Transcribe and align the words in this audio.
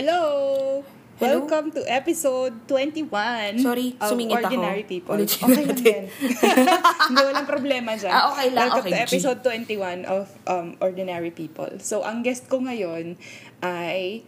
Hello! 0.00 0.80
Hello? 1.20 1.44
Welcome 1.44 1.76
to 1.76 1.84
episode 1.84 2.56
21 2.72 3.60
Sorry, 3.60 3.92
of 4.00 4.08
sumingit 4.08 4.40
ako. 4.40 4.48
Ordinary 4.48 4.84
People. 4.88 5.12
Ulit 5.12 5.28
okay 5.28 5.64
lang 5.68 5.76
din. 5.76 6.02
Hindi, 7.12 7.20
walang 7.20 7.44
problema 7.44 7.92
dyan. 8.00 8.08
Ah, 8.08 8.32
okay 8.32 8.48
lang, 8.48 8.72
Welcome 8.72 8.88
okay, 8.88 8.96
to 8.96 8.96
G. 8.96 9.04
episode 9.04 9.38
21 9.44 10.08
of 10.08 10.32
um, 10.48 10.80
Ordinary 10.80 11.28
People. 11.28 11.68
So, 11.84 12.00
ang 12.00 12.24
guest 12.24 12.48
ko 12.48 12.64
ngayon 12.64 13.20
ay 13.60 14.24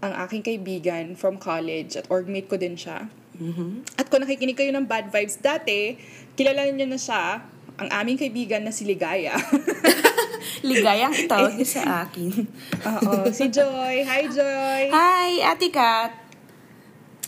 ang 0.00 0.12
aking 0.24 0.40
kaibigan 0.40 1.20
from 1.20 1.36
college 1.36 2.00
at 2.00 2.08
orgmate 2.08 2.48
ko 2.48 2.56
din 2.56 2.80
siya. 2.80 3.12
Mm-hmm. 3.36 4.00
At 4.00 4.08
kung 4.08 4.24
nakikinig 4.24 4.56
kayo 4.56 4.72
ng 4.72 4.88
Bad 4.88 5.12
Vibes 5.12 5.36
dati, 5.36 6.00
kilala 6.32 6.64
niyo 6.72 6.88
na 6.88 6.96
siya, 6.96 7.44
ang 7.76 7.92
aming 7.92 8.16
kaibigan 8.16 8.64
na 8.64 8.72
si 8.72 8.88
Ligaya. 8.88 9.36
Ligayang 10.68 11.12
itawag 11.12 11.56
niyo 11.56 11.68
sa 11.68 12.06
akin. 12.06 12.32
Oo, 12.88 13.28
si 13.32 13.52
Joy. 13.52 14.04
Hi, 14.04 14.24
Joy! 14.28 14.82
Hi, 14.88 15.30
Ate 15.44 15.68
Kat! 15.68 16.12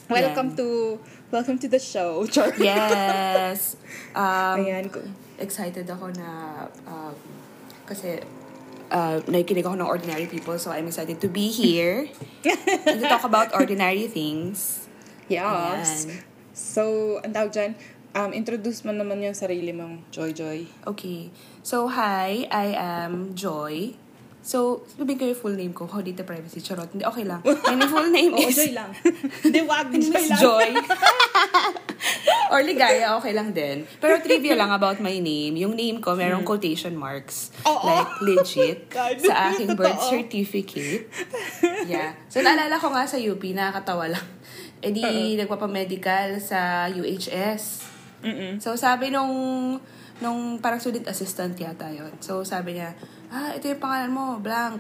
Welcome 0.09 0.53
to 0.57 1.01
welcome 1.33 1.57
to 1.57 1.69
the 1.69 1.81
show. 1.81 2.25
Char. 2.33 2.53
Yes! 2.61 3.77
Um, 4.13 4.61
Ayan 4.61 4.93
excited 5.41 5.89
ako 5.91 6.15
na 6.15 6.29
um, 6.87 7.17
kasi 7.89 8.23
uh, 8.95 9.19
nakikinig 9.27 9.67
ako 9.67 9.75
ng 9.75 9.89
ordinary 9.89 10.31
people 10.31 10.55
so 10.55 10.71
I'm 10.71 10.87
excited 10.87 11.19
to 11.19 11.27
be 11.27 11.51
here 11.51 12.07
and 12.87 13.03
to 13.03 13.05
talk 13.09 13.25
about 13.25 13.51
ordinary 13.57 14.07
things. 14.07 14.87
Yes. 15.27 16.07
Ayan. 16.07 16.31
So, 16.53 17.17
ang 17.25 17.33
tawag 17.33 17.49
dyan, 17.49 17.73
um, 18.15 18.31
introduce 18.33 18.85
mo 18.85 18.93
naman 18.93 19.21
yung 19.25 19.37
sarili 19.37 19.73
mong 19.73 20.09
Joy 20.13 20.33
Joy. 20.33 20.69
Okay. 20.85 21.33
So, 21.63 21.89
hi, 21.89 22.49
I 22.51 22.77
am 22.77 23.33
Joy. 23.35 23.97
So, 24.43 24.83
sabihin 24.99 25.19
ko 25.23 25.25
yung 25.31 25.39
full 25.39 25.55
name 25.55 25.71
ko. 25.71 25.87
How 25.87 26.03
data 26.03 26.27
privacy? 26.27 26.59
Charot. 26.59 26.91
Hindi, 26.91 27.07
okay 27.07 27.23
lang. 27.23 27.47
My 27.47 27.87
full 27.87 28.11
name 28.11 28.35
Oo, 28.37 28.43
is... 28.43 28.59
Joy 28.59 28.75
lang. 28.75 28.91
Hindi, 29.47 29.61
wag. 29.63 29.87
Joy 29.95 30.25
lang. 30.27 30.41
Joy. 30.43 30.69
Or 32.53 32.61
Ligaya, 32.61 33.15
okay 33.17 33.33
lang 33.33 33.55
din. 33.55 33.87
Pero 34.03 34.19
trivia 34.19 34.59
lang 34.59 34.75
about 34.75 34.99
my 34.99 35.15
name. 35.23 35.55
Yung 35.63 35.79
name 35.79 36.03
ko, 36.03 36.19
merong 36.19 36.43
quotation 36.43 36.99
marks. 36.99 37.55
Hmm. 37.63 37.71
Oo. 37.71 37.87
Like, 37.87 38.13
legit. 38.19 38.79
God. 38.91 39.23
sa 39.23 39.55
aking 39.55 39.79
birth 39.79 39.95
Totoo. 40.03 40.11
certificate. 40.11 41.07
Yeah. 41.87 42.19
So, 42.27 42.43
naalala 42.43 42.83
ko 42.83 42.91
nga 42.91 43.07
sa 43.07 43.23
UP, 43.23 43.41
nakakatawa 43.55 44.11
lang. 44.11 44.27
E 44.83 44.91
di, 44.91 45.39
nagpapamedical 45.39 46.43
sa 46.43 46.91
UHS. 46.91 47.92
Mm-mm. 48.23 48.63
So, 48.63 48.79
sabi 48.79 49.11
nung, 49.11 49.35
nung 50.23 50.63
parang 50.63 50.79
student 50.79 51.11
assistant 51.11 51.59
yata 51.59 51.91
yon 51.91 52.15
So, 52.23 52.47
sabi 52.47 52.79
niya, 52.79 52.95
ah, 53.29 53.53
ito 53.53 53.67
yung 53.67 53.83
pangalan 53.83 54.11
mo, 54.11 54.39
blank, 54.39 54.79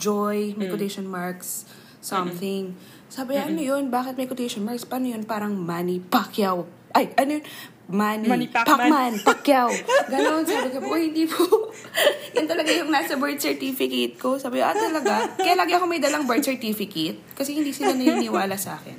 Joy, 0.00 0.56
may 0.56 0.72
quotation 0.72 1.04
marks, 1.04 1.68
something. 2.00 2.72
Sabi 3.12 3.36
niya, 3.36 3.52
ano 3.52 3.60
yun? 3.60 3.92
Bakit 3.92 4.16
may 4.16 4.24
quotation 4.24 4.64
marks? 4.64 4.88
Paano 4.88 5.12
yun? 5.12 5.28
Parang 5.28 5.52
Manny 5.52 6.00
Pacquiao. 6.00 6.64
Ay, 6.96 7.12
ano 7.20 7.36
yun? 7.36 7.44
Manny, 7.90 8.30
Manny 8.30 8.46
Pacman. 8.46 8.86
Pacman, 8.86 9.12
Pacquiao. 9.26 9.68
Ganon, 10.14 10.46
sabi 10.46 10.70
ko, 10.70 10.78
uy, 10.88 11.10
hindi 11.10 11.26
po. 11.26 11.42
Yan 12.38 12.46
talaga 12.46 12.70
yung 12.70 12.88
nasa 12.88 13.18
birth 13.18 13.42
certificate 13.42 14.14
ko. 14.14 14.38
Sabi 14.38 14.62
ko, 14.62 14.70
ah, 14.70 14.76
talaga? 14.78 15.26
Kaya 15.34 15.58
lagi 15.58 15.74
ako 15.74 15.90
may 15.90 15.98
dalang 15.98 16.24
birth 16.24 16.46
certificate 16.46 17.18
kasi 17.34 17.58
hindi 17.58 17.74
sila 17.74 17.92
naniniwala 17.92 18.54
sa 18.54 18.78
akin. 18.78 18.94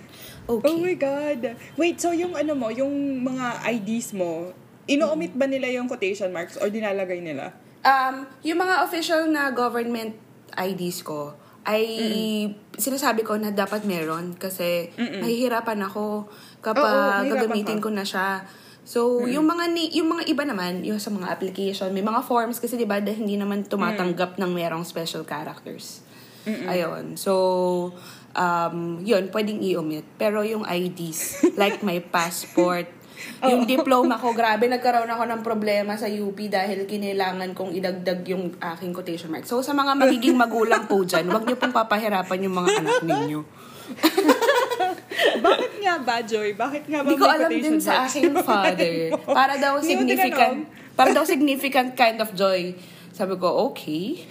Okay. 0.52 0.67
Oh 0.67 0.77
my 0.83 0.95
God. 0.99 1.55
Wait, 1.80 1.95
so 2.02 2.11
yung 2.11 2.35
ano 2.35 2.52
mo, 2.52 2.67
yung 2.67 3.23
mga 3.23 3.63
IDs 3.71 4.11
mo, 4.11 4.52
ino-omit 4.83 5.31
ba 5.31 5.47
nila 5.47 5.71
yung 5.71 5.88
quotation 5.88 6.27
marks 6.35 6.59
or 6.59 6.67
dinalagay 6.67 7.23
nila? 7.23 7.55
Um, 7.81 8.27
yung 8.44 8.59
mga 8.59 8.83
official 8.83 9.31
na 9.31 9.49
government 9.55 10.19
IDs 10.59 11.07
ko, 11.07 11.34
ay 11.61 11.85
sinasabi 12.73 13.22
ko 13.22 13.38
na 13.38 13.53
dapat 13.53 13.85
meron 13.85 14.34
kasi 14.34 14.90
mahihirapan 14.97 15.78
ako 15.85 16.25
kapag 16.57 16.81
mahirapan 16.81 17.29
gagamitin 17.29 17.78
ka. 17.78 17.85
ko 17.85 17.90
na 17.94 18.01
siya. 18.01 18.29
So, 18.81 19.29
yung 19.29 19.45
mga 19.45 19.69
ni, 19.69 19.94
yung 19.94 20.09
mga 20.09 20.25
iba 20.25 20.41
naman, 20.41 20.81
yung 20.81 20.97
sa 20.97 21.13
mga 21.13 21.29
application, 21.29 21.94
may 21.94 22.01
mga 22.01 22.25
forms 22.25 22.57
kasi 22.57 22.81
'di 22.81 22.90
ba 22.90 22.97
dahil 22.97 23.29
hindi 23.29 23.38
naman 23.38 23.61
tumatanggap 23.61 24.41
ng 24.41 24.51
merong 24.51 24.81
special 24.81 25.22
characters. 25.22 26.01
Ayun. 26.50 27.13
So, 27.13 27.94
um, 28.36 29.00
yun, 29.02 29.31
pwedeng 29.31 29.64
i-omit. 29.64 30.06
Pero 30.19 30.44
yung 30.44 30.68
IDs, 30.68 31.42
like 31.62 31.80
my 31.81 32.03
passport, 32.03 32.86
yung 33.46 33.69
diploma 33.69 34.18
ko, 34.18 34.34
grabe, 34.34 34.66
nagkaroon 34.66 35.09
ako 35.09 35.24
ng 35.30 35.42
problema 35.46 35.94
sa 35.94 36.09
UP 36.09 36.38
dahil 36.50 36.90
kinailangan 36.90 37.53
kong 37.53 37.78
idagdag 37.78 38.25
yung 38.30 38.53
aking 38.58 38.91
quotation 38.94 39.30
mark. 39.30 39.46
So, 39.46 39.62
sa 39.62 39.78
mga 39.78 39.94
magiging 39.94 40.38
magulang 40.38 40.90
po 40.90 41.06
dyan, 41.06 41.30
huwag 41.30 41.46
niyo 41.46 41.58
pong 41.58 41.74
papahirapan 41.74 42.46
yung 42.50 42.56
mga 42.58 42.70
anak 42.81 42.97
ninyo. 43.06 43.41
Bakit 45.46 45.72
nga 45.81 45.94
ba, 46.02 46.16
Joy? 46.24 46.50
Bakit 46.58 46.84
nga 46.90 47.00
ba 47.02 47.08
Hindi 47.08 47.18
ko 47.20 47.28
alam 47.28 47.52
din 47.52 47.78
sa 47.81 48.08
aking 48.08 48.34
father. 48.41 48.96
Para 49.38 49.53
daw 49.58 49.81
significant, 49.81 50.68
para 50.97 51.09
daw 51.16 51.24
significant 51.25 51.97
kind 51.97 52.20
of 52.20 52.30
joy. 52.36 52.75
Sabi 53.11 53.35
ko, 53.35 53.72
okay. 53.72 54.23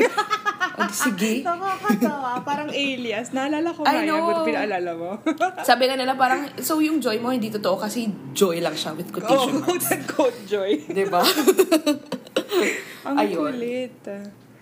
o, 0.78 0.86
sige. 0.88 1.42
Nakakatawa. 1.42 2.40
Parang 2.46 2.70
alias. 2.70 3.34
Naalala 3.34 3.74
ko 3.74 3.82
know. 3.82 4.22
Buti 4.30 4.54
pinaalala 4.54 4.90
mo. 4.94 5.10
Sabi 5.68 5.90
nga 5.90 5.98
nila 5.98 6.14
parang, 6.14 6.46
so 6.62 6.78
yung 6.78 7.02
joy 7.02 7.18
mo 7.18 7.34
hindi 7.34 7.50
totoo 7.50 7.76
kasi 7.76 8.06
joy 8.32 8.62
lang 8.62 8.74
siya 8.78 8.94
with 8.94 9.10
oh, 9.10 9.14
quotation 9.18 9.54
marks. 9.60 9.66
quote 9.66 9.86
and 9.94 10.04
quote, 10.06 10.38
Joy. 10.46 10.72
Diba? 10.86 11.22
Ang 13.06 13.16
Ayun. 13.18 13.38
kulit. 13.50 13.98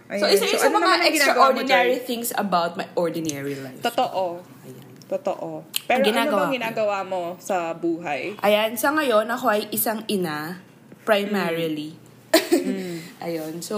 So, 0.09 0.25
isa 0.25 0.45
yun 0.49 0.57
sa 0.57 0.73
ano 0.73 0.81
mga 0.81 0.97
mo, 0.97 1.05
extraordinary 1.05 1.97
Joy? 2.01 2.09
things 2.09 2.33
about 2.33 2.81
my 2.81 2.89
ordinary 2.97 3.61
life. 3.61 3.85
Totoo. 3.85 4.41
Ayan. 4.65 4.89
Totoo. 5.09 5.69
Pero 5.85 6.01
Ang 6.01 6.05
ano 6.05 6.09
ginagawa 6.09 6.41
bang 6.41 6.49
ko. 6.49 6.57
ginagawa 6.57 6.99
mo 7.05 7.23
sa 7.37 7.73
buhay? 7.77 8.23
Ayan, 8.41 8.73
sa 8.77 8.93
ngayon, 8.97 9.29
ako 9.29 9.53
ay 9.53 9.69
isang 9.69 10.01
ina, 10.09 10.65
primarily. 11.05 11.93
Mm. 11.97 12.08
Ayun, 13.25 13.61
so, 13.61 13.77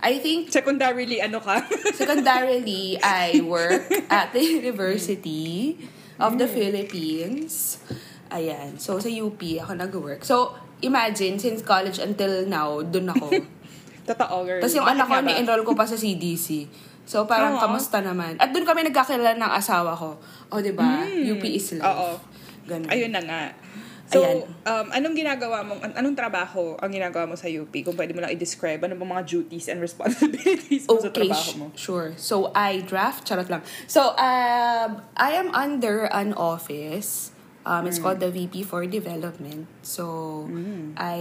I 0.00 0.16
think, 0.18 0.48
Secondarily, 0.48 1.20
ano 1.20 1.38
ka? 1.38 1.60
secondarily, 2.00 2.96
I 2.98 3.40
work 3.44 3.84
at 4.12 4.32
the 4.32 4.40
University 4.40 5.76
of 6.16 6.36
Mm. 6.36 6.38
the 6.40 6.48
Philippines. 6.48 7.80
Ayan, 8.28 8.76
so 8.76 9.00
sa 9.00 9.08
UP 9.08 9.40
ako 9.40 9.72
nag-work. 9.74 10.22
So, 10.22 10.52
imagine, 10.80 11.36
since 11.36 11.60
college 11.60 11.98
until 11.98 12.44
now, 12.44 12.80
dun 12.80 13.08
ako. 13.08 13.32
Totoo, 14.04 14.36
girl. 14.44 14.60
Tapos 14.60 14.76
yung 14.76 14.88
anak 14.88 15.06
ko, 15.06 15.20
ni-enroll 15.20 15.64
ko 15.64 15.72
pa 15.72 15.84
sa 15.84 15.96
CDC. 15.96 16.68
So, 17.04 17.26
parang 17.26 17.58
Oo. 17.58 17.62
kamusta 17.62 17.98
naman. 17.98 18.38
At 18.38 18.52
doon 18.52 18.62
kami 18.62 18.86
nagkakilala 18.86 19.34
ng 19.34 19.52
asawa 19.52 19.96
ko. 19.96 20.16
O, 20.48 20.60
di 20.62 20.70
ba? 20.70 21.02
UP 21.04 21.42
is. 21.42 21.74
Mm. 21.74 21.82
Oo. 21.82 22.16
Ganun. 22.68 22.86
Ayun 22.86 23.10
na 23.10 23.22
nga. 23.24 23.42
So, 24.10 24.18
Ayan. 24.18 24.42
um, 24.66 24.86
anong 24.90 25.14
ginagawa 25.14 25.62
mo, 25.62 25.78
an- 25.78 25.94
anong 25.94 26.18
trabaho 26.18 26.74
ang 26.76 26.90
ginagawa 26.90 27.30
mo 27.30 27.38
sa 27.38 27.46
UP? 27.46 27.70
Kung 27.70 27.94
pwede 27.94 28.10
mo 28.10 28.18
lang 28.18 28.34
i-describe, 28.34 28.82
ano 28.82 28.98
bang 28.98 29.06
mga 29.08 29.22
duties 29.24 29.70
and 29.70 29.78
responsibilities 29.78 30.82
mo 30.84 30.98
sa 30.98 31.08
Okay, 31.08 31.30
trabaho 31.30 31.46
sh- 31.46 31.56
mo? 31.56 31.66
sure. 31.78 32.10
So, 32.18 32.50
I 32.50 32.82
draft, 32.82 33.22
charot 33.22 33.46
lang. 33.46 33.62
So, 33.86 34.10
um, 34.18 34.98
I 35.14 35.30
am 35.32 35.54
under 35.54 36.10
an 36.10 36.34
office. 36.34 37.30
Um, 37.62 37.84
Mm. 37.84 37.88
it's 37.88 38.00
called 38.00 38.18
the 38.18 38.28
VP 38.28 38.64
for 38.64 38.82
Development. 38.82 39.70
So, 39.86 40.48
I 40.98 41.18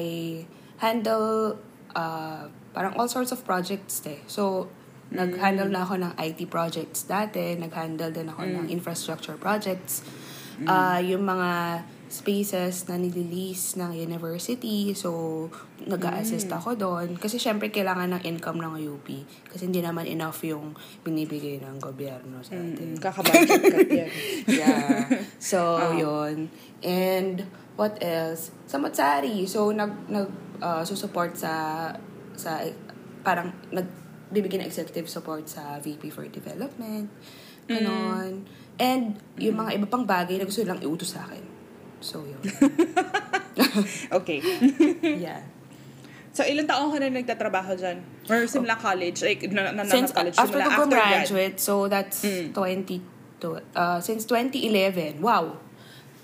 handle 0.80 1.60
uh, 1.94 2.48
parang 2.74 2.98
all 2.98 3.06
sorts 3.06 3.30
of 3.30 3.44
projects 3.44 4.02
eh. 4.08 4.18
So, 4.26 4.66
nag-handle 5.10 5.68
na 5.68 5.84
ako 5.84 5.94
ng 6.00 6.12
IT 6.18 6.50
projects 6.50 7.04
dati. 7.04 7.54
Nag-handle 7.54 8.10
din 8.10 8.30
ako 8.30 8.46
ng 8.46 8.66
infrastructure 8.70 9.36
projects. 9.36 10.02
Ah, 10.64 10.98
yung 10.98 11.24
mga 11.24 11.82
spaces 12.10 12.90
na 12.90 12.98
nililease 12.98 13.78
ng 13.78 13.94
university. 13.94 14.98
So, 14.98 15.46
nag-assist 15.86 16.50
ako 16.50 16.74
doon. 16.74 17.16
Kasi 17.16 17.38
syempre, 17.38 17.70
kailangan 17.70 18.18
ng 18.18 18.24
income 18.26 18.58
ng 18.58 18.82
UP. 18.82 19.08
Kasi 19.46 19.70
hindi 19.70 19.80
naman 19.80 20.10
enough 20.10 20.42
yung 20.42 20.74
binibigay 21.06 21.62
ng 21.62 21.78
gobyerno 21.78 22.42
sa 22.42 22.58
atin. 22.58 22.98
Mm, 22.98 23.00
Kakabudget 23.00 23.62
ka 23.62 23.78
yan. 24.02 24.10
Yeah. 24.50 25.06
So, 25.38 25.78
Ah. 25.78 25.94
yun. 26.02 26.50
And, 26.82 27.46
what 27.78 28.02
else? 28.02 28.50
Sa 28.66 28.82
Matsari. 28.82 29.46
So, 29.46 29.70
nag, 29.70 30.10
nag, 30.10 30.28
uh, 30.60 30.82
susupport 30.82 31.38
sa, 31.38 31.54
sa, 32.34 32.66
parang, 33.22 33.54
nag, 33.70 33.86
bibigyan 34.30 34.66
ng 34.66 34.70
executive 34.70 35.06
support 35.06 35.46
sa 35.46 35.78
VP 35.78 36.10
for 36.10 36.26
Development. 36.26 37.06
Ganon. 37.70 38.50
And, 38.82 39.18
yung 39.38 39.58
mga 39.58 39.78
iba 39.78 39.86
pang 39.86 40.06
bagay 40.06 40.42
na 40.42 40.46
gusto 40.46 40.66
lang 40.66 40.82
iutos 40.82 41.14
sa 41.14 41.26
akin. 41.30 41.46
So, 42.02 42.24
yun. 42.24 42.40
Okay. 44.12 44.40
yeah. 45.26 45.44
So, 46.32 46.46
ilang 46.48 46.70
taon 46.70 46.94
ka 46.94 46.98
na 47.02 47.12
nagtatrabaho 47.12 47.76
dyan? 47.76 48.00
Or 48.32 48.48
simula 48.48 48.80
college? 48.80 49.20
Like, 49.20 49.44
na, 49.52 49.74
na, 49.74 49.84
na, 49.84 49.92
Since, 49.92 50.16
college, 50.16 50.38
after 50.38 50.56
simula 50.62 50.72
after 50.72 50.88
grad? 50.88 51.28
graduate, 51.28 51.58
so 51.60 51.90
that's 51.92 52.24
Mm. 52.24 52.54
20, 52.56 53.02
to, 53.44 53.48
uh, 53.76 54.00
since 54.00 54.24
2011. 54.24 55.20
Wow. 55.20 55.58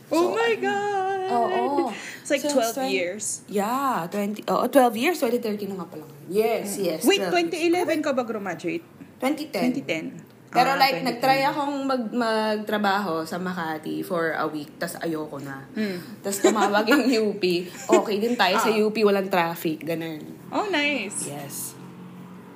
Oh 0.07 0.31
So, 0.31 0.37
my 0.37 0.53
God! 0.61 1.19
Oo. 1.33 1.89
It's 2.21 2.29
like 2.29 2.45
Since 2.45 2.53
12 2.53 2.77
twen- 2.77 2.93
years. 2.93 3.25
Yeah, 3.49 4.05
20, 4.07 4.45
oh, 4.47 4.69
12 4.69 4.93
years, 4.95 5.17
2013 5.19 5.73
na 5.73 5.81
nga 5.81 5.87
pala. 5.89 6.05
Yes, 6.29 6.77
yes. 6.77 7.01
Wait, 7.03 7.19
12 7.25 7.49
years. 7.51 7.73
2011 7.73 8.05
ka 8.05 8.13
ba 8.13 8.21
graduate? 8.23 8.85
2010. 9.19 9.81
2010. 9.81 10.24
Pero 10.49 10.71
Ah, 10.71 10.79
like, 10.79 11.01
2020. 11.01 11.09
nag-try 11.09 11.39
akong 11.43 11.75
mag 11.83 12.03
magtrabaho 12.07 13.23
sa 13.23 13.35
Makati 13.35 14.01
for 14.01 14.31
a 14.31 14.45
week, 14.45 14.77
tas 14.77 14.95
ayoko 14.97 15.37
na. 15.37 15.67
Hmm. 15.73 15.99
Tas 16.21 16.39
tumawag 16.39 16.87
yung 16.87 17.05
UP. 17.27 17.43
Okay 17.85 18.15
din 18.17 18.33
tayo 18.33 18.55
Ah. 18.55 18.63
sa 18.63 18.71
UP, 18.71 18.95
walang 19.03 19.27
traffic, 19.27 19.83
ganun. 19.83 20.23
Oh, 20.49 20.69
nice. 20.69 21.27
Yes. 21.27 21.75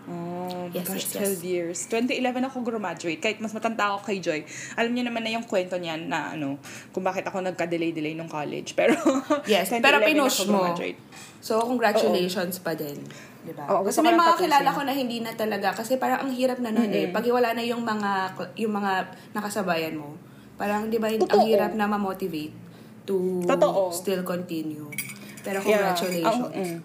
Oh, 0.10 0.66
Yes, 0.74 0.86
gosh, 0.86 1.06
yes, 1.06 1.38
12 1.38 1.44
years. 1.44 1.78
2011 1.86 2.42
ako 2.46 2.62
graduate. 2.62 3.22
Kahit 3.22 3.38
mas 3.38 3.54
matanda 3.54 3.94
ako 3.94 4.10
kay 4.10 4.18
Joy. 4.18 4.42
Alam 4.74 4.94
niyo 4.94 5.04
naman 5.06 5.22
na 5.22 5.30
yung 5.30 5.46
kwento 5.46 5.78
niyan 5.78 6.10
na 6.10 6.34
ano, 6.34 6.58
kung 6.90 7.02
bakit 7.02 7.26
ako 7.26 7.42
nagka-delay-delay 7.42 8.14
nung 8.14 8.30
college. 8.30 8.74
Pero, 8.80 8.98
Yes, 9.46 9.70
2011 9.70 9.82
pero 9.82 9.98
pinush 10.02 10.46
mo. 10.46 10.66
So, 11.42 11.62
congratulations 11.62 12.58
pa 12.60 12.74
din. 12.74 13.02
Diba? 13.40 13.64
Oo, 13.72 13.88
Kasi 13.88 14.04
may 14.04 14.12
mga 14.12 14.36
tapusin. 14.36 14.44
kilala 14.46 14.70
ko 14.70 14.82
na 14.84 14.92
hindi 14.92 15.18
na 15.20 15.32
talaga. 15.32 15.72
Kasi 15.72 15.96
parang 15.96 16.28
ang 16.28 16.32
hirap 16.32 16.60
na 16.60 16.70
nun 16.70 16.92
eh. 16.92 17.08
Pag 17.08 17.24
wala 17.26 17.56
na 17.56 17.64
yung 17.64 17.82
mga, 17.82 18.36
yung 18.56 18.74
mga 18.74 18.92
nakasabayan 19.32 19.96
mo. 19.96 20.14
Parang, 20.60 20.92
di 20.92 21.00
ba, 21.00 21.08
ang 21.08 21.24
Totoo. 21.24 21.48
hirap 21.48 21.72
na 21.72 21.88
ma-motivate 21.88 22.52
to 23.08 23.40
Totoo. 23.48 23.90
still 23.90 24.22
continue. 24.22 24.86
Pero 25.40 25.64
Yeah. 25.64 25.96
congratulations. 25.96 26.28
Ang- 26.28 26.52
mm. 26.52 26.78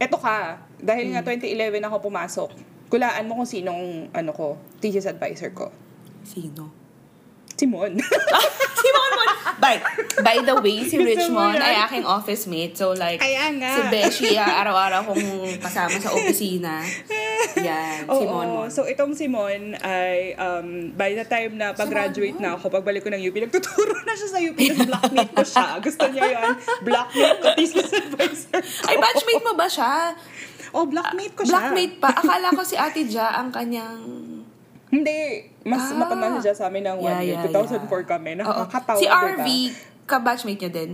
Eto 0.00 0.16
ka, 0.16 0.56
dahil 0.80 1.12
nga 1.12 1.20
2011 1.20 1.84
ako 1.84 2.00
pumasok, 2.00 2.48
kulaan 2.88 3.28
mo 3.28 3.36
kung 3.36 3.44
sinong 3.44 4.08
ano 4.10 4.32
ko, 4.32 4.56
thesis 4.80 5.04
advisor 5.04 5.52
ko. 5.52 5.68
Sino? 6.24 6.72
Simon. 7.52 7.92
si 8.80 8.88
Monmon! 8.88 9.09
By, 9.60 9.76
by 10.26 10.36
the 10.40 10.56
way, 10.58 10.88
si 10.88 10.96
Richmond 10.96 11.60
ay 11.60 11.84
aking 11.84 12.08
office 12.08 12.48
mate. 12.48 12.74
So 12.74 12.96
like, 12.96 13.20
Kaya 13.20 13.52
nga. 13.60 13.72
si 13.76 13.80
Beshi, 13.92 14.30
ah, 14.40 14.64
araw-araw 14.64 15.12
kong 15.12 15.60
kasama 15.60 15.96
sa 16.00 16.10
opisina. 16.16 16.80
Yan, 17.60 18.08
si 18.08 18.24
Oo. 18.24 18.30
Monmon. 18.30 18.68
So, 18.72 18.86
itong 18.86 19.12
Simon 19.16 19.76
ay, 19.80 20.36
um, 20.36 20.92
by 20.94 21.16
the 21.16 21.26
time 21.26 21.56
na 21.56 21.72
pag-graduate 21.72 22.38
na 22.38 22.56
ako, 22.56 22.70
pagbalik 22.70 23.04
ko 23.04 23.10
ng 23.12 23.20
UP, 23.20 23.36
nagtuturo 23.36 23.96
na 24.04 24.12
siya 24.16 24.28
sa 24.28 24.38
UP, 24.40 24.56
tapos 24.56 24.86
blockmate 24.86 25.32
ko 25.34 25.44
siya. 25.44 25.66
Gusto 25.80 26.04
niya 26.08 26.24
yun. 26.30 26.52
Blockmate 26.84 27.38
ko, 27.40 27.46
thesis 27.56 27.90
advisor 27.92 28.60
ko. 28.60 28.86
Ay, 28.88 28.96
batchmate 28.96 29.44
mo 29.44 29.52
ba 29.56 29.66
siya? 29.68 29.92
Oh, 30.70 30.86
blockmate 30.86 31.34
ko 31.34 31.42
siya. 31.42 31.52
Blackmate 31.58 31.96
pa. 31.98 32.08
Akala 32.14 32.48
ko 32.54 32.62
si 32.62 32.76
Ate 32.78 33.02
Ja 33.08 33.34
ang 33.40 33.50
kanyang... 33.50 34.00
Hindi. 34.90 35.20
Mas 35.62 35.86
Ah. 35.88 35.96
matanda 35.96 36.42
siya 36.42 36.52
sa 36.52 36.66
amin 36.66 36.82
ng 36.82 36.98
one 36.98 37.06
Yeah, 37.06 37.22
year. 37.22 37.38
yeah, 37.40 37.46
2004 37.48 38.02
kami. 38.04 38.34
Oo. 38.34 38.42
Nakakatawa. 38.42 38.98
Si 38.98 39.06
diba? 39.06 39.22
RV, 39.22 39.46
ka-batchmate 40.04 40.60
niya 40.60 40.72
din. 40.72 40.90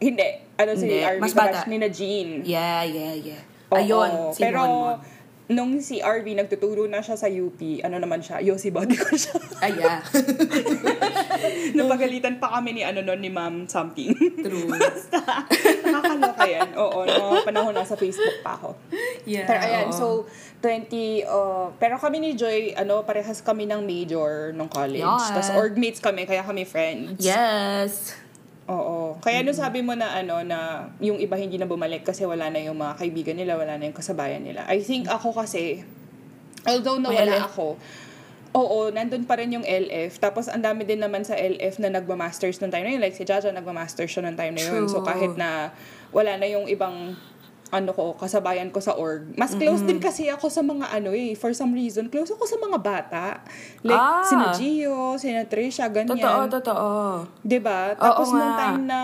Hindi. 0.00 0.28
Ano 0.56 0.70
si 0.72 0.88
Hindi. 0.88 0.98
RV? 1.04 1.20
Mas 1.20 1.34
bata. 1.36 1.60
ni 1.68 1.76
na 1.76 1.88
Jean. 1.88 2.40
Yeah, 2.40 2.80
yeah, 2.82 3.12
yeah. 3.12 3.42
Oo, 3.70 3.76
Ayun, 3.76 4.10
si 4.32 4.40
Pero, 4.40 4.64
Monmon. 4.64 4.96
Nung 5.50 5.82
si 5.82 5.98
RV 5.98 6.22
nagtuturo 6.38 6.86
na 6.86 7.02
siya 7.02 7.18
sa 7.18 7.26
UP, 7.26 7.58
ano 7.82 7.98
naman 7.98 8.22
siya, 8.22 8.38
Yossi 8.38 8.70
body 8.70 8.94
ko 8.94 9.18
siya. 9.18 9.34
Ay, 9.66 9.74
yeah. 9.82 9.98
Napagalitan 11.76 12.38
pa 12.38 12.54
kami 12.54 12.78
ni 12.78 12.82
ano 12.86 13.02
nun, 13.02 13.18
ni 13.18 13.34
Ma'am 13.34 13.66
something. 13.66 14.14
True. 14.14 14.70
Basta, 14.72 15.42
nakakaloka 15.82 16.46
yan. 16.46 16.70
Oo, 16.78 17.02
no, 17.02 17.42
panahon 17.42 17.74
nasa 17.74 17.98
Facebook 17.98 18.38
pa 18.46 18.54
ako. 18.54 18.78
Yeah, 19.26 19.50
Pero 19.50 19.58
ayan, 19.58 19.86
oo. 19.90 19.98
so, 19.98 20.06
20, 20.62 21.26
uh, 21.26 21.74
pero 21.82 21.98
kami 21.98 22.22
ni 22.22 22.30
Joy, 22.38 22.78
ano, 22.78 23.02
parehas 23.02 23.42
kami 23.42 23.66
ng 23.66 23.82
major 23.82 24.54
nung 24.54 24.70
college. 24.70 25.02
Yeah. 25.02 25.34
Tapos 25.34 25.50
orgmates 25.58 25.98
kami, 25.98 26.30
kaya 26.30 26.46
kami 26.46 26.62
friends. 26.62 27.18
Yes. 27.18 28.14
Oo. 28.70 29.18
Kaya 29.18 29.42
nung 29.42 29.58
sabi 29.58 29.82
mo 29.82 29.98
na 29.98 30.14
ano 30.14 30.46
na 30.46 30.86
yung 31.02 31.18
iba 31.18 31.34
hindi 31.34 31.58
na 31.58 31.66
bumalik 31.66 32.06
kasi 32.06 32.22
wala 32.22 32.46
na 32.54 32.62
yung 32.62 32.78
mga 32.78 33.02
kaibigan 33.02 33.34
nila, 33.34 33.58
wala 33.58 33.74
na 33.74 33.90
yung 33.90 33.96
kasabayan 33.98 34.46
nila. 34.46 34.62
I 34.70 34.78
think 34.78 35.10
ako 35.10 35.34
kasi 35.34 35.82
although 36.62 37.02
nawala 37.02 37.34
LF. 37.34 37.50
ako, 37.50 37.66
Oo, 38.50 38.90
nandun 38.90 39.30
pa 39.30 39.38
rin 39.38 39.54
yung 39.54 39.62
LF. 39.62 40.18
Tapos 40.18 40.50
ang 40.50 40.58
dami 40.58 40.82
din 40.82 40.98
naman 40.98 41.22
sa 41.22 41.38
LF 41.38 41.78
na 41.78 41.86
nagma-masters 41.86 42.58
nung 42.58 42.74
time 42.74 42.82
na 42.82 42.90
yun. 42.98 43.02
Like 43.02 43.14
si 43.14 43.22
Jaja 43.22 43.46
nagma-masters 43.54 44.10
siya 44.10 44.26
nung 44.26 44.34
time 44.34 44.58
na 44.58 44.62
yun. 44.66 44.90
So 44.90 45.02
True. 45.02 45.06
kahit 45.06 45.38
na 45.38 45.70
wala 46.10 46.34
na 46.34 46.50
yung 46.50 46.66
ibang 46.66 47.14
ano 47.70 47.94
ko, 47.94 48.18
kasabayan 48.18 48.74
ko 48.74 48.82
sa 48.82 48.98
org. 48.98 49.30
Mas 49.38 49.54
close 49.54 49.86
din 49.86 50.02
kasi 50.02 50.26
ako 50.26 50.50
sa 50.50 50.58
mga 50.58 50.90
ano 50.90 51.14
eh, 51.14 51.38
for 51.38 51.54
some 51.54 51.70
reason, 51.70 52.10
close 52.10 52.34
ako 52.34 52.42
sa 52.42 52.58
mga 52.58 52.78
bata. 52.82 53.26
Like, 53.86 53.94
Ah. 53.94 54.26
sina 54.26 54.50
Gio, 54.50 55.14
sina 55.14 55.46
Trisha, 55.46 55.86
ganyan. 55.86 56.18
Totoo, 56.18 56.40
totoo. 56.50 56.90
ba? 57.62 57.94
Tapos 57.94 58.26
Oo 58.26 58.34
nung 58.34 58.54
time 58.58 58.90
na 58.90 58.98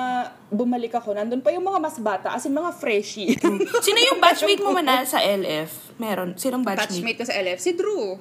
bumalik 0.50 0.98
ako, 0.98 1.14
nandun 1.14 1.46
pa 1.46 1.54
yung 1.54 1.62
mga 1.62 1.78
mas 1.78 1.96
bata, 2.02 2.34
as 2.34 2.42
in 2.42 2.54
mga 2.54 2.74
freshie. 2.74 3.38
Sino 3.86 3.98
yung 4.02 4.18
batchmate 4.18 4.62
mo 4.62 4.74
man 4.74 4.86
sa 5.06 5.22
LF? 5.22 5.94
Meron. 6.02 6.34
Sinong 6.34 6.66
batchmate? 6.66 6.90
Batchmate 6.90 7.18
ko 7.22 7.24
sa 7.24 7.34
LF, 7.38 7.58
si 7.62 7.70
Drew. 7.78 8.18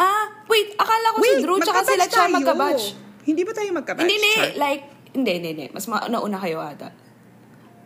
Ah, 0.00 0.26
wait. 0.48 0.72
Akala 0.80 1.12
ko 1.12 1.18
si 1.20 1.44
Drew 1.44 1.60
tsaka 1.60 1.84
sila 1.84 2.04
siya 2.08 2.24
magka-batch. 2.32 2.84
Hindi 3.28 3.44
ba 3.44 3.52
tayo 3.52 3.68
magka-batch? 3.76 4.08
Hindi, 4.08 4.16
hindi. 4.16 4.56
Like, 4.56 4.84
hindi, 5.12 5.30
hindi, 5.36 5.48
hindi. 5.52 5.66
Mas 5.76 5.84
ma- 5.92 6.08
nauna 6.08 6.40
kayo 6.40 6.56
ata. 6.64 6.88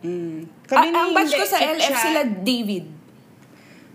Mm. 0.03 0.39
Ah, 0.71 0.83
ni- 0.83 0.91
ang 0.91 1.11
batch 1.13 1.33
ko 1.33 1.45
sa 1.45 1.57
si 1.59 1.65
LF 1.65 1.91
Cha- 1.91 2.03
sila 2.03 2.21
David. 2.23 2.85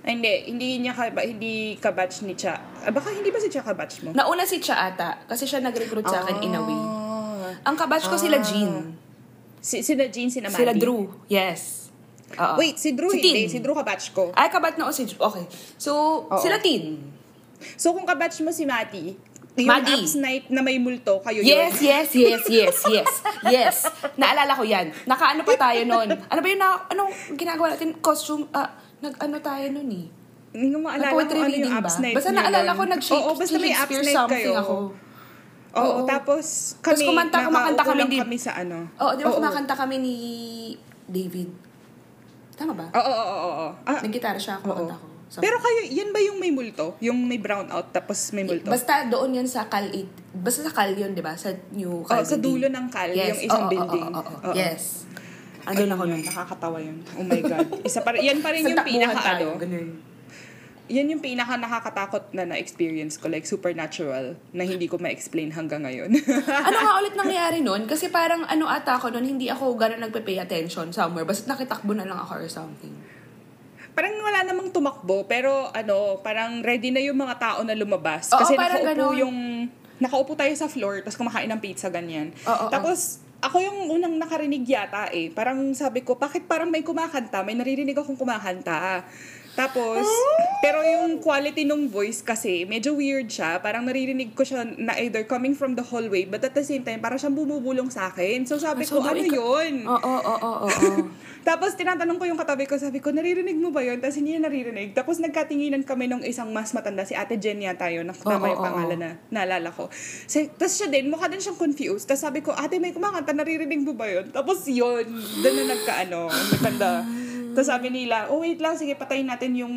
Ay, 0.01 0.17
hindi, 0.17 0.33
hindi 0.49 0.69
niya 0.81 0.97
ka, 0.97 1.13
hindi 1.13 1.77
ka-batch 1.77 2.25
ni 2.25 2.33
Cha. 2.33 2.57
Ah, 2.57 2.89
baka 2.89 3.13
hindi 3.13 3.29
ba 3.29 3.37
si 3.37 3.53
Cha 3.53 3.61
ka-batch 3.61 4.09
mo? 4.09 4.17
Nauna 4.17 4.49
si 4.49 4.57
Cha 4.57 4.89
ata. 4.89 5.21
Kasi 5.29 5.45
siya 5.45 5.61
nag-recruit 5.61 6.09
sa 6.09 6.25
akin 6.25 6.41
in 6.41 6.57
a 6.57 6.63
way. 6.65 6.73
Ah. 6.73 7.69
Ang 7.69 7.77
kabatch 7.77 8.09
ko 8.09 8.17
sila 8.17 8.41
Jean. 8.41 8.97
Si, 9.61 9.85
sila 9.85 10.09
Jean, 10.09 10.33
sina 10.33 10.49
Maddie. 10.49 10.65
Sila 10.65 10.73
Drew. 10.73 11.05
Yes. 11.29 11.93
Oo. 12.33 12.57
Wait, 12.57 12.81
si 12.81 12.97
Drew 12.97 13.13
Si 13.13 13.21
hindi. 13.21 13.45
Tin. 13.45 13.49
Si 13.51 13.59
Drew 13.61 13.77
ka-batch 13.77 14.17
ko. 14.17 14.33
Ay, 14.33 14.49
kabat 14.49 14.81
na 14.81 14.89
o 14.89 14.93
si 14.95 15.05
Drew. 15.05 15.21
Okay. 15.21 15.45
So, 15.77 16.25
Oo. 16.25 16.41
sila 16.41 16.57
Tin. 16.63 16.97
So, 17.77 17.93
kung 17.93 18.09
ka-batch 18.09 18.41
mo 18.41 18.49
si 18.49 18.65
Maddie, 18.65 19.21
yung 19.53 19.67
Maddie. 19.67 19.99
apps 19.99 20.15
night 20.17 20.45
na 20.47 20.61
may 20.61 20.77
multo, 20.77 21.19
kayo 21.21 21.41
Yes, 21.41 21.75
yun. 21.77 21.91
yes, 21.91 22.09
yes, 22.15 22.43
yes, 22.47 22.77
yes. 22.87 23.11
Yes. 23.45 23.77
Naalala 24.15 24.55
ko 24.55 24.63
yan. 24.63 24.95
Nakaano 25.05 25.43
pa 25.43 25.59
tayo 25.59 25.83
noon. 25.85 26.09
Ano 26.09 26.39
ba 26.39 26.49
yung 26.49 26.59
na, 26.59 26.69
anong 26.87 27.11
ginagawa 27.35 27.67
natin? 27.71 27.99
Costume, 27.99 28.47
ah, 28.53 28.71
nag-ano 28.99 29.37
tayo 29.41 29.67
noon 29.71 29.91
eh. 29.91 30.07
Hindi 30.51 30.67
ko 30.69 30.79
maalala 30.81 31.11
kung 31.13 31.41
ano 31.41 31.47
yung 31.49 31.67
ba? 31.69 31.79
apps 31.81 31.97
night 31.99 32.15
Basta 32.15 32.31
naalala 32.31 32.71
ko, 32.73 32.83
nag-Shakespeare 32.85 33.23
Oo, 33.25 33.39
basta 33.39 33.57
may 33.57 33.71
apps 33.73 33.91
night 33.97 34.17
something 34.17 34.47
kayo. 34.49 34.55
ako. 34.57 34.75
Oo, 35.71 35.79
Oo. 35.79 36.01
tapos 36.03 36.45
Tapos 36.79 36.99
kami, 36.99 37.07
kumanta, 37.07 37.37
kumakanta 37.41 37.83
kami 37.85 38.01
lang 38.01 38.11
di- 38.11 38.19
kami 38.19 38.37
sa 38.37 38.53
ano. 38.57 38.79
Oo, 38.97 39.13
di 39.15 39.23
ba 39.23 39.31
kumakanta 39.31 39.75
kami 39.77 39.95
ni 39.97 40.15
David? 41.07 41.51
Tama 42.55 42.75
ba? 42.75 42.87
Oo, 42.93 43.03
oo, 43.03 43.25
oo, 43.25 43.51
oo. 43.57 43.69
Ah, 43.85 43.99
Nag-gitara 43.99 44.35
siya, 44.37 44.59
oo. 44.59 44.63
kumakanta 44.65 44.95
ko. 44.95 45.07
So, 45.31 45.39
Pero 45.39 45.63
kayo, 45.63 45.87
yan 45.87 46.11
ba 46.11 46.19
yung 46.19 46.37
may 46.37 46.51
multo? 46.51 46.99
Yung 46.99 47.23
may 47.23 47.39
brown 47.39 47.71
out 47.71 47.95
tapos 47.95 48.19
may 48.35 48.43
multo? 48.43 48.67
Basta 48.67 49.07
doon 49.07 49.31
yun 49.33 49.47
sa 49.47 49.71
Cal 49.71 49.87
8. 49.87 50.35
Basta 50.37 50.67
sa 50.67 50.75
Cal 50.75 50.91
yun, 50.93 51.15
di 51.15 51.23
ba? 51.23 51.39
Sa 51.39 51.55
New 51.71 51.87
Oh, 51.93 52.03
Cal 52.03 52.27
sa 52.27 52.35
building. 52.35 52.43
dulo 52.43 52.67
ng 52.69 52.87
Cal, 52.91 53.11
Yes. 53.11 53.29
yung 53.31 53.43
isang 53.47 53.65
oo, 53.65 53.71
building. 53.71 54.05
oo, 54.05 54.19
oo, 54.19 54.35
Oo. 54.45 54.53
Yes. 54.53 55.07
Andun 55.63 55.87
ako 55.89 56.03
Ayun, 56.03 56.11
nun. 56.13 56.23
Nakakatawa 56.27 56.79
yun. 56.83 56.99
Oh 57.15 57.23
my 57.23 57.41
God. 57.41 57.67
Isa 57.87 58.03
pa, 58.03 58.11
yan 58.13 58.43
pa 58.43 58.51
rin 58.51 58.67
Sa 58.67 58.75
yung 58.75 58.83
pinaka 58.83 59.21
tayo, 59.23 59.55
ano. 59.55 59.63
ganun. 59.63 59.89
Yan 60.91 61.07
yung 61.07 61.23
pinaka 61.23 61.55
nakakatakot 61.55 62.35
na 62.35 62.43
na-experience 62.45 63.15
ko. 63.15 63.31
Like 63.31 63.47
supernatural 63.47 64.35
na 64.51 64.67
hindi 64.67 64.91
ko 64.91 64.99
ma-explain 64.99 65.55
hanggang 65.55 65.87
ngayon. 65.87 66.11
ano 66.67 66.77
nga 66.77 66.93
ulit 66.99 67.15
nangyari 67.23 67.63
nun? 67.63 67.87
Kasi 67.87 68.11
parang 68.11 68.43
ano 68.43 68.67
ata 68.67 68.99
ako 68.99 69.15
nun, 69.15 69.23
hindi 69.23 69.47
ako 69.47 69.79
gano'n 69.79 70.03
nagpe-pay 70.03 70.43
attention 70.43 70.91
somewhere. 70.91 71.23
Basta 71.23 71.47
nakitakbo 71.47 71.95
na 71.95 72.03
lang 72.03 72.19
ako 72.19 72.33
or 72.37 72.51
something. 72.51 72.91
Parang 73.93 74.15
wala 74.23 74.41
namang 74.47 74.69
tumakbo, 74.71 75.27
pero 75.27 75.69
ano, 75.75 76.21
parang 76.23 76.63
ready 76.63 76.91
na 76.95 77.03
yung 77.03 77.19
mga 77.19 77.37
tao 77.39 77.59
na 77.67 77.75
lumabas. 77.75 78.31
Oo, 78.33 78.41
Kasi 78.41 78.55
parang 78.55 78.81
nakaupo 78.83 79.13
ganon. 79.13 79.23
yung, 79.23 79.37
nakaupo 80.01 80.33
tayo 80.39 80.53
sa 80.57 80.71
floor, 80.71 81.05
tapos 81.05 81.19
kumakain 81.19 81.51
ng 81.51 81.61
pizza, 81.61 81.93
ganyan. 81.93 82.33
Oo, 82.47 82.69
oo. 82.69 82.73
tapos, 82.73 83.21
ako 83.41 83.57
yung 83.61 83.79
unang 83.89 84.15
nakarinig 84.21 84.69
yata 84.69 85.09
eh. 85.17 85.33
Parang 85.33 85.73
sabi 85.73 86.05
ko, 86.05 86.21
bakit 86.21 86.45
parang 86.45 86.69
may 86.69 86.85
kumakanta? 86.85 87.41
May 87.41 87.57
naririnig 87.57 87.97
akong 87.97 88.17
kumakanta. 88.17 89.05
Tapos, 89.61 90.09
pero 90.65 90.81
yung 90.81 91.21
quality 91.21 91.69
nung 91.69 91.85
voice 91.85 92.25
kasi, 92.25 92.65
medyo 92.65 92.97
weird 92.97 93.29
siya. 93.29 93.61
Parang 93.61 93.85
naririnig 93.85 94.33
ko 94.33 94.41
siya 94.41 94.65
na 94.65 94.97
either 94.97 95.29
coming 95.29 95.53
from 95.53 95.77
the 95.77 95.85
hallway, 95.85 96.25
but 96.25 96.41
at 96.41 96.57
the 96.57 96.65
same 96.65 96.81
time, 96.81 96.97
parang 96.97 97.21
siyang 97.21 97.37
bumubulong 97.37 97.93
sa 97.93 98.09
akin. 98.09 98.49
So 98.49 98.57
sabi 98.57 98.89
So, 98.89 98.97
ko, 98.97 99.05
ano 99.05 99.21
ikaw- 99.21 99.61
yun? 99.61 99.85
Oo, 99.85 100.01
oo, 100.01 100.35
oo, 100.41 100.65
oo. 100.65 100.93
Tapos 101.49 101.73
tinatanong 101.73 102.21
ko 102.21 102.25
yung 102.29 102.37
katabi 102.37 102.69
ko, 102.69 102.77
sabi 102.77 103.01
ko, 103.01 103.13
naririnig 103.13 103.57
mo 103.57 103.73
ba 103.73 103.81
yun? 103.81 103.97
Tapos 103.97 104.21
hindi 104.21 104.37
niya 104.37 104.45
naririnig. 104.45 104.93
Tapos 104.93 105.21
nagkatinginan 105.21 105.85
kami 105.89 106.05
nung 106.05 106.21
isang 106.21 106.53
mas 106.53 106.73
matanda, 106.73 107.05
si 107.05 107.17
Ate 107.17 107.41
Jen 107.41 107.61
yata 107.61 107.89
yun, 107.89 108.05
Oo, 108.05 108.17
yung 108.29 108.61
pangalan 108.61 108.97
na 108.97 109.11
naalala 109.33 109.73
ko. 109.73 109.89
So, 110.29 110.41
tapos 110.53 110.77
siya 110.77 110.89
din, 110.89 111.09
mukha 111.09 111.33
din 111.33 111.41
siyang 111.41 111.57
confused. 111.57 112.05
Tapos 112.05 112.21
sabi 112.21 112.41
ko, 112.41 112.53
ate 112.53 112.77
may 112.77 112.93
kumakanta, 112.93 113.33
naririnig 113.33 113.81
mo 113.81 113.97
ba 113.97 114.05
yun? 114.05 114.29
Tapos 114.29 114.69
yun, 114.69 115.05
doon 115.41 115.55
na 115.57 115.65
nagkaano, 115.73 116.29
nagkanda. 116.29 116.91
Tapos 117.53 117.67
sabi 117.67 117.89
nila, 117.89 118.29
oh 118.29 118.41
wait 118.41 118.59
lang, 118.59 118.75
sige 118.75 118.95
patayin 118.95 119.27
natin 119.27 119.55
yung 119.55 119.75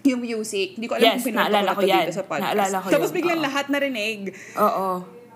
yung 0.00 0.20
music. 0.20 0.80
Hindi 0.80 0.88
ko 0.88 0.96
alam 0.96 1.04
Yes, 1.12 1.20
kung 1.20 1.36
na 1.36 1.72
ko 1.76 1.82
yan. 1.84 2.04
dito 2.04 2.14
sa 2.16 2.24
podcast. 2.24 2.56
Naalala 2.56 2.76
ko 2.80 2.86
Tapos 2.88 3.10
yun. 3.10 3.16
biglang 3.20 3.40
Oo. 3.40 3.46
lahat 3.46 3.66
narinig. 3.68 4.20
Oo. 4.56 4.88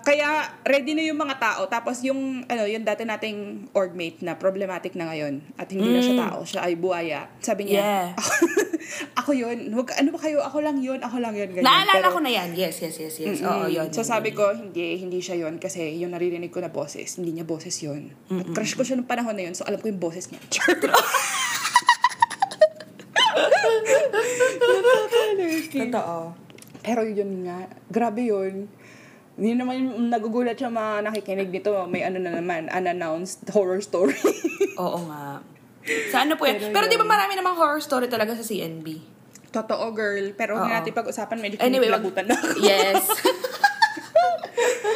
Kaya 0.05 0.29
ready 0.61 0.93
na 0.93 1.01
yung 1.01 1.17
mga 1.17 1.41
tao. 1.41 1.65
Tapos 1.65 2.05
yung, 2.05 2.45
ano, 2.45 2.63
yung 2.69 2.85
dati 2.85 3.01
nating 3.03 3.67
orgmate 3.73 4.21
na 4.21 4.37
problematic 4.37 4.93
na 4.93 5.09
ngayon 5.09 5.41
at 5.57 5.65
hindi 5.73 5.89
na 5.89 5.97
siya 5.97 6.15
tao, 6.29 6.45
siya 6.45 6.61
ay 6.61 6.77
buhaya. 6.77 7.25
Sabi 7.41 7.65
niya, 7.65 7.73
Mm. 7.75 7.83
Yeah. 7.85 8.07
ako 9.19 9.33
yun. 9.33 9.73
Wag, 9.73 9.97
ano 9.97 10.13
ba 10.13 10.19
kayo? 10.21 10.37
Ako 10.45 10.61
lang 10.61 10.77
yun. 10.77 11.01
Ako 11.01 11.17
lang 11.17 11.33
yun. 11.33 11.49
Ganyan. 11.49 11.65
Naalala 11.65 12.05
Pero- 12.05 12.13
ko 12.13 12.19
na 12.21 12.29
yan. 12.29 12.53
Yes, 12.53 12.77
yes, 12.79 13.01
yes, 13.01 13.17
yes. 13.17 13.41
Oo, 13.41 13.65
yun. 13.65 13.89
So 13.89 14.05
yun, 14.05 14.09
sabi 14.13 14.29
yun. 14.29 14.37
ko, 14.37 14.45
hindi, 14.53 15.01
hindi 15.01 15.19
siya 15.19 15.41
yon 15.41 15.57
kasi 15.57 15.97
yung 15.97 16.13
naririnig 16.13 16.53
ko 16.53 16.61
na 16.61 16.69
boses, 16.69 17.17
hindi 17.17 17.33
niya 17.33 17.49
boses 17.49 17.73
yon. 17.81 18.13
At 18.29 18.45
crush 18.53 18.77
ko 18.77 18.85
siya 18.85 19.01
nung 19.01 19.09
panahon 19.09 19.33
na 19.33 19.49
yun, 19.49 19.57
so 19.57 19.65
alam 19.65 19.81
ko 19.81 19.89
yung 19.89 19.97
boses 19.97 20.29
niya. 20.29 20.37
Totoo. 25.75 26.17
Pero 26.85 27.01
yun 27.01 27.49
nga, 27.49 27.65
grabe 27.89 28.29
yun. 28.29 28.69
Hindi 29.35 29.51
naman 29.59 29.75
yung 29.83 30.07
nagugulat 30.07 30.55
siya 30.55 30.71
mga 30.71 31.11
nakikinig 31.11 31.51
nito. 31.51 31.75
May 31.91 32.07
ano 32.07 32.23
na 32.23 32.39
naman, 32.39 32.71
unannounced 32.71 33.43
horror 33.51 33.83
story. 33.83 34.15
Oo 34.83 34.99
nga. 35.11 35.43
Sa 36.09 36.23
ano 36.23 36.39
po 36.39 36.47
yan? 36.47 36.71
Pero 36.71 36.71
Pero, 36.71 36.85
di 36.87 36.97
ba 36.97 37.05
marami 37.05 37.35
namang 37.35 37.59
horror 37.59 37.83
story 37.83 38.07
talaga 38.07 38.33
sa 38.33 38.41
CNB? 38.41 39.15
Totoo, 39.51 39.91
girl. 39.95 40.35
Pero 40.35 40.59
hindi 40.59 40.71
natin 40.71 40.91
pag-usapan, 40.91 41.37
medyo 41.39 41.55
Anyway, 41.63 41.87
kinikilabutan 41.87 42.25
na 42.27 42.35
ako. 42.35 42.59
Yes. 42.59 43.03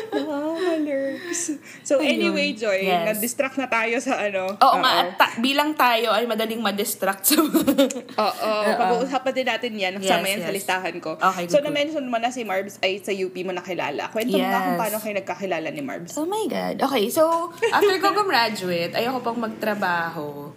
Nakaka-lurks. 0.09 1.41
So 1.81 1.99
anyway, 1.99 2.53
Joy, 2.53 2.85
Yes. 2.85 3.13
na-distract 3.13 3.55
na 3.55 3.67
tayo 3.67 3.99
sa 3.99 4.17
ano. 4.19 4.53
Oo 4.53 4.77
nga, 4.79 4.91
at 4.99 5.09
ta- 5.15 5.35
bilang 5.37 5.73
tayo 5.73 6.11
ay 6.11 6.25
madaling 6.25 6.59
ma-distract 6.59 7.23
sa 7.23 7.37
Oo, 8.25 8.49
pag-uusapan 8.73 9.33
din 9.33 9.47
natin 9.47 9.71
yan. 9.73 9.93
Kasama 9.97 10.25
Yes, 10.25 10.31
yan 10.31 10.39
sa 10.39 10.51
yes. 10.51 10.57
listahan 10.57 10.95
ko. 10.99 11.11
Okay, 11.15 11.45
so, 11.45 11.57
good, 11.57 11.65
na-mention 11.65 12.05
mo 12.05 12.17
na 12.17 12.29
si 12.29 12.41
Marbs 12.43 12.79
ay 12.79 12.99
sa 12.99 13.11
UP 13.11 13.35
mo 13.41 13.51
nakilala. 13.51 14.09
Kwento 14.09 14.35
mo 14.35 14.43
nga 14.43 14.61
kung 14.61 14.75
Yes. 14.75 14.81
paano 14.81 14.97
kayo 14.97 15.13
nagkakilala 15.15 15.67
ni 15.69 15.81
Marbs. 15.81 16.13
Oh 16.15 16.25
my 16.25 16.45
God. 16.45 16.75
Okay, 16.81 17.09
so, 17.09 17.51
after 17.69 17.95
ko 17.97 18.13
gumraduate, 18.13 18.93
ayoko 18.93 19.19
pang 19.21 19.39
magtrabaho. 19.39 20.51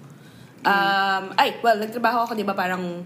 Um, 0.63 1.25
ay, 1.35 1.59
well, 1.59 1.75
nagtrabaho 1.77 2.23
ako, 2.23 2.33
di 2.35 2.47
ba, 2.47 2.55
parang 2.55 3.03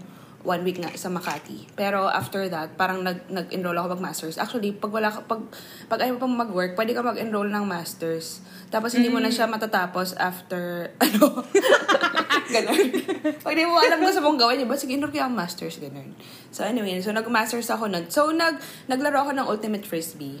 one 0.47 0.63
week 0.63 0.79
nga 0.79 0.87
sa 0.95 1.11
Makati. 1.11 1.67
Pero 1.75 2.07
after 2.07 2.47
that, 2.47 2.79
parang 2.79 3.03
nag, 3.03 3.27
nag-enroll 3.27 3.75
ako 3.75 3.99
mag-masters. 3.99 4.39
Actually, 4.39 4.71
pag 4.71 4.95
wala 4.95 5.11
ka, 5.11 5.27
pag, 5.27 5.43
pag 5.91 5.99
ayaw 5.99 6.15
pang 6.15 6.31
mag-work, 6.31 6.79
pwede 6.79 6.95
ka 6.95 7.03
mag-enroll 7.03 7.51
ng 7.51 7.67
masters. 7.67 8.39
Tapos 8.71 8.95
hindi 8.95 9.11
mo 9.11 9.19
na 9.19 9.27
siya 9.27 9.43
matatapos 9.51 10.15
after, 10.15 10.87
ano, 11.03 11.43
ganun. 12.55 12.87
Pag 13.43 13.53
di 13.59 13.67
mo 13.67 13.75
alam 13.75 13.99
gusto 13.99 14.23
mong 14.23 14.39
gawin, 14.39 14.63
di 14.63 14.65
ba? 14.65 14.79
Sige, 14.79 14.95
enroll 14.95 15.11
kayo 15.11 15.27
ang 15.27 15.35
masters, 15.35 15.83
ganun. 15.83 16.15
So 16.55 16.63
anyway, 16.63 16.95
so 17.03 17.11
nag-masters 17.11 17.67
ako 17.67 17.91
nun. 17.91 18.07
So 18.07 18.31
nag, 18.31 18.63
naglaro 18.87 19.27
ako 19.27 19.31
ng 19.35 19.45
Ultimate 19.51 19.83
Frisbee. 19.83 20.39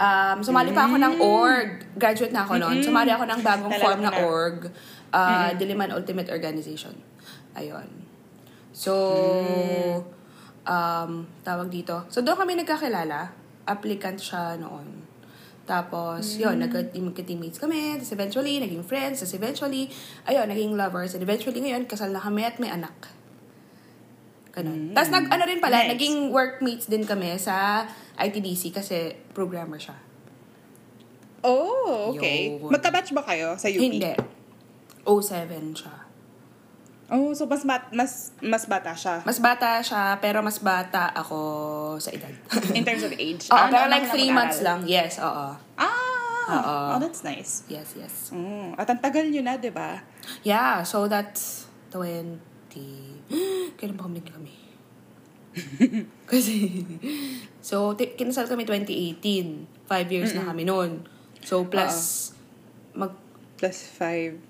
Um, 0.00 0.40
sumali 0.40 0.72
pa 0.72 0.88
ako 0.88 0.96
ng 0.96 1.14
org. 1.20 1.84
Graduate 1.94 2.32
na 2.32 2.48
ako 2.48 2.56
noon. 2.56 2.80
Sumali 2.80 3.12
ako 3.12 3.28
ng 3.28 3.40
bagong 3.44 3.74
form 3.76 4.00
na 4.00 4.10
na. 4.10 4.24
org. 4.24 4.72
Uh, 5.12 5.52
Diliman 5.60 5.92
Ultimate 5.92 6.32
Organization. 6.32 6.96
Ayun. 7.52 8.01
So, 8.72 8.92
um, 10.64 11.10
tawag 11.44 11.68
dito. 11.68 12.08
So, 12.08 12.24
doon 12.24 12.40
kami 12.40 12.56
nagkakilala. 12.56 13.32
Applicant 13.62 14.18
siya 14.18 14.56
noon. 14.58 15.04
Tapos, 15.62 16.42
yun, 16.42 16.58
nagka- 16.58 16.90
magka-teammates 16.90 17.62
kami. 17.62 17.94
Tapos 17.94 18.10
eventually, 18.10 18.58
naging 18.58 18.82
friends. 18.82 19.22
Tapos 19.22 19.38
eventually, 19.38 19.86
ayun, 20.26 20.50
naging 20.50 20.74
lovers. 20.74 21.14
And 21.14 21.22
eventually 21.22 21.62
ngayon, 21.62 21.86
kasal 21.86 22.10
na 22.10 22.18
kami 22.18 22.42
at 22.42 22.58
may 22.58 22.66
anak. 22.66 22.92
Ganun. 24.52 24.90
Tapos 24.92 25.14
nag, 25.14 25.30
ano 25.30 25.42
rin 25.46 25.62
pala, 25.62 25.86
Nice. 25.86 25.94
naging 25.96 26.16
workmates 26.34 26.90
din 26.90 27.06
kami 27.06 27.38
sa 27.38 27.86
ITDC 28.18 28.74
kasi 28.74 29.14
programmer 29.32 29.78
siya. 29.78 29.96
Oh, 31.42 32.10
okay. 32.12 32.58
Yun. 32.58 32.68
Magka-batch 32.68 33.14
ba 33.14 33.22
kayo 33.22 33.54
sa 33.54 33.70
UP? 33.70 33.78
Hindi. 33.80 34.12
07 35.06 35.78
siya. 35.78 35.94
Oh, 37.12 37.36
so 37.36 37.44
mas, 37.44 37.60
bat, 37.62 37.92
mas, 37.92 38.32
mas 38.40 38.64
bata 38.64 38.96
siya. 38.96 39.20
Mas 39.20 39.36
bata 39.36 39.84
siya, 39.84 40.16
pero 40.16 40.40
mas 40.40 40.56
bata 40.56 41.12
ako 41.12 41.36
sa 42.00 42.08
edad. 42.08 42.32
In 42.72 42.80
terms 42.82 43.04
of 43.04 43.12
age. 43.20 43.46
Oo, 43.46 43.54
Ah, 43.54 43.68
pero 43.68 43.84
like 43.86 44.08
ka 44.08 44.16
3 44.16 44.16
mag-aral. 44.16 44.32
months 44.32 44.58
lang. 44.64 44.80
Yes, 44.88 45.20
oo. 45.20 45.46
Ah! 45.76 46.44
Oo. 46.48 46.76
Oh, 46.90 46.98
that's 46.98 47.20
nice. 47.20 47.68
Yes, 47.68 47.92
yes. 47.94 48.32
Mm. 48.32 48.74
At 48.74 48.88
ang 48.88 48.98
tagal 48.98 49.28
nyo 49.28 49.44
na, 49.44 49.60
di 49.60 49.68
ba? 49.68 50.00
Yeah, 50.40 50.80
so 50.82 51.04
that's 51.04 51.68
20... 51.92 52.40
Kailan 53.76 53.94
ba 53.94 54.08
kami 54.08 54.24
kami? 54.24 54.54
Kasi, 56.32 56.80
so, 57.60 57.92
t- 57.92 58.16
kinasal 58.16 58.48
kami 58.48 58.64
2018. 58.64 59.84
Five 59.84 60.08
years 60.08 60.32
na 60.32 60.48
kami 60.48 60.64
noon. 60.64 61.04
So, 61.44 61.68
plus, 61.68 62.32
mag 62.96 63.12
Plus 63.60 63.84
five. 63.86 64.40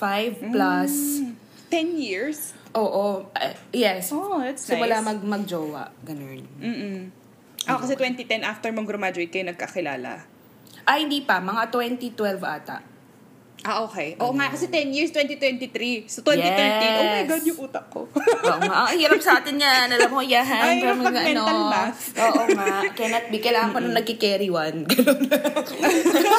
Five 0.00 0.40
plus, 0.40 1.20
Ten 1.68 1.94
years? 1.94 2.56
oo, 2.72 3.28
uh, 3.30 3.54
yes. 3.70 4.10
Oh, 4.10 4.40
that's 4.40 4.64
Simula 4.64 4.98
nice. 4.98 5.06
mag 5.06 5.20
mag-jowa, 5.22 5.92
ganun. 6.02 6.42
Mm-mm. 6.58 7.12
Ako 7.68 7.84
kasi 7.84 7.94
2010, 7.94 8.40
after 8.42 8.72
mong 8.72 8.88
graduate 8.88 9.28
kayo 9.28 9.44
nagkakilala. 9.46 10.24
Ah, 10.88 10.96
hindi 10.96 11.20
pa. 11.22 11.38
Mga 11.38 11.68
2012 11.70 12.40
ata. 12.40 12.80
Ah, 13.60 13.84
okay. 13.84 14.16
Oo 14.16 14.32
nga, 14.32 14.48
kasi 14.48 14.66
10 14.66 14.88
years, 14.88 15.12
2023. 15.12 16.08
So, 16.08 16.24
2013. 16.24 16.32
Oh 16.32 17.04
my 17.04 17.20
Yes. 17.20 17.28
God, 17.28 17.42
yung 17.44 17.60
utak 17.60 17.86
ko. 17.86 18.08
Oo 18.08 18.58
nga. 18.58 18.88
Ang 18.88 18.96
hirap 18.96 19.20
sa 19.20 19.36
atin 19.36 19.52
yan. 19.54 19.86
Alam 19.90 20.08
mo, 20.08 20.20
yahan. 20.20 20.64
Ay, 20.66 20.80
hirap 20.80 20.96
pag 20.98 21.12
mental 21.14 21.60
math. 21.68 22.00
Oo 22.16 22.42
nga. 22.48 22.68
Cannot 22.90 23.24
be. 23.28 23.36
Kailangan 23.38 23.68
ko 23.70 23.78
nung 23.78 23.92
nagki-carry 23.94 24.48
one. 24.48 24.84
Ganun. 24.90 25.20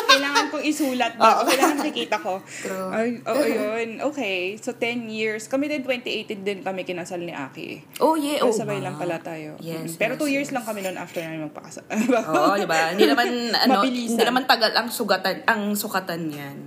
kailangan 0.08 0.44
kong 0.50 0.66
isulat 0.66 1.14
ba? 1.16 1.38
O 1.38 1.46
kailangan 1.46 1.76
nakikita 1.78 2.18
ko. 2.18 2.42
True. 2.42 2.90
Ay, 2.90 3.22
oo, 3.22 3.44
yun. 3.44 3.90
Okay. 4.04 4.58
So, 4.58 4.74
10 4.74 5.06
years. 5.08 5.46
Kami 5.46 5.68
din, 5.68 5.86
2018 5.86 6.42
din 6.42 6.60
kami 6.62 6.82
kinasal 6.84 7.22
ni 7.22 7.32
Aki. 7.32 8.00
Oh, 8.00 8.18
yeah. 8.18 8.42
Oh, 8.42 8.50
sabay 8.50 8.80
lang 8.80 8.98
pala 8.98 9.18
tayo. 9.20 9.58
Yes, 9.60 9.94
Mm. 9.94 9.98
Pero 9.98 10.14
yes, 10.16 10.22
2 10.22 10.30
years 10.32 10.50
yes. 10.50 10.54
lang 10.54 10.64
kami 10.64 10.80
noon 10.80 10.96
after 10.96 11.22
namin 11.22 11.46
magpakasal. 11.48 11.86
Oo, 12.28 12.54
di 12.56 12.66
ba? 12.66 12.92
Hindi 12.92 13.06
naman, 13.08 13.30
ano, 13.64 13.72
Mabilisan. 13.80 14.10
hindi 14.12 14.24
naman 14.24 14.44
tagal 14.44 14.72
ang 14.74 14.90
sugatan, 14.90 15.46
ang 15.46 15.74
sukatan 15.74 16.22
yan. 16.28 16.58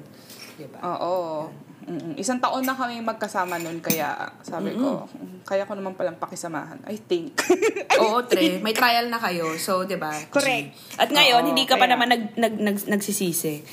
Di 0.55 0.67
ba? 0.67 0.79
Oo. 0.97 1.51
Mm-mm. 1.85 2.17
Isang 2.17 2.41
taon 2.41 2.65
na 2.65 2.73
kami 2.73 2.97
magkasama 2.99 3.61
noon 3.61 3.77
kaya 3.79 4.17
sabi 4.41 4.73
ko, 4.73 5.05
"Mm, 5.05 5.45
kaya 5.45 5.69
ko 5.69 5.77
naman 5.77 5.93
palang 5.93 6.17
pakisamahan. 6.17 6.81
I 6.89 6.97
think. 6.97 7.37
Oo, 8.01 8.25
tre. 8.25 8.57
May 8.59 8.73
trial 8.73 9.13
na 9.13 9.21
kayo. 9.21 9.53
So, 9.55 9.85
di 9.85 10.01
ba? 10.01 10.09
Correct. 10.27 10.73
At 10.97 11.13
ngayon, 11.13 11.45
Oo, 11.45 11.49
hindi 11.53 11.69
ka 11.69 11.77
pa 11.77 11.85
kaya- 11.85 11.93
naman 11.93 12.09
nag, 12.09 12.23
nag, 12.35 12.55
nag, 12.57 12.77
nagsisisi. 12.89 13.61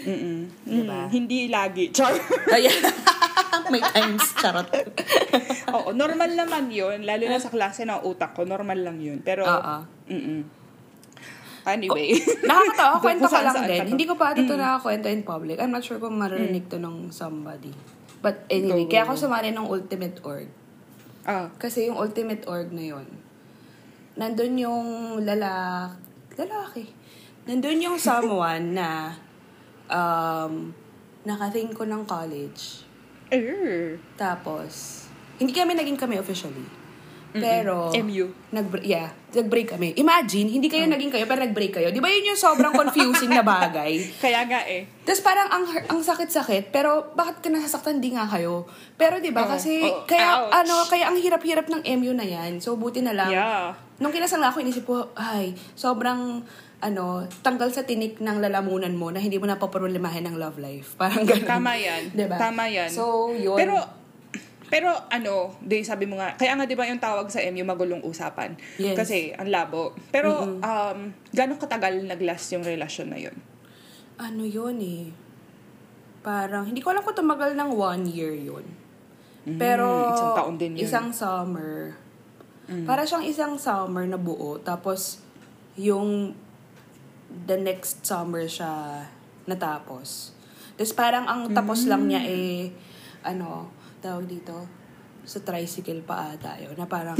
Mm, 0.00 0.48
Diba? 0.64 1.00
hindi 1.08 1.48
lagi. 1.48 1.88
Char. 1.90 2.16
May 3.72 3.80
times. 3.82 4.24
Charot. 4.34 4.66
Oo, 5.70 5.92
normal 5.92 6.32
naman 6.32 6.68
yun. 6.68 7.04
Lalo 7.04 7.24
na 7.24 7.36
sa 7.36 7.48
klase 7.48 7.84
ng 7.84 8.02
utak 8.02 8.32
ko, 8.32 8.42
normal 8.42 8.76
lang 8.76 8.98
yun. 8.98 9.20
Pero, 9.20 9.44
Oo. 9.44 9.76
mm 10.08 10.59
Anyway. 11.66 12.16
Nakakatawa, 12.44 12.94
Doon 12.96 13.02
kwento 13.04 13.26
ko 13.28 13.38
lang 13.40 13.56
din. 13.64 13.80
Hindi 13.92 14.04
ko 14.08 14.14
pa 14.16 14.32
ito 14.32 14.54
nakakwento 14.56 15.06
in 15.08 15.22
public. 15.22 15.56
I'm 15.60 15.72
not 15.72 15.84
sure 15.84 16.00
kung 16.00 16.16
marinig 16.16 16.68
to 16.72 16.80
ng 16.80 17.12
somebody. 17.12 17.72
But 18.20 18.44
anyway, 18.48 18.84
Go, 18.84 18.92
kaya 18.92 19.04
go, 19.04 19.12
ako 19.12 19.28
sumali 19.28 19.48
ng 19.52 19.66
Ultimate 19.66 20.16
Org. 20.24 20.48
Ah, 21.24 21.48
Kasi 21.56 21.88
yung 21.88 21.96
Ultimate 21.96 22.44
Org 22.48 22.72
na 22.72 22.84
yun, 22.84 23.06
nandun 24.16 24.56
yung 24.56 24.88
lalaki, 25.24 25.96
lalaki. 26.36 26.84
Nandun 27.44 27.80
yung 27.80 27.98
someone 28.08 28.76
na 28.76 29.16
um, 29.88 30.72
nakating 31.24 31.72
ko 31.72 31.84
ng 31.84 32.04
college. 32.04 32.84
er. 33.30 33.96
Tapos, 34.16 35.04
hindi 35.36 35.52
kami 35.52 35.76
naging 35.76 35.96
kami 35.96 36.16
officially. 36.16 36.79
Pero, 37.30 37.94
MU. 37.94 38.26
nag 38.50 38.66
yeah, 38.82 39.14
nag-break 39.30 39.78
kami. 39.78 39.94
Imagine, 39.94 40.50
hindi 40.50 40.66
kayo 40.66 40.90
naging 40.90 41.14
kayo, 41.14 41.22
pero 41.30 41.46
nag-break 41.46 41.78
kayo. 41.78 41.88
Di 41.94 42.02
ba 42.02 42.10
yun 42.10 42.34
yung 42.34 42.40
sobrang 42.40 42.74
confusing 42.74 43.30
na 43.30 43.46
bagay? 43.46 44.02
Kaya 44.24 44.42
nga 44.50 44.66
eh. 44.66 44.90
Tapos 45.06 45.22
parang 45.22 45.46
ang 45.50 45.64
ang 45.86 46.00
sakit-sakit, 46.02 46.74
pero 46.74 47.14
bakit 47.14 47.38
ka 47.38 47.48
nasasaktan 47.50 48.02
di 48.02 48.14
nga 48.14 48.26
kayo? 48.26 48.66
Pero 48.94 49.18
'di 49.18 49.30
ba 49.30 49.46
Oo. 49.46 49.50
kasi 49.54 49.82
Oo. 49.82 50.06
kaya 50.06 50.46
Ouch. 50.46 50.54
ano, 50.54 50.74
kaya 50.86 51.10
ang 51.10 51.18
hirap-hirap 51.18 51.66
ng 51.70 51.82
MU 51.98 52.14
na 52.14 52.26
'yan. 52.26 52.58
So 52.62 52.74
buti 52.74 53.02
na 53.02 53.14
lang. 53.14 53.30
Yeah. 53.30 53.74
Nung 54.00 54.16
kinasal 54.16 54.40
nga 54.40 54.48
ako, 54.48 54.64
inisip 54.64 54.88
ko, 54.88 55.12
ay, 55.12 55.52
sobrang 55.76 56.40
ano, 56.80 57.28
tanggal 57.44 57.68
sa 57.68 57.84
tinik 57.84 58.16
ng 58.16 58.40
lalamunan 58.40 58.96
mo 58.96 59.12
na 59.12 59.20
hindi 59.20 59.36
mo 59.36 59.44
napaproblemahin 59.44 60.24
ng 60.24 60.36
love 60.40 60.56
life. 60.56 60.96
Parang 61.00 61.28
ganun. 61.28 61.44
Tama 61.44 61.76
yan. 61.76 62.02
Diba? 62.16 62.36
Tama 62.40 62.64
yan. 62.72 62.88
So, 62.88 63.36
yun. 63.36 63.60
Pero, 63.60 63.76
pero 64.70 64.94
ano, 65.10 65.58
di 65.58 65.82
sabi 65.82 66.06
mo 66.06 66.16
nga, 66.16 66.38
kaya 66.38 66.54
nga 66.54 66.64
di 66.64 66.78
ba 66.78 66.86
yung 66.86 67.02
tawag 67.02 67.26
sa 67.28 67.42
MU 67.50 67.66
magulong 67.66 68.00
usapan? 68.06 68.54
Yes. 68.78 68.94
Kasi 68.94 69.34
ang 69.34 69.50
labo. 69.50 69.98
Pero, 70.14 70.62
um, 70.62 70.98
gano'ng 71.34 71.58
katagal 71.58 72.06
nag-last 72.06 72.54
yung 72.54 72.62
relasyon 72.62 73.10
na 73.10 73.18
yun? 73.18 73.34
ano 74.20 74.44
yun 74.44 74.76
eh. 74.84 75.08
Parang, 76.20 76.68
hindi 76.68 76.84
ko 76.84 76.92
alam 76.92 77.00
kung 77.00 77.16
tumagal 77.16 77.56
ng 77.56 77.72
one 77.72 78.04
year 78.04 78.36
yun. 78.36 78.68
Pero, 79.56 79.88
Mm, 79.88 80.12
isang 80.12 80.36
taon 80.36 80.56
din 80.60 80.72
yun. 80.76 80.84
Mm. 80.84 80.86
Isang 80.86 81.08
summer. 81.08 81.96
Para 82.84 83.02
siyang 83.02 83.24
isang 83.26 83.56
summer 83.56 84.04
na 84.04 84.20
buo. 84.20 84.60
Tapos, 84.60 85.24
yung 85.74 86.36
the 87.48 87.56
next 87.56 88.04
summer 88.04 88.44
siya 88.44 89.08
natapos. 89.48 90.36
Tapos 90.76 90.92
parang 90.94 91.24
ang 91.26 91.50
tapos 91.50 91.88
lang 91.88 92.06
niya 92.06 92.22
eh, 92.26 92.70
ano, 93.26 93.72
tawag 94.00 94.26
dito, 94.26 94.66
sa 95.20 95.38
tricycle 95.40 96.00
pa 96.02 96.32
ata 96.32 96.56
yun, 96.56 96.72
na 96.74 96.88
parang, 96.88 97.14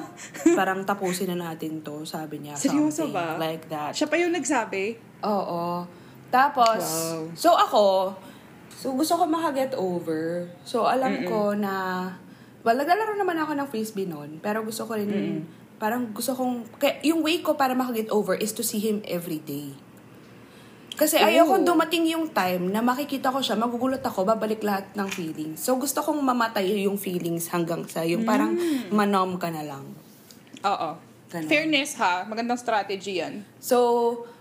parang 0.58 0.82
tapusin 0.82 1.30
na 1.30 1.52
natin 1.52 1.84
to, 1.84 2.02
sabi 2.02 2.40
niya. 2.42 2.56
Seryoso 2.56 3.06
something 3.06 3.14
ba? 3.14 3.36
Like 3.36 3.68
that. 3.68 3.92
Siya 3.92 4.08
pa 4.08 4.16
yung 4.16 4.32
nagsabi? 4.32 4.96
Oo. 5.22 5.84
Tapos, 6.32 6.80
Wow. 6.80 7.28
so 7.36 7.52
ako, 7.52 7.84
so 8.72 8.96
gusto 8.96 9.20
ko 9.20 9.24
makaget 9.28 9.76
over. 9.76 10.48
So 10.64 10.88
alam 10.88 11.28
ko 11.28 11.52
na, 11.52 12.08
well, 12.64 12.74
naglalaro 12.74 13.14
naman 13.14 13.36
ako 13.36 13.52
ng 13.52 13.68
frisbee 13.68 14.08
noon, 14.08 14.40
pero 14.40 14.64
gusto 14.64 14.88
ko 14.88 14.96
rin, 14.96 15.44
parang 15.76 16.08
gusto 16.10 16.32
kong, 16.32 16.80
kaya, 16.80 17.04
yung 17.04 17.20
way 17.20 17.44
ko 17.44 17.52
para 17.52 17.76
makaget 17.76 18.08
over 18.08 18.32
is 18.32 18.56
to 18.56 18.64
see 18.64 18.80
him 18.80 19.04
every 19.04 19.44
day. 19.44 19.76
Kasi 20.92 21.16
Oh. 21.16 21.24
ayoko 21.24 21.64
dumating 21.64 22.04
yung 22.06 22.28
time 22.30 22.68
na 22.68 22.80
makikita 22.80 23.32
ko 23.32 23.40
siya, 23.40 23.56
magugulat 23.56 24.00
ako, 24.00 24.22
babalik 24.22 24.60
lahat 24.60 24.92
ng 24.92 25.08
feelings. 25.08 25.58
So 25.58 25.76
gusto 25.76 26.00
kong 26.00 26.20
mamatay 26.20 26.84
yung 26.84 26.96
feelings 26.96 27.48
hanggang 27.48 27.88
sa 27.88 28.04
yung 28.04 28.22
parang 28.22 28.52
Mm. 28.54 28.92
manom 28.92 29.36
ka 29.36 29.48
na 29.48 29.64
lang. 29.64 29.84
Oo. 30.62 30.90
Ganon. 31.26 31.48
Fairness 31.48 31.96
ha, 31.96 32.22
magandang 32.22 32.60
strategy 32.60 33.18
yan. 33.18 33.40
So, 33.56 33.76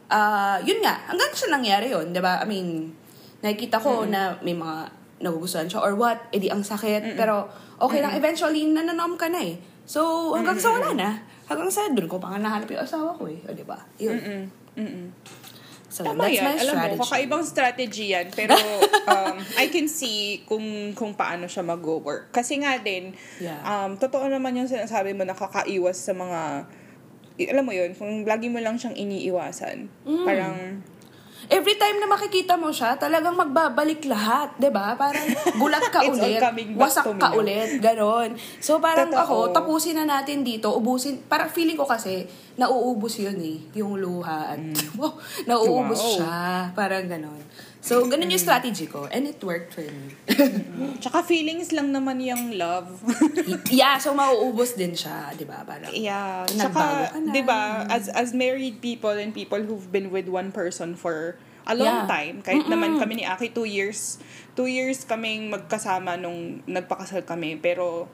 ah 0.07 0.59
yun 0.59 0.83
nga, 0.83 1.07
hanggang 1.07 1.31
sa 1.31 1.47
nangyari 1.47 1.87
yun, 1.87 2.11
di 2.11 2.19
ba? 2.19 2.43
I 2.43 2.45
mean, 2.45 2.91
nakikita 3.39 3.79
ko 3.79 4.03
na 4.03 4.35
may 4.43 4.51
mga 4.51 4.91
nagugustuhan 5.23 5.71
siya 5.71 5.79
or 5.79 5.95
what, 5.95 6.19
edi 6.29 6.51
ang 6.51 6.61
sakit, 6.61 7.15
pero 7.15 7.47
okay 7.79 8.03
lang, 8.03 8.11
eventually, 8.11 8.67
nananom 8.67 9.15
ka 9.15 9.31
na 9.31 9.39
eh. 9.39 9.55
So, 9.87 10.33
hanggang 10.35 10.59
sa 10.59 10.75
wala 10.75 10.91
na. 10.91 11.09
Hanggang 11.47 11.71
sa 11.71 11.87
doon 11.87 12.07
ko 12.07 12.15
pa 12.15 12.31
nga 12.31 12.39
nahanap 12.39 12.67
yung 12.67 12.83
asawa 12.83 13.15
ko 13.15 13.27
eh. 13.27 13.39
O, 13.43 13.51
di 13.51 13.63
ba? 13.63 13.75
Yun. 13.97 14.15
Mm-mm. 14.15 14.41
Mm-mm. 14.77 15.05
So, 15.91 16.07
Tama 16.07 16.23
that's 16.23 16.39
yan. 16.39 16.45
my 16.47 16.55
Alam 16.55 16.71
strategy. 16.71 16.95
mo, 16.95 17.03
kakaibang 17.03 17.43
strategy 17.43 18.05
yan. 18.15 18.27
Pero 18.31 18.55
um, 19.11 19.35
I 19.59 19.67
can 19.67 19.91
see 19.91 20.39
kung 20.47 20.63
kung 20.95 21.11
paano 21.11 21.51
siya 21.51 21.61
mag-work. 21.61 22.31
Kasi 22.31 22.63
nga 22.63 22.79
din, 22.79 23.11
Yeah. 23.43 23.59
um, 23.61 23.99
totoo 23.99 24.31
naman 24.31 24.55
yung 24.55 24.71
sinasabi 24.71 25.11
mo 25.11 25.27
nakakaiwas 25.27 25.99
sa 25.99 26.15
mga 26.15 26.63
alam 27.41 27.63
mo 27.65 27.73
yun, 27.73 27.91
kung 27.97 28.21
lagi 28.23 28.47
mo 28.47 28.61
lang 28.61 28.77
siyang 28.77 28.93
iniiwasan. 28.93 29.89
Mm. 30.05 30.25
Parang, 30.27 30.55
Every 31.49 31.73
time 31.73 31.97
na 31.97 32.05
makikita 32.05 32.53
mo 32.53 32.69
siya, 32.69 32.93
talagang 32.95 33.33
magbabalik 33.33 34.05
lahat, 34.05 34.53
'di 34.61 34.69
ba? 34.69 34.93
Parang 34.93 35.25
bulat 35.57 35.89
ka 35.89 36.05
ulit, 36.11 36.37
wasak 36.77 37.17
ka 37.17 37.33
ulit, 37.33 37.81
ganon. 37.81 38.37
So 38.61 38.77
parang 38.77 39.09
Totoo. 39.09 39.49
ako, 39.49 39.55
tapusin 39.55 39.97
na 39.97 40.05
natin 40.05 40.45
dito, 40.45 40.69
ubusin, 40.69 41.25
parang 41.25 41.49
feeling 41.49 41.73
ko 41.73 41.87
kasi, 41.87 42.29
nauubos 42.55 43.17
yun 43.17 43.39
eh, 43.41 43.57
yung 43.73 43.97
luha 43.97 44.53
at, 44.53 44.61
wow, 44.99 45.17
nauubos 45.49 45.97
Mm. 45.97 46.05
Wow. 46.05 46.13
siya, 46.13 46.35
parang 46.77 47.05
ganon. 47.09 47.41
So, 47.81 48.05
ganun 48.05 48.29
yung 48.29 48.37
strategy 48.37 48.85
ko, 48.85 49.09
and 49.09 49.25
it 49.25 49.41
worked 49.41 49.73
for 49.73 49.81
me. 49.81 50.13
tsaka 51.01 51.25
feelings 51.25 51.73
lang 51.73 51.89
naman 51.89 52.21
yung 52.21 52.53
love. 52.53 53.01
yeah, 53.73 53.97
so 53.97 54.13
mauubos 54.13 54.77
din 54.77 54.93
siya, 54.93 55.33
'di 55.33 55.49
ba? 55.49 55.65
Parang, 55.65 55.89
Yeah. 55.89 56.45
Tsaka. 56.45 57.09
'di 57.17 57.41
ba, 57.41 57.89
as 57.89 58.05
as 58.13 58.37
married 58.37 58.85
people 58.85 59.17
and 59.17 59.33
people 59.33 59.57
who've 59.65 59.89
been 59.89 60.13
with 60.13 60.29
one 60.29 60.53
person 60.53 60.93
for 60.93 61.41
a 61.65 61.73
long 61.73 62.05
Yeah. 62.05 62.09
time, 62.09 62.35
kahit 62.45 62.69
naman 62.69 63.01
kami 63.01 63.21
ni 63.21 63.25
Aki 63.25 63.49
two 63.57 63.65
years, 63.65 64.21
two 64.53 64.69
years 64.69 65.01
kaming 65.01 65.49
magkasama 65.49 66.21
nung 66.21 66.61
nagpakasal 66.69 67.25
kami, 67.25 67.57
pero 67.57 68.05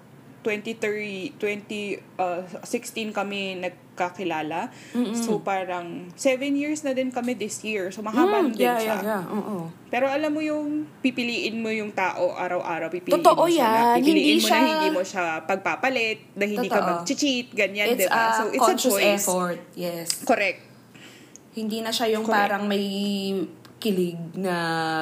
2030, 0.47 1.35
20, 1.35 1.99
uh, 2.15 2.41
16 2.63 3.11
kami 3.11 3.59
nagkakilala. 3.59 4.71
So, 5.13 5.39
parang 5.39 6.07
seven 6.13 6.55
years 6.55 6.81
na 6.81 6.91
din 6.91 7.11
kami 7.11 7.35
this 7.35 7.59
year. 7.61 7.91
So, 7.91 7.99
mahaba 7.99 8.41
Mm, 8.41 8.55
din 8.55 8.63
yeah, 8.63 8.79
siya. 8.79 8.95
yeah, 8.97 9.19
yeah, 9.19 9.23
oo. 9.27 9.67
Pero 9.87 10.07
alam 10.07 10.31
mo 10.31 10.39
yung 10.39 10.87
pipiliin 10.97 11.57
mo 11.57 11.67
yung 11.67 11.91
tao 11.91 12.31
araw-araw, 12.33 12.87
pipiliin 12.87 13.19
Totoo 13.19 13.43
mo 13.43 13.51
siya 13.51 13.67
na, 13.67 13.81
pipiliin 13.95 14.15
Hindi 14.15 14.33
mo 14.33 14.39
na 14.39 14.47
siya- 14.47 14.63
hindi 14.65 14.89
mo 14.89 15.01
siya 15.01 15.23
pagpapalit, 15.43 16.19
na 16.33 16.43
hindi 16.45 16.67
ka 16.67 16.75
Totoo. 16.77 16.89
mag-cheat, 17.03 17.47
ganyan, 17.51 17.87
It's 17.89 18.01
diba? 18.01 18.15
a 18.15 18.23
So, 18.33 18.43
it's 18.47 18.55
a 18.55 18.63
conscious 18.63 18.93
choice. 18.95 19.05
effort, 19.21 19.59
yes. 19.75 20.07
Correct. 20.23 20.59
Hindi 21.51 21.81
na 21.81 21.89
siya 21.89 22.07
yung 22.09 22.23
Correct. 22.23 22.37
parang 22.39 22.63
may 22.65 22.85
kilig 23.77 24.17
na 24.33 24.55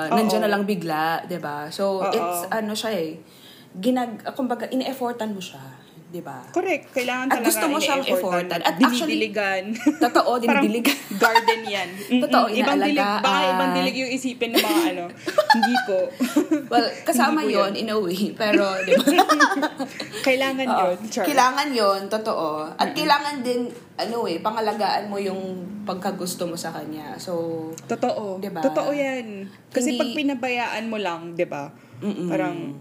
nandiyan 0.10 0.42
na 0.42 0.50
lang 0.50 0.64
bigla, 0.64 1.24
'di 1.24 1.40
ba? 1.40 1.68
So 1.70 2.00
Oo. 2.00 2.12
it's 2.12 2.40
ano 2.50 2.72
siya 2.74 2.92
eh 2.92 3.16
ginag 3.76 4.12
kumbaga 4.32 4.66
ine-effortan 4.66 5.32
mo 5.32 5.40
siya, 5.40 5.60
'di 6.06 6.22
ba? 6.22 6.48
Correct. 6.48 6.92
Kailangan 6.92 7.28
At 7.28 7.32
talaga 7.36 7.48
gusto 7.52 7.66
mo 7.68 7.78
siyang 7.78 8.04
effortan. 8.04 8.58
At 8.58 8.76
actually- 8.78 9.20
dinidiligan. 9.20 9.64
Totoo, 10.06 10.32
dinidiligan. 10.40 10.98
garden 11.16 11.62
yan. 11.66 11.90
Mm-mm. 12.08 12.24
Totoo, 12.24 12.46
ibang 12.50 12.80
dilig, 12.80 12.96
inaalagaan. 12.96 13.22
baka 13.22 13.40
ibang 13.52 13.72
dilig 13.74 13.96
yung 13.98 14.12
isipin 14.12 14.50
ng 14.52 14.62
mga 14.62 14.82
ano. 14.94 15.06
Hindi 15.56 15.76
po. 15.84 16.00
Well, 16.68 16.88
kasama 17.04 17.40
Hindi 17.42 17.56
yon 17.56 17.72
in 17.76 17.88
a 17.90 17.98
way, 17.98 18.32
pero 18.34 18.64
'di 18.80 18.92
ba? 18.96 19.06
Kailangan 20.22 20.68
Oo. 20.68 20.80
yun. 20.88 20.98
Char. 21.06 21.24
Kailangan 21.24 21.68
yon 21.70 22.02
totoo. 22.08 22.48
At 22.74 22.90
kailangan 22.92 23.36
din, 23.42 23.68
ano 23.96 24.26
eh, 24.26 24.40
pangalagaan 24.40 25.08
mo 25.08 25.18
yung 25.18 25.42
pagkagusto 25.86 26.50
mo 26.50 26.58
sa 26.58 26.74
kanya. 26.74 27.14
So, 27.16 27.70
Totoo. 27.86 28.42
Diba? 28.42 28.58
Totoo 28.60 28.90
yan. 28.90 29.46
Kasi 29.70 29.94
Hindi- 29.94 30.02
pag 30.02 30.10
pinabayaan 30.16 30.86
mo 30.90 30.98
lang, 30.98 31.38
di 31.38 31.46
ba? 31.46 31.70
Mm-mm. 32.02 32.26
Parang, 32.26 32.74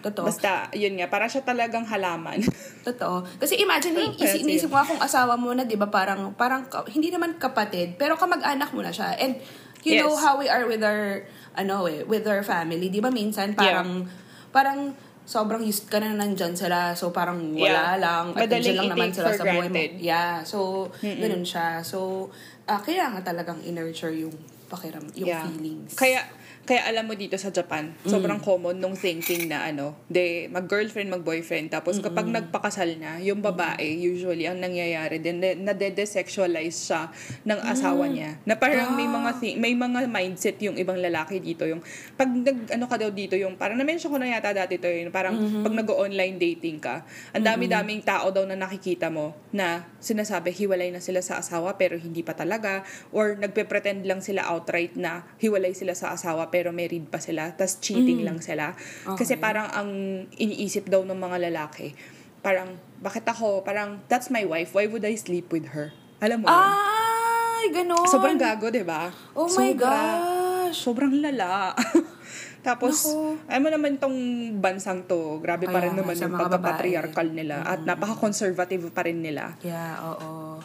totoo. 0.00 0.24
basta, 0.24 0.68
yun 0.72 0.96
nga, 0.96 1.06
para 1.06 1.28
siya 1.28 1.40
talagang 1.40 1.84
halaman. 1.84 2.40
Totoo. 2.88 3.20
Kasi 3.36 3.60
imagine, 3.60 3.92
Parang 3.92 4.16
isi- 4.16 4.40
inisip 4.40 4.72
mo 4.72 4.80
akong 4.80 4.98
asawa 4.98 5.36
mo 5.36 5.52
na, 5.52 5.68
di 5.68 5.76
ba, 5.76 5.86
parang, 5.86 6.32
parang, 6.32 6.64
hindi 6.88 7.12
naman 7.12 7.36
kapatid, 7.36 8.00
pero 8.00 8.16
kamag-anak 8.16 8.72
mo 8.72 8.80
na 8.80 8.88
siya. 8.88 9.12
And, 9.16 9.36
you 9.84 10.00
know 10.00 10.12
Yes. 10.12 10.24
how 10.24 10.40
we 10.40 10.48
are 10.48 10.64
with 10.64 10.80
our, 10.80 11.28
ano 11.52 11.84
eh, 11.84 12.00
with 12.04 12.24
our 12.24 12.40
family. 12.40 12.88
Di 12.88 12.98
ba, 12.98 13.12
minsan, 13.12 13.52
parang, 13.52 14.08
parang, 14.48 14.96
sobrang 15.22 15.62
used 15.62 15.86
ka 15.86 16.02
na 16.02 16.10
nandyan 16.10 16.58
sila. 16.58 16.90
So, 16.98 17.14
parang 17.14 17.54
wala 17.54 17.94
Yeah. 17.94 18.02
lang. 18.02 18.24
At 18.34 18.50
Madaling 18.50 18.74
lang 18.74 18.90
naman 18.90 19.14
sila 19.14 19.30
sa 19.30 19.44
buhay 19.46 19.68
mo. 19.70 19.78
Yeah. 20.00 20.42
So, 20.42 20.90
ganun 20.98 21.46
siya. 21.46 21.86
So, 21.86 22.26
ah 22.66 22.78
kailangan 22.78 23.22
talagang 23.22 23.62
i-nurture 23.62 24.10
yung 24.10 24.34
pakiram, 24.66 25.02
yung 25.14 25.30
Yeah. 25.30 25.42
feelings. 25.46 25.94
Kaya, 25.94 26.22
kaya 26.62 26.86
alam 26.86 27.04
mo 27.04 27.14
dito 27.14 27.34
sa 27.34 27.48
Japan, 27.48 27.90
sobrang 28.04 28.38
common 28.38 28.74
nung 28.74 28.94
thinking 28.94 29.46
na 29.46 29.66
ano, 29.66 29.96
de 30.06 30.46
mag-girlfriend, 30.48 31.10
mag-boyfriend. 31.10 31.66
Tapos 31.68 31.98
kapag 32.00 32.26
nagpakasal 32.30 32.94
na, 32.96 33.18
yung 33.18 33.40
babae, 33.40 33.82
usually, 33.96 34.44
ang 34.44 34.58
nangyayari 34.58 35.18
din, 35.18 35.38
na- 35.38 35.74
nade-desexualize 36.04 36.78
siya 36.84 37.10
ng 37.42 37.58
asawa 37.64 38.04
niya. 38.06 38.30
Na 38.44 38.54
parang 38.54 38.92
may 38.92 39.08
mga 39.08 39.30
thi- 39.36 39.56
may 39.56 39.74
mga 39.74 40.04
mindset 40.06 40.60
yung 40.60 40.76
ibang 40.76 40.94
lalaki 40.96 41.38
dito. 41.38 41.64
Yung, 41.64 41.80
pag 42.14 42.28
nag, 42.28 42.70
ano 42.70 42.84
ka 42.86 42.96
daw 42.96 43.10
dito, 43.10 43.34
yung, 43.34 43.56
parang 43.56 43.74
na-mention 43.74 44.06
ko 44.06 44.18
na 44.18 44.28
yata 44.28 44.52
dati 44.52 44.76
to, 44.76 44.86
yung 44.86 45.10
parang 45.10 45.34
pag 45.64 45.74
nag-online 45.74 46.36
dating 46.36 46.78
ka, 46.78 47.02
ang 47.32 47.42
dami-daming 47.42 48.02
tao 48.02 48.28
daw 48.28 48.44
na 48.44 48.54
nakikita 48.54 49.08
mo 49.08 49.32
na 49.50 49.88
sinasabi, 49.98 50.52
hiwalay 50.52 50.92
na 50.92 51.00
sila 51.00 51.18
sa 51.18 51.40
asawa 51.40 51.74
pero 51.74 51.96
hindi 51.96 52.20
pa 52.20 52.32
talaga. 52.32 52.84
Or 53.10 53.34
nagpe-pretend 53.34 54.04
lang 54.04 54.20
sila 54.20 54.44
outright 54.44 54.92
na 54.94 55.24
hiwalay 55.36 55.72
sila 55.72 55.96
sa 55.96 56.12
asawa 56.12 56.46
pero 56.46 56.59
married 56.68 57.08
pa 57.08 57.16
sila. 57.16 57.56
tas 57.56 57.80
cheating 57.80 58.20
lang 58.20 58.44
sila. 58.44 58.76
Kasi 59.08 59.34
Okay. 59.34 59.40
parang 59.40 59.72
ang 59.72 59.88
iniisip 60.30 60.84
daw 60.84 61.00
ng 61.00 61.16
mga 61.16 61.48
lalaki, 61.48 61.96
parang, 62.40 62.76
bakit 62.98 63.24
ako, 63.24 63.64
parang, 63.64 64.04
that's 64.06 64.28
my 64.28 64.44
wife, 64.44 64.76
why 64.76 64.84
would 64.84 65.00
I 65.02 65.16
sleep 65.16 65.48
with 65.48 65.72
her? 65.72 65.96
Alam 66.20 66.44
mo 66.44 66.46
yun? 66.46 66.60
Ay, 66.60 67.64
ganun. 67.72 68.04
Sobrang 68.04 68.36
gago, 68.36 68.68
di 68.68 68.84
ba? 68.84 69.08
Oh 69.32 69.48
my 69.48 69.72
Sobra. 69.72 69.88
gosh. 69.88 70.76
Sobrang 70.76 71.12
lala. 71.16 71.72
Tapos, 72.60 73.08
Naku. 73.08 73.40
alam 73.48 73.60
mo 73.64 73.70
naman 73.72 73.92
tong 73.96 74.16
bansang 74.60 75.08
to, 75.08 75.40
grabe 75.40 75.64
pa 75.64 75.80
rin 75.80 75.96
naman 75.96 76.12
yung 76.12 76.36
pagka-patriarchal 76.36 77.32
nila 77.32 77.64
at 77.64 77.80
napaka-conservative 77.82 78.92
pa 78.92 79.00
rin 79.00 79.24
nila. 79.24 79.56
Yeah, 79.64 79.96
oo. 80.04 80.60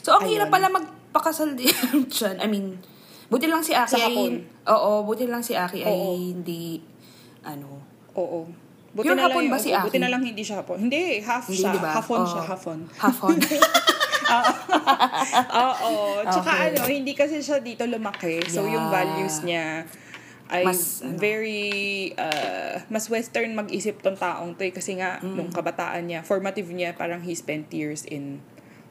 So, 0.00 0.16
ang 0.16 0.24
hirap 0.24 0.48
Ayun. 0.48 0.56
pala 0.56 0.66
magpakasal 0.72 1.52
din 1.52 1.68
dyan. 2.08 2.40
I 2.40 2.48
mean, 2.48 2.80
buti 3.28 3.46
lang 3.46 3.60
si 3.60 3.72
Aki 3.72 4.00
ay... 4.00 4.16
Oo, 4.66 5.04
buti 5.04 5.24
lang 5.24 5.40
si 5.40 5.52
Aki 5.52 5.80
ay 5.84 5.92
Oo. 5.92 6.16
hindi... 6.16 6.80
Ano... 7.42 7.80
Oo. 8.14 8.48
Buti 8.88 9.04
Pure 9.04 9.14
na 9.14 9.20
lang 9.20 9.30
hapon 9.30 9.42
yung, 9.44 9.52
ba 9.52 9.58
si 9.58 9.70
buti 9.70 9.88
Aki? 9.90 9.98
na 10.00 10.08
lang 10.08 10.22
hindi 10.24 10.42
siya 10.42 10.56
hapon. 10.58 10.76
Hindi, 10.80 11.20
half 11.20 11.44
Hindi, 11.44 11.60
siya. 11.60 11.70
di 11.70 11.80
ba? 11.80 11.90
Hafon 11.94 12.18
Oo. 12.18 12.26
siya, 12.26 12.42
hafon. 12.42 12.78
Hafon. 12.96 13.36
Oo. 15.54 15.92
Tsaka 16.32 16.50
Okay. 16.50 16.66
ano, 16.72 16.80
hindi 16.84 17.12
kasi 17.12 17.40
siya 17.40 17.60
dito 17.60 17.84
lumaki. 17.84 18.44
So, 18.46 18.64
yung 18.64 18.88
Yeah. 18.88 18.94
values 18.94 19.36
niya 19.42 19.66
ay 20.48 20.64
Mas, 20.64 21.04
ano? 21.04 21.20
very, 21.20 21.68
uh, 22.16 22.80
mas 22.88 23.04
western 23.06 23.52
mag-isip 23.52 24.00
tong 24.00 24.16
taong 24.16 24.56
to 24.56 24.64
eh. 24.64 24.72
Kasi 24.72 24.96
nga, 24.96 25.20
Mm. 25.20 25.36
nung 25.36 25.50
kabataan 25.52 26.08
niya, 26.08 26.24
formative 26.24 26.72
niya, 26.72 26.96
parang 26.96 27.20
he 27.20 27.36
spent 27.36 27.68
years 27.70 28.08
in 28.08 28.40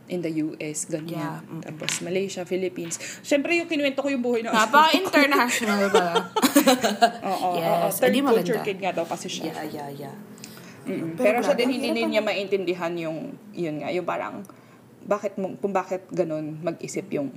in 0.07 0.23
the 0.23 0.31
US, 0.41 0.87
ganyan. 0.87 1.19
Yeah, 1.19 1.43
mm. 1.43 1.61
Tapos 1.63 1.99
Malaysia, 1.99 2.41
Philippines. 2.43 2.95
Siyempre, 3.21 3.55
yung 3.55 3.67
kinuwento 3.67 3.99
ko 3.99 4.07
yung 4.07 4.23
buhay 4.23 4.41
ng 4.41 4.51
asawa 4.51 4.63
ko. 4.63 4.71
Napaka-international 4.71 5.81
ba? 5.91 6.07
Oo, 7.35 7.49
Yes, 7.55 7.67
oo. 7.67 7.87
Third 7.99 8.13
maganda. 8.15 8.31
culture 8.33 8.59
kid 8.63 8.79
nga 8.79 8.91
daw 8.91 9.05
kasi 9.05 9.27
siya. 9.27 9.51
yeah, 9.51 9.67
yeah, 9.67 9.89
yeah. 10.07 10.15
Mm-mm. 10.87 11.19
Pero 11.19 11.43
Pero, 11.43 11.45
siya 11.45 11.55
din 11.59 11.69
hindi 11.69 11.91
din 11.91 12.07
niya 12.07 12.23
maintindihan 12.23 12.93
yung, 12.95 13.35
yun 13.51 13.83
nga, 13.83 13.91
yung 13.91 14.07
parang, 14.07 14.47
bakit 15.03 15.35
mo, 15.35 15.51
kung 15.59 15.75
bakit 15.75 16.07
ganun 16.09 16.63
mag-isip 16.63 17.11
yung, 17.11 17.27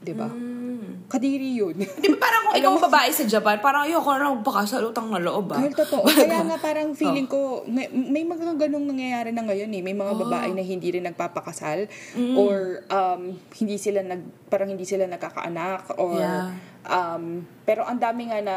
di 0.00 0.14
ba? 0.16 0.28
Mm. 0.28 1.10
Kadiri 1.10 1.58
yun. 1.58 1.74
Di 1.76 2.08
ba 2.14 2.18
parang 2.22 2.40
kung 2.48 2.56
ikaw 2.60 2.72
babae 2.88 3.10
sa 3.10 3.26
Japan, 3.26 3.58
parang 3.58 3.84
ayoko 3.84 4.10
na 4.16 4.32
magpakasal 4.32 4.80
utang 4.88 5.10
na 5.10 5.20
loob 5.20 5.50
ba? 5.50 5.60
Dahil 5.60 5.74
totoo. 5.74 6.06
Kaya 6.08 6.46
nga 6.46 6.56
parang 6.56 6.94
feeling 6.96 7.26
ko, 7.26 7.66
may, 7.66 7.90
may 7.90 8.24
mga 8.24 8.56
ganong 8.56 8.86
nangyayari 8.86 9.34
na 9.34 9.42
ngayon 9.44 9.70
eh. 9.74 9.82
May 9.82 9.96
mga 9.96 10.12
babae 10.16 10.50
na 10.54 10.62
hindi 10.62 10.88
rin 10.94 11.04
nagpapakasal 11.10 11.90
or 12.38 12.86
um, 12.88 13.36
hindi 13.58 13.76
sila 13.76 14.00
nag, 14.06 14.22
parang 14.48 14.70
hindi 14.72 14.86
sila 14.86 15.04
nagkakaanak 15.10 15.98
or 15.98 16.12
Yeah. 16.20 16.52
um, 16.84 17.46
pero 17.64 17.86
ang 17.86 17.96
dami 17.96 18.28
nga 18.28 18.42
na 18.44 18.56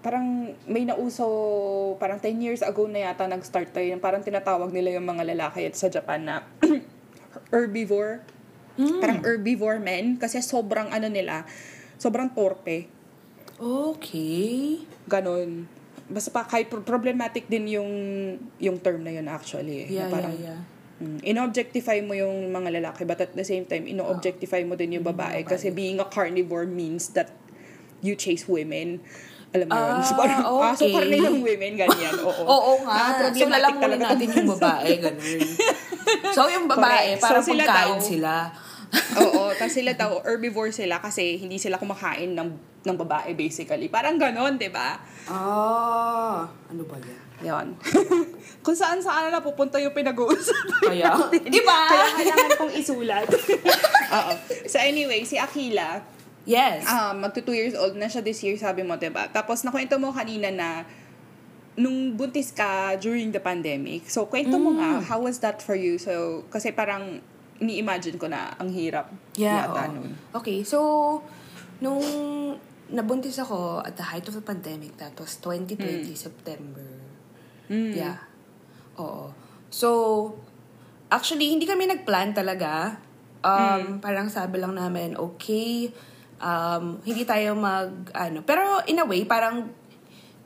parang 0.00 0.56
may 0.64 0.88
nauso 0.88 1.26
parang 2.00 2.16
10 2.16 2.40
years 2.40 2.60
ago 2.64 2.88
na 2.88 3.08
yata 3.08 3.28
nag-start 3.28 3.72
tayo 3.72 3.92
parang 4.00 4.24
tinatawag 4.24 4.72
nila 4.72 4.96
yung 4.96 5.04
mga 5.04 5.28
lalaki 5.36 5.68
at 5.68 5.76
sa 5.76 5.92
Japan 5.92 6.24
na 6.24 6.36
herbivore 7.52 8.24
parang 8.96 9.20
herbivore 9.20 9.78
men 9.78 10.14
kasi 10.14 10.38
sobrang 10.38 10.88
ano 10.88 11.06
nila 11.06 11.44
sobrang 11.96 12.28
torpe 12.28 12.88
Okay. 13.58 14.80
ganon. 15.04 15.68
Basta 16.06 16.28
pa, 16.28 16.42
kahit 16.42 16.66
pro- 16.66 16.80
problematic 16.80 17.44
din 17.44 17.68
yung 17.70 17.90
yung 18.56 18.80
term 18.80 19.04
na 19.04 19.12
yun 19.12 19.28
actually. 19.28 19.84
eh, 19.84 19.86
na 19.86 19.94
Yeah, 19.94 20.08
parang, 20.08 20.32
yeah, 20.34 20.56
yeah. 20.56 20.60
mm, 20.98 21.18
ino-objectify 21.22 22.00
mo 22.00 22.16
yung 22.16 22.48
mga 22.48 22.80
lalaki 22.80 23.04
but 23.04 23.20
at 23.20 23.30
the 23.30 23.44
same 23.44 23.62
time, 23.62 23.84
ino-objectify 23.84 24.64
mo 24.64 24.74
din 24.74 24.96
yung 24.96 25.04
babae. 25.04 25.44
Kasi 25.44 25.68
being 25.70 26.00
a 26.00 26.06
carnivore 26.06 26.64
means 26.64 27.12
that 27.12 27.28
you 28.00 28.16
chase 28.16 28.48
women. 28.48 29.04
Alam 29.52 29.66
mo 29.66 29.76
yun? 29.76 29.92
Ah, 29.92 30.00
So, 30.00 30.12
parang, 30.14 30.40
ah, 30.40 30.72
so 30.72 30.82
okay. 30.82 30.94
karne 30.94 31.16
ng 31.20 31.38
women, 31.38 31.72
ganyan. 31.76 32.14
Oo. 32.24 32.42
Oo 32.42 32.72
nga. 32.80 32.96
Ah, 33.12 33.28
so, 33.28 33.44
lalamunin 33.44 33.76
talaga 33.78 34.04
natin 34.08 34.26
yung 34.32 34.50
babae, 34.50 34.90
ganun. 34.96 35.48
So, 36.32 36.48
yung 36.48 36.64
babae, 36.72 37.06
Correct. 37.12 37.20
parang 37.20 37.42
So, 37.42 37.50
sila 37.50 37.62
pagkain 37.62 37.92
daw- 37.92 38.08
sila. 38.08 38.34
Oo, 39.16 39.54
kasi 39.54 39.82
sila 39.82 39.94
daw, 39.94 40.18
herbivore 40.22 40.74
sila 40.74 40.98
kasi 40.98 41.38
hindi 41.38 41.56
sila 41.56 41.78
kumakain 41.78 42.34
ng, 42.34 42.48
ng 42.82 42.96
babae 42.98 43.34
basically. 43.34 43.86
Parang 43.86 44.18
ganon, 44.18 44.58
di 44.58 44.66
ba? 44.66 44.98
Ah, 45.30 46.46
ano 46.66 46.82
ba 46.84 46.96
yan? 46.98 47.22
Yan. 47.40 47.66
Kung 48.64 48.76
saan 48.76 49.00
saan 49.00 49.32
na 49.32 49.40
pupunta 49.40 49.80
yung 49.80 49.96
pinag-uusapan. 49.96 50.80
Kaya, 50.92 51.08
di 51.32 51.60
ba? 51.64 51.80
Kaya 51.88 52.06
kailangan 52.18 52.50
kong 52.58 52.74
isulat. 52.76 53.26
Oo. 54.20 54.32
So 54.68 54.76
anyway, 54.76 55.24
si 55.24 55.40
Akila, 55.40 56.02
Yes. 56.48 56.88
um, 56.88 57.20
magto 57.20 57.44
2 57.44 57.52
years 57.52 57.74
old 57.76 57.94
na 57.94 58.08
siya 58.08 58.24
this 58.24 58.40
year, 58.40 58.56
sabi 58.56 58.80
mo, 58.80 58.96
'di 58.96 59.12
ba? 59.12 59.28
Tapos 59.28 59.60
nakwento 59.60 60.00
mo 60.00 60.08
kanina 60.10 60.48
na 60.48 60.82
nung 61.76 62.16
buntis 62.16 62.50
ka 62.50 62.96
during 62.96 63.30
the 63.30 63.38
pandemic. 63.38 64.08
So 64.08 64.26
kwento 64.26 64.56
mo 64.56 64.74
nga, 64.76 64.98
Mm. 64.98 65.02
how 65.06 65.20
was 65.20 65.38
that 65.40 65.60
for 65.60 65.76
you? 65.76 65.96
So 65.96 66.42
kasi 66.48 66.72
parang 66.72 67.20
ini-imagine 67.60 68.16
ko 68.16 68.26
na 68.26 68.56
ang 68.56 68.72
hirap 68.72 69.12
Yeah, 69.36 69.68
yata 69.68 69.86
oo. 69.86 69.94
nun. 69.94 70.12
Okay, 70.32 70.64
so, 70.64 70.78
nung 71.80 72.00
nabuntis 72.90 73.38
ako 73.38 73.84
at 73.84 73.94
the 73.94 74.02
height 74.02 74.26
of 74.26 74.34
the 74.34 74.42
pandemic, 74.42 74.96
that 74.96 75.14
was 75.14 75.38
2020, 75.38 76.10
September. 76.16 76.88
Mm. 77.70 77.94
Yeah. 77.94 78.18
Oo. 78.98 79.30
So, 79.70 79.88
actually, 81.06 81.54
hindi 81.54 81.68
kami 81.68 81.86
nagplan 81.86 82.34
talaga. 82.34 82.98
Um, 83.40 84.02
Parang 84.02 84.26
sabi 84.28 84.58
lang 84.58 84.74
namin, 84.74 85.14
okay, 85.16 85.88
um, 86.42 86.98
hindi 87.06 87.22
tayo 87.24 87.54
mag, 87.54 88.10
ano, 88.12 88.42
pero 88.42 88.82
in 88.84 88.98
a 88.98 89.06
way, 89.06 89.22
parang, 89.24 89.70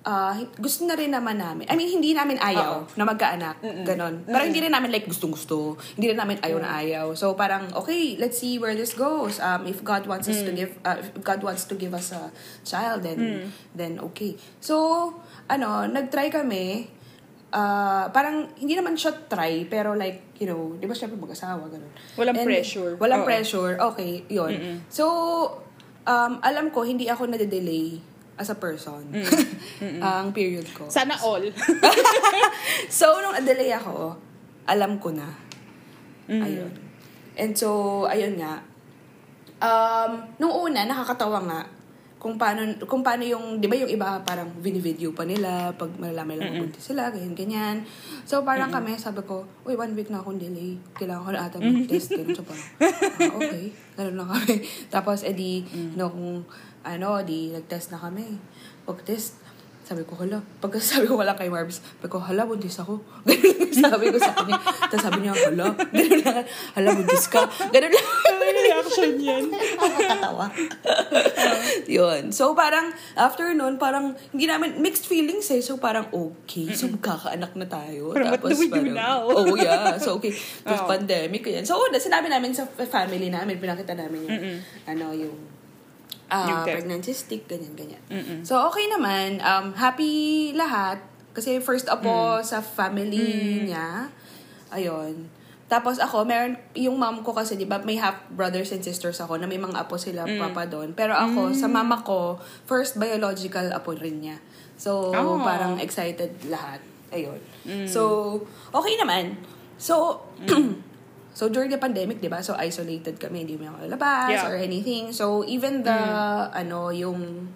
ah, 0.05 0.37
gusto 0.61 0.85
na 0.85 0.95
rin 0.95 1.09
naman 1.09 1.41
namin. 1.41 1.65
I 1.65 1.75
mean, 1.81 1.89
hindi 1.89 2.13
namin 2.13 2.37
ayaw 2.37 2.85
na 2.95 3.05
magkaanak. 3.09 3.57
Ganon. 3.89 4.29
Pero 4.29 4.43
hindi 4.45 4.61
rin 4.61 4.73
namin 4.73 4.93
like 4.93 5.09
gustong-gusto. 5.09 5.81
Hindi 5.97 6.13
rin 6.13 6.19
namin 6.21 6.37
ayaw 6.45 6.59
na 6.61 6.71
ayaw. 6.85 7.07
So 7.17 7.33
parang, 7.33 7.73
okay, 7.73 8.21
let's 8.21 8.37
see 8.37 8.61
where 8.61 8.77
this 8.77 8.93
goes. 8.93 9.41
Um, 9.41 9.65
if 9.65 9.81
God 9.81 10.05
wants 10.05 10.29
us 10.29 10.45
to 10.45 10.53
give, 10.53 10.77
uh, 10.85 11.01
if 11.01 11.09
God 11.25 11.41
wants 11.41 11.65
to 11.73 11.75
give 11.75 11.97
us 11.97 12.13
a 12.13 12.29
child, 12.69 13.03
then, 13.03 13.49
then 13.73 13.97
okay. 14.13 14.37
So, 14.61 15.09
ano, 15.49 15.89
nag-try 15.89 16.29
kami. 16.29 16.93
Ah, 17.55 18.13
parang, 18.13 18.53
hindi 18.61 18.77
naman 18.77 19.01
siya 19.01 19.15
try, 19.31 19.65
pero 19.65 19.97
like, 19.97 20.37
you 20.37 20.45
know, 20.45 20.77
di 20.77 20.85
ba 20.85 20.93
syempre 20.93 21.17
mag-asawa, 21.17 21.65
ganun. 21.73 21.93
Walang 22.21 22.45
pressure. 22.45 22.93
Walang 23.01 23.23
Oo. 23.25 23.29
pressure. 23.31 23.73
Okay, 23.95 24.27
yun. 24.29 24.85
So, 24.93 25.07
um, 26.05 26.43
alam 26.45 26.69
ko, 26.75 26.85
hindi 26.85 27.09
ako 27.09 27.31
nade-delay 27.31 28.14
as 28.35 28.51
a 28.51 28.59
person. 28.59 29.03
ang 30.05 30.35
period 30.35 30.67
ko. 30.75 30.91
Sana 30.91 31.15
all. 31.23 31.45
So, 32.91 33.21
nung 33.23 33.39
delay 33.43 33.71
ako, 33.71 34.19
alam 34.67 34.99
ko 34.99 35.15
na. 35.15 35.29
Mm. 36.27 36.43
Ayun. 36.43 36.73
And 37.35 37.53
so, 37.55 38.03
ayun 38.07 38.39
nga. 38.39 38.63
Um, 39.63 40.27
nung 40.39 40.55
una, 40.71 40.87
nakakatawa 40.87 41.39
nga 41.47 41.61
kung 42.25 42.41
paano, 42.41 42.65
kung 42.89 43.05
paano 43.05 43.21
yung, 43.21 43.61
di 43.61 43.69
ba 43.69 43.77
yung 43.77 43.93
iba 43.93 44.17
parang 44.25 44.49
video 44.65 45.13
pa 45.13 45.29
nila 45.29 45.77
pag 45.77 45.93
malalaman 46.01 46.41
lang 46.41 46.57
buntis 46.57 46.89
sila, 46.89 47.13
ganyan, 47.13 47.37
ganyan. 47.37 47.77
So, 48.25 48.41
parang 48.41 48.73
kami, 48.73 48.97
sabi 48.97 49.21
ko, 49.29 49.45
uy, 49.69 49.77
one 49.77 49.93
week 49.93 50.09
na 50.09 50.25
akong 50.25 50.41
delay. 50.41 50.81
Kailangan 50.97 51.21
ko 51.21 51.31
na 51.37 51.41
ata 51.45 51.61
mag-test. 51.61 52.17
Ganun. 52.17 52.33
So, 52.33 52.41
parang, 52.49 52.65
ah, 52.81 53.37
okay. 53.37 53.65
Ganun 54.01 54.17
lang 54.17 54.29
kami. 54.33 54.57
Tapos, 54.97 55.21
edi, 55.21 55.69
nung, 56.01 56.49
ano, 56.85 57.19
di, 57.25 57.51
nag-test 57.51 57.91
na 57.91 57.99
kami. 57.99 58.39
Pag-test, 58.85 59.41
sabi 59.85 60.01
ko, 60.09 60.17
hala. 60.17 60.41
Pagka 60.65 60.81
sabi 60.97 61.05
ko 61.05 61.21
wala 61.21 61.37
kay 61.37 61.53
Marbs, 61.53 61.85
sabi 61.85 62.09
ko, 62.09 62.17
hala, 62.17 62.49
buntis 62.49 62.81
ako. 62.81 63.05
Ganun 63.29 63.57
lang 63.61 63.73
sabi 63.93 64.05
ko 64.09 64.17
sa 64.17 64.33
kanya. 64.33 64.57
Tapos 64.89 65.03
sabi 65.05 65.19
niya, 65.21 65.37
hala. 65.37 65.67
Ganun 65.97 66.21
lang. 66.25 66.45
Hala, 66.73 66.89
buntis 66.97 67.29
ka. 67.29 67.45
Ganun 67.69 67.93
lang. 67.93 68.07
reaction 68.55 69.13
yan. 69.21 69.45
Nakakatawa. 69.53 70.47
Yun. 71.85 72.33
So, 72.33 72.57
parang, 72.57 72.97
after 73.13 73.53
nun, 73.53 73.77
parang, 73.77 74.17
hindi 74.33 74.49
namin, 74.49 74.81
mixed 74.81 75.05
feelings 75.05 75.53
eh. 75.53 75.61
So, 75.61 75.77
parang, 75.77 76.09
okay. 76.09 76.73
So, 76.73 76.89
magkakaanak 76.89 77.53
na 77.53 77.67
tayo. 77.69 78.17
Parang, 78.17 78.41
what 78.41 78.57
do 78.57 78.57
we 78.57 78.73
do 78.73 78.89
now? 78.89 79.29
Oh, 79.29 79.53
yeah. 79.53 80.01
So, 80.01 80.17
okay. 80.17 80.33
Tapos, 80.65 80.89
Oo. 80.89 80.89
pandemic, 80.89 81.45
yan. 81.45 81.69
So, 81.69 81.77
una, 81.77 82.01
sinabi 82.01 82.33
namin 82.33 82.57
sa 82.57 82.65
family 82.89 83.29
namin, 83.29 83.61
pinakita 83.61 83.93
namin 83.93 84.25
yung, 84.25 84.41
ano, 84.89 85.13
yung, 85.13 85.54
test. 86.43 86.67
pregnancy 86.67 87.13
stick, 87.13 87.43
ganyan, 87.47 87.73
ganyan. 87.73 88.03
So, 88.43 88.59
okay 88.67 88.87
naman. 88.89 89.39
Um, 89.39 89.71
happy 89.73 90.51
lahat. 90.53 90.99
Kasi 91.31 91.59
first 91.59 91.87
apo 91.87 92.39
sa 92.43 92.59
family 92.59 93.19
niya. 93.63 94.11
Ayun. 94.71 95.31
Tapos 95.65 95.99
ako, 95.99 96.23
meron, 96.23 96.55
yung 96.73 96.95
mom 96.95 97.25
ko 97.25 97.33
kasi, 97.33 97.55
di 97.55 97.65
ba, 97.65 97.81
may 97.81 97.97
half 97.97 98.15
brothers 98.31 98.71
and 98.71 98.85
sisters 98.85 99.19
ako 99.19 99.35
na 99.35 99.47
may 99.47 99.59
mga 99.59 99.75
apo 99.81 99.97
sila, 99.97 100.23
papa 100.29 100.69
doon. 100.69 100.93
Pero 100.93 101.17
ako, 101.17 101.51
sa 101.57 101.67
mama 101.67 102.05
ko, 102.05 102.39
first 102.65 102.95
biological 102.95 103.73
apo 103.73 103.97
rin 103.97 104.23
niya. 104.23 104.39
So, 104.77 105.11
Oh. 105.11 105.41
parang 105.41 105.79
excited 105.79 106.31
lahat. 106.47 106.79
Ayun. 107.11 107.39
So, 107.87 108.39
okay 108.71 108.95
naman. 108.95 109.39
So, 109.75 110.23
so 111.35 111.51
during 111.51 111.69
the 111.69 111.77
pandemic, 111.77 112.23
di 112.23 112.31
ba, 112.31 112.41
so 112.41 112.55
isolated 112.55 113.19
kami, 113.19 113.43
hindi 113.43 113.59
mo 113.59 113.75
labas 113.85 114.31
Yeah. 114.31 114.47
or 114.47 114.55
anything. 114.55 115.11
So, 115.11 115.43
even 115.45 115.83
the, 115.83 115.99
ano, 116.55 116.95
yung 116.95 117.51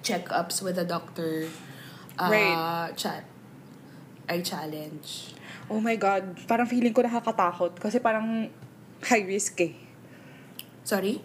check-ups 0.00 0.64
with 0.64 0.80
the 0.80 0.88
doctor, 0.88 1.48
uh, 2.16 2.28
Right. 2.32 2.92
chat, 2.96 3.24
I 4.24 4.40
challenge. 4.40 5.36
Oh 5.68 5.80
my 5.80 5.96
God. 5.96 6.36
Parang 6.44 6.68
feeling 6.68 6.92
ko 6.92 7.00
nakakatakot. 7.00 7.76
Kasi 7.80 8.00
parang 8.00 8.48
high 9.04 9.24
risk 9.24 9.56
eh. 9.64 9.72
Sorry? 10.84 11.20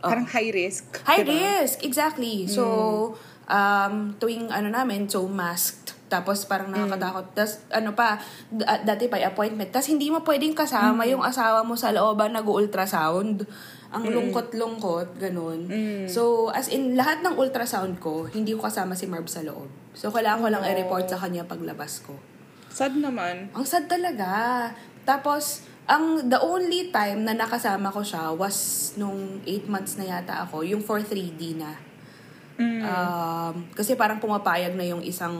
Parang 0.00 0.28
high 0.28 0.52
risk. 0.52 1.00
High 1.08 1.24
diba? 1.24 1.64
risk, 1.64 1.80
exactly. 1.84 2.44
So, 2.44 3.16
um, 3.48 4.12
tuwing 4.20 4.52
ano 4.52 4.68
namin, 4.68 5.08
so 5.08 5.24
masked. 5.24 5.95
Tapos 6.06 6.46
parang 6.46 6.70
nakakatakot. 6.70 7.34
Tapos 7.34 7.66
ano 7.68 7.90
pa, 7.92 8.18
d- 8.48 8.62
ah, 8.62 8.78
dati 8.78 9.06
pa 9.06 9.18
appointment. 9.18 9.68
Tapos 9.68 9.88
hindi 9.88 10.06
mo 10.06 10.22
pwedeng 10.22 10.54
kasama 10.54 11.02
yung 11.04 11.20
asawa 11.20 11.62
mo 11.62 11.74
sa 11.74 11.90
looban 11.90 12.30
nag-ultrasound. 12.32 13.42
Ang 13.86 14.04
lungkot-lungkot, 14.08 15.14
ganun. 15.16 15.70
So, 16.06 16.50
as 16.50 16.66
in, 16.66 16.94
lahat 16.94 17.22
ng 17.22 17.34
ultrasound 17.34 17.96
ko, 17.96 18.26
hindi 18.26 18.50
ko 18.50 18.62
kasama 18.62 18.92
si 18.92 19.06
Marv 19.06 19.26
sa 19.26 19.40
loob. 19.40 19.70
So, 19.94 20.10
kailangan 20.10 20.42
ko 20.42 20.48
lang 20.48 20.62
Oh. 20.62 20.68
i-report 20.68 21.06
sa 21.06 21.16
kanya 21.16 21.42
paglabas 21.42 22.02
ko. 22.02 22.18
Sad 22.68 22.98
naman. 22.98 23.48
Ang 23.50 23.64
sad 23.64 23.86
talaga. 23.86 24.68
Tapos, 25.02 25.62
ang 25.86 26.18
the 26.26 26.36
only 26.36 26.90
time 26.90 27.22
na 27.22 27.32
nakasama 27.32 27.88
ko 27.88 28.02
siya 28.02 28.34
was 28.34 28.90
nung 28.94 29.38
8 29.42 29.70
months 29.70 29.96
na 29.96 30.18
yata 30.18 30.42
ako, 30.42 30.66
yung 30.66 30.82
for 30.82 30.98
3D 30.98 31.54
na. 31.56 31.72
Um, 32.58 33.54
kasi 33.70 33.94
parang 33.94 34.16
pumapayag 34.16 34.74
na 34.74 34.82
yung 34.82 35.00
isang 35.00 35.36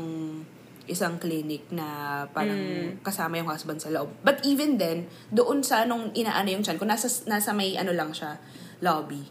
isang 0.86 1.18
clinic 1.18 1.66
na 1.70 2.22
parang 2.30 2.58
kasama 3.02 3.38
yung 3.38 3.50
husband 3.50 3.82
sa 3.82 3.90
loob. 3.90 4.10
But 4.22 4.42
even 4.46 4.78
then, 4.78 5.10
doon 5.30 5.62
sa 5.62 5.86
nung 5.86 6.10
inaano 6.14 6.48
yung 6.50 6.64
chan 6.64 6.78
ko, 6.78 6.86
nasa, 6.86 7.10
nasa 7.26 7.50
may 7.54 7.74
ano 7.78 7.94
lang 7.94 8.10
siya, 8.10 8.38
lobby. 8.82 9.22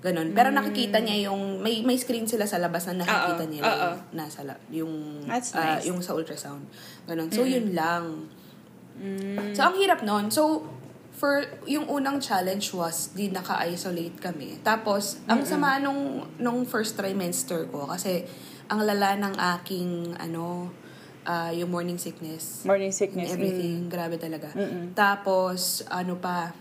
Ganon. 0.00 0.32
Pero 0.32 0.48
nakikita 0.48 1.04
niya 1.04 1.28
yung, 1.28 1.60
may, 1.60 1.84
may 1.84 2.00
screen 2.00 2.24
sila 2.24 2.48
sa 2.48 2.56
labas 2.56 2.88
na 2.88 3.04
nakikita 3.04 3.44
niya 3.44 3.60
yung 3.68 3.96
nasa, 4.16 4.40
yung, 4.72 4.92
That's 5.28 5.52
ah, 5.52 5.76
nice. 5.76 5.92
yung 5.92 6.00
sa 6.00 6.16
ultrasound. 6.16 6.64
Ganon. 7.04 7.28
So, 7.28 7.44
yun 7.44 7.76
lang. 7.76 8.32
So, 9.52 9.60
ang 9.68 9.76
hirap 9.76 10.00
nun. 10.00 10.32
So, 10.32 10.64
for 11.20 11.44
yung 11.68 11.84
unang 11.84 12.16
challenge 12.16 12.72
was 12.72 13.12
di 13.12 13.28
naka-isolate 13.28 14.16
kami. 14.16 14.56
Tapos 14.64 15.20
ang 15.28 15.44
sama 15.44 15.76
nung 15.76 16.24
nung 16.40 16.64
first 16.64 16.96
trimester 16.96 17.68
ko 17.68 17.84
kasi 17.84 18.24
ang 18.72 18.80
lala 18.88 19.20
ng 19.20 19.34
aking 19.60 20.16
ano 20.16 20.72
ah, 21.24 21.50
yung 21.50 21.70
morning 21.70 21.98
sickness. 21.98 22.64
Morning 22.64 22.92
sickness. 22.92 23.32
and 23.32 23.36
everything. 23.36 23.76
Grabe 23.88 24.16
talaga. 24.16 24.52
Tapos, 24.92 25.84
ano 25.88 26.16
pa, 26.16 26.52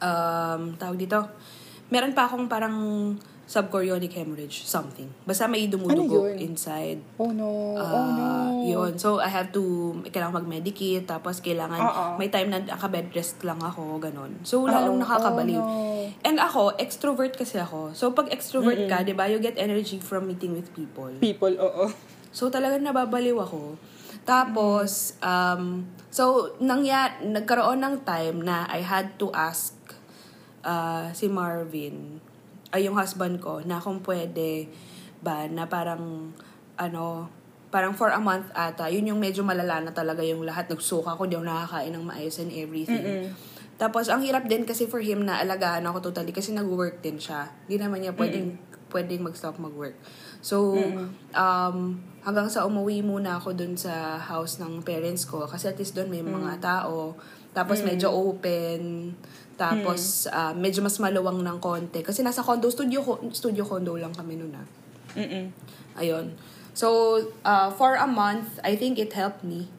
um, 0.00 0.74
tawag 0.76 0.98
dito, 0.98 1.20
meron 1.88 2.12
pa 2.12 2.26
akong 2.26 2.46
parang 2.46 2.76
subchorionic 3.44 4.16
hemorrhage, 4.16 4.64
something. 4.64 5.04
Basta 5.28 5.44
may 5.44 5.68
dumudugo 5.68 6.24
Ano 6.24 6.40
inside. 6.40 6.96
Oh 7.20 7.28
no. 7.28 7.76
oh 7.76 7.76
Ah, 7.76 8.48
no. 8.48 8.64
Yun. 8.64 8.96
So, 8.96 9.20
I 9.20 9.28
have 9.28 9.52
to, 9.52 9.92
kailangan 10.08 10.40
mag-medicate, 10.40 11.04
tapos 11.04 11.44
kailangan, 11.44 11.76
Oo. 11.76 12.04
may 12.16 12.32
time 12.32 12.48
na 12.48 12.64
naka-bed 12.64 13.12
rest 13.12 13.44
lang 13.44 13.60
ako, 13.60 14.00
ganun. 14.00 14.40
So, 14.48 14.64
lalong 14.64 14.96
Oo. 14.96 15.04
nakakabaliw. 15.04 15.60
Oh, 15.60 16.08
no. 16.08 16.24
And 16.24 16.40
ako, 16.40 16.72
extrovert 16.80 17.36
kasi 17.36 17.60
ako. 17.60 17.92
So, 17.92 18.16
pag 18.16 18.32
extrovert 18.32 18.80
ka, 18.88 19.04
di 19.04 19.12
ba, 19.12 19.28
you 19.28 19.36
get 19.36 19.60
energy 19.60 20.00
from 20.00 20.24
meeting 20.24 20.56
with 20.56 20.72
people. 20.72 21.12
People, 21.20 21.52
oo. 21.60 21.92
So, 22.34 22.50
talagang 22.50 22.82
nababaliw 22.82 23.38
ako. 23.38 23.78
Tapos, 24.26 25.14
um, 25.22 25.86
so, 26.10 26.50
nangya, 26.58 27.22
nagkaroon 27.22 27.78
ng 27.78 28.02
time 28.02 28.42
na 28.42 28.66
I 28.66 28.82
had 28.82 29.14
to 29.22 29.30
ask 29.30 29.78
uh, 30.66 31.14
si 31.14 31.30
Marvin, 31.30 32.18
ay 32.74 32.90
yung 32.90 32.98
husband 32.98 33.38
ko, 33.38 33.62
na 33.62 33.78
kung 33.78 34.02
pwede 34.02 34.66
ba 35.22 35.46
na 35.46 35.70
parang, 35.70 36.34
ano, 36.74 37.30
parang 37.70 37.94
for 37.94 38.10
a 38.10 38.18
month 38.18 38.50
ata, 38.50 38.90
yun 38.90 39.14
yung 39.14 39.22
medyo 39.22 39.46
malala 39.46 39.78
na 39.78 39.94
talaga 39.94 40.26
yung 40.26 40.42
lahat. 40.42 40.66
Nagsuka 40.66 41.14
ko, 41.14 41.30
di 41.30 41.38
ako 41.38 41.46
nakakain 41.46 41.94
ng 41.94 42.02
maayos 42.02 42.42
and 42.42 42.50
everything. 42.50 43.30
Tapos, 43.78 44.10
ang 44.10 44.22
hirap 44.26 44.46
din 44.50 44.66
kasi 44.66 44.90
for 44.90 44.98
him 44.98 45.22
na 45.22 45.38
alagaan 45.38 45.86
ako 45.86 46.10
totally 46.10 46.34
kasi 46.34 46.50
nag-work 46.50 46.98
din 46.98 47.18
siya. 47.18 47.50
Hindi 47.66 47.76
naman 47.78 48.02
niya 48.02 48.14
pwedeng, 48.18 48.58
pwedeng 48.90 49.22
mag-stop 49.22 49.58
mag-work. 49.62 49.98
So, 50.44 50.76
um, 51.32 51.96
hanggang 52.20 52.52
sa 52.52 52.68
umuwi 52.68 53.00
muna 53.00 53.40
ako 53.40 53.56
dun 53.56 53.80
sa 53.80 54.20
house 54.20 54.60
ng 54.60 54.84
parents 54.84 55.24
ko 55.24 55.48
kasi 55.48 55.72
at 55.72 55.80
least 55.80 55.96
doon 55.96 56.12
may 56.12 56.20
mga 56.20 56.60
tao. 56.60 57.16
Tapos 57.56 57.80
medyo 57.80 58.12
open. 58.12 59.14
Tapos 59.56 60.28
ah, 60.28 60.52
medyo 60.52 60.84
mas 60.84 61.00
maluwang 61.00 61.40
ng 61.40 61.58
konti. 61.64 62.04
Kasi 62.04 62.20
nasa 62.20 62.44
condo, 62.44 62.68
studio, 62.68 63.00
studio 63.32 63.64
condo 63.64 63.96
lang 63.96 64.12
kami 64.12 64.36
noon 64.36 64.52
ah. 64.52 64.66
Mm-mm. 65.16 65.48
Ayun. 65.96 66.36
So, 66.74 67.16
uh, 67.46 67.70
for 67.70 67.94
a 67.94 68.04
month, 68.04 68.58
I 68.66 68.74
think 68.74 68.98
it 68.98 69.14
helped 69.14 69.46
me. 69.46 69.70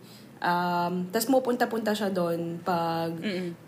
Um, 0.46 1.10
Tapos 1.10 1.26
pupunta-punta 1.26 1.90
siya 1.90 2.14
doon 2.14 2.62
pag 2.62 3.10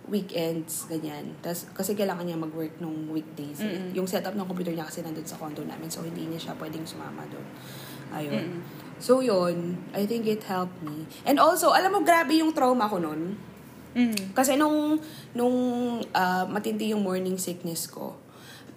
weekends, 0.06 0.86
ganyan. 0.86 1.34
Tas, 1.42 1.66
kasi 1.74 1.98
kailangan 1.98 2.22
niya 2.22 2.38
mag-work 2.38 2.78
nung 2.78 3.10
weekdays. 3.10 3.58
eh. 3.66 3.98
Yung 3.98 4.06
setup 4.06 4.38
ng 4.38 4.46
computer 4.46 4.70
niya 4.70 4.86
kasi 4.86 5.02
nandun 5.02 5.26
sa 5.26 5.42
condo 5.42 5.66
namin. 5.66 5.90
So, 5.90 6.06
hindi 6.06 6.30
niya 6.30 6.38
siya 6.38 6.54
pwedeng 6.62 6.86
sumama 6.86 7.26
doon. 7.34 7.48
Ayun. 8.13 8.62
So, 9.02 9.26
yun. 9.26 9.74
I 9.98 10.06
think 10.06 10.30
it 10.30 10.46
helped 10.46 10.78
me. 10.86 11.10
And 11.26 11.42
also, 11.42 11.74
alam 11.74 11.98
mo, 11.98 12.06
grabe 12.06 12.38
yung 12.38 12.54
trauma 12.54 12.86
ko 12.86 13.02
noon. 13.02 13.36
Mm. 13.98 14.38
Kasi 14.38 14.54
nung, 14.54 15.02
nung 15.34 15.58
ah, 16.13 16.46
matindi 16.46 16.94
yung 16.94 17.02
morning 17.02 17.42
sickness 17.42 17.90
ko, 17.90 18.13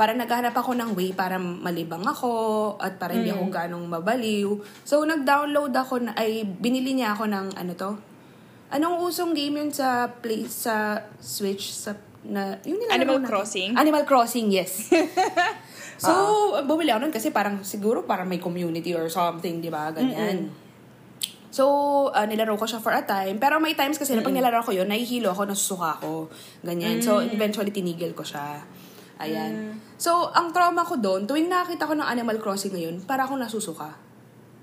para 0.00 0.16
naghahanap 0.16 0.56
ako 0.56 0.72
ng 0.80 0.96
way 0.96 1.12
para 1.12 1.36
malibang 1.36 2.00
ako 2.08 2.32
at 2.80 2.96
para 2.96 3.12
hindi 3.12 3.28
ako 3.28 3.52
ganong 3.52 3.84
mabaliw. 3.84 4.48
So, 4.80 5.04
nag-download 5.04 5.76
ako, 5.76 6.08
na, 6.08 6.16
ay 6.16 6.48
binili 6.48 6.96
niya 6.96 7.12
ako 7.12 7.28
ng 7.28 7.46
ano 7.52 7.72
to? 7.76 8.00
Anong 8.72 8.96
usong 9.04 9.36
game 9.36 9.60
yun 9.60 9.68
sa 9.68 10.08
play, 10.08 10.48
sa 10.48 11.04
Switch? 11.20 11.76
Sa, 11.76 12.00
na, 12.24 12.56
yung 12.64 12.80
Animal 12.88 13.20
natin? 13.20 13.28
Crossing? 13.28 13.70
Animal 13.76 14.08
Crossing, 14.08 14.48
yes. 14.48 14.88
so, 16.00 16.56
bumili 16.64 16.96
ako 16.96 17.04
nun 17.04 17.12
kasi 17.12 17.28
parang 17.28 17.60
siguro 17.60 18.08
parang 18.08 18.24
may 18.24 18.40
community 18.40 18.96
or 18.96 19.04
something, 19.12 19.60
di 19.60 19.68
ba? 19.68 19.92
Ganyan. 19.92 20.48
So, 21.52 22.08
ah, 22.16 22.24
nilaro 22.24 22.56
ko 22.56 22.64
siya 22.64 22.80
for 22.80 22.96
a 22.96 23.04
time. 23.04 23.36
Pero 23.36 23.60
may 23.60 23.76
times 23.76 24.00
kasi 24.00 24.16
na 24.16 24.24
pag 24.24 24.32
nilaro 24.32 24.64
ko 24.64 24.72
yun, 24.72 24.88
nahihilo 24.88 25.36
ako, 25.36 25.44
nasusuka 25.44 26.00
ako. 26.00 26.32
Ganyan. 26.64 27.04
So, 27.04 27.20
eventually, 27.20 27.68
tinigil 27.68 28.16
ko 28.16 28.24
siya. 28.24 28.64
Ayan. 29.20 29.76
So, 30.00 30.32
ang 30.32 30.50
trauma 30.50 30.80
ko 30.80 30.96
doon, 30.96 31.28
tuwing 31.28 31.52
nakakita 31.52 31.84
ko 31.84 31.92
ng 31.92 32.08
Animal 32.08 32.40
Crossing 32.40 32.72
ngayon, 32.72 33.04
para 33.04 33.28
akong 33.28 33.36
nasusuka. 33.36 34.10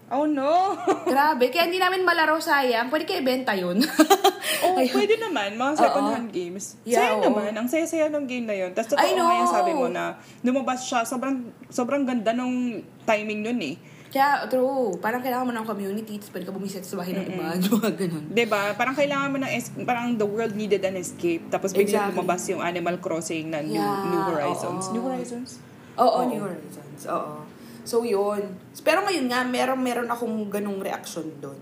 Oh 0.08 0.24
no. 0.24 0.72
Grabe. 1.12 1.52
Kaya 1.52 1.68
hindi 1.68 1.84
namin 1.84 2.08
malaro 2.08 2.40
sayang. 2.40 2.88
Pwede 2.88 3.04
kayo 3.04 3.20
ibenta 3.24 3.54
yun. 3.54 3.84
Oh, 4.58 4.74
Ayun. 4.74 4.90
pwede 4.90 5.22
naman, 5.22 5.54
mga 5.54 5.74
second-hand 5.76 6.30
games. 6.34 6.82
Yeah, 6.82 6.98
Saya 6.98 7.12
oo. 7.20 7.30
naman, 7.30 7.54
ang 7.54 7.68
saya-saya 7.70 8.10
ng 8.10 8.26
game 8.26 8.48
na 8.50 8.56
yun. 8.58 8.72
Tapos 8.74 8.96
totoo 8.96 9.06
nga 9.14 9.38
yung 9.38 9.52
sabi 9.54 9.72
mo 9.76 9.86
na 9.86 10.18
lumabas 10.42 10.82
siya, 10.82 11.06
sobrang, 11.06 11.54
sobrang 11.70 12.08
ganda 12.08 12.34
nung 12.34 12.82
timing 13.06 13.46
nun 13.46 13.60
eh. 13.62 13.76
Kaya, 14.08 14.28
true. 14.46 14.96
Parang 14.98 15.20
kailangan 15.20 15.44
mo 15.44 15.54
ng 15.54 15.66
community, 15.66 16.16
tapos 16.16 16.32
pwede 16.32 16.46
ka 16.46 16.52
bumisit 16.52 16.82
sa 16.82 16.96
bahay 16.96 17.12
ng 17.12 17.28
iba. 17.28 17.44
Mga 17.54 17.92
ganun. 18.00 18.24
'Di 18.30 18.46
ba? 18.46 18.72
Parang 18.74 18.94
kailangan 18.94 19.28
mo 19.28 19.38
ng 19.38 19.52
es- 19.52 19.76
parang 19.82 20.14
the 20.14 20.24
world 20.24 20.54
needed 20.54 20.80
an 20.82 20.96
escape. 20.96 21.44
Tapos 21.48 21.70
biglang 21.70 22.08
Exactly. 22.08 22.16
lumabas 22.16 22.42
yung 22.48 22.62
Animal 22.62 22.96
Crossing 22.98 23.48
na 23.48 23.60
New, 23.60 23.76
Yeah, 23.76 24.08
New 24.08 24.24
Horizons. 24.26 24.84
oo. 24.86 24.94
New 24.94 25.04
Horizons? 25.04 25.50
Oo, 25.94 26.08
Oo. 26.08 26.20
New 26.26 26.40
Horizons. 26.40 27.00
Oo. 27.06 27.34
So, 27.82 28.04
yun. 28.04 28.44
Pero 28.80 29.00
ngayon 29.02 29.26
nga, 29.26 29.44
meron, 29.44 29.80
meron 29.80 30.08
akong 30.08 30.48
ganung 30.48 30.78
reaction 30.78 31.24
doon. 31.38 31.56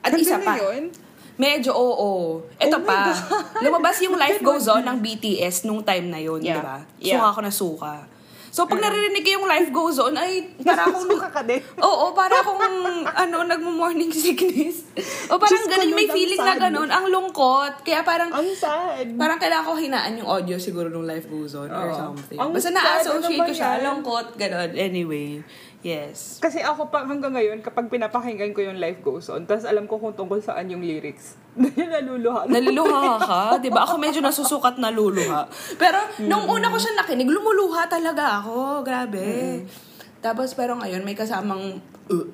At 0.00 0.08
Hanggang 0.08 0.20
isa 0.20 0.36
pa. 0.38 0.54
ngayon? 0.54 0.82
Medyo 1.36 1.70
oo. 1.70 2.42
Ito 2.56 2.74
Oh 2.74 2.80
my 2.80 2.86
pa. 2.88 2.98
God. 3.08 3.18
Lumabas 3.62 3.98
yung 4.00 4.14
Life. 4.22 4.38
Goes 4.40 4.66
On 4.66 4.78
ng 4.80 4.98
BTS 4.98 5.62
nung 5.64 5.82
time 5.82 6.06
na 6.06 6.18
yun, 6.18 6.38
Yeah. 6.40 6.54
di 6.54 6.60
ba? 6.60 6.78
Yeah. 6.98 7.18
Suka 7.18 7.26
ako 7.28 7.40
na 7.40 7.52
suka. 7.52 7.94
So, 8.58 8.66
pag 8.66 8.82
naririnig 8.82 9.22
ko 9.22 9.30
yung 9.38 9.46
Life 9.46 9.70
Goes 9.70 10.02
On, 10.02 10.10
ay, 10.18 10.50
para 10.66 10.82
akong... 10.82 11.06
Suka 11.06 11.30
ka 11.30 11.46
din. 11.46 11.62
Oo, 11.86 12.10
para 12.10 12.42
akong, 12.42 12.58
ano, 13.06 13.46
nagmo-morning 13.46 14.10
sickness. 14.10 14.82
O 15.30 15.38
parang 15.38 15.62
ko, 15.62 15.78
ganun, 15.78 15.94
may 15.94 16.10
feeling 16.10 16.42
na 16.42 16.58
ganun. 16.58 16.90
Ang 16.90 17.06
lungkot. 17.06 17.86
Kaya 17.86 18.02
parang, 18.02 18.34
Ang 18.34 18.50
sad. 18.58 19.14
Parang 19.14 19.38
kailangan 19.38 19.62
ko 19.62 19.78
hinaan 19.78 20.18
yung 20.18 20.26
audio 20.26 20.58
siguro 20.58 20.90
nung 20.90 21.06
life 21.06 21.30
goes 21.30 21.54
on 21.54 21.70
or 21.70 21.86
Oo. 21.86 21.94
something. 21.94 22.34
Ang 22.34 22.50
Basta 22.50 22.74
sad, 22.74 22.82
na-associate 22.82 23.38
ano 23.38 23.46
ko 23.46 23.52
siya. 23.54 23.70
yan? 23.70 23.82
Lungkot, 23.86 24.26
gano'n. 24.34 24.70
Anyway, 24.74 25.38
yes. 25.86 26.42
Kasi 26.42 26.58
ako 26.58 26.90
pa 26.90 27.06
hanggang 27.06 27.38
ngayon, 27.38 27.62
kapag 27.62 27.86
pinapakinggan 27.86 28.50
ko 28.58 28.66
yung 28.66 28.82
Life 28.82 29.06
Goes 29.06 29.30
On, 29.30 29.46
tapos 29.46 29.70
alam 29.70 29.86
ko 29.86 30.02
kung 30.02 30.18
tungkol 30.18 30.42
saan 30.42 30.66
yung 30.66 30.82
lyrics, 30.82 31.38
naluluha. 31.94 32.46
Naluluha 32.46 33.02
ka, 33.28 33.40
di 33.58 33.68
ba? 33.68 33.82
Ako 33.84 33.98
medyo 33.98 34.22
nasusukat 34.22 34.78
na 34.78 34.90
luluha. 34.90 35.46
Pero 35.76 35.98
nung 36.24 36.46
una 36.46 36.70
ko 36.70 36.78
siya 36.78 36.94
nakinig, 36.94 37.28
lumuluha 37.28 37.90
talaga 37.90 38.38
ako. 38.42 38.86
Grabe. 38.86 39.62
Tapos 40.18 40.54
pero 40.54 40.74
ngayon 40.74 41.06
may 41.06 41.14
kasamang 41.14 41.78
uh. 42.10 42.26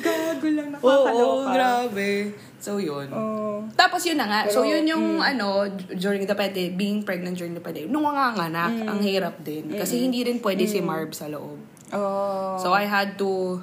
Gago 0.00 0.48
lang, 0.52 0.68
Oo, 0.80 0.84
nakakaloka. 0.84 1.52
grabe. 1.52 2.10
So 2.56 2.80
yun. 2.80 3.08
Oo. 3.12 3.64
Tapos 3.76 4.02
yun 4.04 4.18
na 4.18 4.26
nga. 4.26 4.40
so 4.48 4.64
Pero, 4.64 4.76
yun 4.76 4.84
yung 4.88 5.06
ano, 5.20 5.68
d- 5.68 5.96
during 5.96 6.24
the 6.24 6.34
pandemic, 6.34 6.74
being 6.76 7.00
pregnant 7.04 7.36
during 7.36 7.54
the 7.54 7.62
pandemic. 7.62 7.92
Nung 7.92 8.04
nanganganak, 8.04 8.72
ang 8.84 9.00
hirap 9.00 9.40
din. 9.44 9.70
Kasi 9.72 10.00
hindi 10.02 10.24
rin 10.24 10.40
pwede 10.40 10.64
si 10.66 10.80
Marv 10.80 11.12
sa 11.12 11.28
loob. 11.28 11.60
Oh. 11.94 12.58
So 12.58 12.74
I 12.74 12.82
had 12.88 13.14
to 13.20 13.62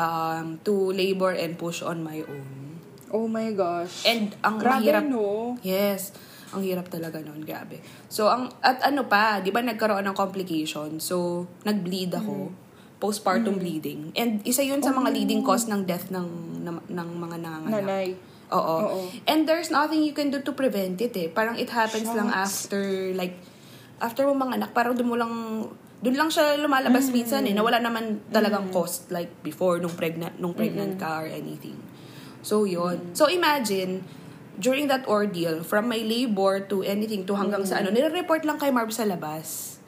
um 0.00 0.56
to 0.64 0.96
labor 0.96 1.36
and 1.36 1.60
push 1.60 1.84
on 1.84 2.00
my 2.00 2.24
own. 2.24 2.80
oh 3.10 3.26
my 3.28 3.50
gosh. 3.52 4.06
And 4.08 4.32
ang 4.40 4.56
Grabe, 4.62 4.86
mahirap. 4.86 5.04
no? 5.04 5.58
Yes. 5.60 6.14
Ang 6.50 6.62
hirap 6.66 6.88
talaga 6.90 7.18
noon, 7.22 7.42
grabe. 7.44 7.78
So 8.08 8.26
ang 8.26 8.50
at 8.62 8.80
ano 8.82 9.06
pa, 9.06 9.38
'di 9.38 9.50
ba 9.52 9.60
nagkaroon 9.62 10.02
ng 10.08 10.16
complication. 10.16 10.98
So 10.98 11.46
nag-bleed 11.62 12.10
ako. 12.14 12.50
Postpartum 13.00 13.58
bleeding. 13.58 14.10
And 14.18 14.42
isa 14.42 14.62
'yun 14.62 14.82
sa 14.82 14.90
mga 14.90 15.10
leading 15.14 15.42
cause 15.42 15.66
ng 15.70 15.86
death 15.86 16.10
ng 16.10 16.26
ng, 16.62 16.76
ng 16.90 17.08
mga 17.18 17.36
nanganganak. 17.38 17.82
Nanay. 17.86 18.08
Oo. 18.50 18.76
Oo. 18.82 19.00
And 19.30 19.46
there's 19.46 19.70
nothing 19.70 20.02
you 20.02 20.14
can 20.14 20.30
do 20.30 20.42
to 20.42 20.52
prevent 20.54 20.98
it 20.98 21.14
eh. 21.14 21.30
Parang 21.30 21.54
it 21.54 21.70
happens 21.70 22.10
lang 22.14 22.30
Shucks. 22.30 22.66
after 22.66 22.82
like 23.14 23.38
after 24.02 24.26
mo 24.26 24.34
mga 24.34 24.58
anak, 24.58 24.70
parang 24.74 24.98
doon 24.98 25.08
mo 25.10 25.16
lang 25.18 25.32
doon 26.00 26.16
lang 26.16 26.30
siya 26.32 26.56
lumalabas 26.56 27.12
minsan 27.12 27.44
eh. 27.44 27.52
Nawala 27.52 27.80
naman 27.80 28.24
talagang 28.32 28.72
cost 28.72 29.12
like 29.12 29.28
before 29.44 29.76
nung 29.80 29.92
pregnant 29.92 30.40
nung 30.40 30.56
pregnant 30.56 30.96
ka 30.96 31.24
or 31.24 31.28
anything. 31.28 31.76
So 32.40 32.64
yun. 32.64 33.12
So 33.12 33.28
imagine 33.28 34.04
during 34.60 34.88
that 34.92 35.08
ordeal 35.08 35.64
from 35.64 35.88
my 35.88 36.00
labor 36.00 36.60
to 36.68 36.84
anything 36.84 37.24
to 37.24 37.36
hanggang 37.36 37.64
sa 37.64 37.80
ano, 37.80 37.88
nire-report 37.92 38.44
lang 38.44 38.60
kay 38.60 38.68
Marv 38.68 38.92
sa 38.92 39.08
labas. 39.08 39.79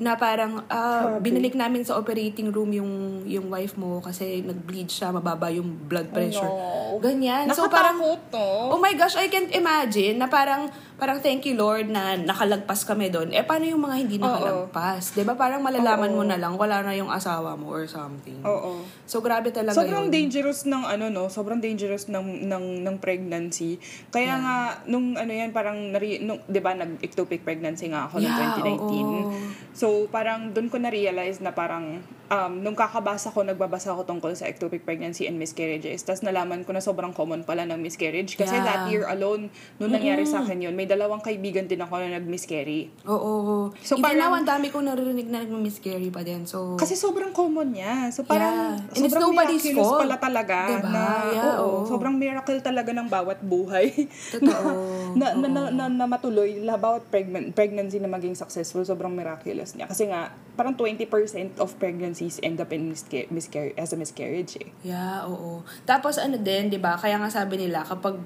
Na 0.00 0.16
parang, 0.16 0.64
ah, 0.68 1.16
Grabe. 1.16 1.24
binalik 1.24 1.56
namin 1.56 1.80
sa 1.80 1.96
operating 1.96 2.52
room 2.52 2.70
yung 2.70 2.92
yung 3.24 3.48
wife 3.48 3.74
mo 3.74 4.00
kasi 4.00 4.44
nag-bleed 4.44 4.88
siya, 4.88 5.10
mababa 5.10 5.48
yung 5.48 5.88
blood 5.88 6.12
pressure. 6.12 6.44
no. 6.44 7.00
Ganyan. 7.00 7.48
So 7.50 7.66
parang, 7.66 7.96
no? 7.96 8.20
oh 8.68 8.76
my 8.76 8.92
gosh, 8.92 9.16
I 9.16 9.28
can't 9.28 9.48
imagine 9.50 10.20
na 10.20 10.28
parang, 10.28 10.68
parang 11.00 11.24
thank 11.24 11.48
you 11.48 11.56
Lord 11.56 11.88
na 11.88 12.14
nakalagpas 12.14 12.84
kami 12.84 13.08
doon. 13.08 13.32
Eh, 13.32 13.40
paano 13.40 13.64
yung 13.64 13.80
mga 13.80 13.96
hindi 13.96 14.16
nakalagpas? 14.20 15.16
'Di 15.16 15.24
ba 15.24 15.32
Parang 15.32 15.64
malalaman 15.64 16.12
Oo. 16.12 16.20
mo 16.20 16.22
na 16.22 16.36
lang, 16.36 16.60
wala 16.60 16.84
na 16.84 16.92
yung 16.92 17.08
asawa 17.08 17.56
mo 17.56 17.72
or 17.72 17.88
something. 17.88 18.36
Oo. 18.44 18.84
So, 19.08 19.24
grabe 19.24 19.48
talaga 19.48 19.72
Sobrang 19.72 20.12
yun. 20.12 20.12
dangerous 20.12 20.68
ng 20.68 20.84
ano 20.84 21.08
no, 21.08 21.32
sobrang 21.32 21.64
dangerous 21.64 22.12
ng 22.12 22.44
ng 22.44 22.84
ng 22.84 22.96
pregnancy. 23.00 23.80
Kaya 24.12 24.36
nga 24.36 24.56
nung 24.84 25.16
ano 25.16 25.32
yan 25.32 25.48
parang 25.50 25.80
nari, 25.88 26.20
nung 26.20 26.44
'di 26.44 26.60
ba 26.60 26.76
nag-ectopic 26.76 27.40
pregnancy 27.40 27.88
nga 27.88 28.04
ako 28.04 28.20
Yeah, 28.20 28.36
noong 28.36 28.52
2019. 28.60 29.24
oo. 29.24 29.29
So 29.76 30.06
parang 30.08 30.52
doon 30.54 30.70
ko 30.70 30.76
na 30.78 30.92
realize 30.92 31.42
na 31.42 31.50
parang 31.54 32.02
um, 32.30 32.52
nung 32.56 32.72
kakabasa 32.72 33.28
ko 33.28 33.42
nagbabasa 33.42 33.90
ako 33.90 34.06
tungkol 34.06 34.32
sa 34.32 34.46
ectopic 34.46 34.80
pregnancy 34.80 35.26
and 35.26 35.36
miscarriages. 35.36 36.00
Tapos 36.00 36.22
nalaman 36.22 36.62
ko 36.62 36.70
na 36.70 36.78
sobrang 36.78 37.10
common 37.10 37.42
pala 37.42 37.66
ng 37.66 37.76
miscarriage 37.76 38.34
kasi 38.34 38.52
Yeah. 38.52 38.64
that 38.64 38.82
year 38.88 39.04
alone 39.04 39.50
nung 39.76 39.90
nangyari 39.90 40.22
sa 40.22 40.40
akin 40.40 40.60
yun, 40.60 40.72
may 40.72 40.84
dalawang 40.84 41.18
kaibigan 41.18 41.64
din 41.64 41.78
ako 41.78 41.98
na 41.98 42.16
nag-miscarry. 42.16 42.88
Oo. 43.04 43.74
So, 43.80 43.96
Even 43.96 44.04
parang- 44.06 44.20
now, 44.22 44.30
ang 44.32 44.46
dami 44.46 44.66
kong 44.68 44.86
naririnig 44.86 45.26
na 45.26 45.42
nag-miscarry 45.42 46.08
pa 46.08 46.22
din. 46.22 46.44
So, 46.44 46.76
Kasi 46.76 46.94
sobrang 46.94 47.32
common 47.32 47.72
niya. 47.72 48.08
So 48.10 48.22
parang 48.22 48.78
Yeah. 48.78 48.94
And 48.94 49.02
it's 49.02 49.10
sobrang 49.10 49.22
nobody's 49.26 49.64
miraculous 49.64 49.82
fault. 49.84 50.00
pala 50.00 50.16
talaga 50.16 50.58
Diba? 50.72 50.88
na 50.88 51.02
Yeah, 51.30 51.54
oo, 51.56 51.66
oo. 51.82 51.86
sobrang 51.86 52.14
miracle 52.14 52.58
talaga 52.60 52.90
ng 52.92 53.08
bawat 53.08 53.38
buhay. 53.40 53.90
Totoo. 54.34 54.70
na, 55.12 55.34
na, 55.34 55.46
na, 55.48 55.62
na, 55.68 55.84
na 55.88 56.04
matuloy, 56.06 56.60
la- 56.60 56.76
bawat 56.76 57.08
pregnant, 57.08 57.50
pregnancy 57.50 57.98
na 57.98 58.06
maging 58.06 58.34
successful, 58.34 58.82
sobrang 58.82 59.10
miraculous 59.10 59.74
niya. 59.74 59.86
Kasi 59.86 60.06
nga, 60.06 60.30
parang 60.52 60.76
20% 60.76 61.08
of 61.56 61.72
pregnancies 62.20 62.44
end 62.44 62.60
up 62.60 62.68
in 62.72 62.92
misca- 62.92 63.28
miscar- 63.32 63.72
as 63.80 63.92
a 63.92 63.96
miscarriage 63.96 64.60
eh. 64.60 64.68
Yeah, 64.84 65.24
oo. 65.24 65.64
Tapos 65.88 66.20
ano 66.20 66.36
din, 66.36 66.68
'di 66.68 66.76
ba? 66.76 67.00
Kaya 67.00 67.16
nga 67.16 67.32
sabi 67.32 67.56
nila 67.56 67.80
kapag 67.80 68.20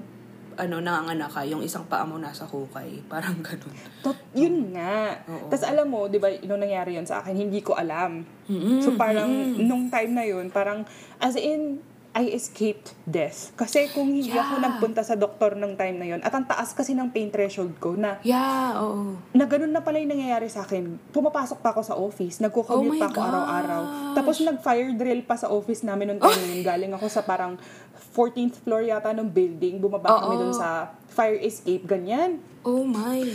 ano 0.55 0.79
nanganganak 0.79 1.31
ka, 1.31 1.43
yung 1.43 1.59
isang 1.59 1.83
paa 1.83 2.07
mo 2.07 2.15
nasa 2.15 2.47
hukay, 2.47 2.99
parang 3.11 3.39
ganun. 3.39 3.75
Tot, 3.99 4.15
yun 4.31 4.71
nga. 4.71 5.15
Tapos 5.51 5.67
alam 5.67 5.83
mo, 5.83 6.07
di 6.07 6.15
ba, 6.15 6.31
nung 6.47 6.63
nangyari 6.63 6.95
yun 6.95 7.03
sa 7.03 7.19
akin, 7.19 7.35
hindi 7.35 7.59
ko 7.59 7.75
alam. 7.75 8.23
Mm-mm, 8.47 8.79
So 8.79 8.95
parang, 8.95 9.27
nung 9.59 9.91
time 9.91 10.15
na 10.15 10.23
yun, 10.23 10.47
parang, 10.47 10.87
as 11.19 11.35
in, 11.35 11.83
I 12.15 12.31
escaped 12.31 12.95
death. 13.03 13.51
Kasi 13.53 13.91
kung 13.91 14.07
hindi 14.07 14.31
Yeah. 14.31 14.39
ako 14.41 14.53
nagpunta 14.57 15.03
sa 15.03 15.13
doktor 15.13 15.53
ng 15.53 15.75
time 15.75 15.99
na 15.99 16.07
yun, 16.07 16.23
at 16.23 16.31
ang 16.31 16.47
taas 16.47 16.71
kasi 16.71 16.95
ng 16.95 17.11
pain 17.11 17.27
threshold 17.27 17.75
ko 17.75 17.91
na, 17.91 18.23
Yeah, 18.23 18.71
oo. 18.77 19.19
na 19.29 19.43
ganun 19.43 19.69
na 19.69 19.83
pala 19.83 19.99
yung 19.99 20.15
nangyayari 20.15 20.47
sa 20.47 20.63
akin. 20.63 20.95
Pumapasok 21.11 21.59
pa 21.59 21.75
ako 21.75 21.81
sa 21.83 21.93
office, 21.93 22.39
nagko-commute 22.39 22.95
Oh 22.95 23.01
pa 23.01 23.07
ako 23.07 23.19
gosh. 23.19 23.27
araw-araw. 23.27 23.81
Tapos 24.15 24.35
nag-fire 24.39 24.95
drill 24.95 25.21
pa 25.21 25.35
sa 25.35 25.51
office 25.51 25.83
namin 25.83 26.15
nung 26.15 26.23
time 26.23 26.39
na 26.39 26.47
yun. 26.49 26.63
Galing 26.63 26.93
ako 26.95 27.05
sa 27.05 27.19
parang 27.19 27.59
14th 28.09 28.63
floor 28.63 28.81
yata 28.81 29.11
ng 29.11 29.27
building. 29.27 29.83
Bumaba 29.83 30.23
kami 30.23 30.39
Oo. 30.39 30.41
dun 30.41 30.53
sa 30.55 30.87
fire 31.05 31.35
escape, 31.37 31.83
ganyan. 31.83 32.39
Oh 32.63 32.81
my. 32.81 33.27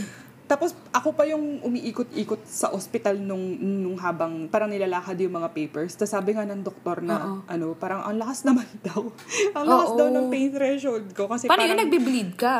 Tapos 0.51 0.75
ako 0.91 1.15
pa 1.15 1.23
yung 1.25 1.63
umiikot-ikot 1.63 2.43
sa 2.43 2.75
ospital 2.75 3.15
nung 3.15 3.39
nung 3.55 3.95
habang 3.95 4.51
parang 4.51 4.67
nilalakad 4.67 5.15
yung 5.15 5.39
mga 5.39 5.55
papers. 5.55 5.95
Tapos 5.95 6.11
sabi 6.11 6.35
nga 6.35 6.43
ng 6.43 6.59
doktor 6.61 6.99
na 7.01 7.23
Oo. 7.23 7.47
ano, 7.47 7.79
parang 7.79 8.03
ang 8.03 8.19
lakas 8.19 8.43
naman 8.43 8.67
daw. 8.91 9.07
ang 9.55 9.65
lakas 9.65 9.91
Oo. 9.95 9.99
daw 10.01 10.07
ng 10.11 10.27
pain 10.27 10.51
threshold 10.51 11.07
ko 11.15 11.31
kasi 11.31 11.47
Paano 11.47 11.63
parang 11.63 11.71
yung 11.71 11.83
nagbe-bleed 11.87 12.31
ka? 12.35 12.57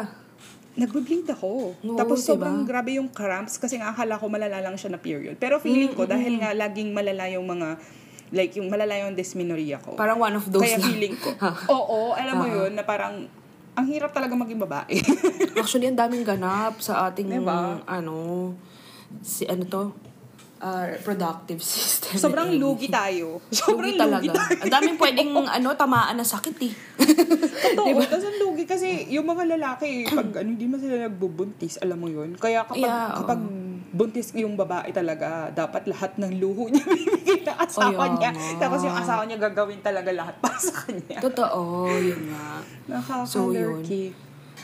nagbe-bleed 0.71 1.27
ako. 1.29 1.75
Oo, 1.75 1.99
Tapos 1.99 2.23
diba? 2.23 2.29
sobrang 2.31 2.63
grabe 2.63 2.95
yung 2.95 3.11
cramps 3.11 3.59
kasi 3.59 3.75
nga 3.77 3.91
akala 3.91 4.15
ko 4.15 4.31
malala 4.31 4.63
lang 4.63 4.79
siya 4.79 4.95
na 4.95 5.03
period. 5.03 5.35
Pero 5.35 5.59
feeling 5.59 5.91
ko 5.91 6.07
dahil 6.07 6.39
nga 6.39 6.55
laging 6.55 6.95
malala 6.95 7.27
yung 7.27 7.43
mga 7.45 7.75
like 8.31 8.55
yung 8.55 8.71
malala 8.71 8.95
yung 9.03 9.19
dysmenorrhea 9.19 9.83
ko. 9.83 9.99
Parang 9.99 10.23
one 10.23 10.39
of 10.39 10.47
those 10.47 10.63
Kaya 10.63 10.79
lang. 10.79 10.87
feeling 10.87 11.15
ko. 11.19 11.35
Oo, 11.75 12.15
alam 12.15 12.39
mo 12.39 12.47
yun 12.47 12.71
na 12.71 12.87
parang 12.87 13.27
ang 13.81 13.89
hirap 13.89 14.13
talaga 14.13 14.35
maging 14.35 14.61
babae. 14.61 15.01
Actually, 15.57 15.89
ang 15.89 15.97
daming 15.97 16.23
ganap 16.23 16.79
sa 16.79 17.09
ating, 17.09 17.27
Diba? 17.27 17.81
ano, 17.83 18.53
si 19.19 19.43
ano 19.45 19.65
to, 19.65 19.83
uh, 20.61 20.85
reproductive 20.87 21.65
system. 21.67 22.21
Sobrang 22.21 22.53
and 22.53 22.61
lugi 22.61 22.87
tayo. 22.87 23.41
Sobrang 23.49 23.91
Lugi 23.91 23.99
talaga. 23.99 24.21
lugi 24.21 24.31
tayo. 24.31 24.57
Ang 24.61 24.73
daming 24.73 24.97
pwedeng, 24.97 25.31
ano, 25.57 25.69
tamaan 25.75 26.15
na 26.15 26.25
sakit 26.25 26.57
eh. 26.61 26.73
Totoo, 27.71 27.87
Diba? 27.89 28.05
tapos 28.05 28.25
ang 28.27 28.39
lugi 28.39 28.65
kasi 28.65 28.89
yung 29.09 29.25
mga 29.25 29.57
lalaki, 29.57 30.05
pag 30.07 30.29
ano, 30.37 30.49
hindi 30.51 30.67
man 30.67 30.79
sila 30.79 31.01
nagbubuntis, 31.03 31.81
alam 31.81 31.97
mo 31.97 32.07
yun. 32.07 32.37
Kaya 32.37 32.63
kapag, 32.63 32.83
Yeah, 32.83 33.17
kapag 33.17 33.41
buntis 33.91 34.31
yung 34.39 34.55
babae 34.55 34.95
talaga, 34.95 35.51
dapat 35.51 35.91
lahat 35.91 36.15
ng 36.19 36.39
luho 36.39 36.71
niya 36.71 36.87
bibigay 36.95 37.43
ng 37.43 37.59
asawa 37.59 38.07
Kaya 38.07 38.15
niya. 38.17 38.31
nga. 38.31 38.59
Tapos 38.63 38.79
yung 38.87 38.97
asawa 38.97 39.23
niya 39.27 39.39
gagawin 39.43 39.81
talaga 39.83 40.11
lahat 40.15 40.35
para 40.39 40.59
sa 40.59 40.75
kanya. 40.87 41.19
Totoo, 41.19 41.91
yun 41.99 42.23
nga. 42.31 42.47
So, 43.31 43.51
yun. 43.51 43.83
Nakaka-lurky. 43.83 44.05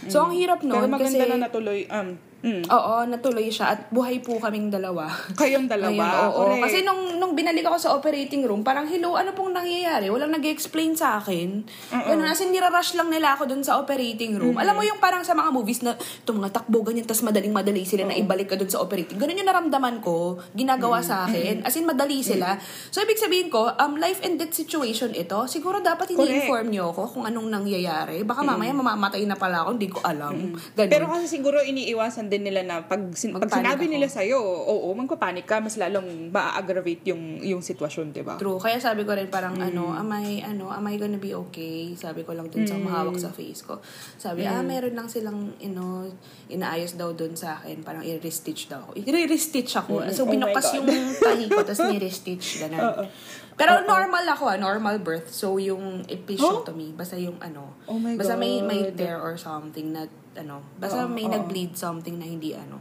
So, 0.07 0.29
ang 0.29 0.35
hirap 0.35 0.61
Pero 0.63 0.83
nun 0.83 0.91
maganda 0.93 1.19
kasi... 1.19 1.31
na 1.31 1.37
natuloy, 1.41 1.81
um, 1.89 2.09
mm, 2.43 2.69
Oo, 2.69 2.95
natuloy 3.09 3.49
siya 3.49 3.77
at 3.77 3.81
buhay 3.89 4.21
po 4.21 4.37
kaming 4.37 4.69
dalawa. 4.69 5.09
kayong 5.41 5.69
dalawa. 5.71 6.05
Ayun, 6.05 6.27
oo. 6.33 6.43
Correct. 6.51 6.63
Kasi 6.69 6.79
nung, 6.83 7.17
nung 7.17 7.33
binalik 7.33 7.65
ako 7.65 7.79
sa 7.79 7.91
operating 7.95 8.45
room, 8.45 8.67
parang, 8.67 8.85
hello, 8.89 9.15
ano 9.15 9.33
pong 9.33 9.55
nangyayari? 9.55 10.11
Walang 10.13 10.35
nag 10.35 10.45
explain 10.45 10.97
sa 10.97 11.21
akin. 11.21 11.65
Ganun, 11.93 12.27
as 12.27 12.41
in, 12.43 12.53
nirarush 12.53 12.97
lang 12.97 13.09
nila 13.09 13.37
ako 13.37 13.49
dun 13.49 13.63
sa 13.63 13.81
operating 13.81 14.37
room. 14.37 14.57
Alam 14.61 14.81
mo 14.81 14.83
yung 14.83 15.01
parang 15.01 15.23
sa 15.23 15.33
mga 15.33 15.51
movies 15.53 15.81
na 15.85 15.97
ito 15.97 16.31
mga 16.33 16.51
takbo 16.53 16.83
ganyan, 16.83 17.07
tas 17.07 17.23
madaling-madali 17.23 17.83
sila 17.83 18.09
na 18.09 18.15
ibalik 18.19 18.53
ka 18.53 18.57
dun 18.59 18.71
sa 18.71 18.83
operating. 18.83 19.17
Ganun 19.21 19.39
yung 19.39 19.49
naramdaman 19.49 20.03
ko, 20.03 20.41
ginagawa 20.57 21.01
sa 21.01 21.29
akin. 21.29 21.63
As 21.67 21.77
in, 21.77 21.87
madali 21.87 22.21
sila. 22.21 22.59
So, 22.91 23.03
ibig 23.05 23.21
sabihin 23.21 23.49
ko, 23.49 23.71
um, 23.77 23.99
life 23.99 24.21
and 24.25 24.39
death 24.39 24.55
situation 24.55 25.13
ito, 25.15 25.39
siguro 25.47 25.79
dapat 25.81 26.13
ini-inform 26.15 26.73
nyo 26.73 26.91
ako 26.91 27.19
kung 27.19 27.25
anong 27.25 27.49
nangyayari. 27.51 28.23
Baka 28.23 28.43
mamaya 28.43 28.73
mamamatay 28.73 29.23
na 29.27 29.37
pala 29.37 29.67
ako, 29.67 29.71
hindi 29.77 29.89
ko 29.91 30.01
alam. 30.03 30.55
Ganun. 30.77 30.91
Pero 30.91 31.05
kasi 31.11 31.27
siguro 31.29 31.61
iniiwasan 31.61 32.26
din 32.27 32.43
nila 32.43 32.63
na 32.63 32.83
pag, 32.83 32.99
sin- 33.13 33.33
pag 33.33 33.47
sinabi 33.47 33.87
ako. 33.87 33.93
nila 33.93 34.07
sa'yo, 34.07 34.39
oo, 34.43 34.91
magpapanik 34.93 35.45
ka, 35.45 35.59
mas 35.59 35.75
lalong 35.75 36.29
ma-aggravate 36.29 37.11
yung, 37.11 37.39
yung 37.41 37.61
sitwasyon, 37.61 38.11
di 38.11 38.21
ba? 38.21 38.37
True. 38.37 38.59
Kaya 38.59 38.77
sabi 38.77 39.03
ko 39.03 39.13
rin 39.13 39.27
parang 39.27 39.57
ano, 39.57 39.91
am 39.91 40.11
I, 40.13 40.41
ano, 40.41 40.69
am 40.69 40.85
I 40.85 40.97
gonna 40.97 41.17
be 41.17 41.33
okay? 41.33 41.95
Sabi 41.95 42.23
ko 42.23 42.33
lang 42.33 42.47
dun 42.47 42.63
sa 42.63 42.77
mahawak 42.77 43.17
sa 43.17 43.31
face 43.31 43.63
ko. 43.63 43.79
Sabi, 44.17 44.45
ah, 44.45 44.61
meron 44.61 44.93
lang 44.93 45.07
silang, 45.07 45.55
you 45.57 45.71
know, 45.71 46.07
inaayos 46.47 46.95
daw 46.95 47.11
dun 47.11 47.33
sa 47.33 47.57
akin. 47.57 47.81
Parang 47.81 48.03
i-restitch 48.03 48.67
daw 48.67 48.83
ako. 48.83 48.99
I-restitch 48.99 49.73
ako. 49.77 50.05
So, 50.11 50.27
Oh 50.27 50.31
binukas 50.31 50.75
God. 50.75 50.83
yung 50.83 50.89
tahi 51.17 51.47
ko, 51.47 51.63
tapos 51.63 51.87
ni-restitch. 51.89 52.63
Ganun. 52.63 53.07
Pero 53.57 53.81
normal 53.83 54.29
ako 54.29 54.53
ah, 54.53 54.61
normal 54.61 55.01
birth. 55.01 55.33
So, 55.33 55.57
yung 55.57 56.05
episiotomy, 56.05 56.93
basta 56.93 57.17
yung 57.17 57.41
ano, 57.41 57.73
Oh 57.89 57.97
my 57.97 58.13
basta 58.13 58.37
may, 58.37 58.61
may 58.61 58.93
God. 58.93 59.01
tear 59.01 59.17
or 59.17 59.41
something 59.41 59.97
na, 59.97 60.05
ano, 60.37 60.63
basta 60.77 61.03
Oo, 61.03 61.11
may 61.11 61.25
oo. 61.25 61.33
nag-bleed 61.33 61.73
something 61.73 62.17
na 62.17 62.25
hindi, 62.25 62.53
ano, 62.53 62.81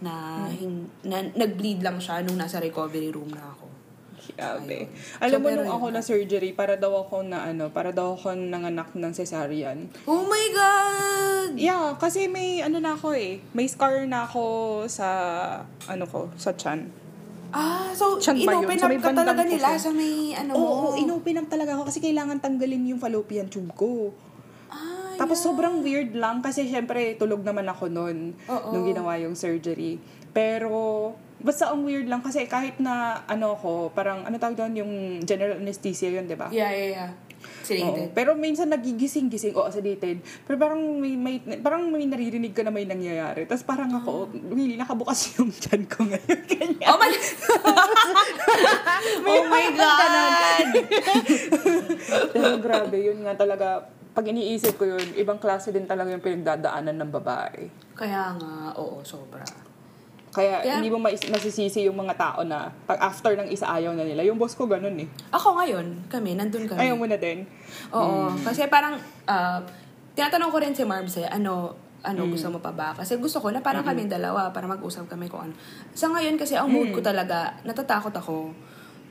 na, 0.00 0.44
hin- 0.48 0.88
na 1.02 1.20
nag-bleed 1.22 1.80
lang 1.80 1.98
siya 1.98 2.20
nung 2.20 2.36
nasa 2.36 2.56
recovery 2.56 3.08
room 3.08 3.28
na 3.28 3.44
ako. 3.46 3.66
Grabe. 4.30 4.86
Ayun. 4.86 5.20
Alam 5.20 5.32
So, 5.32 5.42
mo, 5.42 5.48
nung 5.52 5.72
ako 5.72 5.86
na 5.90 6.00
surgery, 6.00 6.50
para 6.52 6.76
daw 6.76 6.92
ako 6.94 7.26
na 7.26 7.50
ano, 7.50 7.68
para 7.68 7.90
daw 7.90 8.14
ako 8.14 8.32
nanganak 8.32 8.92
ng 8.94 9.12
cesarean. 9.12 9.90
Oh 10.06 10.22
my 10.22 10.46
God! 10.54 11.50
Yeah, 11.58 11.96
kasi 11.96 12.30
may 12.30 12.62
ano 12.62 12.78
na 12.78 12.94
ako 12.94 13.12
eh. 13.12 13.42
May 13.52 13.66
scar 13.66 14.06
na 14.06 14.24
ako 14.24 14.44
sa, 14.86 15.08
ano 15.84 16.04
ko, 16.06 16.30
sa 16.36 16.54
chan. 16.54 16.86
Ah, 17.50 17.90
so 17.90 18.14
yun? 18.14 18.46
inopen 18.46 18.78
up 18.78 18.94
ka 19.02 19.10
talaga 19.10 19.42
nila 19.42 19.74
puso. 19.74 19.82
sa 19.82 19.90
may 19.90 20.30
ano 20.32 20.54
Oo, 20.54 20.62
mo. 20.62 20.86
oo, 20.86 20.96
inopen 20.96 21.34
up 21.34 21.50
talaga 21.50 21.74
ako 21.74 21.90
kasi 21.90 21.98
kailangan 21.98 22.38
tanggalin 22.38 22.86
yung 22.86 23.02
fallopian 23.02 23.50
tube 23.50 23.74
ko. 23.74 24.14
Ah, 25.20 25.28
Tapos 25.28 25.36
yeah. 25.36 25.46
sobrang 25.52 25.84
weird 25.84 26.16
lang 26.16 26.40
kasi 26.40 26.64
syempre 26.64 27.12
tulog 27.20 27.44
naman 27.44 27.68
ako 27.68 27.92
noon 27.92 28.32
Oo. 28.48 28.72
nung 28.72 28.88
ginawa 28.88 29.20
yung 29.20 29.36
surgery. 29.36 30.00
Pero 30.32 31.12
basta 31.36 31.68
ang 31.68 31.84
weird 31.84 32.08
lang 32.08 32.24
kasi 32.24 32.48
kahit 32.48 32.80
na 32.80 33.20
ano 33.28 33.52
ko, 33.60 33.92
parang 33.92 34.24
ano 34.24 34.40
tawag 34.40 34.56
doon 34.56 34.80
yung 34.80 34.92
general 35.28 35.60
anesthesia 35.60 36.08
yun, 36.08 36.24
'di 36.24 36.40
ba? 36.40 36.48
Yeah, 36.48 36.72
yeah, 36.72 36.88
yeah. 36.88 37.10
Oo. 37.40 37.64
Sedated. 37.64 38.12
Pero 38.12 38.36
minsan 38.36 38.68
nagigising-gising 38.68 39.56
o 39.56 39.68
sedated. 39.72 40.20
Pero 40.44 40.56
parang 40.60 40.80
may, 41.00 41.16
may 41.16 41.40
parang 41.60 41.88
may 41.88 42.04
naririnig 42.04 42.52
ka 42.52 42.60
na 42.60 42.72
may 42.72 42.84
nangyayari. 42.84 43.48
Tapos 43.48 43.64
parang 43.64 43.92
ako, 43.96 44.28
really 44.52 44.76
nakabukas 44.76 45.28
yung 45.40 45.48
chan 45.52 45.84
ko 45.88 46.04
ngayon. 46.04 46.40
Ganyan. 46.48 46.88
Oh 46.88 46.98
my 47.00 47.12
Oh 49.30 49.44
my 49.48 49.66
God! 49.72 50.68
Pero 52.34 52.56
grabe, 52.60 52.96
yun 53.00 53.24
nga 53.24 53.34
talaga, 53.38 53.88
pag 54.10 54.24
iniisip 54.26 54.74
ko 54.74 54.84
yun, 54.84 55.06
ibang 55.14 55.38
klase 55.38 55.70
din 55.70 55.86
talaga 55.86 56.10
yung 56.10 56.22
pinagdadaanan 56.22 56.98
ng 56.98 57.10
babae. 57.14 57.70
Kaya 57.94 58.34
nga, 58.34 58.74
oo, 58.74 58.98
sobra. 59.06 59.42
Kaya 60.30 60.62
Kaya- 60.62 60.78
hindi 60.78 60.90
mo 60.90 61.02
mais- 61.02 61.26
masisisi 61.26 61.86
yung 61.86 61.98
mga 61.98 62.14
tao 62.14 62.40
na 62.46 62.70
pag 62.86 63.02
after 63.02 63.34
ng 63.34 63.50
isa 63.50 63.66
ayaw 63.66 63.90
na 63.94 64.06
nila. 64.06 64.22
Yung 64.22 64.38
boss 64.38 64.54
ko 64.54 64.66
ganun 64.66 64.94
eh. 64.98 65.08
Ako 65.34 65.58
ngayon, 65.58 66.06
kami, 66.06 66.38
nandun 66.38 66.70
kami. 66.70 66.86
Ayaw 66.86 66.94
mo 66.94 67.06
na 67.06 67.18
din. 67.18 67.42
Oo, 67.90 68.30
kasi 68.46 68.66
parang, 68.66 68.94
ah, 69.26 69.58
tinatanong 70.14 70.50
ko 70.50 70.58
rin 70.62 70.74
si 70.74 70.86
Marbs 70.86 71.18
eh, 71.18 71.26
ano, 71.26 71.74
ano, 72.00 72.24
gusto 72.30 72.48
mo 72.48 72.58
pa 72.62 72.72
ba? 72.72 72.94
Kasi 72.96 73.18
gusto 73.18 73.42
ko 73.42 73.50
na 73.52 73.60
parang 73.60 73.84
kami 73.84 74.08
dalawa, 74.08 74.48
para 74.54 74.64
mag-usap 74.64 75.04
kami 75.06 75.28
kung 75.28 75.50
ano. 75.50 75.54
Sa 75.92 76.08
ngayon 76.08 76.38
kasi, 76.38 76.56
ang 76.56 76.70
mood 76.70 76.94
ko 76.94 77.02
talaga, 77.02 77.54
natatakot 77.62 78.14
ako. 78.14 78.54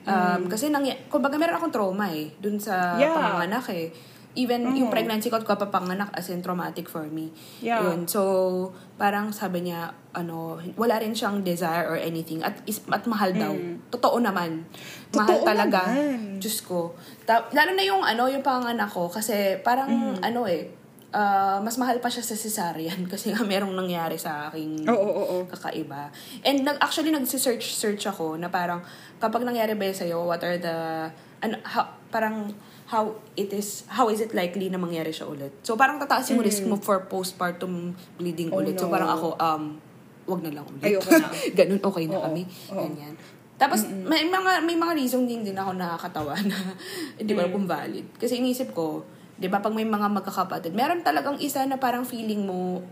Um, 0.10 0.42
Kasi, 0.50 0.72
nang, 0.74 0.88
kumbaga 1.06 1.38
meron 1.38 1.60
akong 1.60 1.70
trauma 1.70 2.10
eh, 2.10 2.34
dun 2.42 2.58
sa 2.58 2.98
Yeah. 2.98 3.14
panganganak 3.14 3.62
eh. 3.70 3.92
Even 4.40 4.72
yung 4.72 4.88
pregnancy 4.88 5.28
ko 5.28 5.36
at 5.36 5.44
kapapanganak 5.44 6.16
as 6.16 6.32
in 6.32 6.40
traumatic 6.40 6.88
for 6.88 7.04
me. 7.12 7.28
Yeah. 7.60 7.84
Yun. 7.84 8.08
So, 8.08 8.72
parang 8.96 9.36
sabi 9.36 9.68
niya, 9.68 9.92
ano, 10.16 10.56
wala 10.80 10.96
rin 11.04 11.12
siyang 11.12 11.44
desire 11.44 11.84
or 11.84 12.00
anything. 12.00 12.40
At, 12.40 12.64
is, 12.64 12.80
at 12.88 13.04
mahal 13.04 13.36
daw. 13.36 13.52
Totoo 13.92 14.24
naman. 14.24 14.64
mahal 15.12 15.28
Totoo 15.28 15.44
talaga. 15.44 15.92
naman. 15.92 16.40
Diyos 16.40 16.64
ko. 16.64 16.96
Ta- 17.28 17.52
lalo 17.52 17.76
na 17.76 17.84
yung, 17.84 18.00
ano, 18.00 18.32
yung 18.32 18.42
panganak 18.42 18.88
ko. 18.88 19.12
Kasi 19.12 19.60
parang, 19.60 19.92
ano 20.24 20.48
eh, 20.48 20.79
ah, 21.12 21.58
mas 21.60 21.76
mahal 21.76 21.98
pa 21.98 22.08
siya 22.08 22.22
sa 22.22 22.34
cesarean 22.34 23.06
kasi 23.12 23.34
nga 23.34 23.42
merong 23.42 23.74
nangyari 23.74 24.16
sa 24.16 24.48
aking 24.48 24.86
Oo, 24.86 24.94
oo, 24.96 25.24
oo. 25.24 25.38
kakaiba. 25.48 26.14
And 26.42 26.62
nag, 26.62 26.78
actually, 26.78 27.10
nag-search 27.10 27.74
search 27.74 28.06
ako 28.06 28.36
na 28.36 28.48
parang, 28.48 28.86
kapag 29.18 29.42
nangyari 29.42 29.74
ba 29.74 29.86
yun 29.86 29.98
sa'yo, 29.98 30.24
what 30.24 30.42
are 30.42 30.58
the, 30.58 30.76
ano, 31.40 31.56
how, 31.66 31.86
parang, 32.10 32.54
how 32.86 33.14
it 33.36 33.54
is, 33.54 33.86
how 33.86 34.10
is 34.10 34.18
it 34.18 34.34
likely 34.34 34.66
na 34.66 34.78
mangyari 34.78 35.10
siya 35.10 35.30
ulit. 35.30 35.54
So, 35.62 35.78
parang 35.78 36.02
tataas 36.02 36.30
yung 36.30 36.42
risk 36.42 36.66
mo 36.66 36.74
for 36.76 37.06
postpartum 37.06 37.94
bleeding 38.18 38.50
Mm. 38.50 38.54
Oh, 38.54 38.62
ulit. 38.62 38.78
So, 38.78 38.90
no. 38.90 38.94
parang 38.94 39.10
ako, 39.14 39.28
um, 39.38 39.64
wag 40.26 40.42
na 40.42 40.52
lang 40.58 40.66
ulit. 40.66 40.82
Ayoko 40.94 41.10
na. 41.14 41.30
Ganun, 41.58 41.82
okay 41.82 42.06
na 42.10 42.18
Oo, 42.18 42.24
kami. 42.30 42.42
oo. 42.70 42.82
Ganyan. 42.82 43.14
Tapos, 43.60 43.86
may 43.86 44.24
mga 44.24 44.64
may 44.64 44.74
mga 44.74 44.94
reasoning 44.96 45.44
din 45.44 45.54
ako 45.54 45.76
nakakatawa 45.76 46.32
na 46.48 46.56
hindi 47.20 47.30
ko 47.30 47.40
alam 47.44 47.52
Mm. 47.52 47.58
kung 47.60 47.68
valid. 47.68 48.06
Kasi 48.16 48.40
inisip 48.40 48.72
ko, 48.72 49.04
di 49.40 49.48
ba, 49.48 49.64
pag 49.64 49.72
may 49.72 49.88
mga 49.88 50.12
magkakapatid, 50.12 50.76
meron 50.76 51.00
talagang 51.00 51.40
isa 51.40 51.64
na 51.64 51.80
parang 51.80 52.04
feeling 52.04 52.44
mo, 52.44 52.84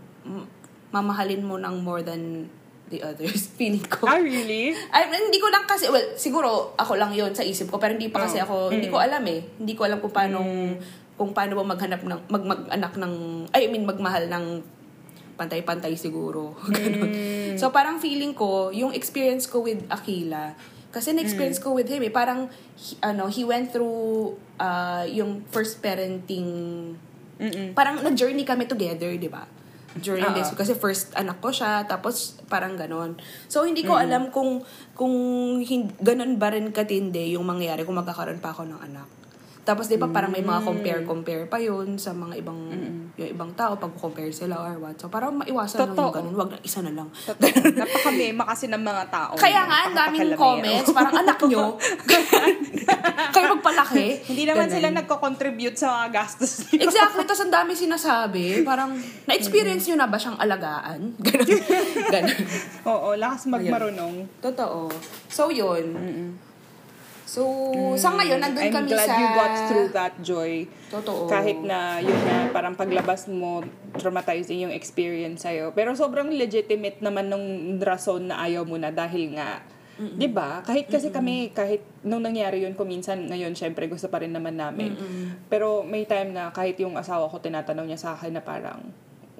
mamahalin 0.88 1.44
mo 1.44 1.60
ng 1.60 1.84
more 1.84 2.00
than 2.00 2.48
the 2.88 3.04
others. 3.04 3.52
Feeling 3.60 3.84
ko. 3.84 4.08
Ah, 4.08 4.16
really? 4.16 4.72
Ay, 4.88 5.12
hindi 5.12 5.36
ko 5.36 5.52
lang 5.52 5.68
kasi, 5.68 5.92
well, 5.92 6.16
siguro 6.16 6.72
ako 6.72 6.96
lang 6.96 7.12
yon 7.12 7.36
sa 7.36 7.44
isip 7.44 7.68
ko, 7.68 7.76
pero 7.76 7.92
hindi 7.92 8.08
pa 8.08 8.24
kasi 8.24 8.40
Oh. 8.40 8.48
ako, 8.48 8.54
hindi 8.72 8.88
ko 8.88 8.96
alam 8.96 9.20
eh. 9.28 9.44
Hindi 9.60 9.76
ko 9.76 9.84
alam 9.84 10.00
kung 10.00 10.08
paano, 10.08 10.40
kung 11.20 11.36
paano 11.36 11.52
ba 11.52 11.64
maghanap 11.68 12.00
ng, 12.00 12.20
mag, 12.32 12.44
mag-anak 12.48 12.96
ng, 12.96 13.12
ay, 13.52 13.68
I 13.68 13.70
mean, 13.70 13.84
magmahal 13.84 14.32
ng 14.32 14.64
pantay-pantay 15.36 15.94
siguro. 16.00 16.56
Ganun. 16.74 17.12
So, 17.60 17.68
parang 17.68 18.00
feeling 18.00 18.32
ko, 18.32 18.72
yung 18.72 18.96
experience 18.96 19.44
ko 19.44 19.60
with 19.60 19.84
Akila, 19.92 20.56
kasi 20.98 21.14
na-experience 21.14 21.62
ko 21.62 21.78
with 21.78 21.86
him 21.86 22.02
eh, 22.02 22.10
parang, 22.10 22.50
he- 22.74 22.98
ano, 22.98 23.30
he 23.30 23.46
went 23.46 23.70
through 23.70 24.34
uh, 24.58 25.06
yung 25.06 25.46
first 25.54 25.78
parenting, 25.78 26.50
Mm-mm. 27.38 27.70
parang 27.78 28.02
na-journey 28.02 28.42
kami 28.42 28.66
together, 28.66 29.14
di 29.14 29.30
ba? 29.30 29.46
During 29.94 30.26
Oo. 30.26 30.34
this, 30.34 30.50
kasi 30.58 30.74
first 30.74 31.14
anak 31.14 31.38
ko 31.38 31.54
siya, 31.54 31.86
tapos 31.86 32.42
parang 32.50 32.74
ganon. 32.74 33.14
So, 33.46 33.62
hindi 33.62 33.86
ko 33.86 33.94
alam 33.94 34.34
kung, 34.34 34.66
kung 34.98 35.14
hin- 35.62 35.94
ganon 36.02 36.34
ba 36.34 36.50
rin 36.50 36.74
katindi 36.74 37.38
yung 37.38 37.46
mangyayari 37.46 37.86
kung 37.86 37.94
magkakaroon 37.94 38.42
pa 38.42 38.50
ako 38.50 38.66
ng 38.66 38.82
anak. 38.82 39.17
Tapos, 39.68 39.84
di 39.84 40.00
ba, 40.00 40.08
parang 40.08 40.32
may 40.32 40.40
mga 40.40 40.64
compare-compare 40.64 41.44
pa 41.44 41.60
yun 41.60 42.00
sa 42.00 42.16
mga 42.16 42.40
ibang, 42.40 42.56
yung 43.20 43.30
ibang 43.36 43.52
tao, 43.52 43.76
pag-compare 43.76 44.32
sila 44.32 44.64
or 44.64 44.80
what. 44.80 44.96
So, 44.96 45.12
parang 45.12 45.36
maiwasan 45.44 45.92
lang 45.92 45.92
yung 45.92 46.08
Totoo. 46.08 46.16
ganun. 46.16 46.34
Wag 46.40 46.48
na, 46.56 46.58
isa 46.64 46.80
na 46.80 46.96
lang. 46.96 47.12
Totoo. 47.12 47.76
Napaka-mema 47.76 48.48
kasi 48.48 48.72
ng 48.72 48.80
mga 48.80 49.04
tao. 49.12 49.36
Kaya 49.36 49.68
nga, 49.68 49.78
ang 49.84 49.92
daming 49.92 50.32
comments, 50.40 50.88
parang 50.88 51.20
anak 51.20 51.36
nyo. 51.44 51.76
Kayo 53.36 53.60
magpalaki. 53.60 54.24
Hindi 54.32 54.48
naman 54.48 54.72
Ganun. 54.72 54.76
sila 54.80 54.88
nagko-contribute 55.04 55.76
sa 55.76 55.86
mga 56.00 56.08
gastos 56.16 56.64
niyo. 56.72 56.88
Exactly. 56.88 57.28
Tapos 57.28 57.44
ang 57.44 57.52
dami 57.52 57.76
sinasabi. 57.76 58.64
Parang, 58.64 58.96
na-experience 59.28 59.84
nyo 59.92 60.00
na 60.00 60.08
ba 60.08 60.16
siyang 60.16 60.40
alagaan? 60.40 61.12
Ganon. 61.28 61.48
Ganon. 62.08 62.40
Oo, 62.96 63.12
lakas 63.20 63.44
magmarunong. 63.52 64.40
Totoo. 64.40 64.88
So, 65.28 65.52
yun. 65.52 65.92
So, 67.28 67.44
sa 68.00 68.16
ngayon, 68.16 68.40
nandun 68.40 68.64
I'm 68.64 68.72
kami 68.72 68.88
glad 68.88 69.04
sa... 69.04 69.20
you 69.20 69.28
got 69.36 69.52
through 69.68 69.88
that, 69.92 70.14
Joy. 70.24 70.64
Totoo. 70.88 71.28
Kahit 71.28 71.60
na, 71.60 72.00
yun 72.00 72.16
na, 72.24 72.48
parang 72.48 72.72
paglabas 72.72 73.28
mo, 73.28 73.60
traumatizing 74.00 74.64
yung 74.64 74.72
experience 74.72 75.44
sa'yo. 75.44 75.76
Pero 75.76 75.92
sobrang 75.92 76.32
legitimate 76.32 77.04
naman 77.04 77.28
nung 77.28 77.76
rason 77.84 78.32
na 78.32 78.40
ayaw 78.48 78.64
mo 78.64 78.80
na 78.80 78.88
dahil 78.88 79.36
nga, 79.36 79.60
di 80.00 80.24
ba? 80.24 80.64
Kahit 80.64 80.88
kasi 80.88 81.12
kami, 81.12 81.52
kahit 81.52 81.84
nung 82.00 82.24
nangyari 82.24 82.64
yun 82.64 82.72
ko 82.72 82.88
minsan, 82.88 83.28
ngayon, 83.28 83.52
syempre, 83.52 83.84
gusto 83.92 84.08
pa 84.08 84.24
rin 84.24 84.32
naman 84.32 84.56
namin. 84.56 84.96
Pero 85.52 85.84
may 85.84 86.08
time 86.08 86.32
na 86.32 86.48
kahit 86.48 86.80
yung 86.80 86.96
asawa 86.96 87.28
ko, 87.28 87.44
tinatanong 87.44 87.92
niya 87.92 88.00
sa 88.00 88.10
akin 88.16 88.40
na 88.40 88.40
parang, 88.40 88.80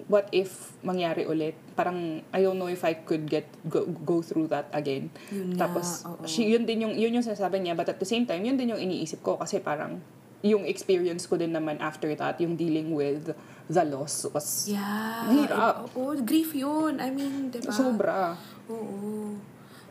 what 0.08 0.26
if 0.32 0.72
mangyari 0.80 1.24
ulit? 1.24 1.54
Parang, 1.76 2.24
I 2.32 2.40
don't 2.40 2.56
know 2.56 2.66
if 2.66 2.82
I 2.82 2.96
could 2.96 3.28
get, 3.28 3.44
go, 3.68 3.84
go 3.84 4.24
through 4.24 4.48
that 4.48 4.72
again. 4.72 5.12
Yun 5.28 5.54
Tapos, 5.54 6.02
oo. 6.04 6.24
she, 6.24 6.48
yun 6.48 6.64
din 6.64 6.82
yung, 6.82 6.94
yun 6.96 7.12
yung 7.12 7.22
sinasabi 7.22 7.60
niya, 7.60 7.76
but 7.76 7.86
at 7.86 8.00
the 8.00 8.08
same 8.08 8.24
time, 8.24 8.42
yun 8.42 8.56
din 8.56 8.72
yung 8.72 8.80
iniisip 8.80 9.20
ko 9.20 9.36
kasi 9.36 9.60
parang, 9.60 10.00
yung 10.40 10.64
experience 10.64 11.26
ko 11.26 11.34
din 11.34 11.50
naman 11.50 11.76
after 11.78 12.08
that, 12.14 12.38
yung 12.38 12.54
dealing 12.54 12.94
with 12.94 13.34
the 13.68 13.84
loss 13.84 14.24
was 14.30 14.70
Yeah. 14.70 15.26
Mahirap. 15.28 15.92
Oo, 15.92 16.14
grief 16.24 16.54
yun. 16.54 17.02
I 17.02 17.10
mean, 17.10 17.50
di 17.50 17.58
ba? 17.60 17.74
sobra. 17.74 18.38
Oo. 18.70 19.34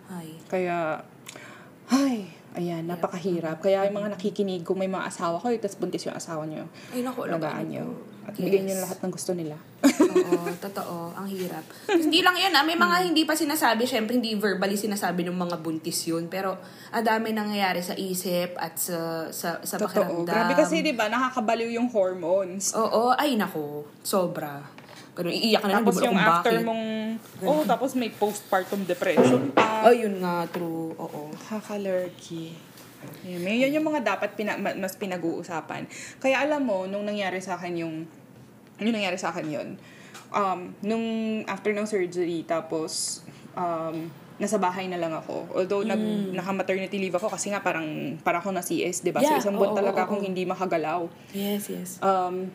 Ay. 0.07 0.39
Kaya, 0.47 1.03
ay, 1.91 2.32
ayan, 2.55 2.88
napakahirap. 2.88 3.59
Kaya 3.59 3.86
yung 3.91 3.99
mga 3.99 4.15
nakikinig, 4.15 4.63
kung 4.63 4.80
may 4.80 4.88
mga 4.88 5.11
asawa 5.11 5.36
ko, 5.38 5.51
tapos 5.51 5.78
buntis 5.78 6.07
yung 6.07 6.15
asawa 6.15 6.47
niyo, 6.47 6.63
Ay, 6.95 7.03
naku, 7.03 7.28
alagaan 7.28 7.68
ko. 7.68 7.70
niyo. 7.70 7.86
At 8.28 8.36
Yes. 8.36 8.43
bigyan 8.43 8.63
niyo 8.65 8.75
lahat 8.78 8.99
ng 8.99 9.09
gusto 9.09 9.32
nila. 9.32 9.55
Oo, 9.80 10.51
totoo. 10.59 11.15
Ang 11.15 11.28
hirap. 11.28 11.63
hindi 11.88 12.19
lang 12.19 12.36
yan, 12.36 12.51
ah. 12.51 12.61
May 12.61 12.75
mga 12.75 13.07
hindi 13.07 13.23
pa 13.23 13.34
sinasabi. 13.34 13.84
Siyempre, 13.84 14.13
hindi 14.13 14.36
verbally 14.36 14.75
sinasabi 14.75 15.23
ng 15.23 15.32
mga 15.34 15.55
buntis 15.57 16.03
yun. 16.03 16.28
Pero, 16.28 16.59
ang 16.91 17.01
dami 17.01 17.32
nangyayari 17.32 17.80
sa 17.80 17.95
isip 17.95 18.53
at 18.55 18.75
sa, 18.75 19.32
sa, 19.32 19.57
sa 19.57 19.75
Totoo. 19.75 19.88
pakiramdam. 19.88 20.28
Grabe 20.28 20.53
kasi, 20.53 20.84
di 20.84 20.91
ba, 20.91 21.07
nakakabaliw 21.07 21.71
yung 21.71 21.88
hormones. 21.88 22.75
Oo, 22.75 23.15
ay 23.15 23.34
nako. 23.34 23.88
Sobra. 24.03 24.59
Ganun, 25.15 25.34
iiyak 25.34 25.63
na 25.63 25.69
lang, 25.71 25.82
Tapos 25.82 25.97
yung 25.97 26.13
kung 26.13 26.19
after 26.19 26.53
bakit. 26.53 26.67
mong, 26.67 26.84
oh, 27.41 27.63
tapos 27.65 27.89
may 27.95 28.11
postpartum 28.11 28.84
depression 28.84 29.49
pa. 29.49 29.82
Oh, 29.82 29.95
yun 29.95 30.19
nga, 30.19 30.45
true. 30.45 30.93
Oo. 30.93 31.32
Nakaka-lurky. 31.32 32.53
Yan, 33.23 33.41
may- 33.41 33.57
yan 33.57 33.73
yung 33.73 33.88
mga 33.88 34.05
dapat 34.05 34.34
pina, 34.34 34.53
ma- 34.55 34.73
mas 34.73 34.93
pinag-uusapan. 34.93 35.89
Kaya 36.17 36.41
alam 36.41 36.61
mo, 36.61 36.86
nung 36.86 37.01
nangyari 37.01 37.38
sa 37.39 37.55
akin 37.55 37.73
yung, 37.78 37.95
yung 38.82 38.95
nangyari 38.95 39.17
sa 39.17 39.34
akin 39.34 39.45
yun, 39.47 39.67
um, 40.34 40.73
nung 40.84 41.05
after 41.47 41.71
ng 41.73 41.88
surgery, 41.88 42.43
tapos, 42.45 43.23
um, 43.57 44.09
nasa 44.38 44.61
bahay 44.61 44.86
na 44.86 45.01
lang 45.01 45.13
ako. 45.17 45.49
Although, 45.49 45.82
nag, 45.82 45.97
naka-maternity 46.38 47.01
leave 47.01 47.17
ako 47.17 47.34
kasi 47.34 47.49
nga 47.49 47.61
parang, 47.61 48.17
para 48.21 48.38
ako 48.38 48.53
na 48.53 48.61
CS, 48.61 49.01
di 49.01 49.09
ba? 49.09 49.17
Yeah, 49.17 49.41
so, 49.41 49.49
isang 49.49 49.57
buwan 49.57 49.73
oo, 49.73 49.80
talaga 49.82 50.05
oo, 50.05 50.05
akong 50.05 50.21
oo. 50.21 50.28
hindi 50.30 50.45
makagalaw. 50.45 51.09
Yes, 51.34 51.73
yes. 51.73 51.89
Um, 52.05 52.53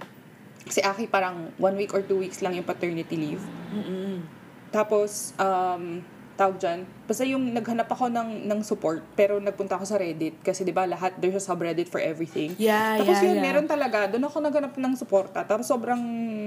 si 0.70 0.78
Aki 0.78 1.10
parang 1.10 1.50
one 1.58 1.74
week 1.74 1.90
or 1.90 2.06
two 2.06 2.22
weeks 2.22 2.38
lang 2.38 2.54
yung 2.54 2.66
paternity 2.66 3.18
leave. 3.18 3.42
Mm-mm. 3.74 4.22
Tapos, 4.70 5.34
um, 5.42 6.06
tawag 6.38 6.56
dyan, 6.62 6.86
basta 7.12 7.28
yung 7.28 7.52
naghanap 7.52 7.92
ako 7.92 8.08
ng, 8.08 8.48
ng 8.48 8.60
support, 8.64 9.04
pero 9.12 9.36
nagpunta 9.36 9.76
ako 9.76 9.84
sa 9.84 10.00
Reddit, 10.00 10.40
kasi 10.40 10.64
di 10.64 10.72
ba 10.72 10.88
lahat, 10.88 11.12
there's 11.20 11.36
a 11.36 11.44
subreddit 11.44 11.92
for 11.92 12.00
everything. 12.00 12.56
Yeah, 12.56 12.96
Tapos 12.96 13.20
yeah, 13.20 13.28
yun, 13.28 13.36
yeah. 13.36 13.44
meron 13.44 13.68
talaga, 13.68 14.08
doon 14.08 14.24
ako 14.24 14.40
naghanap 14.40 14.72
ng 14.80 14.94
suporta, 14.96 15.44
tapos 15.44 15.68
sobrang 15.68 16.00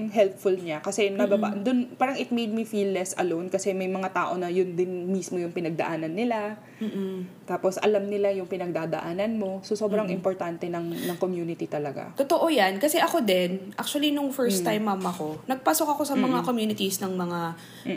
helpful 0.10 0.58
niya, 0.58 0.82
kasi 0.82 1.14
nababa, 1.14 1.54
doon, 1.54 1.94
parang 1.94 2.18
it 2.18 2.34
made 2.34 2.50
me 2.50 2.66
feel 2.66 2.90
less 2.90 3.14
alone, 3.22 3.54
kasi 3.54 3.78
may 3.78 3.86
mga 3.86 4.10
tao 4.10 4.34
na 4.42 4.50
yun 4.50 4.74
din 4.74 5.06
mismo 5.14 5.38
yung 5.38 5.54
pinagdaanan 5.54 6.10
nila, 6.10 6.58
Mm-mm. 6.82 7.46
tapos 7.46 7.78
alam 7.78 8.10
nila 8.10 8.34
yung 8.34 8.50
pinagdadaanan 8.50 9.38
mo, 9.38 9.62
so 9.62 9.78
sobrang 9.78 10.10
importante 10.10 10.66
ng, 10.66 11.06
ng 11.06 11.18
community 11.22 11.68
talaga. 11.68 12.16
Totoo 12.16 12.48
yan. 12.48 12.80
Kasi 12.80 13.04
ako 13.04 13.20
din, 13.22 13.76
actually 13.76 14.16
nung 14.16 14.32
first 14.32 14.64
time 14.64 14.88
mama 14.88 15.12
ko, 15.12 15.36
nagpasok 15.44 15.92
ako 15.92 16.08
sa 16.08 16.16
mga 16.16 16.48
communities 16.48 17.04
ng 17.04 17.12
mga 17.12 17.40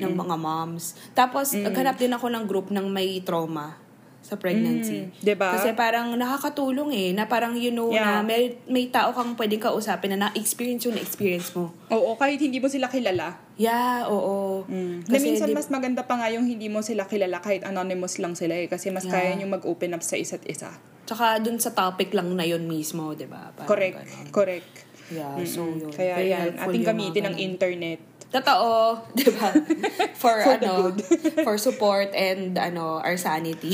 ng 0.03 0.13
mga 0.19 0.35
moms. 0.35 0.99
Tapos 1.15 1.55
naghanap 1.55 1.95
din 1.95 2.11
ako 2.11 2.27
ng 2.27 2.45
group 2.51 2.58
ng 2.67 2.91
may 2.91 3.23
trauma 3.23 3.79
sa 4.19 4.37
pregnancy. 4.37 5.09
Mm, 5.09 5.25
'di 5.25 5.35
ba? 5.41 5.57
Kasi 5.57 5.73
parang 5.73 6.13
nakakatulong 6.13 6.93
eh, 6.93 7.17
na 7.17 7.25
parang 7.25 7.57
you 7.57 7.73
know 7.73 7.89
Yeah. 7.89 8.21
na 8.21 8.21
may, 8.21 8.61
may 8.69 8.85
tao 8.87 9.09
kang 9.09 9.33
pwedeng 9.33 9.63
kausapin 9.63 10.13
na 10.13 10.29
na-experience 10.29 10.85
yung 10.85 11.01
na-experience 11.01 11.57
mo. 11.57 11.73
Oo, 11.89 12.13
kahit 12.13 12.37
hindi 12.37 12.61
mo 12.61 12.69
sila 12.69 12.93
kilala. 12.93 13.41
Yeah, 13.57 14.05
oo. 14.05 14.69
na 14.69 15.17
minsan 15.17 15.49
di- 15.49 15.57
mas 15.57 15.73
maganda 15.73 16.05
pa 16.05 16.21
nga 16.21 16.29
yung 16.29 16.45
hindi 16.45 16.69
mo 16.69 16.85
sila 16.85 17.09
kilala 17.09 17.41
kahit 17.41 17.65
anonymous 17.65 18.21
lang 18.21 18.37
sila 18.37 18.53
eh. 18.53 18.69
Kasi 18.69 18.93
mas 18.93 19.09
Yeah. 19.09 19.17
kaya 19.17 19.31
nyo 19.35 19.49
mag-open 19.49 19.97
up 19.97 20.05
sa 20.05 20.21
isa't 20.21 20.45
isa. 20.45 20.77
Tsaka 21.09 21.41
dun 21.41 21.57
sa 21.57 21.73
topic 21.73 22.13
lang 22.13 22.29
na 22.37 22.45
yun 22.45 22.69
mismo, 22.69 23.17
di 23.17 23.25
ba? 23.25 23.49
Correct. 23.65 23.97
ganon. 23.97 24.29
Correct. 24.29 24.73
Yeah, 25.09 25.41
so 25.49 25.65
yun. 25.65 25.89
Kaya 25.89 26.21
Very 26.21 26.37
yan, 26.37 26.53
ating 26.53 26.85
yung 26.85 26.89
gamitin 26.93 27.25
ang 27.25 27.37
internet. 27.41 28.01
Totoo, 28.29 28.99
'di 29.17 29.25
ba? 29.33 29.49
For, 30.21 30.35
For 30.43 30.55
ano, 30.59 30.93
for 31.47 31.57
support 31.57 32.11
and 32.11 32.59
ano, 32.59 32.99
our 33.01 33.15
sanity. 33.15 33.73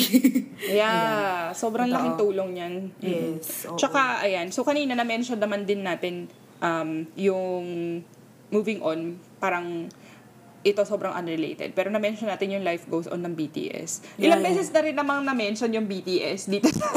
Yeah, 0.60 1.50
sobrang 1.56 1.88
Totoo. 1.88 1.96
laking 1.96 2.16
tulong 2.20 2.50
yan. 2.54 2.74
Yes, 3.00 3.64
oo. 3.64 3.80
Tsaka, 3.80 4.20
ayan, 4.22 4.52
so 4.52 4.60
kanina 4.60 4.92
na-mention 4.92 5.40
naman 5.40 5.64
din 5.64 5.80
natin 5.82 6.28
um, 6.60 7.08
yung 7.16 7.64
moving 8.52 8.84
on, 8.84 9.16
parang 9.40 9.88
ito 10.64 10.80
sobrang 10.88 11.12
unrelated. 11.12 11.76
Pero 11.76 11.92
na-mention 11.92 12.26
natin 12.26 12.56
yung 12.56 12.64
Life 12.64 12.88
Goes 12.88 13.04
On 13.12 13.20
ng 13.20 13.36
BTS. 13.36 14.16
Ilang 14.16 14.40
Yeah, 14.40 14.48
beses 14.48 14.72
na 14.72 14.80
rin 14.80 14.96
namang 14.96 15.20
na-mention 15.20 15.68
yung 15.76 15.84
BTS 15.84 16.48
dito 16.48 16.72
sa, 16.76 16.88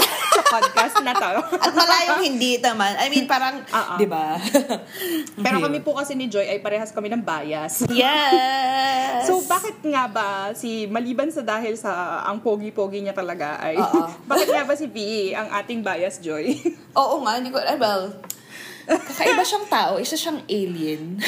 podcast 0.48 1.04
na 1.04 1.12
to. 1.12 1.44
At 1.60 1.76
malayong 1.76 2.24
hindi 2.24 2.64
naman. 2.64 2.96
I 2.96 3.12
mean, 3.12 3.28
parang, 3.28 3.60
ah. 3.76 4.00
di 4.00 4.08
ba? 4.08 4.40
Pero 5.46 5.60
kami 5.60 5.84
po 5.84 6.00
kasi 6.00 6.16
ni 6.16 6.32
Joy 6.32 6.48
ay 6.48 6.64
parehas 6.64 6.96
kami 6.96 7.12
ng 7.12 7.22
bias. 7.22 7.84
Yes! 7.92 9.20
So, 9.28 9.44
bakit 9.44 9.84
nga 9.84 10.08
ba 10.08 10.56
si, 10.56 10.88
maliban 10.88 11.28
sa 11.28 11.44
dahil 11.44 11.76
sa 11.76 12.24
ang 12.24 12.40
pogi-pogi 12.40 13.04
niya 13.04 13.12
talaga 13.12 13.60
ay, 13.60 13.76
Oo. 13.76 14.08
bakit 14.24 14.48
nga 14.48 14.64
ba 14.64 14.72
si 14.78 14.88
PE 14.88 15.36
ang 15.36 15.52
ating 15.52 15.84
bias, 15.84 16.24
Joy? 16.24 16.56
Oo 16.96 17.26
nga, 17.28 17.36
hindi 17.36 17.52
ko, 17.52 17.60
well, 17.60 18.16
kakaiba 18.88 19.44
siyang 19.44 19.68
tao, 19.68 19.94
isa 20.00 20.16
siyang 20.16 20.40
alien. 20.48 21.20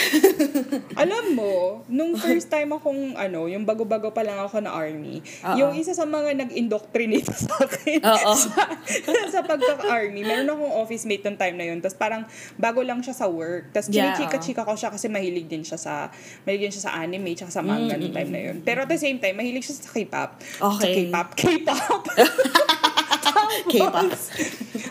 Alam 1.03 1.35
mo, 1.35 1.53
nung 1.91 2.15
first 2.15 2.47
time 2.47 2.71
akong, 2.71 3.19
ano, 3.19 3.51
yung 3.51 3.67
bago-bago 3.67 4.15
pa 4.15 4.23
lang 4.23 4.39
ako 4.39 4.63
na 4.63 4.71
army, 4.71 5.19
Oo. 5.43 5.55
yung 5.59 5.71
isa 5.75 5.91
sa 5.91 6.07
mga 6.07 6.39
nag-indoctrinate 6.39 7.27
sa 7.43 7.51
akin 7.59 7.99
sa, 8.39 8.63
sa 9.35 9.39
pagka-army, 9.43 10.23
meron 10.23 10.47
akong 10.47 10.73
office 10.79 11.03
mate 11.03 11.27
nung 11.27 11.35
time 11.35 11.59
na 11.59 11.65
yun, 11.67 11.83
tapos 11.83 11.99
parang 11.99 12.23
bago 12.55 12.79
lang 12.79 13.03
siya 13.03 13.11
sa 13.11 13.27
work, 13.27 13.75
tapos 13.75 13.91
Yeah, 13.91 14.15
chinichika-chika 14.15 14.63
ko 14.63 14.73
siya 14.79 14.95
kasi 14.95 15.11
mahilig 15.11 15.51
din 15.51 15.67
siya 15.67 15.75
sa, 15.75 16.07
mahilig 16.47 16.71
din 16.71 16.73
siya 16.79 16.83
sa 16.87 16.93
anime, 16.95 17.35
tsaka 17.35 17.51
sa 17.51 17.59
manga 17.59 17.99
nung 17.99 18.15
time 18.15 18.31
na 18.31 18.39
yun. 18.39 18.63
Pero 18.63 18.87
at 18.87 18.89
the 18.89 18.99
same 19.01 19.19
time, 19.19 19.35
mahilig 19.35 19.67
siya 19.67 19.75
sa 19.75 19.91
K-pop. 19.91 20.29
Sa 20.39 20.79
Okay. 20.79 21.11
K-pop. 21.11 21.27
K-pop! 21.35 22.03
K-pop. 23.71 24.09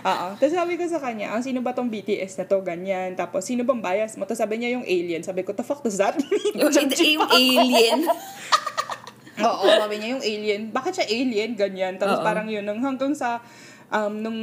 Oo. 0.04 0.28
Tapos 0.38 0.54
sabi 0.54 0.78
ko 0.78 0.84
sa 0.86 1.00
kanya, 1.02 1.34
ang 1.34 1.42
sino 1.42 1.60
ba 1.60 1.74
tong 1.74 1.90
BTS 1.90 2.38
na 2.38 2.44
to, 2.46 2.62
ganyan. 2.62 3.14
Tapos, 3.18 3.44
sino 3.44 3.64
bang 3.66 3.82
bias 3.82 4.14
mo? 4.16 4.24
Tapos 4.24 4.40
sabi 4.40 4.60
niya 4.60 4.78
yung 4.78 4.86
alien. 4.86 5.22
Sabi 5.22 5.42
ko, 5.42 5.52
the 5.52 5.64
fuck 5.66 5.82
does 5.82 5.98
that 5.98 6.14
mean? 6.16 6.54
yung, 6.62 6.72
yung 6.72 7.30
alien. 7.30 8.00
Oo, 9.48 9.64
sabi 9.70 10.02
niya 10.02 10.08
yung 10.18 10.24
alien. 10.24 10.60
Bakit 10.74 10.92
siya 11.02 11.06
alien? 11.06 11.50
Ganyan. 11.54 11.94
Tapos 11.98 12.18
Oo. 12.18 12.26
parang 12.26 12.46
yun, 12.50 12.66
nung 12.66 12.82
hanggang 12.82 13.14
sa, 13.14 13.38
um, 13.90 14.12
nung, 14.18 14.38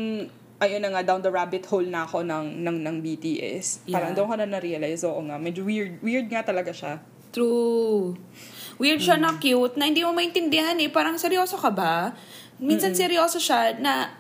ayun 0.60 0.80
na 0.80 0.90
nga, 0.96 1.04
down 1.04 1.20
the 1.20 1.32
rabbit 1.32 1.68
hole 1.68 1.86
na 1.88 2.08
ako 2.08 2.24
ng, 2.24 2.64
ng, 2.64 2.78
ng 2.80 2.96
BTS. 3.04 3.88
Parang 3.92 4.16
Yeah. 4.16 4.24
doon 4.24 4.28
ko 4.32 4.36
na 4.40 4.48
na-realize, 4.48 5.04
oo 5.04 5.20
nga, 5.28 5.36
medyo 5.36 5.68
weird, 5.68 6.00
weird 6.00 6.28
nga 6.32 6.48
talaga 6.48 6.72
siya. 6.72 7.04
True. 7.36 8.16
Weird 8.80 9.04
siya 9.04 9.20
na 9.20 9.36
cute, 9.36 9.76
na 9.76 9.92
hindi 9.92 10.04
mo 10.04 10.16
maintindihan 10.16 10.76
eh. 10.80 10.88
Parang 10.88 11.20
seryoso 11.20 11.60
ka 11.60 11.72
ba? 11.72 12.16
Minsan 12.58 12.94
seryoso 12.94 13.36
siya 13.36 13.76
na, 13.78 14.12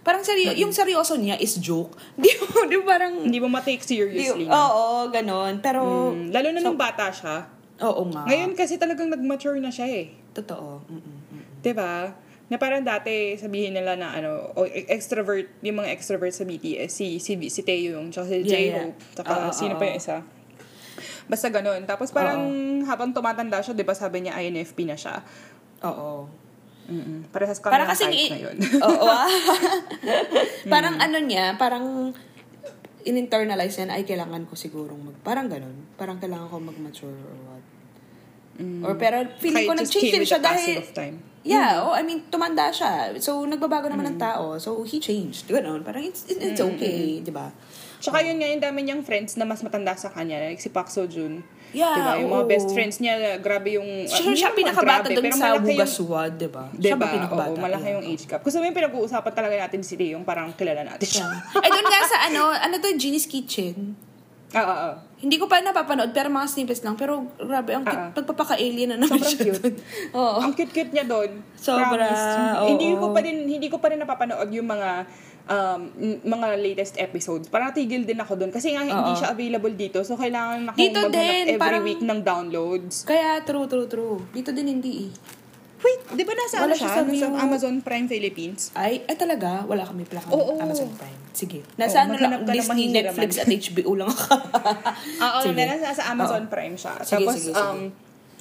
parang 0.00 0.20
seryo, 0.20 0.52
yung 0.52 0.70
seryoso 0.70 1.16
niya 1.16 1.36
is 1.36 1.56
joke. 1.56 1.96
Di 2.16 2.28
mo, 2.38 2.64
di 2.64 2.76
ba 2.76 2.96
parang, 2.96 3.24
Hindi 3.24 3.38
mo 3.38 3.48
ma-take 3.48 3.80
di, 3.80 3.88
seriously. 3.88 4.44
oo, 4.44 5.08
ganon. 5.08 5.60
Pero, 5.60 6.12
Mm, 6.12 6.28
lalo 6.30 6.48
na 6.50 6.60
nung 6.60 6.76
bata 6.76 7.08
siya. 7.08 7.48
oo 7.78 8.02
nga. 8.08 8.26
Ngayon 8.26 8.52
kasi 8.52 8.74
talagang 8.74 9.06
nag-mature 9.06 9.56
na 9.56 9.70
siya 9.70 9.86
eh. 9.86 10.10
Totoo. 10.32 10.82
Mm-mm, 10.84 11.02
mm-mm. 11.30 11.42
'Di 11.60 11.72
ba? 11.72 12.10
Na 12.46 12.56
parang 12.56 12.80
dati 12.80 13.36
sabihin 13.36 13.70
nila 13.70 13.94
na 13.94 14.10
ano, 14.12 14.50
o 14.52 14.64
e- 14.64 14.88
extrovert, 14.88 15.46
yung 15.60 15.78
mga 15.78 15.92
extrovert 15.92 16.32
sa 16.32 16.42
BTS, 16.42 16.90
si 16.90 17.18
si 17.18 17.36
si 17.46 17.60
Taeyong, 17.60 18.08
tsaka 18.08 18.26
si 18.28 18.40
Yeah, 18.40 18.50
J-Hope, 18.74 18.96
yeah. 18.96 19.12
tsaka 19.14 19.30
Oo, 19.30 19.48
sino 19.52 19.74
oo. 19.74 19.78
pa 19.78 19.84
yung 19.86 19.96
isa. 19.96 20.16
Basta 21.24 21.46
ganun. 21.48 21.84
Tapos 21.84 22.08
parang 22.08 22.40
habang 22.82 23.12
tumatanda 23.12 23.60
siya, 23.60 23.72
'di 23.72 23.82
ba, 23.82 23.92
sabi 23.92 24.24
niya 24.24 24.38
INFP 24.38 24.82
na 24.82 24.96
siya. 24.96 25.22
Oo. 25.84 26.26
Mm. 26.88 27.28
Parehas 27.28 27.60
kami 27.60 27.72
Para 27.76 27.84
ng 27.84 27.90
kasing 27.92 28.08
type 28.08 28.18
i- 28.18 28.30
ngayon. 28.32 28.56
Oo. 28.80 29.04
ah. 29.06 29.28
parang 30.72 30.96
ano 30.96 31.18
niya, 31.20 31.52
parang 31.54 32.16
in-internalize 33.04 33.76
niya 33.76 33.86
na, 33.88 33.94
ay 33.96 34.04
kailangan 34.04 34.48
ko 34.48 34.56
sigurong 34.56 35.00
mag, 35.00 35.16
parang 35.20 35.46
ganun. 35.46 35.76
Parang 35.94 36.16
kailangan 36.16 36.48
ko 36.48 36.56
mag-mature 36.58 37.12
or 37.12 37.36
what. 37.46 37.64
Or 38.58 38.98
pero 38.98 39.22
feeling 39.38 39.64
Kaya 39.64 39.70
ko 39.70 39.74
nag-change 39.78 40.10
din 40.10 40.26
siya 40.26 40.40
dahil, 40.42 40.82
of 40.82 40.90
time. 40.90 41.16
yeah, 41.46 41.78
oh, 41.78 41.94
I 41.94 42.02
mean, 42.02 42.26
tumanda 42.26 42.74
siya. 42.74 43.14
So, 43.22 43.46
nagbabago 43.46 43.86
naman 43.86 44.08
ng 44.08 44.18
tao. 44.18 44.58
So, 44.58 44.82
he 44.82 44.98
changed. 44.98 45.46
Ganun. 45.46 45.86
Parang 45.86 46.02
it's, 46.02 46.26
it's, 46.26 46.42
it's 46.42 46.60
okay, 46.60 47.22
di 47.22 47.30
ba? 47.30 47.54
Tsaka 48.02 48.18
yun 48.18 48.42
nga, 48.42 48.50
yung 48.50 48.58
dami 48.58 48.82
niyang 48.82 49.06
friends 49.06 49.38
na 49.38 49.46
mas 49.46 49.62
matanda 49.62 49.94
sa 49.94 50.10
kanya, 50.10 50.42
like 50.42 50.58
si 50.58 50.74
Park 50.74 50.90
Seo-joon. 50.90 51.46
Yeah, 51.68 51.92
diba? 51.92 52.12
Yung 52.24 52.32
mga 52.32 52.44
oo. 52.44 52.50
best 52.50 52.68
friends 52.72 52.96
niya, 52.96 53.36
grabe 53.38 53.76
yung... 53.76 54.08
Siya, 54.08 54.24
hindi 54.24 54.40
siya 54.40 54.52
pinakabata 54.56 55.08
pero 55.12 55.28
sa 55.30 55.52
yung- 55.52 55.68
Wugaswad, 55.68 56.32
di 56.34 56.48
ba? 56.48 56.64
Siya 56.72 56.96
Diba? 56.96 57.04
ba 57.04 57.12
pinakabata? 57.12 57.50
Oo, 57.52 57.60
malaki 57.60 57.84
Yeah. 57.84 57.94
yung 57.94 58.04
age 58.04 58.24
gap. 58.24 58.40
Mo 58.40 58.48
yung 58.48 58.76
pinag-uusapan 58.76 59.32
talaga 59.32 59.54
natin 59.58 59.80
si 59.84 59.94
Taeyong, 59.94 60.24
parang 60.24 60.48
kilala 60.56 60.82
natin 60.82 61.04
siya. 61.04 61.28
Ay, 61.60 61.68
doon 61.68 61.86
nga 61.86 62.00
sa 62.04 62.18
ano, 62.24 62.42
ano 62.50 62.74
to, 62.80 62.88
Genie's 62.96 63.28
Kitchen. 63.28 63.96
Oo, 64.48 64.64
oo. 64.64 64.92
Hindi 65.18 65.36
ko 65.36 65.44
pa 65.44 65.60
napapanood, 65.60 66.14
pero 66.14 66.30
mga 66.30 66.46
snippets 66.48 66.80
lang. 66.80 66.96
Pero 66.96 67.26
grabe, 67.36 67.74
ang 67.74 67.84
Ah, 67.84 67.90
ah. 67.90 67.94
cute. 68.08 68.22
Pagpapaka-alien 68.22 68.88
na 68.88 68.96
naman 68.96 69.18
Sobrang 69.18 69.28
siya 69.28 69.44
cute. 69.52 69.76
Oo. 70.16 70.38
Ang 70.40 70.52
cute-cute 70.56 70.92
niya 70.94 71.04
doon. 71.04 71.30
Sobra, 71.52 71.84
Promise. 71.84 72.24
Hindi 72.64 72.86
oo. 72.94 73.00
ko 73.02 73.06
pa 73.12 73.20
din 73.20 73.36
hindi 73.44 73.68
ko 73.68 73.76
pa 73.76 73.92
rin 73.92 74.00
napapanood 74.00 74.48
yung 74.48 74.64
mga 74.64 75.04
um, 75.48 75.80
mga 76.22 76.46
latest 76.56 76.94
episodes. 76.96 77.48
Parang 77.48 77.72
tigil 77.72 78.04
din 78.04 78.16
ako 78.16 78.36
doon 78.36 78.52
kasi 78.52 78.72
nga 78.72 78.84
hindi 78.84 78.94
Oo. 79.10 79.16
siya 79.16 79.32
available 79.32 79.74
dito. 79.74 79.98
So 80.00 80.14
kailangan 80.14 80.68
akong 80.68 80.78
Dito 80.78 81.00
maghanap 81.02 81.16
din, 81.16 81.44
every 81.48 81.58
parang- 81.58 81.84
week 81.84 82.00
ng 82.00 82.20
downloads. 82.22 82.94
Kaya, 83.02 83.40
true, 83.42 83.66
true, 83.66 83.88
true. 83.88 84.16
Dito 84.30 84.52
din 84.52 84.68
hindi 84.70 85.08
eh. 85.08 85.12
Wait, 85.78 86.10
di 86.10 86.26
ba 86.26 86.34
nasa 86.34 86.58
Wala 86.58 86.66
ano 86.66 86.74
siya 86.74 86.90
siya? 86.90 87.06
sa 87.22 87.30
Nasa. 87.30 87.38
Amazon 87.38 87.74
Prime 87.78 88.10
Philippines? 88.10 88.74
Ay, 88.74 88.98
ay 89.06 89.14
talaga, 89.14 89.62
wala 89.62 89.86
kami 89.86 90.02
pala 90.04 90.26
kami 90.26 90.34
Oo. 90.34 90.58
Amazon 90.58 90.90
Prime. 90.90 91.18
Sige. 91.30 91.62
Nasa 91.78 92.02
ano 92.02 92.18
maghanap 92.18 92.42
lang, 92.42 92.42
ka 92.42 92.50
ng 92.50 92.56
Disney, 92.58 92.74
mahihiraman. 92.90 93.14
Netflix, 93.14 93.30
at 93.38 93.46
HBO 93.46 93.92
lang 93.94 94.10
ako. 94.10 94.26
Oo, 95.30 95.38
Sige. 95.46 95.62
nasa 95.62 95.94
sa 95.94 96.04
Amazon 96.10 96.50
Prime 96.50 96.74
siya. 96.74 96.98
Sige, 96.98 97.22
Tapos, 97.22 97.34
sige, 97.38 97.54
sige. 97.54 97.62
um, 97.62 97.80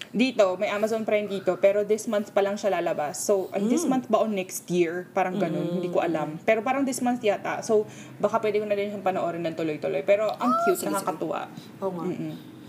dito, 0.10 0.55
may 0.55 0.68
Amazon 0.68 1.03
Prime 1.03 1.26
dito, 1.26 1.55
pero 1.58 1.84
this 1.84 2.05
month 2.05 2.32
pa 2.32 2.39
lang 2.39 2.55
siya 2.55 2.74
lalabas. 2.74 3.20
So, 3.20 3.49
Hmm. 3.49 3.68
this 3.68 3.84
month 3.84 4.08
ba 4.08 4.22
o 4.22 4.28
next 4.28 4.68
year? 4.68 5.08
Parang 5.12 5.36
ganun, 5.38 5.80
hindi 5.80 5.88
ko 5.88 5.99
alam. 5.99 6.39
Pero 6.41 6.62
parang 6.62 6.84
this 6.84 6.99
month 6.99 7.20
yata. 7.20 7.60
So, 7.62 7.84
baka 8.18 8.39
pwede 8.39 8.60
ko 8.60 8.66
na 8.66 8.74
din 8.74 8.89
siyang 8.89 9.03
panoorin 9.03 9.43
ng 9.43 9.55
tuloy-tuloy. 9.55 10.03
Pero 10.03 10.28
ang 10.30 10.51
cute, 10.64 10.78
Ah, 10.78 10.82
sige, 10.82 10.91
nakakatuwa. 10.91 11.41
Oo 11.82 11.91
nga. 11.91 12.03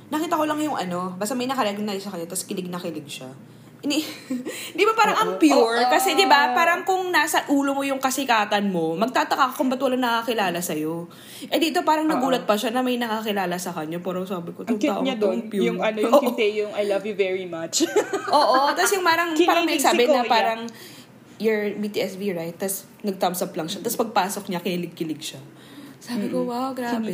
Nakita 0.08 0.40
ko 0.40 0.44
lang 0.48 0.60
yung 0.64 0.78
ano, 0.78 1.14
basta 1.14 1.36
may 1.36 1.44
nakalagay 1.44 1.84
na 1.84 1.92
sa 2.00 2.08
kanya, 2.08 2.24
tapos 2.24 2.48
kilig 2.48 2.72
na 2.72 2.80
kilig 2.80 3.04
siya. 3.04 3.28
Ini, 3.78 3.98
di 4.78 4.82
ba 4.82 4.92
parang 4.98 5.16
ang 5.22 5.30
pure? 5.38 5.86
Kasi 5.86 6.18
di 6.18 6.26
ba 6.26 6.50
parang 6.50 6.82
kung 6.82 7.14
nasa 7.14 7.46
ulo 7.46 7.78
mo 7.78 7.86
yung 7.86 8.02
kasikatan 8.02 8.74
mo, 8.74 8.98
magtataka 8.98 9.54
ka 9.54 9.54
kung 9.54 9.70
ba't 9.70 9.78
wala 9.78 9.94
nakakilala 9.94 10.58
sa'yo. 10.58 11.06
Eh 11.46 11.62
dito 11.62 11.86
parang 11.86 12.10
nagulat 12.10 12.42
pa 12.42 12.58
siya 12.58 12.74
na 12.74 12.82
may 12.82 12.98
nakakilala 12.98 13.54
sa 13.54 13.70
kanya. 13.70 14.02
Pero 14.02 14.26
sabi 14.26 14.50
ko, 14.50 14.66
Ang 14.66 14.74
"Tong 14.74 14.80
cute 14.82 14.90
taong 14.90 15.04
niya 15.06 15.14
doon. 15.14 15.38
pure." 15.46 15.62
Yung 15.70 15.78
ano, 15.78 15.98
yung 16.02 16.34
Tae, 16.34 16.50
yung 16.58 16.72
I 16.74 16.90
love 16.90 17.06
you 17.06 17.14
very 17.14 17.46
much. 17.46 17.86
Oo, 18.34 18.74
tapos 18.74 18.90
yung 18.98 19.06
parang, 19.06 19.30
parang 19.46 19.62
may 19.62 19.78
sabi 19.78 20.10
na 20.10 20.26
parang, 20.26 20.66
you're 21.38 21.70
BTSV, 21.78 22.34
right? 22.34 22.56
Tapos 22.58 22.82
nag-thumbs 23.06 23.46
up 23.46 23.54
lang 23.54 23.70
siya. 23.70 23.78
Tapos 23.78 23.94
pagpasok 23.94 24.50
niya, 24.50 24.58
kilig-kilig 24.58 25.22
siya. 25.22 25.40
Sabi 26.08 26.32
ko, 26.32 26.48
wow, 26.48 26.72
grabe. 26.72 27.12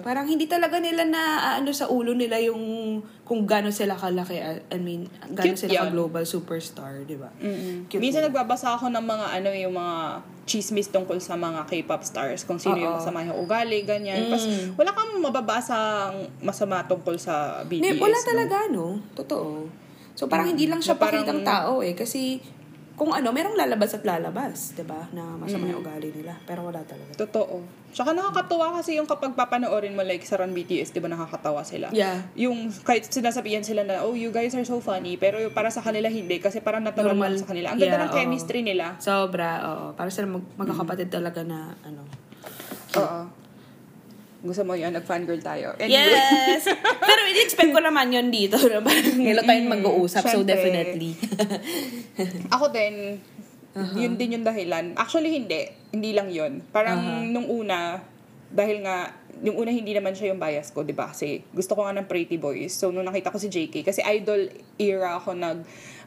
Parang 0.00 0.24
hindi 0.24 0.48
talaga 0.48 0.80
nila 0.80 1.04
na 1.04 1.22
ano 1.60 1.76
sa 1.76 1.92
ulo 1.92 2.16
nila 2.16 2.40
yung 2.40 2.96
kung 3.28 3.44
gaano 3.44 3.68
sila 3.68 3.92
kalaki. 3.92 4.40
I 4.40 4.80
mean, 4.80 5.12
Cute 5.36 5.60
sila 5.60 5.70
yan. 5.70 5.82
ka-global 5.92 6.24
superstar, 6.24 7.04
di 7.04 7.20
ba? 7.20 7.28
Minsan 7.92 8.24
yun. 8.24 8.32
nagbabasa 8.32 8.80
ako 8.80 8.88
ng 8.88 9.04
mga 9.04 9.26
ano 9.36 9.48
yung 9.52 9.76
mga 9.76 9.96
chismis 10.48 10.88
tungkol 10.88 11.20
sa 11.20 11.36
mga 11.36 11.68
K-pop 11.68 12.02
stars 12.02 12.42
kung 12.48 12.56
sino 12.56 12.74
yung 12.74 12.96
Oo. 12.96 12.98
masama 12.98 13.22
yung 13.22 13.38
ugali 13.38 13.84
ganyan. 13.84 14.26
Tapos 14.26 14.48
wala 14.74 14.90
kang 14.90 15.20
mababasa 15.20 16.08
masama 16.40 16.80
tungkol 16.88 17.20
sa 17.20 17.60
BTS. 17.68 17.84
Ne, 17.84 17.90
wala 18.00 18.16
no? 18.16 18.24
talaga, 18.24 18.56
no? 18.72 18.86
Totoo. 19.14 19.68
So, 20.18 20.28
parang 20.28 20.52
hindi 20.52 20.68
lang 20.68 20.80
siya 20.80 20.96
Na 20.96 21.00
parang- 21.00 21.22
pakitang 21.24 21.42
tao 21.46 21.80
eh. 21.80 21.96
Kasi, 21.96 22.40
kung 23.00 23.16
ano, 23.16 23.32
merong 23.32 23.56
lalabas 23.56 23.96
at 23.96 24.04
lalabas, 24.04 24.76
di 24.76 24.84
ba? 24.84 25.08
Na 25.16 25.32
masama 25.32 25.64
yung 25.64 25.80
ugali 25.80 26.12
nila. 26.12 26.36
Pero 26.44 26.68
wala 26.68 26.84
talaga. 26.84 27.16
Totoo. 27.16 27.64
Tsaka 27.96 28.12
nakakatuwa 28.12 28.76
kasi 28.76 29.00
yung 29.00 29.08
kapag 29.08 29.32
papanoorin 29.32 29.96
mo 29.96 30.04
like 30.04 30.20
sa 30.20 30.36
Run 30.36 30.52
BTS, 30.52 30.92
di 30.92 31.00
ba 31.00 31.08
nakakatawa 31.08 31.64
sila? 31.64 31.88
Yeah. 31.96 32.28
Yung 32.36 32.68
kahit 32.84 33.08
sinasabihan 33.08 33.64
sila 33.64 33.88
na, 33.88 34.04
oh, 34.04 34.12
you 34.12 34.28
guys 34.28 34.52
are 34.52 34.68
so 34.68 34.84
funny, 34.84 35.16
pero 35.16 35.40
para 35.48 35.72
sa 35.72 35.80
kanila 35.80 36.12
hindi 36.12 36.44
kasi 36.44 36.60
parang 36.60 36.84
natural 36.84 37.16
Normal. 37.16 37.40
sa 37.40 37.48
kanila. 37.48 37.72
Ang 37.72 37.80
ganda 37.80 37.96
Yeah, 37.96 38.04
ng 38.04 38.12
oo. 38.12 38.18
chemistry 38.20 38.60
nila. 38.60 39.00
Sobra, 39.00 39.48
oo. 39.64 39.84
Para 39.96 40.12
sila 40.12 40.28
mag- 40.28 40.52
magkakapatid 40.60 41.08
talaga 41.08 41.40
na, 41.40 41.72
ano. 41.80 42.04
Oo. 43.00 43.39
Gusto 44.40 44.64
mo 44.64 44.72
yun, 44.72 44.92
nag-fangirl 44.96 45.40
tayo. 45.44 45.76
Anyway. 45.76 46.00
Yes! 46.00 46.64
Pero 46.80 47.20
in-expect 47.28 47.76
ko 47.76 47.80
naman 47.84 48.08
yun 48.08 48.32
dito. 48.32 48.56
ngayon 49.20 49.44
tayong 49.44 49.70
mag-uusap. 49.80 50.24
So, 50.24 50.40
syempre. 50.40 50.56
definitely. 50.56 51.12
Ako 52.56 52.72
din, 52.72 53.20
yun 53.94 54.16
din 54.16 54.40
yung 54.40 54.44
dahilan. 54.44 54.96
Actually, 54.96 55.36
hindi. 55.36 55.68
Hindi 55.92 56.10
lang 56.16 56.32
yun. 56.32 56.64
Parang 56.72 57.28
nung 57.28 57.46
una, 57.52 58.00
dahil 58.48 58.80
nga, 58.80 59.12
yung 59.44 59.60
una 59.60 59.70
hindi 59.72 59.92
naman 59.92 60.16
siya 60.16 60.32
yung 60.32 60.40
bias 60.40 60.72
ko, 60.72 60.88
di 60.88 60.96
ba? 60.96 61.12
Kasi 61.12 61.44
gusto 61.52 61.76
ko 61.76 61.84
nga 61.84 61.96
ng 62.00 62.08
Pretty 62.08 62.40
Boys. 62.40 62.72
So, 62.72 62.88
nung 62.88 63.04
nakita 63.04 63.28
ko 63.28 63.36
si 63.36 63.52
JK, 63.52 63.84
kasi 63.84 64.00
idol 64.04 64.48
era 64.80 65.20
ako 65.20 65.36
nag, 65.36 65.58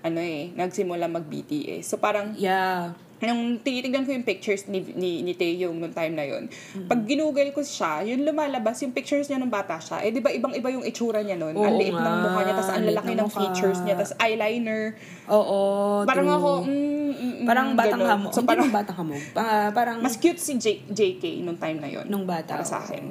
ano 0.04 0.20
eh, 0.20 0.50
nagsimula 0.58 1.06
mag-BTS. 1.06 1.86
So, 1.86 2.02
parang, 2.02 2.34
yeah. 2.34 2.98
Nung 3.26 3.58
tinitignan 3.58 4.04
ko 4.04 4.12
yung 4.12 4.22
pictures 4.22 4.68
ni, 4.68 4.84
ni, 4.94 5.22
ni 5.22 5.34
Taeyong 5.34 5.74
nung 5.74 5.92
time 5.92 6.12
na 6.12 6.24
yun, 6.24 6.52
pag 6.86 7.04
ginugel 7.04 7.50
ko 7.50 7.60
siya, 7.60 8.04
yun 8.04 8.22
lumalabas, 8.22 8.80
yung 8.80 8.92
pictures 8.92 9.26
niya 9.26 9.38
nung 9.38 9.50
bata 9.50 9.80
siya, 9.80 10.00
eh 10.00 10.10
di 10.10 10.20
ba 10.20 10.30
ibang-iba 10.30 10.70
yung 10.70 10.84
itsura 10.84 11.20
niya 11.20 11.36
nun? 11.36 11.54
Oo 11.54 11.64
ang 11.64 11.76
liit 11.76 11.92
ng 11.92 12.18
mukha 12.20 12.40
niya, 12.42 12.54
tapos 12.54 12.72
ang 12.72 12.86
lalaki 12.86 13.14
ng 13.14 13.26
mukha. 13.26 13.40
features 13.40 13.80
niya, 13.82 13.96
tapos 13.96 14.14
eyeliner. 14.18 14.84
Oo, 15.28 15.60
Parang 16.04 16.28
true. 16.28 16.38
ako, 16.38 16.50
mm, 16.62 16.70
mm, 16.70 17.14
mm, 17.14 17.46
Parang 17.46 17.68
batang 17.74 18.00
ganun. 18.00 18.12
hamog. 18.12 18.32
So 18.32 18.40
Hindi 18.40 18.50
parang, 18.52 18.68
batang 18.70 18.98
hamog. 19.00 19.24
Ah, 19.34 19.70
parang 19.72 19.98
mas 20.00 20.16
cute 20.16 20.38
si 20.38 20.56
J- 20.56 20.84
JK 20.86 21.40
nung 21.42 21.56
time 21.56 21.80
na 21.80 21.88
yun. 21.88 22.06
nung 22.06 22.28
bata. 22.28 22.60
Para 22.60 22.64
sa 22.64 22.80
oo. 22.80 22.86
akin. 22.86 23.06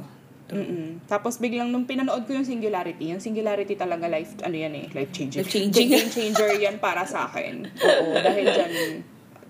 Mm-mm. 0.52 1.08
Tapos 1.08 1.40
biglang 1.40 1.72
nung 1.72 1.88
pinanood 1.88 2.28
ko 2.28 2.36
yung 2.36 2.44
Singularity, 2.44 3.08
yung 3.08 3.24
Singularity 3.24 3.72
talaga 3.72 4.04
life, 4.04 4.36
ano 4.44 4.52
yan 4.52 4.74
eh, 4.76 4.86
life 4.92 5.08
changing. 5.08 5.40
Life-changing. 5.40 5.88
Game 5.88 6.10
changer 6.10 6.60
yan 6.60 6.76
para 6.76 7.08
sa 7.08 7.24
akin. 7.24 7.72
Oo, 7.72 8.12
dahil 8.20 8.44
dyan, 8.44 8.72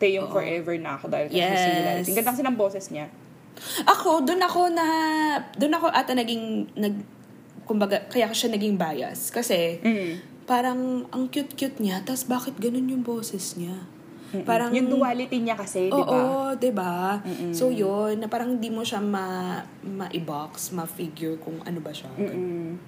Taeyong 0.03 0.29
forever 0.35 0.75
na 0.83 0.99
ako 0.99 1.07
dahil 1.07 1.31
yes. 1.31 1.55
Sa 1.55 1.63
Singularity. 1.63 2.11
Ang 2.11 2.17
ganda 2.19 2.31
kasi 2.35 2.43
ng 2.43 2.59
boses 2.59 2.85
niya. 2.91 3.07
Ako, 3.87 4.27
doon 4.27 4.43
ako 4.43 4.61
na, 4.75 4.87
doon 5.55 5.73
ako 5.79 5.87
ata 5.95 6.13
naging, 6.19 6.67
nag, 6.75 6.95
kumbaga, 7.63 8.03
kaya 8.11 8.27
ko 8.27 8.35
siya 8.35 8.51
naging 8.51 8.75
bias. 8.75 9.31
Kasi, 9.31 9.79
Mm. 9.79 10.13
parang, 10.45 11.07
ang 11.15 11.31
cute-cute 11.31 11.79
niya, 11.79 12.03
tas 12.03 12.27
bakit 12.27 12.59
ganun 12.59 12.91
yung 12.91 13.07
boses 13.07 13.55
niya? 13.55 13.87
Parang, 14.49 14.73
yung 14.73 14.89
duality 14.89 15.45
niya 15.45 15.55
kasi, 15.55 15.93
di 15.93 16.03
ba? 16.03 16.09
Oo, 16.09 16.57
di 16.57 16.73
ba? 16.73 17.21
So, 17.53 17.69
yun, 17.69 18.17
na 18.17 18.27
parang 18.27 18.57
di 18.57 18.73
mo 18.73 18.81
siya 18.81 18.99
ma, 18.99 19.61
ma-box, 19.85 20.73
ma-figure 20.73 21.37
kung 21.37 21.61
ano 21.63 21.79
ba 21.85 21.93
siya. 21.93 22.09
Mm. 22.17 22.81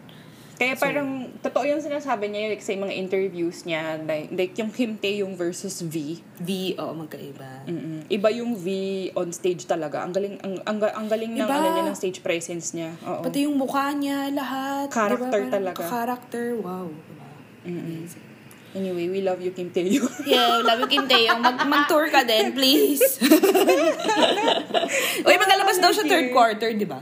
Kaya 0.55 0.78
parang, 0.78 1.34
totoo 1.42 1.66
yung 1.66 1.82
sinasabi 1.82 2.30
niya 2.30 2.55
like, 2.55 2.62
sa 2.62 2.78
mga 2.78 2.94
interviews 2.94 3.66
niya, 3.66 3.98
like, 4.07 4.30
like 4.30 4.55
yung 4.55 4.70
Kim 4.70 4.94
Taeyong 4.94 5.34
versus 5.34 5.82
V. 5.82 6.22
V, 6.38 6.78
oo, 6.78 6.94
magkaiba. 6.94 7.66
Mm-mm. 7.66 8.07
Iba 8.07 8.30
yung 8.30 8.55
V 8.55 8.66
on 9.18 9.34
stage 9.34 9.66
talaga. 9.66 10.07
Ang 10.07 10.14
galing 10.14 10.38
ang 10.46 10.55
ang, 10.62 10.78
ang 10.78 11.07
galing 11.11 11.34
ng 11.34 11.48
ano 11.48 11.68
niya 11.74 11.84
ng 11.90 11.98
stage 11.98 12.22
presence 12.22 12.70
niya. 12.70 12.94
Oo. 13.02 13.26
Pati 13.26 13.50
yung 13.50 13.59
mukha 13.59 13.90
niya, 13.98 14.30
lahat. 14.30 14.94
Character 14.94 15.26
di 15.26 15.26
ba? 15.26 15.34
Parang 15.34 15.50
talaga. 15.50 15.82
Character, 15.82 16.44
wow. 16.62 16.86
Diba? 16.86 17.26
Amazing. 17.66 18.34
Anyway, 18.74 19.07
we 19.07 19.22
love 19.22 19.38
you 19.38 19.55
Kim 19.55 19.70
Taeyong. 19.70 20.11
Yeah, 20.26 20.59
love 20.59 20.82
you, 20.82 20.90
Kim 20.90 21.07
Taeyong. 21.07 21.38
Mag, 21.38 21.62
mag-tour 21.62 22.11
ka 22.11 22.26
din, 22.26 22.50
please. 22.50 23.00
Uy, 25.26 25.34
maglalabas 25.38 25.78
daw 25.78 25.94
siya 25.94 26.11
third 26.11 26.34
quarter, 26.34 26.74
di 26.74 26.82
ba? 26.82 26.98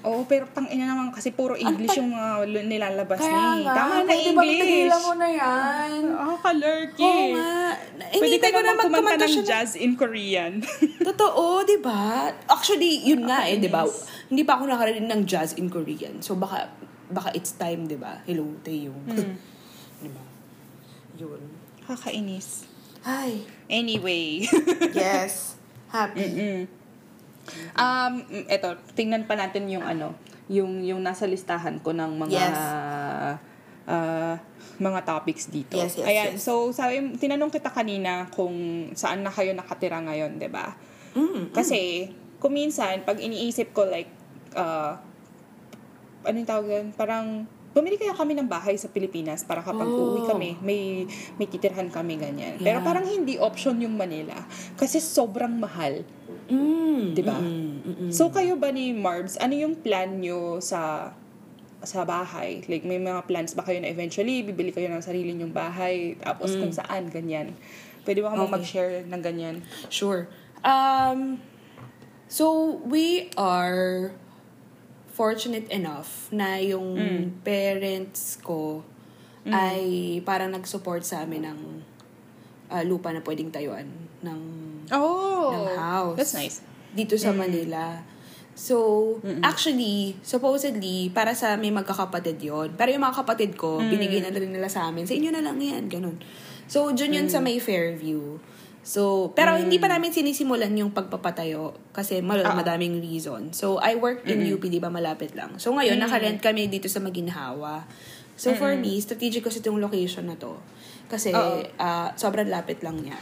Oo, 0.00 0.24
pero 0.24 0.48
tang 0.48 0.64
ina 0.64 0.88
naman 0.88 1.12
kasi 1.12 1.28
puro 1.30 1.52
English 1.52 1.92
yung 1.94 2.10
mga 2.10 2.28
l- 2.42 2.64
nilalabas 2.64 3.20
niya. 3.20 3.36
eh. 3.52 3.68
Tama 3.68 3.94
na 4.00 4.14
English. 4.14 4.56
tigilan 4.58 5.00
mo 5.02 5.12
na 5.14 5.28
yan? 5.28 5.90
Ah, 6.10 6.36
ka-lurky. 6.40 7.04
Oo 7.04 7.24
nga. 7.34 7.76
Pwede 8.10 8.36
ka 8.36 8.48
ko 8.48 8.58
na 8.58 8.72
naman 8.72 8.84
kumanta 8.88 9.20
ng 9.20 9.34
siya. 9.36 9.44
jazz 9.44 9.76
in 9.76 9.92
Korean. 9.94 10.64
Totoo, 11.08 11.60
di 11.62 11.76
ba? 11.76 12.32
Actually, 12.46 13.04
yun 13.04 13.28
nga 13.28 13.44
eh, 13.44 13.60
di 13.60 13.68
ba? 13.68 13.84
Hindi 14.26 14.42
pa 14.42 14.56
ako 14.56 14.64
nakarinig 14.66 15.04
ng 15.04 15.22
jazz 15.24 15.52
in 15.54 15.68
Korean. 15.68 16.20
So, 16.20 16.32
baka 16.32 16.72
baka 17.06 17.34
it's 17.34 17.52
time, 17.54 17.84
di 17.84 18.00
ba? 18.00 18.24
Hello, 18.24 18.46
Taeyong. 18.62 19.04
di 20.00 20.08
ba? 20.08 20.22
Yun. 21.18 21.40
Kakainis. 21.84 22.64
Ay. 23.00 23.44
Anyway. 23.66 24.48
Yes. 24.90 25.60
Happy. 25.92 26.24
Mm. 26.24 26.79
Um, 27.74 28.12
eto, 28.46 28.76
tingnan 28.92 29.24
pa 29.24 29.34
natin 29.34 29.66
yung 29.66 29.82
ano, 29.82 30.14
yung 30.46 30.82
yung 30.82 31.00
nasa 31.00 31.24
listahan 31.24 31.80
ko 31.80 31.90
ng 31.90 32.12
mga 32.18 32.32
Yes. 32.32 32.58
ah, 33.90 34.36
mga 34.80 35.00
topics 35.04 35.50
dito. 35.50 35.76
Yes, 35.76 35.98
yes, 35.98 36.06
Ayan, 36.06 36.30
yes. 36.34 36.40
so 36.40 36.70
sabi 36.70 37.00
tinanong 37.16 37.50
kita 37.50 37.68
kanina 37.68 38.30
kung 38.30 38.54
saan 38.94 39.20
na 39.20 39.28
kayo 39.28 39.52
nakatira 39.52 40.00
ngayon, 40.00 40.38
'di 40.38 40.48
ba? 40.48 40.72
Mm, 41.12 41.50
Kasi 41.52 42.06
kung 42.38 42.54
minsan 42.54 43.02
pag 43.02 43.18
iniisip 43.18 43.74
ko 43.74 43.84
like 43.84 44.08
uh, 44.54 44.94
ano 46.22 46.36
yung 46.36 46.48
tawag 46.48 46.66
doon? 46.66 46.86
Parang 46.94 47.44
bumili 47.70 47.94
kaya 47.94 48.12
kami 48.12 48.34
ng 48.34 48.46
bahay 48.46 48.74
sa 48.74 48.88
Pilipinas 48.88 49.42
para 49.42 49.60
kapag 49.60 49.86
Oh. 49.86 50.14
uuwi 50.14 50.22
kami, 50.24 50.50
may 50.60 51.04
may 51.36 51.46
titirhan 51.46 51.88
kami 51.88 52.16
ganyan. 52.16 52.56
Pero 52.58 52.80
Yeah. 52.80 52.86
parang 52.86 53.04
hindi 53.04 53.36
option 53.36 53.78
yung 53.78 53.94
Manila 53.94 54.38
kasi 54.76 54.98
sobrang 54.98 55.56
mahal. 55.56 56.06
Mm, 56.50 57.14
'Di 57.14 57.22
ba? 57.22 57.38
mm, 57.38 57.46
mm, 57.46 57.94
mm. 58.06 58.10
So 58.10 58.28
kayo 58.28 58.58
ba 58.58 58.68
ni 58.68 58.90
Marbs, 58.90 59.38
ano 59.38 59.54
yung 59.54 59.78
plan 59.78 60.18
nyo 60.18 60.58
sa 60.58 61.14
sa 61.80 62.04
bahay? 62.04 62.60
Like 62.68 62.84
may 62.84 63.00
mga 63.00 63.24
plans 63.24 63.56
ba 63.56 63.64
kayo 63.64 63.80
na 63.80 63.88
eventually 63.88 64.42
bibili 64.44 64.68
kayo 64.68 64.90
ng 64.90 65.00
sarili 65.00 65.32
nyong 65.32 65.54
bahay 65.54 66.18
tapos 66.20 66.58
kung 66.60 66.74
saan 66.74 67.08
ganyan? 67.08 67.54
Pwede 68.04 68.20
ba 68.20 68.34
Mm. 68.34 68.44
Okay. 68.44 68.52
mag-share 68.52 68.94
ng 69.06 69.22
ganyan? 69.22 69.56
Sure. 69.88 70.28
Um, 70.60 71.40
so, 72.28 72.76
we 72.84 73.32
are 73.32 74.12
fortunate 75.10 75.68
enough 75.72 76.28
na 76.28 76.60
yung 76.60 76.96
parents 77.40 78.36
ko 78.40 78.84
ay 79.48 79.80
parang 80.22 80.52
nag-support 80.52 81.00
sa 81.02 81.24
amin 81.24 81.48
ng 81.48 81.60
ah, 82.70 82.80
lupa 82.80 83.10
na 83.10 83.20
pwedeng 83.20 83.50
tayuan 83.50 83.84
ng, 84.22 84.40
Oh, 84.90 85.50
ng 85.52 85.66
house. 85.76 86.16
That's 86.16 86.34
nice. 86.34 86.56
Dito 86.90 87.14
sa 87.14 87.30
Manila. 87.30 88.02
So, 88.52 88.76
actually, 89.40 90.18
supposedly, 90.20 91.08
para 91.08 91.32
sa 91.32 91.54
may 91.54 91.70
magkakapatid 91.70 92.36
yon 92.38 92.74
Pero 92.74 92.90
yung 92.90 93.00
mga 93.00 93.16
kapatid 93.16 93.54
ko, 93.54 93.78
binigay 93.80 94.20
na 94.20 94.28
rin 94.28 94.50
nila 94.50 94.66
sa 94.66 94.84
amin. 94.84 95.06
Sa 95.06 95.14
inyo 95.14 95.30
na 95.30 95.40
lang 95.40 95.56
yan, 95.56 95.86
ganun. 95.86 96.18
So, 96.66 96.90
dyan 96.90 97.14
yun 97.14 97.26
sa 97.26 97.38
may 97.38 97.56
Fairview. 97.56 98.36
So, 98.80 99.30
pero 99.34 99.54
hindi 99.56 99.76
pa 99.76 99.86
namin 99.86 100.08
sinisimulan 100.08 100.72
yung 100.72 100.90
pagpapatayo 100.90 101.72
kasi 101.90 102.20
mal- 102.20 102.42
madaming 102.42 102.98
reason. 102.98 103.52
So, 103.52 103.76
I 103.76 103.94
work 103.94 104.24
in 104.26 104.40
UP, 104.42 104.62
di 104.62 104.76
ba, 104.76 104.88
malapit 104.88 105.32
lang. 105.32 105.56
So, 105.56 105.72
ngayon, 105.72 105.96
nakarent 106.02 106.40
kami 106.40 106.66
dito 106.66 106.88
sa 106.88 106.98
Maginhawa. 106.98 107.84
So, 108.34 108.52
for 108.54 108.72
me, 108.74 108.96
strategic 108.98 109.40
kasi 109.42 109.60
itong 109.60 109.76
location 109.78 110.24
na 110.24 110.36
to. 110.36 110.56
Kasi, 111.10 111.34
ah, 111.76 112.14
sobrang 112.14 112.46
lapit 112.46 112.80
lang 112.86 113.02
niya. 113.02 113.18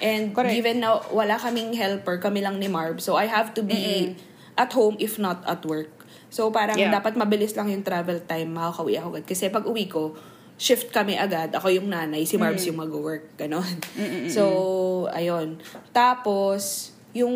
And 0.00 0.32
Correct. 0.34 0.56
given 0.56 0.80
na 0.82 0.98
wala 1.12 1.36
kaming 1.38 1.76
helper, 1.76 2.18
kami 2.18 2.40
lang 2.40 2.56
ni 2.58 2.66
Marb, 2.66 3.04
so 3.04 3.20
I 3.20 3.28
have 3.28 3.52
to 3.54 3.62
be 3.62 4.16
at 4.56 4.72
home 4.72 4.96
if 4.98 5.20
not 5.20 5.44
at 5.46 5.62
work. 5.62 5.92
So, 6.30 6.48
parang 6.50 6.78
Yeah. 6.78 6.94
dapat 6.94 7.14
mabilis 7.18 7.54
lang 7.58 7.68
yung 7.68 7.82
travel 7.82 8.22
time, 8.24 8.54
makakauwi 8.54 8.96
ako 8.96 9.08
agad. 9.18 9.24
Kasi 9.28 9.50
pag 9.50 9.66
uwi 9.66 9.90
ko, 9.90 10.14
shift 10.60 10.94
kami 10.94 11.18
agad. 11.18 11.50
Ako 11.56 11.72
yung 11.74 11.90
nanay, 11.90 12.22
si 12.22 12.38
Marbs 12.38 12.64
yung 12.68 12.78
mag-work. 12.78 13.34
Ganon. 13.34 13.80
So, 14.30 15.10
ayun. 15.10 15.58
Tapos, 15.90 16.94
yung, 17.10 17.34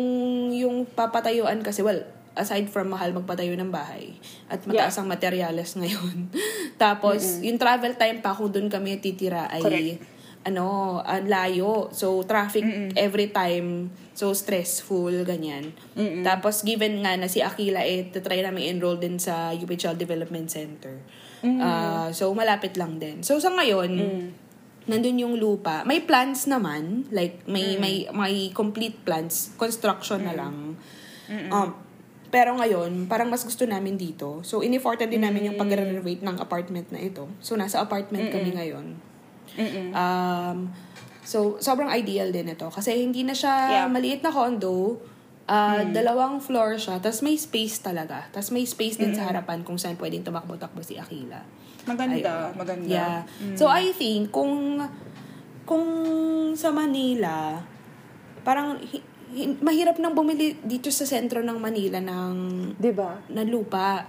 yung 0.55 0.87
papatayuan 0.87 1.59
kasi, 1.59 1.83
well, 1.83 2.01
aside 2.35 2.67
from 2.67 2.91
mahal 2.91 3.15
magpatayo 3.15 3.55
ng 3.55 3.71
bahay 3.71 4.11
at 4.51 4.59
mataas 4.67 4.99
ang 4.99 5.07
materyales 5.07 5.73
ngayon. 5.79 6.29
Tapos, 6.83 7.39
yung 7.39 7.55
travel 7.55 7.95
time 7.95 8.19
pa 8.19 8.35
kung 8.35 8.51
doon 8.51 8.67
kami 8.67 8.99
titira 8.99 9.47
ay 9.47 9.63
Correct. 9.63 10.03
ano, 10.45 10.99
ang 11.01 11.25
layo. 11.25 11.89
So, 11.95 12.21
traffic 12.27 12.93
every 12.99 13.31
time. 13.31 13.89
So, 14.13 14.35
stressful, 14.35 15.23
ganyan. 15.23 15.71
Tapos, 16.21 16.61
given 16.61 17.01
nga 17.01 17.15
na 17.15 17.31
si 17.31 17.39
Akila, 17.39 17.81
eh, 17.87 18.11
try 18.11 18.43
namin 18.43 18.77
enroll 18.77 18.99
din 18.99 19.17
sa 19.17 19.55
UP 19.55 19.71
Child 19.73 19.97
Development 19.97 20.51
Center. 20.51 20.99
Ah, 21.59 22.11
so, 22.11 22.29
malapit 22.35 22.75
lang 22.75 22.99
din. 22.99 23.23
So, 23.23 23.39
sa 23.39 23.55
ngayon, 23.55 23.95
nandun 24.85 25.17
yung 25.17 25.35
lupa. 25.39 25.81
May 25.87 26.03
plans 26.05 26.45
naman. 26.45 27.09
Like, 27.09 27.47
may, 27.49 27.79
may, 27.79 28.05
may 28.13 28.53
complete 28.53 29.01
plans. 29.01 29.55
Construction 29.57 30.21
na 30.21 30.35
lang. 30.37 30.77
Um, 31.49 31.84
pero 32.27 32.55
ngayon, 32.55 33.05
parang 33.05 33.29
mas 33.29 33.43
gusto 33.43 33.63
namin 33.63 33.95
dito. 33.95 34.41
So, 34.41 34.59
inifortan 34.59 35.07
din 35.07 35.21
namin 35.21 35.49
yung 35.49 35.57
pag-renovate 35.57 36.21
ng 36.21 36.37
apartment 36.37 36.89
na 36.89 36.99
ito. 36.99 37.29
So, 37.39 37.55
nasa 37.55 37.79
apartment 37.79 38.27
kami 38.29 38.51
ngayon. 38.51 38.85
Um, 39.93 40.57
so, 41.23 41.55
sobrang 41.57 41.87
ideal 41.89 42.29
din 42.29 42.51
ito. 42.51 42.67
Kasi 42.67 42.91
hindi 42.97 43.23
na 43.23 43.31
siya 43.31 43.53
Yeah. 43.71 43.87
maliit 43.87 44.19
na 44.19 44.29
condo. 44.29 44.99
Ah, 45.45 45.85
Dalawang 45.85 46.41
floor 46.41 46.75
siya. 46.75 46.97
Tapos 46.97 47.21
may 47.21 47.37
space 47.37 47.77
talaga. 47.79 48.25
Tapos 48.33 48.49
may 48.49 48.65
space 48.65 48.97
din 48.97 49.13
sa 49.13 49.29
harapan 49.29 49.61
kung 49.61 49.77
saan 49.77 49.93
pwedeng 49.95 50.25
tumakbo-takbo 50.25 50.81
si 50.81 50.97
Akila. 50.97 51.37
Maganda, 51.85 52.17
Ayun. 52.49 52.57
maganda. 52.57 52.89
Yeah. 52.89 53.19
So, 53.53 53.69
I 53.69 53.93
think, 53.93 54.33
kung, 54.33 54.81
kung 55.63 55.85
sa 56.57 56.73
Manila, 56.73 57.61
parang 58.41 58.81
mahirap 59.59 59.99
nang 59.99 60.15
bumili 60.15 60.55
dito 60.63 60.87
sa 60.89 61.03
sentro 61.03 61.43
ng 61.43 61.59
Manila 61.59 61.99
ng, 61.99 62.33
'Di 62.79 62.91
ba? 62.95 63.19
na 63.29 63.43
lupa. 63.43 64.07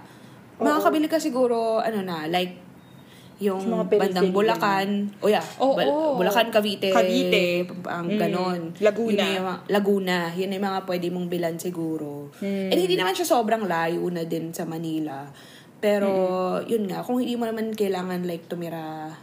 Makakabili 0.57 1.05
ka 1.05 1.21
siguro, 1.21 1.77
ano 1.77 2.01
na, 2.01 2.25
like, 2.25 2.65
yung 3.37 3.61
Sa 3.61 3.69
mga 3.69 3.85
bandang 3.93 4.33
Bulacan. 4.33 4.89
O 5.21 5.29
yeah, 5.29 5.45
Oo. 5.61 5.77
Bul- 5.77 6.25
Bulacan, 6.25 6.49
Cavite. 6.49 6.89
Cavite. 6.89 7.69
Ang 7.85 8.07
Mm. 8.09 8.17
ganon. 8.17 8.61
Laguna. 8.81 9.13
Yun 9.13 9.35
yung 9.37 9.47
Laguna. 9.69 10.17
Yun 10.33 10.53
yung 10.57 10.65
mga 10.65 10.79
pwede 10.89 11.07
mong 11.13 11.27
bilan 11.29 11.55
siguro. 11.61 12.33
Mm. 12.41 12.73
And 12.73 12.79
hindi 12.81 12.97
naman 12.97 13.13
siya 13.13 13.29
sobrang 13.29 13.69
layo 13.69 14.01
na 14.09 14.25
din 14.25 14.49
sa 14.49 14.65
Manila. 14.65 15.29
Pero, 15.77 16.09
yun 16.65 16.89
nga, 16.89 17.05
kung 17.05 17.21
hindi 17.21 17.37
mo 17.37 17.45
naman 17.45 17.77
kailangan 17.77 18.25
like 18.25 18.49
tumira 18.49 19.13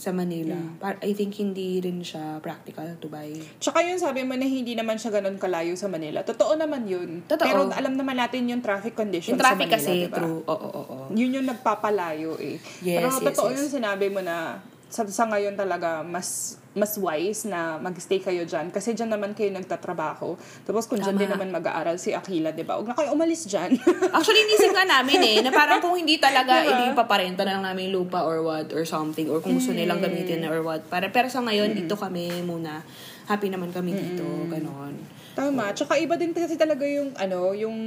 sa 0.00 0.16
Manila. 0.16 0.56
Par- 0.80 0.96
I 1.04 1.12
think 1.12 1.36
hindi 1.36 1.76
rin 1.76 2.00
siya 2.00 2.40
practical 2.40 2.88
to 2.96 3.12
buy. 3.12 3.28
Tsaka 3.60 3.84
yun 3.84 4.00
sabi 4.00 4.24
mo 4.24 4.32
na 4.32 4.48
hindi 4.48 4.72
naman 4.72 4.96
siya 4.96 5.12
ganun 5.12 5.36
kalayo 5.36 5.76
sa 5.76 5.92
Manila. 5.92 6.24
Totoo 6.24 6.56
naman 6.56 6.88
yun. 6.88 7.20
Totoo. 7.28 7.44
Pero 7.44 7.68
alam 7.68 7.92
naman 7.92 8.16
natin 8.16 8.48
yung 8.48 8.64
traffic 8.64 8.96
conditions 8.96 9.36
Yung 9.36 9.44
traffic 9.44 9.68
sa 9.68 9.76
Manila, 9.76 9.84
kasi, 9.84 10.08
diba? 10.08 10.16
true. 10.16 10.40
Oo, 10.48 10.56
oo, 10.56 10.82
oo. 10.88 11.06
Yun 11.12 11.36
yung 11.36 11.46
nagpapalayo 11.52 12.40
eh. 12.40 12.56
Yes, 12.80 12.96
Pero 12.96 13.08
yes, 13.12 13.20
totoo 13.28 13.48
yes. 13.52 13.56
yung 13.60 13.70
sinabi 13.76 14.08
mo 14.08 14.24
na 14.24 14.64
sa, 14.88 15.04
sa 15.04 15.28
ngayon 15.28 15.52
talaga 15.54 16.00
mas 16.00 16.56
mas 16.70 16.94
wise 16.94 17.50
na 17.50 17.76
magstay 17.76 18.22
kayo 18.22 18.46
dyan 18.46 18.70
kasi 18.70 18.94
dyan 18.94 19.10
naman 19.10 19.34
kayo 19.34 19.50
nagtatrabaho. 19.50 20.38
Tapos 20.62 20.86
kung 20.86 21.02
Tama. 21.02 21.18
din 21.18 21.26
naman 21.26 21.50
mag-aaral 21.50 21.98
si 21.98 22.14
Akila, 22.14 22.54
di 22.54 22.62
ba? 22.62 22.78
Huwag 22.78 22.86
na 22.86 22.94
kayo 22.94 23.10
umalis 23.10 23.50
dyan. 23.50 23.74
Actually, 24.14 24.46
inisip 24.46 24.70
nga 24.70 24.86
namin 24.86 25.18
eh, 25.18 25.36
na 25.42 25.50
parang 25.50 25.82
kung 25.82 25.98
hindi 25.98 26.22
talaga, 26.22 26.62
Diba? 26.62 26.70
hindi 26.70 26.94
paparenta 26.94 27.42
na 27.42 27.58
lang 27.58 27.64
namin 27.74 27.90
lupa 27.90 28.22
or 28.22 28.46
what, 28.46 28.70
or 28.70 28.86
something, 28.86 29.26
or 29.26 29.42
kung 29.42 29.58
gusto 29.58 29.74
nilang 29.74 29.98
Mm. 29.98 30.06
gamitin 30.06 30.40
or 30.46 30.62
what. 30.62 30.86
Para, 30.86 31.10
pero 31.10 31.26
sa 31.26 31.42
ngayon, 31.42 31.74
dito 31.74 31.98
kami 31.98 32.38
muna. 32.40 32.86
Happy 33.26 33.50
naman 33.50 33.70
kami 33.70 33.90
dito, 33.90 34.22
ganon. 34.46 34.94
Tama. 35.34 35.70
Tsaka 35.70 35.98
iba 35.98 36.14
din 36.14 36.30
kasi 36.30 36.54
talaga 36.54 36.86
yung, 36.86 37.14
ano, 37.14 37.50
yung... 37.50 37.78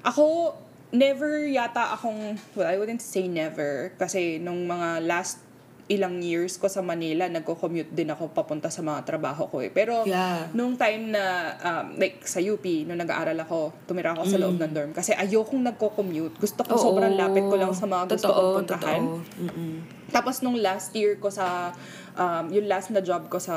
Ako, 0.00 0.52
never 0.92 1.44
yata 1.44 1.92
akong... 1.92 2.36
Well, 2.52 2.68
I 2.68 2.76
wouldn't 2.76 3.00
say 3.00 3.24
never. 3.24 3.92
Kasi 3.96 4.36
nung 4.36 4.64
mga 4.64 5.04
last 5.04 5.43
ilang 5.84 6.16
years 6.18 6.56
ko 6.56 6.64
sa 6.64 6.80
Manila, 6.80 7.28
nagko-commute 7.28 7.92
din 7.92 8.08
ako 8.08 8.32
papunta 8.32 8.72
sa 8.72 8.80
mga 8.80 9.04
trabaho 9.04 9.44
ko 9.46 9.60
eh. 9.60 9.68
Pero 9.68 10.00
Yeah. 10.04 10.48
nung 10.50 10.74
time 10.74 11.12
na, 11.12 11.24
um, 11.54 11.96
like 11.96 12.24
sa 12.24 12.40
UP, 12.40 12.64
nung 12.82 12.96
nag-aaral 12.96 13.36
ako, 13.36 13.84
tumira 13.84 14.16
ako 14.16 14.24
sa 14.24 14.40
loob 14.40 14.56
ng 14.56 14.72
dorm. 14.72 14.90
Kasi 14.90 15.12
ayokong 15.12 15.60
nagko-commute. 15.62 16.40
Gusto 16.40 16.64
ko 16.64 16.72
Mm. 16.72 16.78
Oo. 16.80 16.84
sobrang 16.86 17.14
lapit 17.14 17.44
ko 17.44 17.54
lang 17.54 17.72
sa 17.72 17.84
mga 17.84 18.04
gusto 18.10 18.16
Totoo, 18.24 18.32
kong 18.34 18.56
puntahan. 18.58 19.02
Totoo, 19.02 19.44
Mm-mm. 19.44 19.72
Tapos 20.08 20.34
nung 20.40 20.56
last 20.56 20.94
year 20.94 21.18
ko 21.18 21.28
sa, 21.28 21.76
um, 22.14 22.48
yung 22.48 22.64
last 22.64 22.88
na 22.88 23.04
job 23.04 23.28
ko 23.28 23.36
sa 23.36 23.56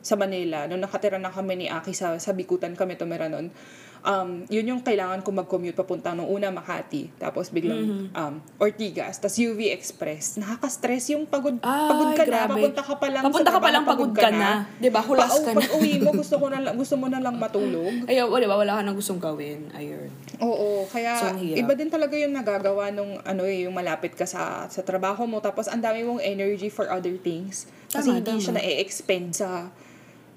sa 0.00 0.16
Manila, 0.16 0.64
nung 0.64 0.80
nakatira 0.80 1.16
na 1.16 1.28
kami 1.28 1.56
ni 1.56 1.66
Aki 1.68 1.92
sa, 1.92 2.16
sa 2.16 2.32
Bikutan 2.32 2.72
kami 2.72 2.96
tumira 2.96 3.28
nun, 3.28 3.52
um, 4.02 4.44
yun 4.46 4.64
yung 4.66 4.80
kailangan 4.80 5.20
ko 5.20 5.30
mag-commute 5.30 5.72
papunta 5.72 6.10
nung 6.10 6.26
una 6.26 6.48
Makati, 6.48 7.12
tapos 7.16 7.48
biglang 7.48 7.78
Mm-hmm. 7.80 8.06
um, 8.12 8.34
Ortigas, 8.56 9.16
tapos 9.16 9.36
UV 9.36 9.70
Express. 9.70 10.36
Nakaka-stress 10.36 11.10
yung 11.10 11.24
pagod, 11.24 11.56
Ay, 11.58 11.88
pagod 11.88 12.10
ka 12.12 12.22
na, 12.22 12.28
grabe. 12.44 12.52
papunta 12.58 12.82
ka 12.82 12.94
pa 12.94 13.06
lang 13.08 13.22
Papunta 13.22 13.46
sa 13.46 13.54
ka 13.54 13.60
pa 13.60 13.70
lang, 13.70 13.84
pagod 13.84 14.12
ka 14.12 14.28
na. 14.28 14.50
Diba? 14.76 15.00
Hulas 15.00 15.30
Pa- 15.30 15.42
ka 15.42 15.50
na. 15.50 15.58
Pag 15.58 15.70
uwi 15.74 15.92
mo, 15.98 16.10
gusto, 16.12 16.34
ko 16.34 16.46
na, 16.46 16.58
gusto 16.70 16.94
mo 16.94 17.06
na 17.06 17.18
lang 17.18 17.34
matulog. 17.34 17.92
Ayaw, 18.10 18.26
wala 18.26 18.44
ba? 18.44 18.56
Wala 18.58 18.72
ka 18.74 18.82
nang 18.82 18.94
gustong 18.94 19.18
gawin. 19.18 19.72
Ayun. 19.72 20.08
Oo, 20.38 20.84
kaya 20.86 21.16
So, 21.16 21.36
iba 21.36 21.72
din 21.72 21.88
talaga 21.88 22.14
yung 22.14 22.32
nagagawa 22.32 22.88
nung 22.90 23.20
ano 23.20 23.42
eh, 23.44 23.64
yung 23.64 23.72
malapit 23.72 24.12
ka 24.12 24.24
sa 24.24 24.40
sa 24.66 24.80
trabaho 24.80 25.24
mo 25.24 25.38
tapos 25.38 25.66
ang 25.66 25.78
dami 25.78 26.00
mong 26.00 26.20
energy 26.20 26.66
for 26.66 26.86
other 26.86 27.12
things. 27.16 27.64
Kasi 27.86 28.08
Tama, 28.08 28.16
hindi 28.18 28.30
tama. 28.30 28.40
siya 28.40 28.54
na-expend 28.54 29.28
sa 29.34 29.68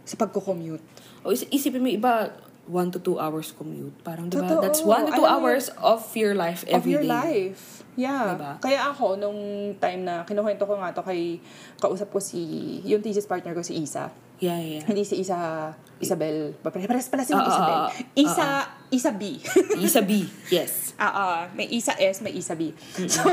sa 0.01 0.15
pagko-commute. 0.15 0.83
O 1.21 1.31
is- 1.31 1.47
isipin 1.47 1.79
mo 1.79 1.87
iba, 1.87 2.31
one 2.65 2.91
to 2.91 2.99
two 2.99 3.19
hours 3.19 3.51
commute. 3.51 3.91
Parang, 4.03 4.31
diba? 4.31 4.47
Totoo. 4.47 4.61
That's 4.63 4.81
one 4.81 5.03
to 5.07 5.11
two 5.11 5.27
Alam 5.27 5.43
hours 5.43 5.67
of 5.81 5.99
your 6.15 6.31
life 6.33 6.63
of 6.63 6.79
every 6.81 6.95
your 6.95 7.03
day. 7.03 7.11
life. 7.11 7.83
Yeah. 7.93 8.33
Diba? 8.33 8.51
Kaya 8.57 8.89
ako, 8.89 9.19
nung 9.19 9.39
time 9.77 10.01
na 10.07 10.23
kinukwento 10.23 10.63
ko 10.65 10.79
nga 10.79 10.95
to 10.95 11.03
kay, 11.03 11.37
kausap 11.77 12.09
ko 12.09 12.17
si, 12.23 12.39
yung 12.87 13.03
thesis 13.03 13.27
partner 13.27 13.53
ko 13.53 13.61
si 13.61 13.77
Isa. 13.77 14.09
Yeah, 14.41 14.59
yeah. 14.59 14.83
Hindi 14.83 15.07
si 15.07 15.21
Isa, 15.23 15.71
Isabel. 16.03 16.51
Pares 16.59 17.07
pala 17.07 17.23
si 17.23 17.31
Ah, 17.31 17.39
ah, 17.39 17.47
Isabel. 17.47 17.79
ah, 17.79 17.87
ah. 17.87 17.91
Isa, 18.17 18.47
Isa 18.91 19.11
B. 19.15 19.23
Isa 19.87 20.01
B. 20.03 20.25
Yes. 20.51 20.97
Ah, 20.99 21.11
ah, 21.11 21.39
may 21.55 21.69
isa 21.69 21.95
S, 21.95 22.19
may 22.19 22.35
isa 22.35 22.51
B. 22.57 22.75
So, 23.07 23.23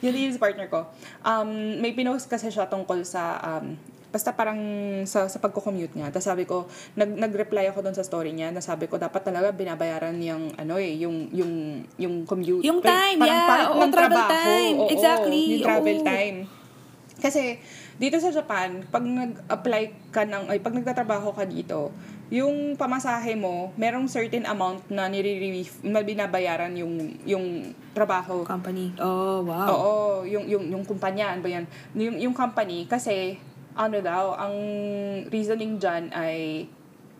yun 0.00 0.14
yung 0.30 0.40
partner 0.40 0.70
ko. 0.72 0.88
Um, 1.20 1.80
may 1.82 1.92
pinost 1.92 2.30
kasi 2.30 2.48
siya 2.48 2.64
tungkol 2.64 3.04
sa, 3.04 3.36
um, 3.44 3.76
basta 4.08 4.32
parang 4.32 4.56
sa, 5.04 5.28
sa 5.28 5.36
pagko-commute 5.36 5.92
niya. 5.92 6.08
Tapos 6.08 6.24
sabi 6.24 6.48
ko, 6.48 6.64
nag, 6.96 7.12
nag-reply 7.12 7.68
ako 7.68 7.84
doon 7.84 7.96
sa 7.96 8.00
story 8.00 8.32
niya 8.32 8.48
na 8.48 8.64
sabi 8.64 8.88
ko, 8.88 8.96
dapat 8.96 9.20
talaga 9.20 9.52
binabayaran 9.52 10.16
yung, 10.16 10.56
ano 10.56 10.80
eh, 10.80 10.96
yung, 10.96 11.28
yung, 11.30 11.52
yung 12.00 12.14
commute. 12.24 12.64
Yung 12.64 12.80
Parang- 12.80 12.96
time, 13.04 13.18
parang 13.20 13.36
yeah. 13.36 13.48
part 13.48 13.66
Oo, 13.68 13.78
ng 13.78 13.92
travel 13.92 14.16
trabaho. 14.16 14.32
time. 14.32 14.76
Oo, 14.80 14.90
Exactly. 14.90 15.40
Yung 15.52 15.64
travel 15.64 15.98
Oo. 16.00 16.06
time. 16.06 16.36
Kasi, 17.18 17.42
dito 17.98 18.16
sa 18.16 18.30
Japan, 18.30 18.86
pag 18.88 19.02
nag-apply 19.02 19.82
ka 20.14 20.22
ng, 20.22 20.54
ay, 20.54 20.62
pag 20.62 20.70
nagtatrabaho 20.70 21.34
ka 21.34 21.42
dito, 21.44 21.90
yung 22.30 22.76
pamasahe 22.76 23.34
mo, 23.34 23.72
merong 23.74 24.06
certain 24.06 24.44
amount 24.46 24.84
na 24.86 25.08
nire-relief, 25.08 25.80
na 25.82 26.04
binabayaran 26.04 26.70
yung, 26.76 26.94
yung 27.26 27.74
trabaho. 27.90 28.46
Company. 28.46 28.94
Oh, 29.00 29.42
wow. 29.42 29.66
Oo, 29.66 29.92
yung, 30.24 30.46
yung, 30.46 30.64
yung 30.70 30.84
kumpanya, 30.86 31.34
ano 31.34 31.42
ba 31.42 31.50
yan? 31.50 31.64
Yung, 31.98 32.16
yung 32.22 32.34
company, 32.36 32.86
kasi, 32.86 33.34
ano 33.78 34.02
daw, 34.02 34.34
ang 34.34 34.54
reasoning 35.30 35.78
dyan 35.78 36.10
ay, 36.10 36.66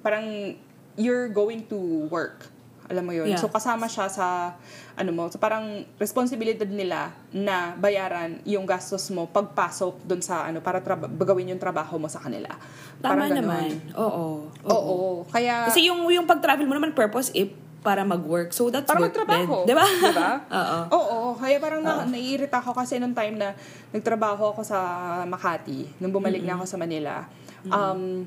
parang, 0.03 0.59
you're 0.99 1.31
going 1.31 1.63
to 1.71 1.79
work. 2.11 2.51
Alam 2.89 3.05
mo 3.05 3.13
yun? 3.15 3.31
Yeah. 3.31 3.39
So, 3.39 3.47
kasama 3.47 3.87
siya 3.87 4.11
sa, 4.11 4.59
ano 4.99 5.11
mo, 5.15 5.31
so 5.31 5.39
parang 5.39 5.87
responsibilidad 6.01 6.67
nila 6.67 7.15
na 7.31 7.77
bayaran 7.79 8.43
yung 8.43 8.67
gastos 8.67 9.13
mo 9.15 9.31
pagpasok 9.31 10.03
dun 10.03 10.19
sa, 10.19 10.51
ano, 10.51 10.59
para 10.59 10.83
traba- 10.83 11.07
gawin 11.07 11.55
yung 11.55 11.63
trabaho 11.63 12.01
mo 12.01 12.11
sa 12.11 12.19
kanila. 12.19 12.51
Tama 12.99 13.29
Parang 13.29 13.31
naman. 13.31 13.79
Oo. 13.95 14.51
Oo. 14.67 15.23
Kaya, 15.31 15.71
Kasi 15.71 15.87
yung, 15.87 16.03
yung 16.11 16.27
pag-travel 16.27 16.67
mo 16.67 16.75
naman 16.75 16.91
purpose 16.91 17.31
eh, 17.39 17.53
para 17.79 18.03
mag-work. 18.03 18.51
So, 18.51 18.69
that's 18.69 18.87
para 18.87 18.99
work 18.99 19.15
magtrabaho. 19.15 19.63
din. 19.63 19.75
Diba? 19.75 19.87
Diba? 19.87 20.33
Oo. 20.59 20.79
Oo. 20.99 21.19
Kaya 21.39 21.63
parang 21.63 21.81
na, 21.83 22.03
naiirita 22.05 22.59
ako 22.59 22.75
kasi 22.75 22.99
nung 22.99 23.15
time 23.15 23.39
na 23.39 23.55
nagtrabaho 23.95 24.55
ako 24.57 24.67
sa 24.67 24.79
Makati, 25.25 25.87
nung 26.03 26.11
bumalik 26.11 26.43
na 26.43 26.59
ako 26.59 26.65
sa 26.67 26.77
Manila. 26.77 27.23
Um, 27.71 28.27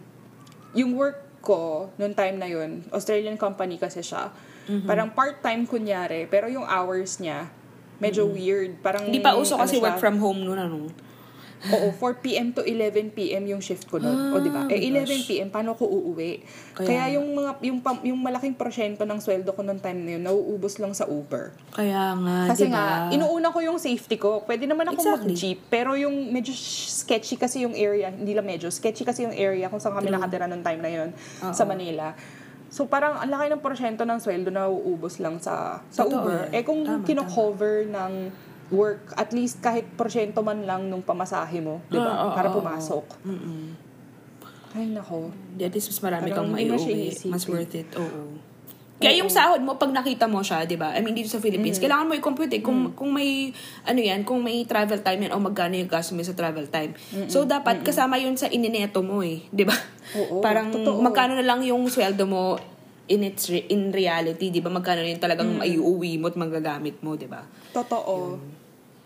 yung 0.72 0.96
work 0.96 1.44
ko, 1.44 1.92
nung 2.00 2.16
time 2.16 2.40
na 2.40 2.48
yun, 2.48 2.86
Australian 2.96 3.36
company 3.36 3.76
kasi 3.76 4.00
siya. 4.00 4.32
Parang 4.88 5.12
part-time 5.12 5.68
kunyari, 5.68 6.32
pero 6.32 6.48
yung 6.48 6.64
hours 6.64 7.20
niya, 7.20 7.52
medyo 8.00 8.24
weird. 8.30 8.80
Parang, 8.80 9.04
Hindi 9.04 9.20
pa 9.20 9.36
uso 9.36 9.60
ano 9.60 9.68
kasi 9.68 9.78
siya, 9.78 9.84
work 9.84 10.00
from 10.00 10.18
home 10.22 10.48
noon, 10.48 10.56
ano? 10.58 10.88
Oo, 11.64 11.94
4 11.94 12.26
p.m. 12.26 12.50
to 12.50 12.62
11 12.62 13.14
p.m. 13.14 13.46
yung 13.46 13.62
shift 13.62 13.86
ko 13.86 13.96
noon. 13.96 14.34
o, 14.34 14.42
di 14.42 14.50
ba? 14.50 14.66
Ah, 14.66 14.74
Eh, 14.74 14.82
my 14.82 15.06
11 15.06 15.06
gosh. 15.06 15.28
p.m. 15.28 15.48
paano 15.48 15.78
ko 15.78 15.86
uuwi? 15.86 16.42
Kaya 16.74 16.88
Kaya, 16.88 17.04
yung 17.14 17.28
mga 17.32 17.52
yung 17.62 17.78
yung 18.04 18.20
malaking 18.20 18.56
porsyento 18.56 19.06
ng 19.06 19.18
sweldo 19.18 19.50
ko 19.50 19.62
noong 19.62 19.78
time 19.78 20.00
na 20.00 20.12
yun, 20.18 20.24
nauubos 20.24 20.76
lang 20.76 20.90
sa 20.92 21.06
Uber. 21.06 21.54
Kaya 21.70 22.18
nga, 22.18 22.38
Kasi 22.50 22.66
diba? 22.66 22.74
nga, 22.74 22.86
inuuna 23.10 23.48
ko 23.50 23.62
yung 23.62 23.78
safety 23.78 24.18
ko. 24.18 24.42
Pwede 24.42 24.66
naman 24.66 24.90
ako 24.90 25.00
Exactly. 25.00 25.22
mag-jeep, 25.30 25.60
pero 25.68 25.94
yung 25.94 26.30
medyo 26.30 26.50
sketchy 26.52 27.38
kasi 27.38 27.62
yung 27.62 27.74
area, 27.74 28.10
hindi 28.10 28.34
lang 28.34 28.44
medyo, 28.44 28.68
sketchy 28.68 29.06
kasi 29.06 29.22
yung 29.22 29.34
area 29.34 29.68
kung 29.68 29.78
saan 29.78 29.94
kami 29.94 30.10
nakatira 30.10 30.46
noong 30.46 30.66
time 30.66 30.82
na 30.82 30.90
yun 30.90 31.10
sa 31.48 31.62
Manila. 31.62 32.18
So 32.72 32.88
parang 32.88 33.20
ang 33.20 33.28
laki 33.28 33.52
ng 33.52 33.60
porsyento 33.60 34.02
ng 34.02 34.18
sweldo 34.18 34.48
na 34.48 34.66
uuubos 34.66 35.20
lang 35.20 35.38
sa 35.38 35.84
sa 35.90 36.02
Totoo 36.02 36.24
Uber. 36.24 36.40
Eh 36.50 36.64
kung 36.64 36.82
Tama, 36.82 37.04
kino-cover 37.04 37.84
ng 37.86 38.12
work, 38.72 39.12
at 39.14 39.30
least 39.30 39.60
kahit 39.60 39.86
porsyento 39.94 40.40
man 40.40 40.64
lang 40.64 40.88
nung 40.88 41.04
pamasahe 41.04 41.60
mo, 41.60 41.84
di 41.86 41.96
ba? 41.96 42.08
Oo, 42.10 42.24
oo, 42.26 42.34
Para 42.34 42.48
pumasok. 42.50 43.06
Mm-mm. 43.22 43.64
Ay, 44.72 44.88
nako. 44.88 45.28
At 45.58 45.70
least 45.70 45.92
mas 45.92 46.00
marami 46.02 46.32
Parang 46.32 46.48
kang 46.48 46.56
maiuwi. 46.56 47.12
iisipin. 47.12 47.30
Mas 47.30 47.44
worth 47.46 47.76
it. 47.76 47.92
Oo. 47.94 48.40
Kaya 48.96 49.18
yung 49.18 49.28
sahod 49.28 49.60
mo, 49.60 49.76
pag 49.76 49.90
nakita 49.90 50.30
mo 50.30 50.40
siya, 50.40 50.62
di 50.64 50.78
ba? 50.78 50.94
I 50.94 51.02
mean, 51.02 51.12
dito 51.12 51.26
sa 51.28 51.42
Philippines, 51.42 51.76
Mm. 51.76 51.84
kailangan 51.84 52.06
mo 52.06 52.14
i-compute 52.14 52.54
eh. 52.54 52.62
Kung, 52.62 52.94
kung 52.94 53.10
may, 53.10 53.50
ano 53.84 53.98
yan, 53.98 54.22
kung 54.22 54.40
may 54.40 54.62
travel 54.64 55.02
time 55.02 55.26
yan, 55.26 55.34
o 55.34 55.42
magkano 55.42 55.74
yung 55.74 55.90
gasto 55.90 56.14
mo 56.14 56.22
sa 56.22 56.32
travel 56.32 56.70
time. 56.70 56.94
So, 57.26 57.44
dapat 57.44 57.82
kasama 57.82 58.16
yun 58.16 58.38
sa 58.38 58.46
inineto 58.46 59.02
mo 59.02 59.20
eh. 59.20 59.42
Di 59.50 59.66
ba? 59.66 59.74
Oo, 60.16 60.40
Parang, 60.40 60.70
totoo. 60.70 61.02
magkano 61.02 61.34
na 61.34 61.42
lang 61.42 61.60
yung 61.62 61.82
sweldo 61.84 62.24
mo 62.24 62.62
in 63.08 63.26
its 63.26 63.50
re- 63.50 63.66
in 63.68 63.90
reality, 63.90 64.48
di 64.48 64.62
ba? 64.62 64.70
Magkano 64.70 65.02
na 65.02 65.10
yung 65.10 65.20
talagang 65.20 65.50
maiuwi 65.52 66.16
mo 66.16 66.30
at 66.30 66.38
magagamit 66.38 67.02
mo, 67.02 67.18
di 67.18 67.26
ba? 67.26 67.42
Totoo. 67.74 68.38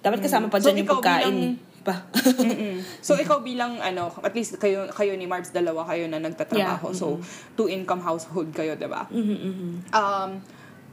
Dapat 0.05 0.19
kasama 0.21 0.45
pa 0.47 0.61
So, 0.61 0.69
dyan 0.69 0.77
yung 0.77 0.87
ikaw 0.87 0.97
pagkain 1.01 1.25
bilang- 1.25 1.41
eh. 1.41 1.73
Mm-mm. 1.85 2.75
So, 2.97 3.13
ikaw 3.23 3.41
bilang, 3.41 3.77
ano, 3.77 4.09
at 4.19 4.33
least 4.33 4.57
kayo, 4.57 4.89
kayo 4.89 5.13
ni 5.13 5.25
Marbs, 5.25 5.49
dalawa 5.49 5.85
kayo 5.85 6.05
na 6.05 6.17
nagtatrabaho. 6.17 6.89
Yeah, 6.89 6.97
So, 6.97 7.21
two-income 7.53 8.01
household 8.01 8.49
kayo, 8.53 8.73
di 8.73 8.85
ba? 8.85 9.05
Mhm, 9.07 9.37
mhm. 9.37 9.69
um, 9.91 10.29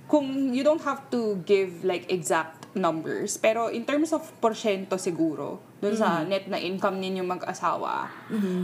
kung 0.04 0.26
you 0.52 0.60
don't 0.60 0.82
have 0.82 1.08
to 1.08 1.40
give 1.42 1.80
like 1.82 2.04
exact 2.08 2.61
numbers, 2.72 3.36
pero 3.36 3.68
in 3.68 3.84
terms 3.84 4.16
of 4.16 4.24
porsyento 4.40 4.96
siguro, 4.96 5.60
dun 5.82 5.92
sa 5.92 6.24
net 6.24 6.48
na 6.48 6.56
income 6.56 6.96
ninyo 6.96 7.20
mag-asawa, 7.20 8.08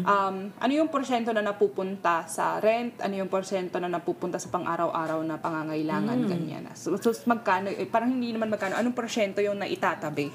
um, 0.04 0.36
ano 0.48 0.72
yung 0.72 0.88
porsyento 0.88 1.28
na 1.36 1.44
napupunta 1.44 2.24
sa 2.24 2.56
rent, 2.56 2.96
ano 3.04 3.20
yung 3.20 3.28
porsyento 3.28 3.76
na 3.76 3.90
napupunta 3.92 4.40
sa 4.40 4.48
pang-araw-araw 4.48 5.20
na 5.28 5.36
pangangailangan, 5.36 6.24
ganyan. 6.24 6.64
So, 6.72 6.96
so, 6.96 7.12
magkano, 7.28 7.68
eh, 7.68 7.84
parang 7.84 8.16
hindi 8.16 8.32
naman 8.32 8.48
magkano, 8.48 8.80
anong 8.80 8.96
porsyento 8.96 9.44
yung 9.44 9.60
naitatabi? 9.60 10.32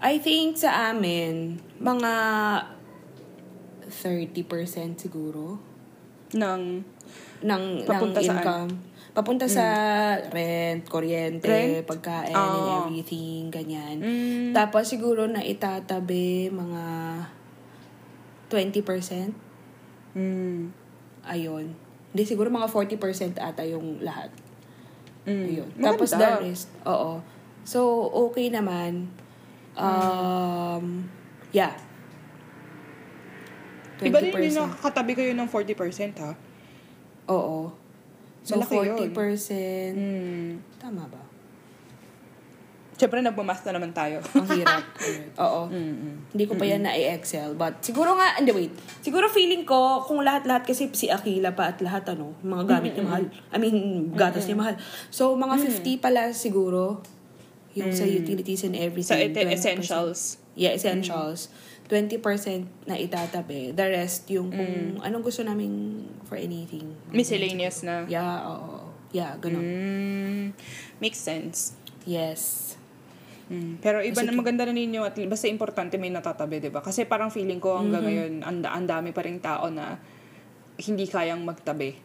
I 0.00 0.16
think 0.22 0.56
sa 0.56 0.94
amin, 0.94 1.58
mga 1.82 2.12
30% 3.92 5.04
siguro. 5.04 5.58
ng 6.28 6.84
ng, 7.40 7.64
ng 7.88 8.04
saan? 8.20 8.68
Papunta 9.18 9.50
sa 9.50 9.66
rent, 10.30 10.86
kuryente, 10.86 11.50
Rent? 11.50 11.82
pagkain, 11.90 12.30
Ah. 12.30 12.54
and 12.54 12.70
everything, 12.86 13.50
ganyan. 13.50 13.98
Mm. 13.98 14.54
Tapos 14.54 14.86
siguro 14.86 15.26
na 15.26 15.42
itatabi 15.42 16.46
mga 16.54 16.84
20%. 18.46 19.34
Mm. 20.14 20.70
Ayun. 21.26 21.74
Hindi, 22.14 22.22
siguro 22.30 22.46
mga 22.46 22.70
40% 22.70 23.42
ata 23.42 23.66
yung 23.66 23.98
lahat. 24.06 24.30
Mm. 25.26 25.44
Ayun. 25.50 25.68
Maganda. 25.74 25.86
Tapos 25.90 26.08
the 26.14 26.30
rest, 26.46 26.68
oo. 26.86 27.18
So, 27.66 28.06
okay 28.30 28.54
naman. 28.54 29.10
Um, 29.74 31.10
yeah. 31.50 31.74
Iba 33.98 34.22
din 34.22 34.54
yung 34.54 34.70
nakakatabi 34.70 35.18
kayo 35.18 35.34
ng 35.34 35.50
40% 35.50 36.22
ha? 36.22 36.38
Oo. 37.34 37.87
So, 38.48 38.56
Malaki 38.56 38.80
yun. 38.80 39.12
40%. 39.12 39.92
Mm. 39.92 40.48
Tama 40.80 41.04
ba? 41.12 41.20
Siyempre, 42.98 43.22
nagmamas 43.22 43.62
na 43.62 43.78
naman 43.78 43.92
tayo. 43.94 44.18
Ang 44.34 44.48
hirap. 44.58 44.82
Oo. 45.44 45.70
Mm-mm. 45.70 46.34
Hindi 46.34 46.44
ko 46.48 46.58
pa 46.58 46.64
yan 46.66 46.82
na-excel. 46.82 47.54
But 47.54 47.78
siguro 47.78 48.16
nga, 48.18 48.40
hindi 48.40 48.50
wait. 48.50 48.72
Siguro 49.04 49.30
feeling 49.30 49.62
ko, 49.62 50.02
kung 50.02 50.18
lahat-lahat 50.24 50.66
kasi 50.66 50.90
si 50.90 51.06
Akila 51.06 51.54
pa 51.54 51.70
at 51.70 51.78
lahat 51.78 52.08
ano, 52.10 52.34
mga 52.42 52.64
gamit 52.66 52.98
niya 52.98 53.04
mahal. 53.06 53.24
I 53.54 53.56
mean, 53.60 53.76
gatas 54.16 54.50
niya 54.50 54.58
mahal. 54.58 54.74
So, 55.12 55.36
mga 55.36 55.60
50 55.78 56.02
pala 56.02 56.32
siguro. 56.34 57.04
Yung 57.78 57.94
sa 57.94 58.02
utilities 58.02 58.66
and 58.66 58.74
everything. 58.74 59.14
Sa 59.14 59.20
ete- 59.20 59.46
20%. 59.46 59.54
essentials. 59.54 60.42
Yeah, 60.58 60.74
essentials. 60.74 61.52
20% 61.88 62.84
na 62.84 63.00
itatabi. 63.00 63.72
The 63.72 63.86
rest, 63.88 64.28
yung 64.28 64.52
kung 64.52 65.00
anong 65.00 65.24
gusto 65.24 65.40
namin 65.40 66.04
for 66.28 66.36
anything. 66.36 66.84
Miscellaneous 67.08 67.80
na. 67.82 68.04
Yeah, 68.04 68.44
oo. 68.44 68.92
Yeah, 69.08 69.40
ganun. 69.40 69.64
Mm. 69.64 70.44
Makes 71.00 71.20
sense. 71.20 71.72
Yes. 72.04 72.76
Mm. 73.48 73.80
Pero 73.80 74.04
iba 74.04 74.20
na 74.20 74.36
maganda 74.36 74.68
na 74.68 74.76
ninyo 74.76 75.00
at 75.08 75.16
basta 75.24 75.48
importante 75.48 75.96
may 75.96 76.12
natatabi, 76.12 76.60
'di 76.60 76.68
ba? 76.68 76.84
Kasi 76.84 77.08
parang 77.08 77.32
feeling 77.32 77.56
ko 77.56 77.80
hanggang 77.80 78.04
ngayon 78.04 78.44
ang 78.44 78.84
dami 78.84 79.16
pa 79.16 79.24
ring 79.24 79.40
tao 79.40 79.72
na 79.72 79.96
hindi 80.76 81.08
kayang 81.08 81.40
magtabi. 81.48 81.96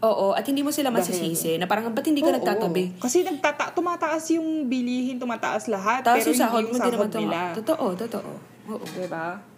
Oo, 0.00 0.32
at 0.32 0.48
hindi 0.48 0.64
mo 0.64 0.72
sila 0.72 0.88
masisisi 0.88 1.60
na 1.60 1.68
parang, 1.68 1.92
ba't 1.92 2.08
hindi 2.08 2.24
ka 2.24 2.32
Oo. 2.32 2.36
nagtatabi? 2.40 2.96
Kasi 2.96 3.20
nagtata 3.20 3.76
tumataas 3.76 4.32
yung 4.32 4.64
bilihin, 4.64 5.20
tumataas 5.20 5.68
lahat, 5.68 6.00
Tapos 6.00 6.24
pero 6.24 6.32
yung 6.32 6.40
sahod 6.40 6.64
hindi 6.64 6.72
mo, 6.72 6.72
yung 6.72 6.80
sahod 6.80 7.10
nila. 7.12 7.40
Totoo, 7.60 7.86
totoo. 8.00 8.30
Oo. 8.70 8.86
'Di 8.86 9.10
ba? 9.10 9.50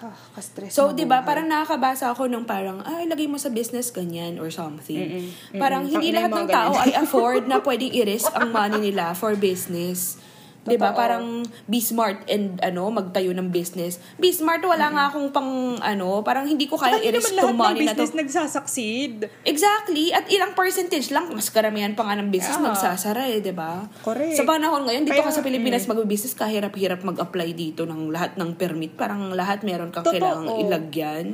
Ah, 0.00 0.16
ka-stress 0.32 0.72
So, 0.72 0.96
di 0.96 1.04
ba, 1.04 1.20
parang 1.20 1.44
nakakabasa 1.44 2.16
ako 2.16 2.32
ng 2.32 2.48
parang, 2.48 2.80
ay, 2.80 3.04
lagay 3.04 3.28
mo 3.28 3.36
sa 3.36 3.52
business 3.52 3.92
ganyan 3.92 4.40
or 4.40 4.48
something. 4.48 4.96
Mm-mm. 4.96 5.60
Parang 5.60 5.84
Mm-mm. 5.84 6.00
hindi 6.00 6.16
Tangina 6.16 6.18
lahat 6.24 6.32
ng 6.32 6.48
tao 6.48 6.72
ay 6.80 6.92
afford 6.96 7.44
na 7.44 7.60
pwedeng 7.66 7.92
i-risk 7.92 8.32
ang 8.32 8.48
money 8.48 8.80
nila 8.80 9.12
for 9.12 9.36
business. 9.36 10.16
Di 10.62 10.78
ba? 10.78 10.94
Parang 10.94 11.42
be 11.66 11.82
smart 11.82 12.22
and 12.30 12.62
ano, 12.62 12.86
magtayo 12.86 13.34
ng 13.34 13.50
business. 13.50 13.98
Be 14.14 14.30
smart, 14.30 14.62
wala 14.62 14.94
nga 14.94 15.02
akong 15.10 15.34
pang 15.34 15.74
ano, 15.82 16.22
parang 16.22 16.46
hindi 16.46 16.70
ko 16.70 16.78
kaya 16.78 17.02
i-risk 17.02 17.34
tong 17.34 17.58
money 17.58 17.82
na 17.82 17.98
to. 17.98 18.06
business 18.06 18.14
nagsasucceed. 18.14 19.26
Exactly. 19.42 20.14
At 20.14 20.30
ilang 20.30 20.54
percentage 20.54 21.10
lang, 21.10 21.26
mas 21.34 21.50
karamihan 21.50 21.98
pa 21.98 22.06
nga 22.06 22.14
ng 22.14 22.30
business 22.30 22.54
Yeah. 22.62 22.68
magsasara 22.68 23.26
eh, 23.32 23.42
di 23.42 23.50
ba? 23.50 23.90
Correct. 24.06 24.38
Sa 24.38 24.46
panahon 24.46 24.86
ngayon, 24.86 25.02
dito 25.02 25.18
Kaya, 25.18 25.26
ka 25.26 25.34
sa 25.34 25.42
Pilipinas, 25.42 25.82
mm. 25.88 25.98
mag-business, 25.98 26.38
kahirap-hirap 26.38 27.02
mag-apply 27.02 27.48
dito 27.58 27.82
ng 27.82 28.14
lahat 28.14 28.38
ng 28.38 28.54
permit. 28.54 28.94
Parang 28.94 29.34
lahat 29.34 29.66
meron 29.66 29.90
kang 29.90 30.06
Totoo. 30.06 30.14
kailangang 30.14 30.58
ilagyan. 30.62 31.26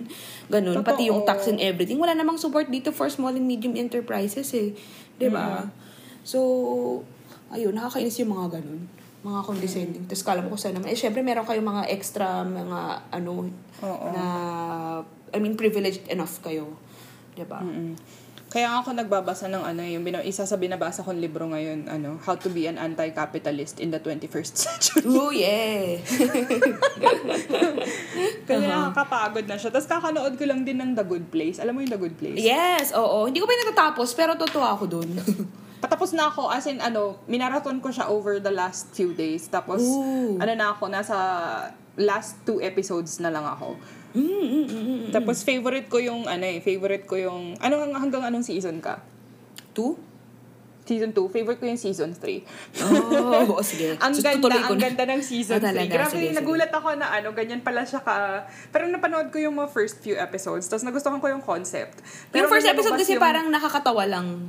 Ganun. 0.48 0.80
Totoo. 0.80 0.88
Pati 0.88 1.02
yung 1.12 1.28
tax 1.28 1.52
and 1.52 1.60
everything. 1.60 2.00
Wala 2.00 2.16
namang 2.16 2.40
support 2.40 2.72
dito 2.72 2.96
for 2.96 3.12
small 3.12 3.36
and 3.36 3.44
medium 3.44 3.76
enterprises 3.76 4.56
eh. 4.56 4.72
Di 5.20 5.28
ba? 5.28 5.68
So, 6.24 6.38
ayun, 7.52 7.76
nakakainis 7.76 8.24
yung 8.24 8.32
mga 8.32 8.56
ganun 8.56 8.97
mga 9.28 9.44
condescending. 9.44 10.04
Tapos 10.08 10.24
kala 10.24 10.40
mo 10.40 10.56
ko 10.56 10.58
sana, 10.58 10.80
eh 10.88 10.96
syempre 10.96 11.20
meron 11.20 11.44
kayong 11.44 11.68
mga 11.68 11.84
extra, 11.92 12.42
mga 12.42 13.12
ano, 13.12 13.52
Oo. 13.84 14.06
na, 14.10 14.24
I 15.30 15.38
mean, 15.38 15.54
privileged 15.54 16.08
enough 16.08 16.40
kayo. 16.40 16.72
Di 17.36 17.44
ba? 17.44 17.60
Mm. 17.60 17.94
Kaya 18.48 18.72
nga 18.72 18.80
ako 18.80 18.96
nagbabasa 18.96 19.52
ng 19.52 19.60
ano, 19.60 19.84
yung 19.84 20.00
bina- 20.00 20.24
isa 20.24 20.48
sa 20.48 20.56
binabasa 20.56 21.04
kong 21.04 21.20
libro 21.20 21.44
ngayon, 21.52 21.84
ano, 21.84 22.16
How 22.24 22.40
to 22.40 22.48
be 22.48 22.64
an 22.64 22.80
Anti-Capitalist 22.80 23.76
in 23.76 23.92
the 23.92 24.00
21st 24.00 24.52
Century. 24.56 25.04
Ooh, 25.04 25.28
yeah! 25.28 26.00
Kasi 28.48 28.64
nakakapagod 28.64 29.44
na 29.44 29.60
siya. 29.60 29.68
Tapos 29.68 29.84
kakanood 29.84 30.40
ko 30.40 30.48
lang 30.48 30.64
din 30.64 30.80
ng 30.80 30.96
The 30.96 31.04
Good 31.04 31.28
Place. 31.28 31.60
Alam 31.60 31.76
mo 31.76 31.84
yung 31.84 31.92
The 31.92 32.00
Good 32.00 32.16
Place? 32.16 32.40
yes, 32.40 32.96
oo. 32.96 33.28
Hindi 33.28 33.44
ko 33.44 33.46
pa 33.46 33.52
natatapos, 33.52 34.16
pero 34.16 34.32
totoo 34.40 34.64
ako 34.64 34.84
dun. 34.88 35.12
Patapos 35.78 36.10
na 36.10 36.26
ako, 36.26 36.48
as 36.48 36.66
in, 36.66 36.78
ano, 36.78 37.02
minaraton 37.24 37.78
ko 37.78 37.88
siya 37.88 38.06
over 38.06 38.38
the 38.38 38.50
last 38.50 38.90
few 38.90 39.12
days. 39.12 39.46
Tapos, 39.46 39.78
Ooh. 39.80 40.34
ano 40.36 40.52
na 40.52 40.72
ako, 40.72 40.88
nasa 40.88 41.16
last 41.96 42.42
two 42.42 42.58
episodes 42.60 43.18
na 43.18 43.28
lang 43.28 43.42
ako. 43.42 43.78
mm, 44.10 44.18
mm, 44.18 44.42
mm, 44.64 44.66
mm. 44.66 45.00
Tapos, 45.10 45.40
favorite 45.40 45.86
ko 45.86 45.98
yung, 45.98 46.24
ano 46.24 46.42
eh, 46.42 46.58
favorite 46.58 47.04
ko 47.04 47.14
yung, 47.14 47.54
ano, 47.58 47.74
hang- 47.78 47.94
hanggang 47.96 48.22
anong 48.24 48.42
season 48.42 48.78
ka? 48.78 48.98
Two? 49.70 49.94
Season 50.82 51.12
2, 51.12 51.20
favorite 51.28 51.60
ko 51.60 51.68
yung 51.68 51.76
season 51.76 52.16
3. 52.16 52.80
Oh, 52.80 53.60
sige. 53.68 54.00
ang 54.00 54.08
So, 54.10 54.24
ganda, 54.24 54.48
ang 54.48 54.72
na. 54.72 54.80
ganda 54.80 55.04
ng 55.06 55.20
season 55.20 55.60
3. 55.60 55.68
Ah? 55.68 55.84
Grabe, 55.84 56.08
Sige, 56.08 56.32
sige. 56.32 56.34
nagulat 56.34 56.72
ako 56.72 56.96
na 56.96 57.12
ano, 57.12 57.36
ganyan 57.36 57.60
pala 57.60 57.84
siya 57.84 58.00
ka... 58.00 58.48
Pero 58.72 58.88
napanood 58.88 59.28
ko 59.28 59.36
yung 59.36 59.52
mga 59.54 59.68
first 59.68 60.00
few 60.00 60.16
episodes, 60.16 60.64
tapos 60.64 60.82
nagustuhan 60.82 61.20
ko 61.20 61.28
yung 61.28 61.44
concept. 61.44 62.00
Pero 62.32 62.48
yung 62.48 62.50
first 62.50 62.64
episode 62.66 62.96
kasi 62.96 63.14
yung- 63.14 63.20
parang 63.20 63.46
nakakatawa 63.46 64.08
lang. 64.08 64.48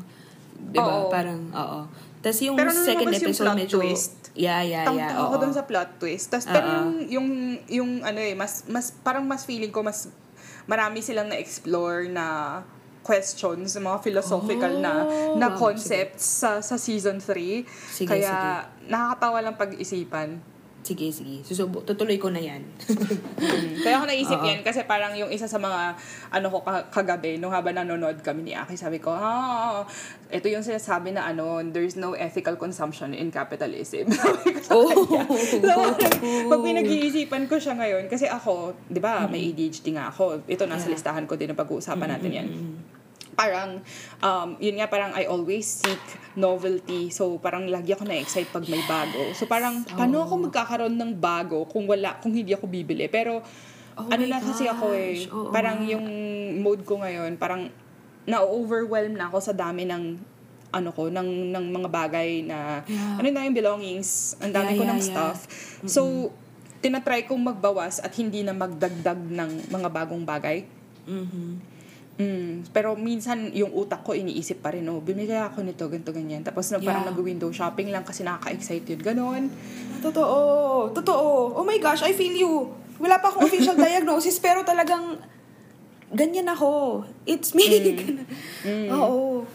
Di 0.70 0.80
ba? 0.80 0.86
Oo. 0.86 1.10
Parang, 1.10 1.42
oo. 1.52 1.80
Tapos 2.20 2.40
yung 2.44 2.56
Pero 2.60 2.70
nung 2.76 2.84
second 2.84 3.08
lumabas 3.08 3.22
yung 3.24 3.32
episode 3.32 3.46
plot 3.48 3.58
medyo... 3.58 3.78
twist, 3.80 4.14
yeah, 4.36 4.60
yeah, 4.60 4.84
yeah. 4.84 4.86
Tangtang 4.88 5.18
ako 5.18 5.36
oo. 5.36 5.42
dun 5.42 5.54
sa 5.56 5.64
plot 5.64 5.90
twist. 5.98 6.28
Tas, 6.28 6.44
pero 6.44 6.68
yung, 6.68 7.08
yung, 7.08 7.28
yung, 7.72 7.90
ano 8.04 8.20
eh, 8.20 8.36
mas, 8.36 8.68
mas, 8.68 8.92
parang 8.92 9.24
mas 9.24 9.48
feeling 9.48 9.72
ko, 9.72 9.82
mas, 9.82 10.12
marami 10.68 11.00
silang 11.00 11.32
na-explore 11.32 12.12
na 12.12 12.60
questions, 13.10 13.74
mga 13.74 14.00
philosophical 14.06 14.74
na 14.78 14.94
Oh, 15.02 15.40
na 15.40 15.50
wow, 15.50 15.58
concepts 15.58 16.46
sa 16.46 16.62
sa 16.62 16.78
season 16.78 17.18
3. 17.18 17.66
Sige, 17.90 18.06
Kaya 18.06 18.68
nakakatawa 18.86 19.40
lang 19.42 19.56
pag-isipan. 19.58 20.38
Sige, 20.90 21.14
sige. 21.14 21.46
Susubo. 21.46 21.82
Tutuloy 21.82 22.18
ko 22.18 22.34
na 22.34 22.42
yan. 22.42 22.66
Kaya 23.84 23.96
ako 23.96 24.06
naisip 24.06 24.36
Oo. 24.36 24.44
yan 24.44 24.60
kasi 24.60 24.82
parang 24.84 25.14
yung 25.14 25.30
isa 25.30 25.46
sa 25.46 25.58
mga 25.58 25.94
ano 26.32 26.50
ko 26.50 26.60
ka- 26.60 26.90
kagabi 26.90 27.38
nung 27.38 27.54
habang 27.54 27.78
nanonood 27.78 28.18
kami 28.20 28.42
ni 28.42 28.54
Aki 28.54 28.74
sabi 28.74 28.98
ko 28.98 29.12
ah 29.12 29.86
ito 30.28 30.46
yung 30.46 30.62
sinasabi 30.62 31.14
na 31.14 31.26
ano 31.26 31.62
there's 31.64 31.94
no 31.94 32.18
ethical 32.18 32.58
consumption 32.58 33.14
in 33.14 33.30
capitalism. 33.30 34.10
Sabi 34.18 34.50
ko 34.52 34.60
sa 34.60 34.74
Oh. 34.74 34.90
kanya. 34.90 35.24
So, 35.62 35.74
pag 36.48 36.60
pinag-iisipan 36.60 37.46
ko 37.46 37.56
siya 37.56 37.74
ngayon 37.76 38.06
kasi 38.08 38.26
ako 38.26 38.74
'di 38.88 38.98
ba 38.98 39.26
may 39.26 39.46
ADHD 39.48 39.94
nga 39.94 40.10
ako. 40.10 40.42
Ito 40.44 40.66
nasa 40.66 40.86
Yeah. 40.86 40.98
listahan 40.98 41.26
ko 41.26 41.34
din 41.34 41.50
na 41.50 41.56
pag-uusapan 41.56 42.10
natin 42.10 42.32
yan 42.34 42.48
parang, 43.34 43.82
um, 44.20 44.50
yun 44.58 44.78
nga, 44.78 44.88
parang 44.88 45.12
I 45.12 45.26
always 45.26 45.66
seek 45.66 46.00
novelty. 46.34 47.10
So, 47.10 47.38
parang 47.38 47.68
lagi 47.68 47.92
ako 47.92 48.06
na-excite 48.06 48.50
pag 48.50 48.66
may 48.66 48.82
bago. 48.84 49.34
So, 49.34 49.46
parang, 49.46 49.84
paano 49.86 50.22
ako 50.22 50.50
magkakaroon 50.50 50.96
ng 50.96 51.12
bago 51.14 51.66
kung 51.66 51.86
wala, 51.86 52.18
kung 52.18 52.32
hindi 52.32 52.54
ako 52.54 52.66
bibili? 52.66 53.06
Pero, 53.08 53.42
Oh 54.00 54.08
ano 54.08 54.24
na 54.24 54.40
kasi 54.40 54.64
ako 54.64 54.96
eh, 54.96 55.28
oo 55.28 55.52
parang 55.52 55.84
nga. 55.84 55.92
yung 55.92 56.08
mode 56.64 56.88
ko 56.88 57.04
ngayon, 57.04 57.36
parang, 57.36 57.68
na-overwhelm 58.24 59.12
na 59.12 59.28
ako 59.28 59.38
sa 59.42 59.52
dami 59.52 59.84
ng 59.84 60.16
ano 60.70 60.94
ko, 60.94 61.10
ng, 61.10 61.50
ng 61.50 61.66
mga 61.74 61.90
bagay 61.90 62.46
na, 62.46 62.86
Yeah. 62.86 63.18
ano 63.18 63.28
na 63.28 63.42
yung 63.44 63.58
belongings, 63.58 64.38
ang 64.38 64.54
dami 64.54 64.72
Yeah, 64.72 64.80
ko 64.80 64.84
ng 64.86 64.90
yeah, 64.96 65.02
yeah. 65.02 65.10
stuff. 65.10 65.38
So, 65.84 66.02
tinatry 66.80 67.26
kong 67.26 67.42
magbawas 67.42 68.00
at 68.00 68.14
hindi 68.16 68.40
na 68.40 68.54
magdagdag 68.54 69.18
ng 69.20 69.68
mga 69.68 69.88
bagong 69.90 70.24
bagay. 70.24 70.64
Mhm. 71.04 71.60
Mm, 72.20 72.68
pero 72.76 73.00
minsan 73.00 73.48
yung 73.56 73.72
utak 73.72 74.04
ko 74.04 74.12
iniisip 74.12 74.60
pa 74.60 74.76
rin, 74.76 74.84
oh, 74.92 75.00
bumili 75.00 75.32
ako 75.32 75.64
nito, 75.64 75.88
ganito, 75.88 76.12
ganyan. 76.12 76.44
Tapos 76.44 76.68
na 76.68 76.78
parang 76.78 77.08
Yeah. 77.08 77.16
nag-window 77.16 77.48
shopping 77.50 77.96
lang 77.96 78.04
kasi 78.04 78.28
nakaka-excite 78.28 78.84
yun. 78.92 79.00
Ganon. 79.00 79.44
Totoo. 80.04 80.36
Totoo. 80.92 81.56
Oh 81.56 81.64
my 81.64 81.80
gosh, 81.80 82.04
I 82.04 82.12
feel 82.12 82.36
you. 82.36 82.76
Wala 83.00 83.24
pa 83.24 83.32
akong 83.32 83.48
official 83.48 83.80
diagnosis, 83.80 84.36
pero 84.38 84.68
talagang 84.68 85.16
ganyan 86.12 86.52
ako. 86.52 87.08
It's 87.24 87.56
me. 87.56 87.64
Oo. 88.92 89.48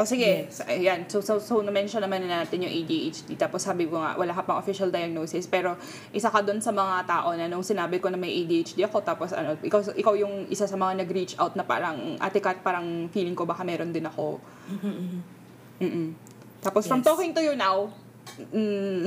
O 0.00 0.08
sige, 0.08 0.48
so, 0.48 0.64
ayan. 0.64 1.04
So, 1.12 1.20
so, 1.20 1.36
so 1.36 1.60
na-mention 1.60 2.00
naman 2.00 2.24
na 2.24 2.40
natin 2.40 2.64
yung 2.64 2.72
ADHD. 2.72 3.36
Tapos 3.36 3.60
sabi 3.60 3.84
ko 3.84 4.00
nga, 4.00 4.16
wala 4.16 4.32
ka 4.32 4.48
pang 4.48 4.56
official 4.56 4.88
diagnosis. 4.88 5.44
Pero 5.44 5.76
isa 6.08 6.32
ka 6.32 6.40
doon 6.40 6.56
sa 6.64 6.72
mga 6.72 7.04
tao 7.04 7.36
na 7.36 7.44
nung 7.44 7.60
sinabi 7.60 8.00
ko 8.00 8.08
na 8.08 8.16
may 8.16 8.32
ADHD 8.32 8.80
ako, 8.88 9.04
tapos 9.04 9.36
ano, 9.36 9.60
ikaw, 9.60 9.84
ikaw 9.92 10.16
yung 10.16 10.48
isa 10.48 10.64
sa 10.64 10.80
mga 10.80 11.04
nag-reach 11.04 11.36
out 11.36 11.52
na 11.52 11.68
parang, 11.68 12.16
ate 12.16 12.40
Kat, 12.40 12.64
parang 12.64 13.12
feeling 13.12 13.36
ko 13.36 13.44
baka 13.44 13.60
meron 13.60 13.92
din 13.92 14.08
ako. 14.08 14.40
Mm-mm. 14.72 16.16
Tapos 16.64 16.88
from 16.88 17.04
Yes. 17.04 17.08
talking 17.12 17.36
to 17.36 17.44
you 17.44 17.52
now, 17.52 17.92
mm, 18.48 19.04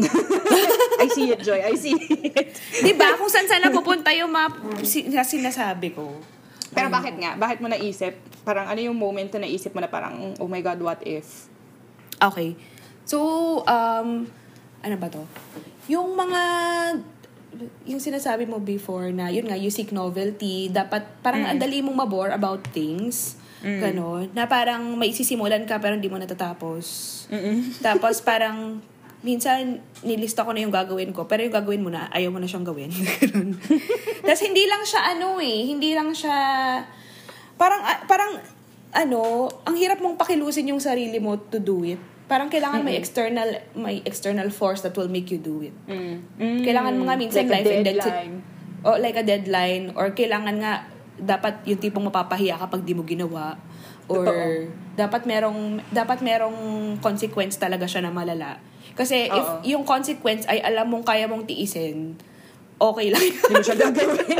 I 1.03 1.07
see 1.09 1.33
it, 1.33 1.41
Joy. 1.41 1.57
I 1.57 1.73
see 1.73 1.97
it. 1.97 2.53
Di 2.85 2.93
ba? 2.93 3.17
Kung 3.17 3.29
saan 3.29 3.49
sana 3.49 3.73
pupunta 3.73 4.13
yung 4.13 4.29
mga 4.29 4.47
si- 4.85 5.09
na 5.09 5.25
sinasabi 5.25 5.93
ko. 5.93 6.21
Pero 6.73 6.89
Ayun 6.89 6.97
bakit 6.97 7.15
nga? 7.21 7.31
Bakit 7.37 7.57
mo 7.61 7.67
naisip? 7.69 8.13
Parang 8.43 8.65
ano 8.67 8.79
yung 8.81 8.97
moment 8.97 9.29
na 9.37 9.45
naisip 9.45 9.71
mo 9.71 9.79
na 9.79 9.87
parang, 9.87 10.33
oh 10.41 10.49
my 10.49 10.59
God, 10.59 10.81
what 10.81 10.99
if? 11.05 11.47
Okay. 12.17 12.57
So, 13.05 13.17
um, 13.63 14.25
ano 14.81 14.95
ba 14.97 15.07
to? 15.07 15.23
Yung 15.87 16.17
mga, 16.17 16.41
yung 17.85 18.01
sinasabi 18.01 18.49
mo 18.49 18.57
before 18.57 19.13
na, 19.13 19.29
yun 19.29 19.47
nga, 19.47 19.55
you 19.55 19.69
seek 19.69 19.93
novelty, 19.93 20.73
dapat 20.73 21.05
parang 21.21 21.45
ang 21.45 21.59
dali 21.61 21.79
mong 21.85 21.97
mabore 22.03 22.31
about 22.33 22.65
things. 22.73 23.37
Ganon. 23.63 24.27
Na 24.35 24.43
parang 24.43 24.99
may 24.99 25.15
isisimulan 25.15 25.63
ka 25.63 25.79
pero 25.79 25.95
hindi 25.95 26.11
mo 26.11 26.19
natatapos. 26.19 26.85
Tapos 27.79 28.19
parang, 28.19 28.83
minsan 29.23 29.79
nilista 30.03 30.43
ko 30.43 30.51
na 30.51 30.61
yung 30.61 30.75
gagawin 30.75 31.15
ko, 31.15 31.25
pero 31.25 31.41
yung 31.41 31.55
gagawin 31.55 31.79
mo 31.79 31.89
na, 31.89 32.11
ayaw 32.11 32.29
mo 32.29 32.43
na 32.43 32.47
siyang 32.47 32.67
gawin. 32.67 32.91
Tapos 34.27 34.41
hindi 34.43 34.67
lang 34.67 34.83
siya 34.83 35.15
ano 35.15 35.39
eh, 35.39 35.63
hindi 35.63 35.95
lang 35.95 36.11
siya, 36.11 36.35
parang, 37.55 37.81
ah, 37.81 38.03
parang, 38.03 38.37
ano, 38.93 39.47
ang 39.63 39.73
hirap 39.73 40.03
mong 40.03 40.19
pakilusin 40.19 40.69
yung 40.69 40.83
sarili 40.83 41.17
mo 41.17 41.39
to 41.39 41.57
do 41.57 41.81
it. 41.81 41.97
Parang 42.23 42.47
kailangan 42.47 42.85
may 42.85 42.95
external 42.95 43.49
may 43.75 43.99
external 44.07 44.47
force 44.47 44.79
that 44.85 44.95
will 44.95 45.11
make 45.11 45.27
you 45.27 45.41
do 45.41 45.59
it. 45.65 45.75
Kailangan 46.39 46.95
mo 46.95 47.09
nga 47.09 47.17
minsan 47.19 47.49
Like 47.49 47.65
life 47.65 47.73
and 47.73 47.83
death. 47.83 47.99
deadline. 48.05 48.33
Oh, 48.83 48.95
like 48.95 49.17
a 49.17 49.25
deadline 49.25 49.91
or 49.97 50.13
kailangan 50.13 50.55
nga 50.61 50.87
dapat 51.17 51.61
yung 51.67 51.79
tipong 51.81 52.05
mapapahiya 52.09 52.57
kapag 52.57 52.85
di 52.85 52.95
mo 52.95 53.03
ginawa 53.03 53.57
or 54.07 54.23
Totoo. 54.23 54.45
dapat 54.93 55.23
merong 55.23 55.79
dapat 55.89 56.19
merong 56.21 56.57
consequence 56.99 57.57
talaga 57.59 57.89
siya 57.89 58.05
na 58.05 58.11
malala. 58.13 58.61
Kasi 58.93 59.25
if 59.25 59.47
Oo. 59.47 59.61
yung 59.65 59.83
consequence 59.83 60.45
ay 60.45 60.61
alam 60.61 60.85
mong 60.87 61.01
kaya 61.03 61.25
mong 61.25 61.49
tiisin, 61.49 62.13
okay 62.77 63.09
lang. 63.09 63.21
Hindi 63.21 63.53
mo 63.53 63.63
siya 63.63 63.77
gagawin. 63.79 64.37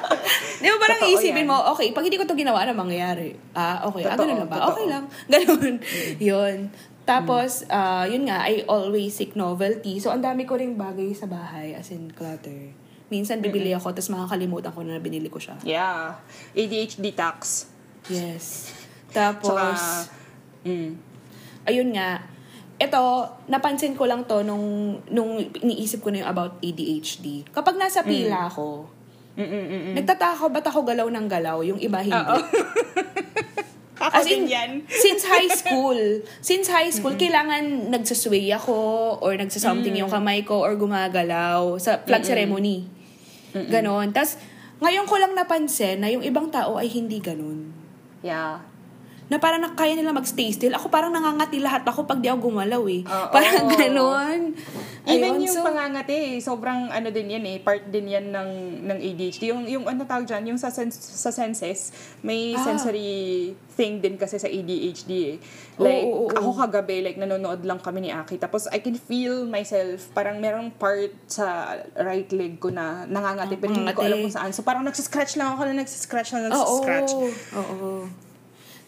Di 0.64 0.66
ba 0.66 0.76
parang 0.80 0.98
Totoo 0.98 1.12
iisipin 1.12 1.44
yan. 1.44 1.50
mo, 1.52 1.56
okay, 1.76 1.92
pag 1.92 2.02
hindi 2.02 2.16
ko 2.16 2.24
to 2.24 2.32
ginawa, 2.32 2.64
ano 2.64 2.72
mangyayari? 2.72 3.36
Ah, 3.52 3.84
okay. 3.84 4.02
ah, 4.02 4.16
Totoo, 4.16 4.24
ganun 4.24 4.36
lang 4.40 4.48
ba? 4.48 4.56
totoo. 4.56 4.70
Okay 4.72 4.86
lang. 4.88 5.04
Ganun. 5.32 5.74
yun. 6.16 6.58
Tapos, 7.04 7.68
ah, 7.68 8.08
yun 8.08 8.24
nga, 8.24 8.48
I 8.48 8.64
always 8.64 9.12
seek 9.12 9.36
novelty. 9.36 10.00
So, 10.00 10.08
ang 10.08 10.24
dami 10.24 10.48
ko 10.48 10.56
ring 10.56 10.80
bagay 10.80 11.12
sa 11.12 11.28
bahay, 11.28 11.76
as 11.76 11.92
in 11.92 12.08
clutter. 12.16 12.72
Minsan, 13.12 13.44
bibili 13.44 13.76
ako, 13.76 13.92
tapos 13.92 14.08
makakalimutan 14.08 14.72
ko 14.72 14.80
na 14.80 14.96
binili 14.96 15.28
ko 15.28 15.36
siya. 15.36 15.60
yeah. 15.62 16.16
ADHD 16.56 17.12
tax. 17.12 17.68
Yes. 18.08 18.72
Tapos, 19.12 19.52
Tsaka, 19.52 20.64
mm. 20.64 20.90
ayun 21.68 21.92
nga, 21.92 22.24
ito, 22.74 23.02
napansin 23.46 23.94
ko 23.94 24.04
lang 24.04 24.26
to 24.26 24.42
nung, 24.42 24.98
nung 25.06 25.38
iniisip 25.38 26.02
ko 26.02 26.10
na 26.10 26.26
yung 26.26 26.30
about 26.30 26.58
ADHD. 26.58 27.46
Kapag 27.54 27.78
nasa 27.78 28.02
pila 28.02 28.50
ako, 28.50 28.90
Mm-mm-mm. 29.34 29.98
nagtataka 29.98 30.46
ba't 30.50 30.66
ako 30.66 30.86
galaw 30.86 31.06
ng 31.10 31.26
galaw? 31.26 31.62
Yung 31.62 31.78
iba 31.78 32.02
hindi. 32.02 32.14
As 34.04 34.26
in, 34.26 34.50
yan. 34.50 34.82
since 35.06 35.22
high 35.24 35.48
school, 35.48 35.96
since 36.44 36.66
high 36.66 36.90
school, 36.90 37.14
kailangan 37.14 37.88
nagsasway 37.94 38.50
ako 38.52 38.74
or 39.22 39.38
nagsasomething 39.38 39.94
yung 39.94 40.10
kamay 40.10 40.42
ko 40.42 40.60
or 40.60 40.74
gumagalaw 40.74 41.78
sa 41.78 42.02
flag 42.02 42.26
ceremony. 42.26 42.90
Ganon. 43.54 44.10
Tapos, 44.10 44.36
ngayon 44.82 45.06
ko 45.06 45.14
lang 45.16 45.32
napansin 45.32 46.02
na 46.02 46.10
yung 46.10 46.26
ibang 46.26 46.50
tao 46.50 46.74
ay 46.76 46.90
hindi 46.90 47.22
ganon. 47.22 47.70
Yeah. 48.20 48.73
Na 49.24 49.36
parang 49.36 49.56
na- 49.58 49.72
kaya 49.72 49.92
nila 49.92 50.10
magstay 50.10 50.50
still. 50.50 50.72
Ako 50.72 50.88
parang 50.88 51.08
nangangati 51.08 51.56
lahat 51.56 51.80
ako 51.82 52.04
pag 52.04 52.20
di 52.20 52.28
ako 52.28 52.48
gumalaw 52.48 52.82
eh. 52.86 53.00
Oo. 53.02 53.28
parang 53.30 53.64
ganon. 53.72 54.52
Even 55.04 55.36
Ayun, 55.36 55.44
yung 55.44 55.52
so- 55.54 55.64
pangangati, 55.64 56.12
eh, 56.12 56.36
sobrang 56.38 56.88
ano 56.88 57.08
din 57.08 57.28
yan 57.30 57.44
eh, 57.46 57.56
part 57.58 57.84
din 57.84 58.04
yan 58.06 58.28
ng, 58.28 58.50
ng 58.84 58.98
ADHD. 58.98 59.48
Yung, 59.48 59.64
yung 59.64 59.84
ano 59.84 60.00
tawag 60.02 60.24
dyan, 60.24 60.52
yung 60.52 60.56
sa, 60.56 60.68
sens- 60.68 60.96
sa 60.96 61.28
senses, 61.28 61.92
may 62.20 62.52
Ah. 62.52 62.60
sensory 62.62 63.08
thing 63.70 63.98
din 63.98 64.16
kasi 64.16 64.36
sa 64.36 64.46
ADHD 64.46 65.10
eh. 65.26 65.36
Like, 65.76 66.04
Oo, 66.04 66.24
oo, 66.24 66.26
oo. 66.26 66.32
ako 66.34 66.48
kagabi, 66.58 67.00
like, 67.00 67.16
nanonood 67.16 67.64
lang 67.64 67.76
kami 67.78 68.00
ni 68.00 68.10
Aki. 68.10 68.36
Tapos, 68.38 68.64
I 68.68 68.78
can 68.78 68.94
feel 68.94 69.44
myself, 69.44 70.08
parang 70.10 70.36
merong 70.36 70.70
part 70.70 71.12
sa 71.26 71.72
right 71.94 72.28
leg 72.30 72.56
ko 72.56 72.68
na 72.68 73.04
nangangati, 73.04 73.56
pero 73.56 73.72
hindi 73.72 73.88
ko 73.90 74.00
alam 74.00 74.20
kung 74.20 74.32
saan. 74.32 74.52
So, 74.52 74.60
parang 74.60 74.84
nagsascratch 74.84 75.34
lang 75.34 75.52
ako 75.52 75.64
na 75.66 75.80
nagsascratch 75.80 76.28
lang, 76.30 76.42
Oo. 76.44 76.50
nagsascratch. 76.50 77.12
Oo. 77.54 77.90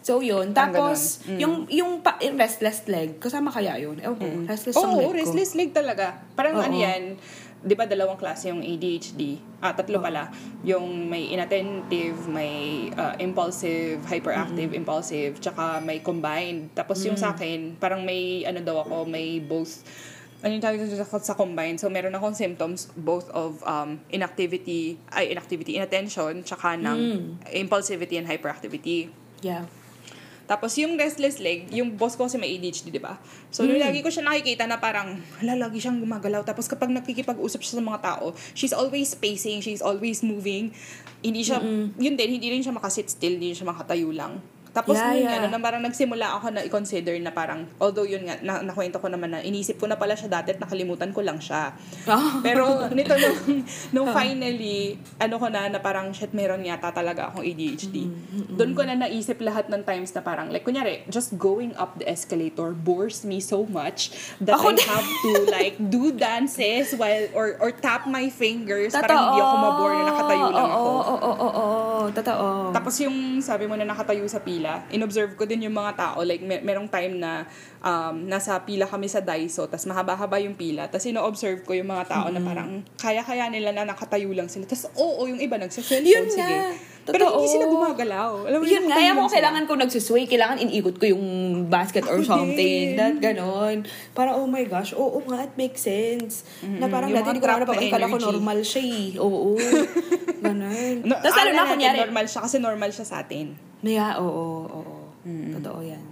So, 0.07 0.23
yun. 0.23 0.55
Tapos. 0.55 1.19
Mm. 1.27 1.39
yung, 1.43 1.55
yung 1.67 1.91
pa, 1.99 2.15
yung 2.23 2.39
restless 2.39 2.87
leg, 2.87 3.19
kasama 3.19 3.51
kaya 3.51 3.75
yun? 3.75 3.99
Ewan 3.99 4.15
ko, 4.15 4.27
restless 4.47 4.79
Oo, 4.79 5.03
leg 5.03 5.11
ko. 5.11 5.11
restless 5.11 5.51
leg 5.59 5.69
talaga. 5.75 6.23
Parang 6.31 6.55
Oo. 6.55 6.63
ano 6.63 6.75
yan, 6.79 7.19
di 7.59 7.75
ba 7.75 7.83
dalawang 7.83 8.15
klase 8.15 8.47
yung 8.47 8.63
ADHD? 8.63 9.35
Ah, 9.59 9.75
tatlo 9.75 9.99
pala. 9.99 10.31
Yung 10.63 11.11
may 11.11 11.27
inattentive, 11.35 12.23
may 12.31 12.87
ah, 12.95 13.19
impulsive, 13.19 13.99
hyperactive, 14.07 14.71
impulsive, 14.71 15.43
tsaka 15.43 15.83
may 15.83 15.99
combined. 15.99 16.71
Tapos 16.71 17.03
yung 17.03 17.19
sa 17.19 17.35
akin, 17.35 17.75
parang 17.75 18.07
may 18.07 18.47
ano 18.47 18.63
daw 18.63 18.87
ako, 18.87 19.03
may 19.03 19.43
both 19.43 19.83
ano 20.39 20.53
yung 20.53 20.63
tawag 20.63 20.79
sa, 20.87 21.19
sa 21.19 21.35
combined? 21.35 21.81
So, 21.81 21.89
meron 21.89 22.13
akong 22.13 22.37
symptoms 22.37 22.93
both 22.95 23.27
of 23.33 23.59
um, 23.65 23.99
inactivity, 24.13 24.95
ay, 25.09 25.33
inactivity, 25.33 25.75
inattention, 25.81 26.45
tsaka 26.45 26.77
ng 26.77 26.99
impulsivity 27.51 28.21
and 28.21 28.29
hyperactivity. 28.29 29.09
Yeah. 29.41 29.65
Tapos 30.47 30.73
yung 30.79 30.95
restless 30.95 31.43
leg, 31.43 31.67
yung 31.75 31.99
boss 31.99 32.15
ko 32.15 32.23
kasi 32.23 32.39
may 32.39 32.55
ADHD, 32.55 32.87
di 32.87 33.03
ba? 33.03 33.19
So, 33.51 33.67
nung 33.67 33.83
lagi 33.83 33.99
ko 33.99 34.07
siya 34.07 34.23
nakikita 34.23 34.63
na 34.63 34.79
parang, 34.79 35.19
hala, 35.43 35.67
lagi 35.67 35.83
siyang 35.83 35.99
gumagalaw. 35.99 36.47
Tapos 36.47 36.71
kapag 36.71 36.87
nakikipag-usap 36.87 37.59
siya 37.59 37.77
sa 37.77 37.83
mga 37.83 37.99
tao, 37.99 38.31
she's 38.55 38.71
always 38.71 39.11
pacing, 39.11 39.59
she's 39.59 39.83
always 39.83 40.23
moving. 40.23 40.71
Hindi 41.19 41.43
siya, 41.43 41.59
yun 41.99 42.15
din, 42.15 42.39
hindi 42.39 42.47
rin 42.47 42.63
siya 42.63 42.71
makasit 42.71 43.11
still, 43.11 43.35
hindi 43.35 43.51
siya 43.51 43.67
makatayo 43.67 44.07
lang. 44.15 44.39
Tapos 44.77 44.93
Yeah, 44.93 45.17
yun 45.17 45.25
yeah. 45.25 45.41
nga, 45.41 45.49
no, 45.49 45.57
na 45.57 45.57
parang 45.57 45.81
nagsimula 45.81 46.37
ako 46.37 46.53
na 46.53 46.61
i-consider 46.61 47.17
na 47.17 47.33
parang, 47.33 47.65
although 47.81 48.05
yun 48.05 48.29
nga, 48.29 48.37
na, 48.45 48.61
nakwento 48.61 49.01
ko 49.01 49.09
naman 49.09 49.33
na 49.33 49.41
inisip 49.41 49.81
ko 49.81 49.89
na 49.89 49.97
pala 49.97 50.13
siya 50.13 50.29
dati 50.29 50.53
at 50.53 50.61
nakalimutan 50.61 51.09
ko 51.09 51.25
lang 51.25 51.41
siya. 51.41 51.73
Oh. 52.05 52.37
Pero 52.45 52.85
nito 52.93 53.17
nung, 53.17 53.65
nung 53.97 54.07
finally, 54.13 55.01
ano 55.17 55.41
ko 55.41 55.49
na, 55.49 55.65
na 55.65 55.81
parang, 55.81 56.13
shit, 56.13 56.29
meron 56.37 56.61
yata 56.61 56.93
talaga 56.93 57.33
akong 57.33 57.41
ADHD. 57.41 58.05
Doon 58.53 58.77
ko 58.77 58.85
na 58.85 58.93
naisip 58.93 59.41
lahat 59.41 59.65
ng 59.73 59.81
times 59.81 60.13
na 60.13 60.21
parang, 60.21 60.53
like, 60.53 60.61
kunyari, 60.61 61.01
just 61.09 61.33
going 61.41 61.73
up 61.73 61.97
the 61.97 62.05
escalator 62.05 62.77
bores 62.77 63.25
me 63.25 63.41
so 63.41 63.65
much 63.65 64.13
that 64.37 64.61
Ako 64.61 64.77
I 64.77 64.85
have 64.85 65.09
to, 65.25 65.31
like, 65.49 65.75
do 65.89 66.13
dances 66.21 66.93
while, 66.93 67.25
or, 67.33 67.57
or 67.57 67.73
tap 67.73 68.05
my 68.05 68.29
fingers 68.29 68.93
para 68.93 69.09
hindi 69.09 69.41
ako 69.41 69.55
mabore 69.57 69.95
na 69.97 70.05
nakatayo 70.13 70.45
lang 70.53 70.69
ako. 70.69 70.77
Oo, 70.77 71.01
oo, 71.01 71.17
oo, 71.17 71.49
oo, 71.49 72.01
totoo. 72.13 72.47
Tapos 72.75 72.93
yung 73.01 73.41
sabi 73.41 73.65
mo 73.65 73.73
na 73.73 73.87
nakatayo 73.87 74.21
sa 74.29 74.37
pila, 74.37 74.66
inobserve 74.89 75.33
ko 75.33 75.43
din 75.43 75.63
yung 75.63 75.73
mga 75.73 75.91
tao. 75.93 76.17
Like, 76.21 76.41
mer- 76.41 76.61
merong 76.61 76.87
time 76.87 77.15
na 77.15 77.43
um, 77.79 78.25
nasa 78.25 78.55
pila 78.59 78.83
kami 78.83 79.05
sa 79.05 79.19
Daiso, 79.19 79.65
tapos 79.65 79.85
mahaba-haba 79.85 80.37
yung 80.37 80.53
pila. 80.53 80.85
Tapos 80.85 81.05
ino-observe 81.05 81.61
ko 81.61 81.71
yung 81.71 81.87
mga 81.87 82.05
tao 82.07 82.27
na 82.27 82.39
parang 82.39 82.81
kaya-kaya 82.95 83.47
nila 83.47 83.71
na 83.71 83.83
nakatayo 83.85 84.29
lang 84.29 84.47
sila. 84.47 84.63
Tapos 84.63 84.89
oo, 84.93 85.25
yung 85.25 85.37
iba 85.37 85.55
nagsa-cellphone, 85.55 86.05
Yun 86.05 86.27
sige. 86.27 86.43
nga. 86.43 86.71
Pero 87.07 87.23
Totoo. 87.23 87.39
hindi 87.39 87.47
sila 87.49 87.65
gumagalaw. 87.67 88.31
Alam 88.43 88.57
mo, 88.57 88.63
Yun 88.67 88.83
kaya 88.85 89.15
mo 89.15 89.31
kailangan 89.31 89.63
kung 89.63 89.79
nagsusway, 89.79 90.27
kailangan 90.27 90.59
iniikot 90.59 90.99
ko 90.99 91.07
yung 91.07 91.23
basket 91.67 92.03
or 92.03 92.19
Ako 92.19 92.27
something. 92.35 92.51
din. 92.53 92.99
That, 92.99 93.15
ganon. 93.23 93.87
Para, 94.11 94.35
oh 94.35 94.43
my 94.43 94.67
gosh, 94.67 94.91
oo 94.91 95.23
nga, 95.23 95.39
it 95.41 95.55
makes 95.55 95.87
sense. 95.87 96.43
Na 96.59 96.91
parang 96.91 97.07
Yung 97.07 97.23
dati 97.23 97.31
hindi 97.31 97.39
ko 97.39 97.47
na 97.47 97.63
napapakala 97.63 98.05
ko 98.05 98.11
energy. 98.11 98.27
normal 98.27 98.59
siya 98.59 98.83
eh. 98.83 99.07
Oo. 99.17 99.55
ganon. 100.43 100.95
No, 101.03 101.15
Tapos 101.17 101.31
lalo 101.33 101.47
akala 101.47 101.51
na 101.55 101.71
kunyari, 101.71 101.97
normal 102.01 102.25
siya 102.27 102.41
kasi 102.43 102.55
normal 102.59 102.89
siya 102.91 103.05
sa 103.07 103.15
atin. 103.23 103.47
Yeah, 103.87 104.19
oo, 104.19 104.67
oo. 104.67 104.95
Totoo 105.25 105.79
yan. 105.81 106.03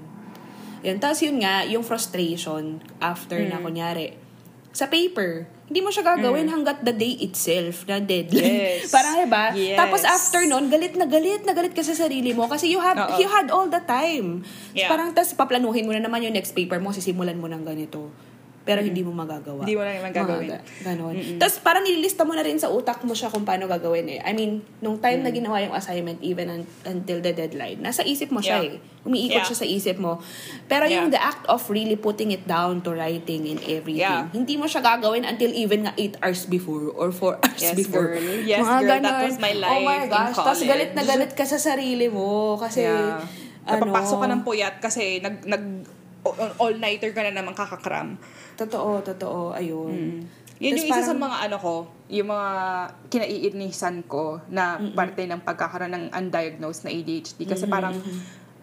Yan. 0.85 0.97
Tapos 1.01 1.19
yun 1.23 1.39
nga, 1.43 1.65
yung 1.67 1.83
frustration 1.83 2.79
after 3.03 3.39
na 3.43 3.59
kunyari, 3.59 4.15
sa 4.75 4.91
paper, 4.91 5.47
hindi 5.71 5.79
mo 5.79 5.89
siya 5.89 6.03
gagawin 6.03 6.51
hanggat 6.51 6.83
the 6.83 6.91
day 6.91 7.15
itself 7.23 7.87
na 7.87 8.03
deadline. 8.03 8.83
Yes. 8.83 8.91
Parang 8.95 9.17
diba? 9.17 9.55
Yes. 9.55 9.79
Tapos 9.79 10.01
after 10.03 10.43
nun, 10.45 10.67
galit 10.67 10.93
na 10.99 11.07
galit 11.07 11.41
na 11.47 11.55
galit 11.55 11.71
ka 11.71 11.81
sa 11.81 11.95
sarili 11.95 12.35
mo 12.35 12.45
kasi 12.51 12.69
you 12.69 12.77
have 12.83 12.99
Oo. 12.99 13.17
you 13.17 13.25
had 13.25 13.49
all 13.49 13.65
the 13.71 13.81
time. 13.87 14.43
Yeah. 14.75 14.91
Parang 14.91 15.15
tas 15.15 15.31
paplanuhin 15.33 15.87
mo 15.87 15.95
na 15.95 16.03
naman 16.03 16.21
yung 16.27 16.35
next 16.35 16.53
paper 16.53 16.77
mo, 16.83 16.91
sisimulan 16.91 17.39
mo 17.39 17.47
ng 17.47 17.63
ganito. 17.65 18.11
Pero 18.65 18.81
hindi 18.81 18.99
mo 18.99 19.13
magagawa. 19.13 19.61
Hindi 19.61 19.77
mo 19.77 19.85
na 19.85 19.93
naman 19.93 20.09
gagawin. 20.09 20.49
Mga 20.49 20.57
ga- 20.57 20.65
ganon. 20.83 21.13
Tapos 21.37 21.55
parang 21.59 21.81
nililista 21.81 22.25
mo 22.25 22.33
na 22.33 22.41
rin 22.41 22.57
sa 22.57 22.67
utak 22.67 22.97
mo 22.99 23.13
siya 23.13 23.29
kung 23.29 23.45
paano 23.45 23.65
gagawin 23.65 24.09
eh. 24.09 24.19
I 24.19 24.33
mean, 24.33 24.51
nung 24.79 24.97
time 24.97 25.21
na 25.21 25.29
ginawa 25.29 25.61
yung 25.61 25.71
assignment, 25.71 26.17
even 26.19 26.49
un- 26.51 26.65
until 26.83 27.21
the 27.21 27.29
deadline, 27.31 27.77
nasa 27.77 28.01
isip 28.01 28.27
mo 28.27 28.41
siya 28.41 28.57
Yeah. 28.59 28.73
eh. 28.75 29.05
Umiikot 29.05 29.37
Yeah. 29.37 29.45
siya 29.45 29.57
sa 29.59 29.67
isip 29.67 29.97
mo. 29.97 30.17
Pero 30.65 30.89
yung 30.89 31.07
the 31.07 31.15
Yeah. 31.15 31.29
act 31.29 31.45
of 31.45 31.61
really 31.67 31.93
putting 31.95 32.33
it 32.33 32.43
down 32.43 32.81
to 32.81 32.89
writing 32.91 33.45
and 33.45 33.61
everything, 33.63 34.01
Yeah. 34.01 34.33
hindi 34.33 34.57
mo 34.57 34.65
siya 34.65 34.81
gagawin 34.81 35.21
until 35.23 35.51
even 35.51 35.85
nga 35.85 35.93
8 35.93 36.17
hours 36.19 36.43
before 36.47 36.89
or 36.91 37.13
4 37.13 37.37
hours 37.45 37.61
Yes, 37.61 37.77
before. 37.77 38.17
girl. 38.17 38.25
Yes, 38.43 38.59
Mga 38.59 38.73
girl. 38.75 38.89
That 38.89 39.01
ganon. 39.05 39.23
was 39.23 39.37
my 39.37 39.53
Oh 39.53 39.61
life 39.61 39.85
my 39.85 39.97
in 39.99 40.09
gosh. 40.09 40.33
Tapos 40.35 40.59
galit 40.59 40.91
na 40.91 41.03
galit 41.03 41.31
ka 41.31 41.45
sa 41.45 41.61
sarili 41.61 42.09
mo 42.09 42.57
kasi 42.57 42.81
Yeah. 42.81 43.21
ano, 43.63 43.85
Napapasok 43.85 44.17
ka 44.19 44.27
ng 44.27 44.41
puyat 44.41 44.75
kasi 44.79 45.03
nag, 45.19 45.41
nag 45.43 45.63
all-nighter 46.57 47.13
ka 47.13 47.21
na 47.21 47.31
naman 47.31 47.53
kakakram. 47.53 48.17
Totoo, 48.57 49.05
totoo. 49.05 49.53
Ayun. 49.53 50.25
Yun 50.55 50.71
Tas 50.71 50.81
yung 50.81 50.87
isa 50.87 51.01
sa 51.03 51.11
parang- 51.11 51.23
mga 51.27 51.37
ano 51.51 51.57
ko, 51.59 51.73
yung 52.07 52.29
mga 52.31 52.49
kinaiinisan 53.11 54.07
ko 54.07 54.39
na 54.47 54.79
parte 54.95 55.27
ng 55.27 55.43
pagkakaroon 55.43 55.91
ng 55.91 56.05
undiagnosed 56.15 56.87
na 56.87 56.91
ADHD. 56.91 57.43
Kasi 57.43 57.67
parang, 57.67 57.93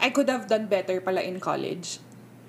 I 0.01 0.09
could 0.11 0.27
have 0.27 0.49
done 0.49 0.67
better 0.67 0.99
pala 1.05 1.21
in 1.21 1.39
college. 1.39 2.01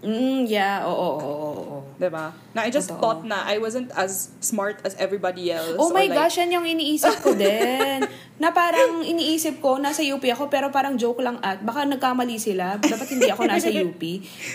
Mm, 0.04 0.52
yeah, 0.52 0.84
oo, 0.84 0.92
oo, 0.92 1.16
oo, 1.24 1.52
oo. 1.56 1.78
Diba? 1.96 2.36
Na 2.52 2.68
I 2.68 2.70
just 2.70 2.92
Totoo. 2.92 3.00
thought 3.00 3.22
na 3.24 3.48
I 3.48 3.56
wasn't 3.56 3.88
as 3.96 4.36
smart 4.44 4.84
as 4.84 5.00
everybody 5.00 5.48
else. 5.48 5.80
Oh 5.80 5.96
my 5.96 6.12
like, 6.12 6.12
gosh, 6.12 6.44
yan 6.44 6.52
yung 6.52 6.68
iniisip 6.68 7.24
ko 7.24 7.32
din. 7.32 8.04
na 8.44 8.52
parang 8.52 9.00
iniisip 9.00 9.64
ko, 9.64 9.80
nasa 9.80 10.04
UP 10.04 10.20
ako, 10.20 10.52
pero 10.52 10.68
parang 10.76 11.00
joke 11.00 11.24
lang 11.24 11.40
at, 11.40 11.64
baka 11.64 11.88
nagkamali 11.88 12.36
sila, 12.36 12.76
dapat 12.84 13.16
hindi 13.16 13.32
ako 13.32 13.42
nasa 13.48 13.72
UP. 13.88 14.04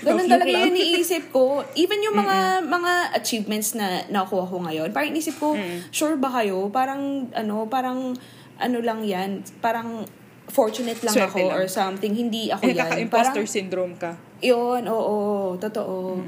Ganun 0.04 0.28
talaga 0.28 0.52
yung 0.52 0.76
iniisip 0.76 1.32
ko. 1.32 1.64
Even 1.72 2.04
yung 2.04 2.20
mga 2.20 2.68
mga 2.68 2.92
achievements 3.16 3.72
na 3.72 4.04
nakuha 4.12 4.44
ko 4.44 4.60
ngayon, 4.68 4.92
parang 4.92 5.16
inisip 5.16 5.40
ko, 5.40 5.56
sure 5.88 6.20
ba 6.20 6.28
kayo? 6.28 6.68
Parang, 6.68 7.32
ano, 7.32 7.64
parang, 7.72 8.12
ano 8.60 8.78
lang 8.84 9.00
yan, 9.06 9.40
parang 9.64 10.04
fortunate 10.48 10.98
lang 11.04 11.14
Swerte 11.14 11.30
ako 11.30 11.40
lang. 11.44 11.56
or 11.56 11.64
something. 11.68 12.12
Hindi 12.12 12.48
ako 12.48 12.62
eh, 12.64 12.72
yan. 12.72 12.76
Nakaka-imposter 12.80 13.44
Parang, 13.44 13.56
syndrome 13.60 13.94
ka. 14.00 14.10
yun, 14.40 14.82
oo, 14.88 15.16
totoo. 15.56 16.18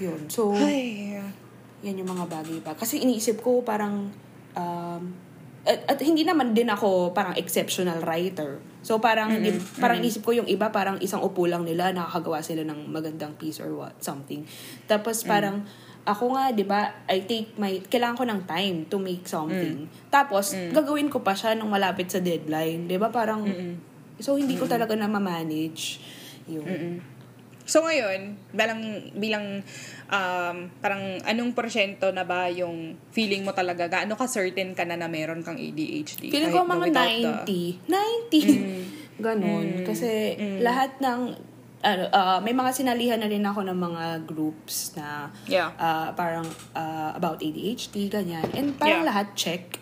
Yun. 0.00 0.20
So, 0.32 0.56
Ay. 0.56 1.20
yan 1.84 1.94
yung 2.00 2.08
mga 2.08 2.24
bagay 2.30 2.58
pa. 2.64 2.72
Kasi 2.72 3.04
iniisip 3.04 3.44
ko 3.44 3.60
parang, 3.60 4.08
um, 4.56 5.02
at, 5.60 5.84
at 5.84 5.98
hindi 6.00 6.24
naman 6.24 6.56
din 6.56 6.72
ako 6.72 7.12
parang 7.12 7.36
exceptional 7.36 8.00
writer. 8.00 8.64
So 8.80 8.96
parang, 8.96 9.44
di- 9.44 9.60
parang 9.76 10.00
inisip 10.00 10.24
ko 10.24 10.32
yung 10.32 10.48
iba, 10.48 10.72
parang 10.72 10.96
isang 11.04 11.20
upo 11.20 11.44
lang 11.44 11.68
nila, 11.68 11.92
nakakagawa 11.92 12.40
sila 12.40 12.64
ng 12.64 12.88
magandang 12.88 13.36
piece 13.36 13.60
or 13.60 13.68
what, 13.76 13.92
something. 14.00 14.48
Tapos 14.88 15.20
parang, 15.20 15.68
ako 16.02 16.32
nga, 16.32 16.50
di 16.50 16.64
ba, 16.64 17.04
I 17.06 17.22
take 17.22 17.54
my, 17.54 17.80
kailangan 17.84 18.16
ko 18.16 18.24
ng 18.24 18.40
time 18.44 18.76
to 18.86 18.96
make 18.96 19.24
something. 19.24 19.84
Tapos, 20.08 20.52
gagawin 20.70 21.06
ko 21.06 21.20
pa 21.20 21.32
siya 21.32 21.52
nung 21.52 21.68
malapit 21.68 22.08
sa 22.08 22.18
deadline. 22.18 22.88
Di 22.88 22.96
ba, 22.96 23.08
parang, 23.08 23.44
so 24.18 24.34
hindi 24.34 24.56
ko 24.56 24.64
talaga 24.66 24.96
na 24.96 25.06
ma-manage. 25.06 26.00
Yun. 26.46 27.00
So 27.62 27.86
ngayon, 27.86 28.34
bilang, 28.50 28.80
bilang 29.14 29.62
um, 30.10 30.56
parang 30.82 31.22
anong 31.22 31.54
porsyento 31.54 32.10
na 32.10 32.26
ba 32.26 32.50
yung 32.50 32.98
feeling 33.14 33.46
mo 33.46 33.54
talaga? 33.54 33.86
Gaano 33.86 34.18
ka 34.18 34.26
certain 34.26 34.74
ka 34.74 34.82
na 34.82 34.98
na 34.98 35.06
meron 35.06 35.46
kang 35.46 35.54
ADHD? 35.54 36.34
Feeling 36.34 36.50
ko 36.50 36.66
mga 36.66 36.90
without 36.90 37.46
the- 37.46 37.78
90. 37.86 39.22
90. 39.22 39.22
Ganon. 39.22 39.66
Kasi 39.86 40.34
lahat 40.58 40.98
ng, 40.98 41.36
ano, 41.80 42.04
ah, 42.12 42.38
may 42.38 42.52
mga 42.52 42.70
sinalihan 42.74 43.16
na 43.16 43.26
rin 43.26 43.40
ako 43.40 43.64
ng 43.64 43.78
mga 43.78 44.04
groups 44.24 44.92
na 44.94 45.32
Yeah. 45.44 45.72
ah, 45.76 46.12
parang 46.12 46.44
ah, 46.72 47.12
about 47.12 47.40
ADHD, 47.40 48.08
ganyan. 48.08 48.44
And 48.52 48.76
parang 48.76 49.02
Yeah. 49.02 49.08
lahat 49.08 49.32
check. 49.34 49.80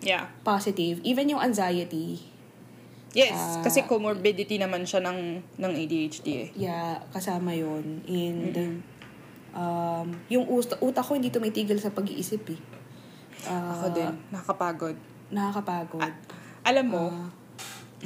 Yeah. 0.00 0.28
Positive. 0.42 1.00
Even 1.02 1.28
yung 1.28 1.40
anxiety. 1.40 2.20
Yes, 3.12 3.36
Ah, 3.36 3.60
kasi 3.60 3.84
comorbidity 3.84 4.56
naman 4.56 4.82
siya 4.82 5.04
ng, 5.04 5.18
ng 5.56 5.72
ADHD 5.74 6.26
eh. 6.34 6.48
Yeah, 6.56 6.96
kasama 7.12 7.52
yon 7.52 8.00
And 8.02 8.80
um, 9.52 10.08
yung 10.28 10.48
utak, 10.48 10.80
utak 10.80 11.04
ko 11.04 11.12
hindi 11.12 11.28
tumitigil 11.28 11.76
sa 11.76 11.92
pag-iisip 11.92 12.40
eh. 12.48 12.60
Ah, 13.44 13.76
Ako 13.76 13.92
din, 13.92 14.12
nakakapagod. 14.28 14.96
Nakakapagod. 15.28 16.12
Alam 16.62 16.86
mo, 16.88 17.04
Ah. 17.08 17.28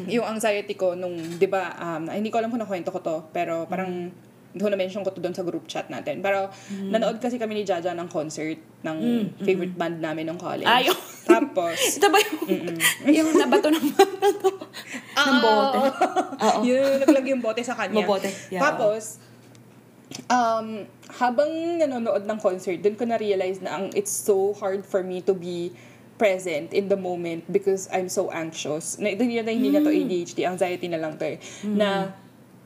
Yung 0.05 0.29
anxiety 0.29 0.77
ko 0.77 0.93
nung, 0.93 1.17
di 1.17 1.49
ba, 1.49 1.73
um, 1.81 2.13
hindi 2.13 2.29
ko 2.29 2.37
alam 2.37 2.53
kung 2.53 2.61
nakwento 2.61 2.93
ko 2.93 3.01
to, 3.01 3.17
pero 3.33 3.65
parang, 3.65 4.13
hindi 4.53 4.61
ko 4.65 4.73
na-mention 4.73 5.05
ko 5.05 5.13
to 5.13 5.21
doon 5.21 5.37
sa 5.37 5.45
group 5.45 5.65
chat 5.69 5.89
natin. 5.93 6.21
Pero, 6.21 6.49
nanood 6.73 7.21
kasi 7.21 7.37
kami 7.37 7.61
ni 7.61 7.63
Jaja 7.65 7.93
ng 7.93 8.09
concert 8.09 8.57
ng 8.85 8.97
favorite 9.45 9.77
band 9.77 10.01
namin 10.01 10.29
nung 10.29 10.41
college. 10.41 10.65
Ay, 10.69 10.89
oh. 10.89 10.97
Tapos, 11.29 11.77
Ito 12.01 12.09
ba 12.09 12.17
yung, 12.21 12.77
yung 13.05 13.29
nabato 13.37 13.69
ng 13.69 13.85
ng 15.29 15.39
bote? 15.45 15.79
Oo. 16.41 16.61
yun, 16.65 17.05
naglag 17.05 17.27
yung 17.29 17.43
bote 17.45 17.61
sa 17.61 17.77
kanya. 17.77 18.01
Mabote, 18.01 18.33
yeah. 18.49 18.65
Tapos, 18.65 19.21
um, 20.33 20.89
habang 21.21 21.51
nanonood 21.77 22.25
ng 22.25 22.39
concert, 22.41 22.79
dun 22.81 22.97
ko 22.97 23.05
na-realize 23.05 23.61
na 23.61 23.81
ang 23.81 23.85
it's 23.93 24.13
so 24.13 24.57
hard 24.57 24.85
for 24.85 25.05
me 25.05 25.21
to 25.21 25.37
be 25.37 25.73
present 26.17 26.73
in 26.73 26.89
the 26.89 26.97
moment 26.97 27.45
because 27.49 27.89
I'm 27.93 28.09
so 28.09 28.33
anxious. 28.33 28.97
Na, 28.99 29.13
hindi 29.13 29.41
na 29.41 29.53
hindi 29.53 29.71
na 29.73 29.81
to 29.81 29.93
Hmm. 29.93 30.03
ADHD, 30.05 30.39
anxiety 30.49 30.89
na 30.89 31.01
lang 31.01 31.17
to 31.17 31.37
eh. 31.37 31.39
Na, 31.65 32.13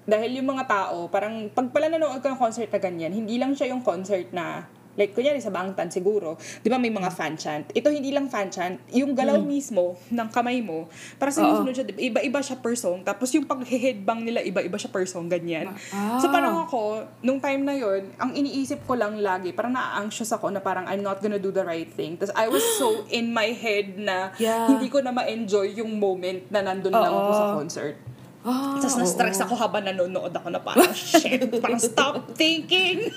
dahil 0.06 0.42
yung 0.42 0.48
mga 0.50 0.64
tao, 0.66 1.06
parang 1.06 1.46
pag 1.52 1.70
pala 1.70 1.86
nanonood 1.86 2.18
ka 2.18 2.34
ng 2.34 2.40
concert 2.40 2.70
na 2.72 2.80
ganyan, 2.80 3.12
hindi 3.14 3.36
lang 3.36 3.54
siya 3.54 3.70
yung 3.70 3.84
concert 3.84 4.30
na 4.34 4.66
Like, 4.92 5.12
kunyari 5.12 5.38
sa 5.38 5.48
Bangtan 5.48 5.86
siguro, 5.86 6.34
di 6.60 6.68
ba 6.68 6.76
may 6.76 6.90
mga 6.90 7.08
fan 7.08 7.34
chant? 7.34 7.70
Ito 7.70 7.88
hindi 7.88 8.10
lang 8.10 8.26
fan 8.26 8.48
chant, 8.48 8.82
yung 8.90 9.14
galaw 9.14 9.38
mismo 9.38 9.94
ng 10.08 10.28
kamay 10.28 10.60
mo, 10.60 10.90
para 11.16 11.28
sa 11.28 11.40
Hmm. 11.40 11.48
Oo. 11.48 11.56
sunod 11.60 11.72
siya, 11.72 11.86
iba-iba 11.88 12.38
siya 12.38 12.56
per 12.56 12.74
song, 12.74 13.00
tapos 13.00 13.30
yung 13.30 13.44
pag-headbang 13.44 14.22
nila, 14.22 14.40
iba-iba 14.40 14.74
siya 14.74 14.88
per 14.88 15.04
song, 15.04 15.26
ganyan. 15.26 15.70
Ah. 15.88 16.18
So 16.18 16.28
parang 16.28 16.58
ako, 16.60 16.80
nung 17.20 17.38
time 17.38 17.62
na 17.62 17.72
yon 17.72 18.10
ang 18.16 18.32
iniisip 18.32 18.82
ko 18.82 18.94
lang 18.94 19.16
lagi, 19.16 19.50
parang 19.50 19.72
na-anxious 19.72 20.30
ako 20.30 20.48
na 20.48 20.58
parang 20.58 20.84
I'm 20.84 21.00
not 21.00 21.18
gonna 21.18 21.38
do 21.38 21.50
the 21.50 21.62
right 21.62 21.88
thing. 21.88 22.14
Tapos 22.14 22.34
I 22.34 22.46
was 22.46 22.62
so 22.76 22.90
in 23.08 23.30
my 23.30 23.50
head 23.50 23.94
na 23.96 24.34
Yeah. 24.36 24.68
hindi 24.68 24.86
ko 24.86 24.98
na 24.98 25.10
ma-enjoy 25.10 25.74
yung 25.74 25.96
moment 25.96 26.46
na 26.48 26.60
nandun 26.60 26.92
lang 26.92 27.08
ako 27.08 27.30
sa 27.30 27.46
concert. 27.54 27.94
Ah, 28.40 28.80
Tapos 28.80 28.96
na-stress 28.96 29.36
oo. 29.44 29.52
ako 29.52 29.54
habang 29.60 29.84
nanonood 29.84 30.32
ako 30.32 30.48
na 30.48 30.64
parang, 30.64 30.88
shit, 31.12 31.44
parang 31.60 31.76
stop 31.76 32.32
thinking. 32.32 33.04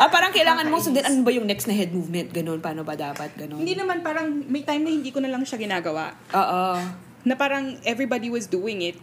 ah, 0.00 0.08
parang 0.12 0.28
kailangan 0.28 0.68
mong 0.68 0.84
sundin 0.84 1.08
ano 1.08 1.24
ba 1.24 1.32
yung 1.32 1.48
next 1.48 1.64
na 1.64 1.72
head 1.72 1.88
movement, 1.96 2.36
ganun, 2.36 2.60
paano 2.60 2.84
ba 2.84 2.92
dapat, 3.00 3.32
ganun. 3.32 3.64
hindi 3.64 3.72
naman 3.72 4.04
parang, 4.04 4.44
may 4.44 4.60
time 4.60 4.84
na 4.84 4.92
hindi 4.92 5.08
ko 5.08 5.24
na 5.24 5.32
lang 5.32 5.40
siya 5.40 5.56
ginagawa. 5.56 6.12
Oo. 6.36 6.84
Na 7.24 7.34
parang 7.40 7.80
everybody 7.88 8.28
was 8.28 8.44
doing 8.44 8.84
it 8.84 9.00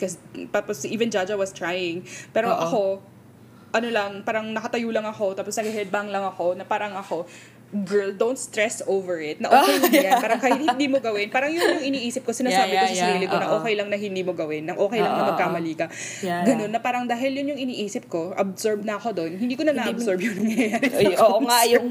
tapos 0.53 0.85
even 0.85 1.09
Jaja 1.09 1.33
was 1.33 1.49
trying. 1.49 2.05
Pero 2.29 2.53
Oo. 2.53 2.61
ako, 2.61 2.81
ano 3.73 3.87
lang, 3.89 4.21
parang 4.21 4.53
nakatayo 4.53 4.93
lang 4.93 5.09
ako, 5.09 5.33
tapos 5.33 5.57
nag-headbang 5.57 6.13
lang 6.13 6.21
ako, 6.21 6.53
na 6.53 6.67
parang 6.67 6.93
ako, 6.93 7.25
girl, 7.71 8.11
don't 8.11 8.35
stress 8.35 8.83
over 8.83 9.23
it. 9.23 9.39
Na 9.39 9.47
okay 9.55 9.79
lang 9.79 9.93
yan. 9.95 10.13
Parang 10.19 10.39
kahit 10.43 10.59
hindi 10.59 10.85
mo 10.91 10.99
gawin. 10.99 11.31
Parang 11.31 11.51
yun 11.51 11.63
yung 11.63 11.95
iniisip 11.95 12.27
ko, 12.27 12.35
sinasabi 12.35 12.75
Yeah, 12.75 12.83
yeah, 12.83 12.91
ko 12.91 12.95
sa 12.95 13.03
sarili 13.07 13.25
ko 13.31 13.35
na 13.39 13.47
yeah. 13.47 13.51
Oo. 13.51 13.59
okay 13.63 13.73
lang 13.79 13.87
na 13.87 13.97
hindi 13.97 14.21
mo 14.27 14.33
gawin. 14.35 14.63
Na 14.67 14.73
okay 14.75 14.99
lang 14.99 15.13
Oo, 15.15 15.19
na 15.19 15.23
oo. 15.23 15.29
magkamali 15.31 15.73
ka. 15.79 15.85
Yeah, 16.19 16.43
Ganun, 16.43 16.71
na 16.75 16.79
parang 16.83 17.07
dahil 17.07 17.31
yun 17.39 17.55
yung 17.55 17.61
iniisip 17.63 18.11
ko, 18.11 18.35
absorb 18.35 18.83
na 18.83 18.99
ako 18.99 19.15
doon. 19.15 19.39
Hindi 19.39 19.55
ko 19.55 19.63
na 19.63 19.71
na-absorb 19.71 20.19
yung 20.19 20.35
nangyayari. 20.35 21.15
oo 21.15 21.39
nga, 21.47 21.59
yung... 21.71 21.87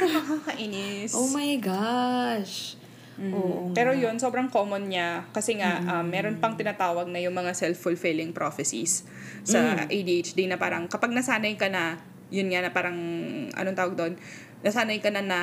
Nakakainis. 0.00 1.12
Oh 1.20 1.28
my 1.30 1.52
gosh. 1.60 2.80
Oo 3.20 3.70
nga. 3.70 3.74
Pero 3.78 3.94
yun, 3.94 4.16
sobrang 4.18 4.50
common 4.50 4.90
niya. 4.90 5.28
Kasi 5.30 5.60
nga, 5.60 6.00
um, 6.00 6.06
meron 6.08 6.40
pang 6.40 6.56
tinatawag 6.56 7.06
na 7.06 7.22
yung 7.22 7.36
mga 7.36 7.54
self-fulfilling 7.54 8.34
prophecies 8.34 9.06
sa 9.44 9.86
ADHD 9.86 10.48
na 10.48 10.56
parang 10.56 10.88
kapag 10.88 11.12
nasanay 11.12 11.54
ka 11.54 11.68
na, 11.68 12.00
yun 12.34 12.50
nga 12.50 12.66
na 12.66 12.74
parang, 12.74 12.98
anong 13.54 13.78
tawag 13.78 13.94
doon, 13.94 14.12
nasanay 14.66 14.98
ka 14.98 15.14
na 15.14 15.22
na 15.22 15.40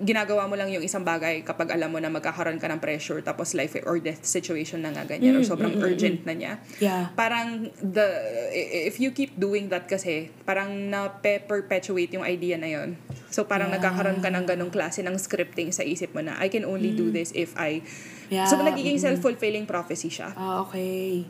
ginagawa 0.00 0.48
mo 0.48 0.56
lang 0.56 0.72
yung 0.72 0.80
isang 0.80 1.04
bagay 1.04 1.44
kapag 1.44 1.76
alam 1.76 1.92
mo 1.92 2.00
na 2.00 2.08
magkakaroon 2.08 2.56
ka 2.56 2.72
ng 2.72 2.80
pressure 2.80 3.20
tapos 3.20 3.52
life 3.52 3.76
or 3.84 4.00
death 4.00 4.24
situation 4.24 4.80
na 4.80 4.96
nga 4.96 5.04
ganyan 5.04 5.36
or 5.36 5.44
sobrang 5.44 5.76
urgent 5.84 6.24
na 6.24 6.32
niya. 6.32 6.56
Yeah. 6.80 7.12
Parang 7.12 7.68
the 7.84 8.08
if 8.88 8.96
you 8.96 9.12
keep 9.12 9.36
doing 9.36 9.68
that 9.68 9.84
kasi 9.92 10.32
parang 10.48 10.88
na-perpetuate 10.88 12.16
yung 12.16 12.24
idea 12.24 12.56
na 12.56 12.72
yon. 12.72 12.96
So 13.28 13.44
parang 13.44 13.68
Yeah. 13.68 13.76
nagkakaroon 13.76 14.24
ka 14.24 14.32
ng 14.32 14.48
ganong 14.48 14.72
klase 14.72 15.04
ng 15.04 15.20
scripting 15.20 15.68
sa 15.68 15.84
isip 15.84 16.16
mo 16.16 16.24
na 16.24 16.40
I 16.40 16.48
can 16.48 16.64
only 16.64 16.96
do 16.96 17.12
this 17.12 17.28
if 17.36 17.52
I 17.60 17.84
Yeah. 18.32 18.48
So 18.48 18.56
nagiging 18.56 18.96
self-fulfilling 18.96 19.68
prophecy 19.68 20.08
siya. 20.08 20.32
Ah, 20.32 20.64
okay. 20.64 21.28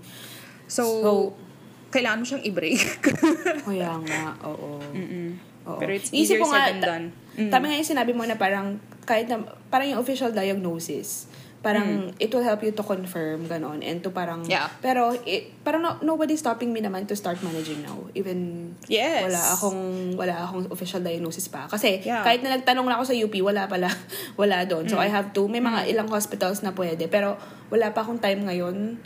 So, 0.70 0.84
So- 1.02 1.49
kailangan 1.90 2.18
mo 2.18 2.24
siyang 2.24 2.44
i-break. 2.44 2.80
Kaya 3.66 3.90
nga, 4.00 4.22
oo. 4.46 4.78
Oo. 4.80 5.76
Pero 5.76 5.90
it's 5.92 6.08
Isip 6.08 6.38
easier 6.38 6.40
said 6.40 6.48
nga, 6.48 6.62
than 6.64 6.78
ta- 6.78 6.88
done. 6.88 7.06
Mm. 7.36 7.50
Tama 7.50 7.64
nga 7.66 7.76
yung 7.76 7.90
sinabi 7.90 8.12
mo 8.12 8.22
na 8.24 8.34
parang, 8.34 8.78
kahit 9.04 9.26
na, 9.26 9.38
parang 9.68 9.86
yung 9.88 10.00
official 10.00 10.30
diagnosis, 10.30 11.26
parang 11.60 12.08
it 12.16 12.32
will 12.32 12.40
help 12.40 12.64
you 12.64 12.72
to 12.72 12.80
confirm, 12.80 13.44
ganon, 13.44 13.82
and 13.82 14.00
to 14.00 14.08
parang, 14.08 14.40
Mm. 14.40 14.48
Yeah. 14.48 14.72
pero, 14.80 15.12
it, 15.20 15.52
parang 15.60 15.84
no, 15.84 16.00
nobody's 16.00 16.40
stopping 16.40 16.72
me 16.72 16.80
naman 16.80 17.04
to 17.04 17.12
start 17.12 17.36
managing 17.42 17.84
now. 17.84 18.00
Even, 18.14 18.72
Yes. 18.88 19.28
wala 19.28 19.40
akong, 19.52 19.80
wala 20.16 20.34
akong 20.40 20.72
official 20.72 21.02
diagnosis 21.02 21.52
pa. 21.52 21.68
Kasi, 21.68 22.00
Yeah. 22.00 22.24
kahit 22.24 22.40
na 22.40 22.56
nagtanong 22.56 22.88
lang 22.88 22.96
ako 22.96 23.12
sa 23.12 23.16
UP, 23.16 23.34
wala 23.44 23.68
pala, 23.68 23.92
wala 24.40 24.64
doon. 24.64 24.88
Mm. 24.88 24.90
So, 24.90 24.96
I 24.96 25.12
have 25.12 25.34
to, 25.34 25.44
may 25.46 25.60
mga 25.60 25.84
ilang 25.86 26.08
hospitals 26.08 26.62
na 26.62 26.72
pwede, 26.72 27.12
pero, 27.12 27.36
wala 27.68 27.92
pa 27.92 28.00
akong 28.00 28.18
time 28.18 28.40
ngayon. 28.42 28.96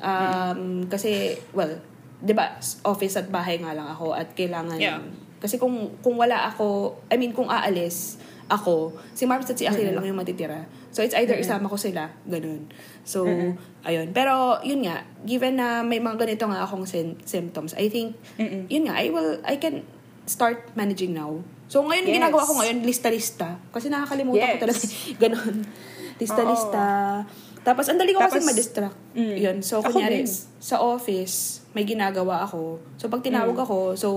Um, 0.00 0.60
Kasi, 0.86 1.36
well, 1.52 1.78
di 2.20 2.32
ba, 2.32 2.56
office 2.84 3.16
at 3.16 3.26
bahay 3.26 3.56
nga 3.56 3.72
lang 3.72 3.88
ako 3.88 4.12
at 4.12 4.32
kailangan 4.32 4.76
Yeah. 4.76 5.00
kasi 5.38 5.56
kung 5.56 5.96
kung 5.98 6.14
wala 6.14 6.48
ako, 6.48 6.96
I 7.08 7.16
mean 7.16 7.32
kung 7.32 7.48
aalis, 7.48 8.20
ako, 8.46 8.98
si 9.14 9.24
Marbs 9.24 9.46
at 9.46 9.54
si 9.54 9.64
Akira 9.64 9.94
lang 9.94 10.02
yung 10.02 10.18
matitira. 10.18 10.66
So, 10.90 11.06
it's 11.06 11.14
either 11.14 11.38
isama 11.38 11.70
ko 11.70 11.78
sila, 11.78 12.10
ganun. 12.26 12.66
So, 13.06 13.22
ayun. 13.86 14.10
Pero, 14.10 14.58
yun 14.66 14.82
nga, 14.82 15.06
given 15.22 15.54
na 15.54 15.86
may 15.86 16.02
mga 16.02 16.18
ganito 16.18 16.50
nga 16.50 16.66
akong 16.66 16.82
sim- 16.82 17.14
symptoms, 17.22 17.78
I 17.78 17.86
think, 17.86 18.18
yun 18.66 18.90
nga, 18.90 18.98
I 18.98 19.06
will, 19.14 19.38
I 19.46 19.54
can 19.54 19.86
start 20.26 20.66
managing 20.74 21.14
now. 21.14 21.38
So, 21.70 21.86
ngayon, 21.86 22.10
Yes. 22.10 22.14
ginagawa 22.18 22.42
ko 22.42 22.58
ngayon, 22.58 22.82
lista-lista. 22.82 23.54
Kasi 23.70 23.86
nakakalimutan 23.86 24.42
ko 24.42 24.56
Yes. 24.58 24.62
talaga. 24.66 24.82
ganun. 25.22 25.54
Lista-lista. 26.18 26.84
Tapos, 27.60 27.84
ang 27.86 27.96
dali 27.96 28.10
ko 28.10 28.20
kasi 28.20 28.40
ma-distract. 28.40 28.96
mm. 29.12 29.34
Yun. 29.36 29.56
So, 29.60 29.78
Ako 29.78 29.92
kunyari, 29.92 30.24
din. 30.24 30.28
sa 30.58 30.76
office, 30.78 31.60
may 31.70 31.84
ginagawa 31.84 32.42
ako. 32.42 32.80
So, 32.96 33.06
pag 33.06 33.20
tinawag 33.20 33.52
Mm. 33.52 33.64
ako, 33.64 33.76
so, 33.94 34.08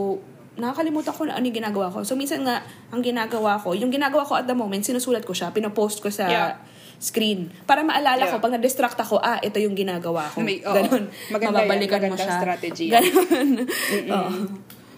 nakakalimutan 0.53 1.11
ko 1.11 1.22
na 1.26 1.34
ano 1.34 1.44
yung 1.44 1.57
ginagawa 1.57 1.90
ko. 1.90 2.02
So, 2.02 2.14
minsan 2.14 2.41
nga, 2.41 2.61
ang 2.88 3.02
ginagawa 3.02 3.57
ko, 3.57 3.74
yung 3.74 3.90
ginagawa 3.90 4.22
ko 4.22 4.34
at 4.34 4.45
the 4.45 4.53
moment, 4.53 4.80
sinusulat 4.80 5.22
ko 5.22 5.32
siya, 5.32 5.49
pinopost 5.49 5.99
ko 5.99 6.07
sa 6.07 6.26
Yeah. 6.26 6.56
screen. 6.95 7.52
Para 7.64 7.82
maalala 7.82 8.22
ko, 8.24 8.38
Yeah. 8.38 8.40
pag 8.40 8.53
na-distract 8.53 8.95
ako, 8.95 9.20
ah, 9.20 9.36
ito 9.38 9.57
yung 9.57 9.74
ginagawa 9.74 10.24
ko. 10.30 10.40
May- 10.40 10.61
oo. 10.61 10.72
Ganun. 10.72 11.10
Maganda 11.28 11.60
yan. 11.60 11.68
Mababalikan 11.68 11.99
mo 11.99 12.06
Magandang 12.07 12.22
siya. 12.24 12.40
strategy 12.40 12.86
yan. 12.88 13.03
Ganun. 13.03 13.68
Oo. 14.10 14.32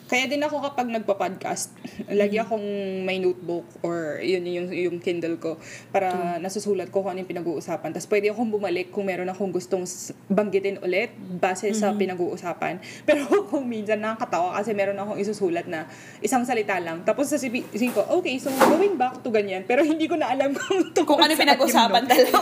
Kaya 0.05 0.29
din 0.29 0.37
ako 0.45 0.61
kapag 0.61 0.85
nagpa-podcast, 0.93 1.73
lagi 2.21 2.37
akong 2.37 2.61
may 3.01 3.17
notebook 3.17 3.65
or 3.81 4.21
yun 4.21 4.45
yung, 4.45 4.69
yung 4.69 4.97
Kindle 5.01 5.41
ko 5.41 5.57
para 5.89 6.37
nasusulat 6.37 6.93
ko 6.93 7.01
kung 7.01 7.17
ano 7.17 7.25
yung 7.25 7.31
pinag-uusapan. 7.31 7.89
Tapos 7.89 8.05
pwede 8.13 8.29
akong 8.29 8.53
bumalik 8.53 8.93
kung 8.93 9.09
meron 9.09 9.25
akong 9.33 9.49
gustong 9.49 9.81
banggitin 10.29 10.77
ulit 10.85 11.09
base 11.17 11.73
sa 11.73 11.97
pinag-uusapan. 11.97 12.77
Pero 13.09 13.25
kung 13.49 13.65
minsan 13.65 13.97
nakakatawa 13.97 14.61
kasi 14.61 14.77
meron 14.77 15.01
akong 15.01 15.17
isusulat 15.17 15.65
na 15.65 15.89
isang 16.21 16.45
salita 16.45 16.77
lang. 16.77 17.01
Tapos 17.01 17.25
sa 17.25 17.41
isipin 17.41 17.89
ko, 17.89 18.05
okay, 18.21 18.37
so 18.37 18.53
going 18.69 18.93
back 19.01 19.25
to 19.25 19.33
ganyan. 19.33 19.65
Pero 19.65 19.81
hindi 19.81 20.05
ko 20.05 20.21
na 20.21 20.29
alam 20.29 20.53
kung 20.95 21.17
Kung 21.17 21.17
ano 21.17 21.33
pinag-usapan 21.33 22.05
talaga. 22.05 22.37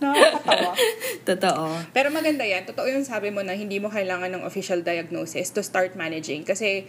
Nakakatawa. 0.00 0.72
Totoo. 1.28 1.64
Pero 1.90 2.08
maganda 2.10 2.46
yan. 2.46 2.64
Totoo 2.64 2.86
yung 2.86 3.04
sabi 3.04 3.30
mo 3.30 3.42
na 3.42 3.54
hindi 3.54 3.78
mo 3.82 3.90
kailangan 3.90 4.30
ng 4.34 4.42
official 4.46 4.82
diagnosis 4.82 5.50
to 5.50 5.62
start 5.62 5.98
managing. 5.98 6.46
Kasi 6.46 6.86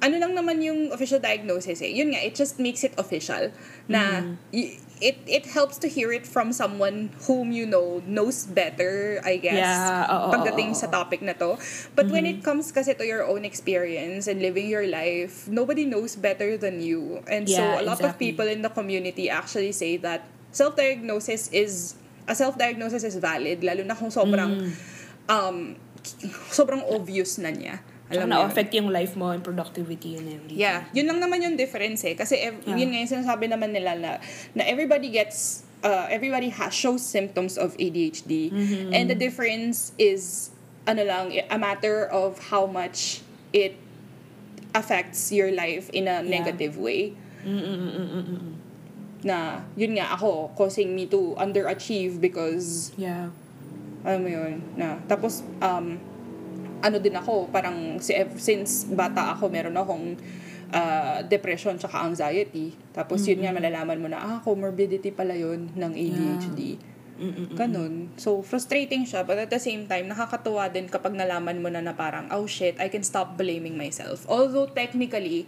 ano 0.00 0.16
lang 0.16 0.32
naman 0.32 0.64
yung 0.64 0.88
official 0.90 1.20
diagnosis 1.20 1.84
eh. 1.84 1.92
Yun 1.92 2.16
nga, 2.16 2.20
it 2.24 2.32
just 2.32 2.56
makes 2.56 2.80
it 2.82 2.96
official. 2.96 3.52
Na 3.84 4.24
y- 4.48 4.80
it 5.00 5.16
it 5.28 5.44
helps 5.52 5.76
to 5.80 5.88
hear 5.88 6.12
it 6.12 6.24
from 6.28 6.52
someone 6.52 7.12
whom 7.28 7.52
you 7.52 7.64
know 7.68 8.00
knows 8.08 8.48
better, 8.48 9.20
I 9.24 9.36
guess. 9.36 9.60
Yeah, 9.60 10.08
oo, 10.08 10.28
pagdating 10.32 10.72
oo, 10.72 10.80
sa 10.80 10.88
oo. 10.88 10.96
topic 10.96 11.20
na 11.20 11.36
to. 11.36 11.60
But 11.92 12.08
when 12.08 12.24
it 12.24 12.40
comes 12.40 12.72
kasi 12.72 12.96
to 12.96 13.04
your 13.04 13.28
own 13.28 13.44
experience 13.44 14.24
and 14.28 14.40
living 14.40 14.72
your 14.72 14.88
life, 14.88 15.44
nobody 15.48 15.84
knows 15.84 16.16
better 16.16 16.56
than 16.56 16.80
you. 16.80 17.20
And 17.28 17.44
so 17.44 17.60
Yeah, 17.60 17.80
a 17.80 17.84
lot 17.84 18.00
of 18.00 18.16
exactly. 18.16 18.32
people 18.32 18.48
in 18.48 18.64
the 18.64 18.72
community 18.72 19.28
actually 19.28 19.76
say 19.76 20.00
that 20.00 20.24
self-diagnosis 20.52 21.52
is 21.52 21.99
a 22.24 22.34
self-diagnosis 22.34 23.02
is 23.02 23.16
valid 23.16 23.60
lalo 23.60 23.82
na 23.82 23.94
kung 23.94 24.08
sobrang 24.08 24.52
Mm. 24.60 24.70
um 25.28 25.56
sobrang 26.50 26.80
obvious 26.88 27.36
na 27.36 27.50
niya. 27.50 27.80
Alam 28.10 28.26
mo 28.26 28.34
yun? 28.34 28.42
na-affect 28.42 28.70
yung 28.74 28.90
life 28.90 29.14
mo 29.14 29.30
and 29.30 29.38
productivity 29.40 30.18
and 30.18 30.26
everything. 30.26 30.58
Yeah, 30.58 30.82
yun 30.90 31.06
lang 31.06 31.22
naman 31.22 31.46
yung 31.46 31.54
difference 31.54 32.02
eh. 32.02 32.18
Kasi 32.18 32.42
ev- 32.42 32.58
Yeah. 32.66 32.74
yun 32.74 32.90
nga 32.90 32.98
yung 32.98 33.12
sinasabi 33.12 33.46
naman 33.46 33.70
nila 33.70 33.94
na, 33.94 34.10
na 34.50 34.66
everybody 34.66 35.14
gets, 35.14 35.62
uh, 35.86 36.10
everybody 36.10 36.50
has, 36.50 36.74
shows 36.74 37.06
symptoms 37.06 37.54
of 37.54 37.78
ADHD. 37.78 38.50
Mm-hmm. 38.50 38.90
And 38.90 39.06
the 39.06 39.14
difference 39.14 39.94
is, 39.94 40.50
ano 40.84 41.06
lang, 41.06 41.30
a 41.30 41.54
matter 41.54 42.10
of 42.10 42.50
how 42.50 42.66
much 42.66 43.22
it 43.54 43.78
affects 44.74 45.30
your 45.30 45.54
life 45.54 45.86
in 45.94 46.10
a 46.10 46.18
Yeah. 46.18 46.26
negative 46.26 46.74
way. 46.74 47.14
Mm-mm-mm-mm-mm. 47.46 48.58
Na, 49.20 49.60
yun 49.76 49.96
nga 49.96 50.16
ako, 50.16 50.56
causing 50.56 50.96
me 50.96 51.04
to 51.04 51.36
underachieve 51.36 52.20
because 52.20 52.92
Yeah. 52.96 53.28
alam 54.00 54.20
mo 54.24 54.30
yun, 54.32 54.64
na, 54.80 54.96
tapos, 55.04 55.44
um, 55.60 56.00
ano 56.80 56.96
din 56.96 57.12
ako, 57.12 57.52
parang 57.52 58.00
si, 58.00 58.16
since 58.40 58.88
bata 58.88 59.36
ako, 59.36 59.52
meron 59.52 59.76
akong 59.76 60.16
uh, 60.72 61.20
depression 61.28 61.76
tsaka 61.76 62.08
anxiety. 62.08 62.72
Tapos 62.96 63.20
yun 63.28 63.44
nga, 63.44 63.52
malalaman 63.52 63.98
mo 64.00 64.08
na, 64.08 64.18
ah, 64.18 64.38
comorbidity 64.40 65.12
pala 65.12 65.36
yun 65.36 65.68
ng 65.76 65.92
ADHD. 65.92 66.80
Mm-mm. 67.20 67.52
Ganun. 67.52 68.08
So, 68.16 68.40
frustrating 68.40 69.04
siya. 69.04 69.28
But 69.28 69.36
at 69.36 69.52
the 69.52 69.60
same 69.60 69.84
time, 69.84 70.08
nakakatuwa 70.08 70.72
din 70.72 70.88
kapag 70.88 71.12
nalaman 71.12 71.60
mo 71.60 71.68
na 71.68 71.84
na 71.84 71.92
parang, 71.92 72.32
oh 72.32 72.48
shit, 72.48 72.80
I 72.80 72.88
can 72.88 73.04
stop 73.04 73.36
blaming 73.36 73.76
myself. 73.76 74.24
Although, 74.24 74.72
technically, 74.72 75.44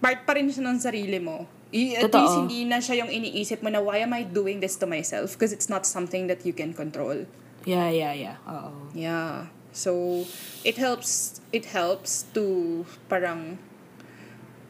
part 0.00 0.24
pa 0.24 0.32
rin 0.32 0.48
siya 0.48 0.64
ng 0.64 0.80
sarili 0.80 1.20
mo. 1.20 1.44
I- 1.68 2.00
at 2.00 2.08
Totoo. 2.08 2.20
least 2.20 2.34
hindi 2.48 2.60
na 2.64 2.78
siya 2.80 3.04
yung 3.04 3.12
iniisip 3.12 3.60
mo 3.60 3.68
na, 3.68 3.80
why 3.84 4.00
am 4.00 4.16
I 4.16 4.24
doing 4.24 4.60
this 4.64 4.76
to 4.80 4.86
myself? 4.88 5.36
Because 5.36 5.52
it's 5.52 5.68
not 5.68 5.84
something 5.84 6.26
that 6.28 6.44
you 6.48 6.56
can 6.56 6.72
control. 6.72 7.28
Yeah, 7.68 7.92
yeah, 7.92 8.16
yeah. 8.16 8.36
Oo. 8.48 8.88
Yeah. 8.96 9.52
So, 9.76 10.24
it 10.64 10.80
helps, 10.80 11.38
it 11.52 11.68
helps 11.70 12.24
to 12.32 12.84
parang, 13.12 13.60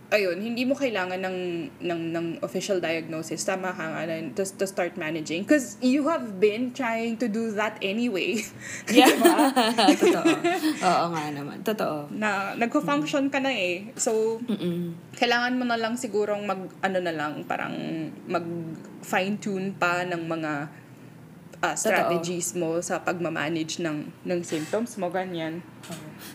ayun, 0.08 0.40
hindi 0.40 0.64
mo 0.64 0.72
kailangan 0.72 1.20
ng, 1.20 1.38
ng, 1.84 2.00
ng 2.16 2.26
official 2.40 2.80
diagnosis. 2.80 3.44
Tama 3.44 3.76
ka 3.76 3.84
nga, 3.92 4.02
na- 4.08 4.32
to, 4.32 4.40
to 4.40 4.64
start 4.64 4.96
managing. 4.96 5.44
Because 5.44 5.76
you 5.84 6.08
have 6.08 6.40
been 6.40 6.72
trying 6.72 7.20
to 7.20 7.28
do 7.28 7.52
that 7.52 7.76
anyway. 7.84 8.40
Yeah. 8.88 9.12
Diba? 9.12 9.52
Totoo. 9.94 10.24
Oo 10.88 11.06
nga 11.12 11.24
naman. 11.28 11.60
Totoo. 11.60 12.08
na 12.08 12.56
nagko-function 12.56 13.28
ka 13.28 13.38
na 13.38 13.52
eh. 13.52 13.92
So, 14.00 14.40
Mm-mm. 14.48 14.96
kailangan 15.12 15.60
mo 15.60 15.68
na 15.68 15.76
lang 15.76 16.00
sigurong 16.00 16.48
mag, 16.48 16.72
ano 16.80 16.98
na 17.04 17.12
lang, 17.12 17.44
parang 17.44 17.76
mag 18.24 18.44
fine-tune 19.04 19.76
pa 19.76 20.08
ng 20.08 20.24
mga 20.24 20.52
ah, 21.60 21.76
strategies 21.76 22.56
mo 22.56 22.80
sa 22.80 23.02
pagmamanage 23.02 23.82
ng, 23.84 24.08
ng 24.24 24.40
symptoms 24.40 24.96
mo, 24.96 25.12
ganyan. 25.12 25.60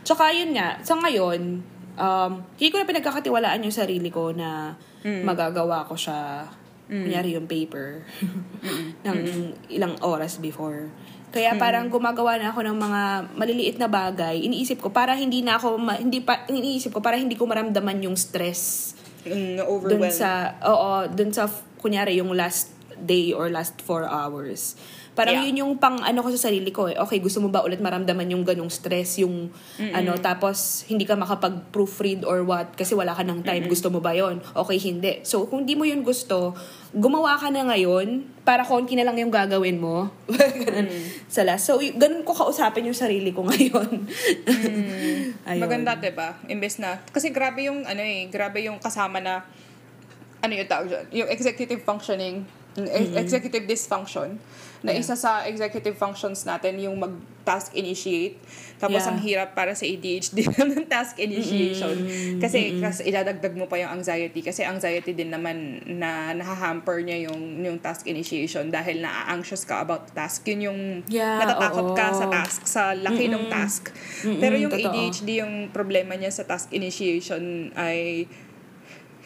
Tsaka 0.06 0.30
yun 0.36 0.54
nga, 0.56 0.78
sa 0.86 1.00
ngayon, 1.00 1.64
um, 1.96 2.42
hindi 2.56 2.70
ko 2.70 2.78
na 2.78 2.86
pinagkakatiwalaan 2.86 3.62
yung 3.62 3.76
sarili 3.76 4.10
ko 4.10 4.32
na 4.32 4.74
magagawa 5.24 5.84
ko 5.84 6.00
siya, 6.00 6.48
kunyari 6.88 7.36
yung 7.36 7.48
paper, 7.48 8.08
ng 9.04 9.18
ilang 9.70 9.98
oras 10.00 10.40
before. 10.40 10.88
Kaya 11.34 11.58
parang 11.58 11.90
gumagawa 11.90 12.38
na 12.38 12.54
ako 12.54 12.62
ng 12.62 12.78
mga 12.78 13.02
maliliit 13.34 13.78
na 13.82 13.90
bagay. 13.90 14.38
Iniisip 14.46 14.78
ko 14.78 14.94
para 14.94 15.18
hindi 15.18 15.42
na 15.42 15.58
ako 15.58 15.82
ma- 15.82 15.98
hindi 15.98 16.22
pa 16.22 16.46
iniisip 16.46 16.94
ko 16.94 17.02
para 17.02 17.18
hindi 17.18 17.34
ko 17.34 17.50
maramdaman 17.50 18.06
yung 18.06 18.14
stress 18.14 18.94
dun 19.26 19.58
overwhelmed. 19.66 20.14
sa 20.14 20.54
oo, 20.62 21.10
dun 21.10 21.34
sa 21.34 21.50
kunyari 21.82 22.22
yung 22.22 22.38
last 22.38 22.70
day 23.02 23.34
or 23.34 23.50
last 23.50 23.82
four 23.82 24.06
hours. 24.06 24.78
Parang 25.14 25.34
Yeah. 25.36 25.46
yun 25.46 25.58
yung 25.60 25.74
pang 25.76 25.98
ano 25.98 26.20
ko 26.20 26.34
sa 26.34 26.50
sarili 26.50 26.70
ko 26.70 26.86
eh. 26.86 26.98
Okay, 26.98 27.18
gusto 27.18 27.38
mo 27.38 27.48
ba 27.48 27.62
ulit 27.62 27.78
maramdaman 27.78 28.26
yung 28.28 28.42
ganong 28.42 28.68
stress, 28.68 29.18
yung 29.18 29.54
ano, 29.80 30.18
tapos 30.18 30.84
hindi 30.88 31.06
ka 31.06 31.14
makapag-proofread 31.14 32.22
or 32.22 32.42
what 32.42 32.74
kasi 32.74 32.94
wala 32.94 33.14
ka 33.14 33.22
ng 33.22 33.42
time. 33.42 33.66
Gusto 33.66 33.88
mo 33.88 33.98
ba 33.98 34.12
yon 34.12 34.42
Okay, 34.54 34.78
hindi. 34.80 35.22
So, 35.22 35.46
kung 35.46 35.64
di 35.64 35.74
mo 35.74 35.84
yun 35.84 36.02
gusto, 36.02 36.58
gumawa 36.90 37.38
ka 37.38 37.48
na 37.48 37.62
ngayon 37.64 38.26
para 38.42 38.62
konti 38.62 38.94
na 38.94 39.04
lang 39.04 39.14
yung 39.16 39.30
gagawin 39.30 39.78
mo. 39.78 40.10
Ganun. 40.66 40.90
Sa 41.28 41.42
last. 41.42 41.64
So, 41.64 41.78
y- 41.78 41.94
ganun 41.94 42.22
ko 42.22 42.34
kausapin 42.34 42.84
yung 42.84 42.98
sarili 42.98 43.30
ko 43.30 43.46
ngayon. 43.50 44.10
Ayun. 45.46 45.62
Maganda, 45.62 45.94
diba? 45.96 46.38
Imbes 46.46 46.78
na, 46.78 47.00
kasi 47.10 47.30
grabe 47.30 47.64
yung, 47.64 47.84
ano 47.84 48.00
eh, 48.00 48.26
grabe 48.28 48.62
yung 48.62 48.78
kasama 48.78 49.20
na, 49.20 49.46
ano 50.40 50.52
yung 50.52 50.66
tawag 50.66 50.88
dyan? 50.88 51.06
Yung 51.16 51.30
executive 51.30 51.82
functioning, 51.82 52.44
ex- 52.76 53.14
executive 53.16 53.64
dysfunction, 53.64 54.42
na 54.84 54.92
isa 54.92 55.16
sa 55.16 55.48
executive 55.48 55.96
functions 55.96 56.44
natin 56.44 56.76
yung 56.78 57.00
mag-task 57.00 57.72
initiate. 57.72 58.36
Tapos 58.76 59.00
Yeah. 59.00 59.10
ang 59.10 59.20
hirap 59.24 59.50
para 59.56 59.72
sa 59.72 59.88
ADHD 59.88 60.44
ng 60.60 60.84
task 60.86 61.16
initiation. 61.16 61.96
Kasi, 62.36 62.84
kasi 62.84 63.08
idadagdag 63.08 63.56
mo 63.56 63.64
pa 63.64 63.80
yung 63.80 63.96
anxiety. 63.96 64.44
Kasi 64.44 64.68
anxiety 64.68 65.16
din 65.16 65.32
naman 65.32 65.80
na 65.88 66.36
nahahamper 66.36 67.00
niya 67.00 67.32
yung, 67.32 67.64
yung 67.64 67.80
task 67.80 68.04
initiation 68.06 68.68
dahil 68.68 69.00
na-anxious 69.00 69.64
ka 69.64 69.80
about 69.80 70.12
the 70.12 70.14
task. 70.14 70.44
Yun 70.44 70.60
yung 70.68 70.80
Yeah, 71.08 71.40
natatakot 71.40 71.96
ka 71.96 72.12
oo. 72.12 72.20
sa 72.20 72.26
task, 72.28 72.60
sa 72.68 72.82
laki 72.92 73.32
ng 73.32 73.48
task. 73.48 73.88
Mm-mm, 74.28 74.44
Pero 74.44 74.60
yung 74.60 74.68
totoo. 74.68 74.92
ADHD, 74.92 75.40
yung 75.40 75.72
problema 75.72 76.20
niya 76.20 76.30
sa 76.30 76.44
task 76.44 76.76
initiation 76.76 77.72
ay 77.80 78.28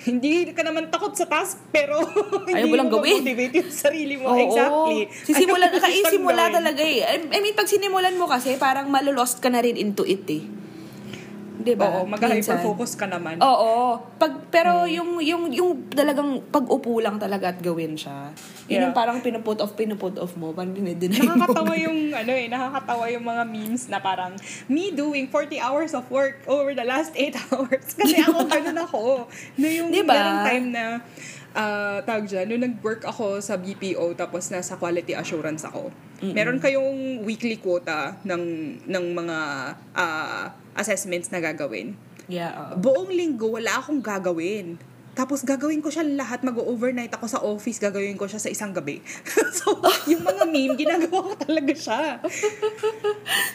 hindi 0.06 0.53
ka 0.53 0.61
naman 0.61 0.94
takot 0.94 1.18
sa 1.18 1.26
task, 1.26 1.57
pero 1.74 1.98
hindi 2.49 2.69
mo 2.69 2.78
lang 2.78 2.90
gawin. 2.94 3.26
motivate 3.26 3.53
yung 3.57 3.72
sarili 3.74 4.14
mo. 4.22 4.30
Oo. 4.30 4.38
Exactly. 4.38 4.99
Sisimulan, 5.26 5.74
mo 5.74 5.78
siyang 5.82 5.86
kaisimula 5.90 6.44
talaga 6.53 6.82
eh. 6.86 7.02
I 7.02 7.15
I 7.34 7.40
mean, 7.41 7.57
pag 7.57 7.65
sinimulan 7.65 8.14
mo 8.14 8.30
kasi, 8.30 8.61
parang 8.61 8.94
malolost 8.94 9.41
ka 9.41 9.49
na 9.49 9.64
rin 9.65 9.74
into 9.74 10.06
it 10.06 10.28
eh. 10.30 10.45
'Di 11.58 11.74
ba? 11.74 11.86
Oo, 11.92 12.06
mag-hyper-focus 12.06 12.94
ka 12.94 13.06
naman. 13.06 13.38
Oo. 13.38 13.98
Pag 14.16 14.48
pero 14.48 14.84
Hmm. 14.84 14.92
yung 14.92 15.10
yung 15.20 15.44
yung 15.50 15.70
talagang 15.90 16.42
pag-upo 16.48 16.98
lang 16.98 17.18
talaga 17.18 17.50
at 17.50 17.60
gawin 17.60 17.94
siya. 17.94 18.30
Yun 18.64 18.70
Yeah. 18.70 18.84
yung 18.84 18.94
parang 18.94 19.18
pinuput 19.20 19.58
off 19.58 19.74
pinuput 19.74 20.14
off 20.16 20.36
mo, 20.36 20.52
parang 20.52 20.72
dinideny 20.72 21.18
mo. 21.18 21.34
nakakatawa 21.34 21.74
yung 21.86 22.00
ano 22.12 22.32
eh, 22.32 22.46
nakakatawa 22.46 23.06
yung 23.08 23.26
mga 23.26 23.44
memes 23.44 23.84
na 23.86 23.98
parang 23.98 24.34
me 24.66 24.90
doing 24.90 25.26
40 25.26 25.58
hours 25.58 25.92
of 25.92 26.06
work 26.08 26.44
over 26.46 26.72
the 26.72 26.84
last 26.84 27.12
8 27.14 27.34
hours. 27.48 27.86
Kasi 27.92 28.22
ako, 28.24 28.46
ganun 28.46 28.78
ako. 28.78 29.02
Na 29.56 29.68
yung 29.68 29.90
Diba? 29.90 30.14
merong 30.14 30.40
time 30.44 30.68
na 30.70 30.84
ah 31.54 32.04
tawag 32.04 32.30
dyan, 32.30 32.46
nung 32.46 32.62
nag-work 32.62 33.02
ako 33.02 33.40
sa 33.40 33.58
BPO 33.58 34.14
tapos 34.14 34.46
nasa 34.48 34.76
quality 34.76 35.12
assurance 35.12 35.66
ako. 35.66 35.90
Meron 36.20 36.58
kayong 36.58 37.22
weekly 37.24 37.58
quota 37.58 38.14
ng 38.22 38.44
ng 38.84 39.06
mga 39.12 39.38
ah, 39.92 40.54
assessments 40.78 41.34
na 41.34 41.41
gagawin. 41.41 41.98
Yeah, 42.30 42.54
oo. 42.54 42.80
Buong 42.80 43.12
linggo, 43.12 43.52
wala 43.58 43.82
akong 43.82 43.99
gagawin. 43.99 44.78
Tapos 45.18 45.41
gagawin 45.41 45.82
ko 45.82 45.90
siya 45.90 46.06
lahat, 46.06 46.45
mag-overnight 46.45 47.10
ako 47.18 47.26
sa 47.26 47.41
office, 47.41 47.82
gagawin 47.82 48.14
ko 48.14 48.30
siya 48.30 48.38
sa 48.38 48.54
isang 48.54 48.70
gabi. 48.70 49.02
so, 49.58 49.74
yung 50.06 50.22
mga 50.22 50.45
meme, 50.45 50.78
ginagawa 50.78 51.34
ko 51.34 51.34
talaga 51.41 51.74
siya. 51.74 52.22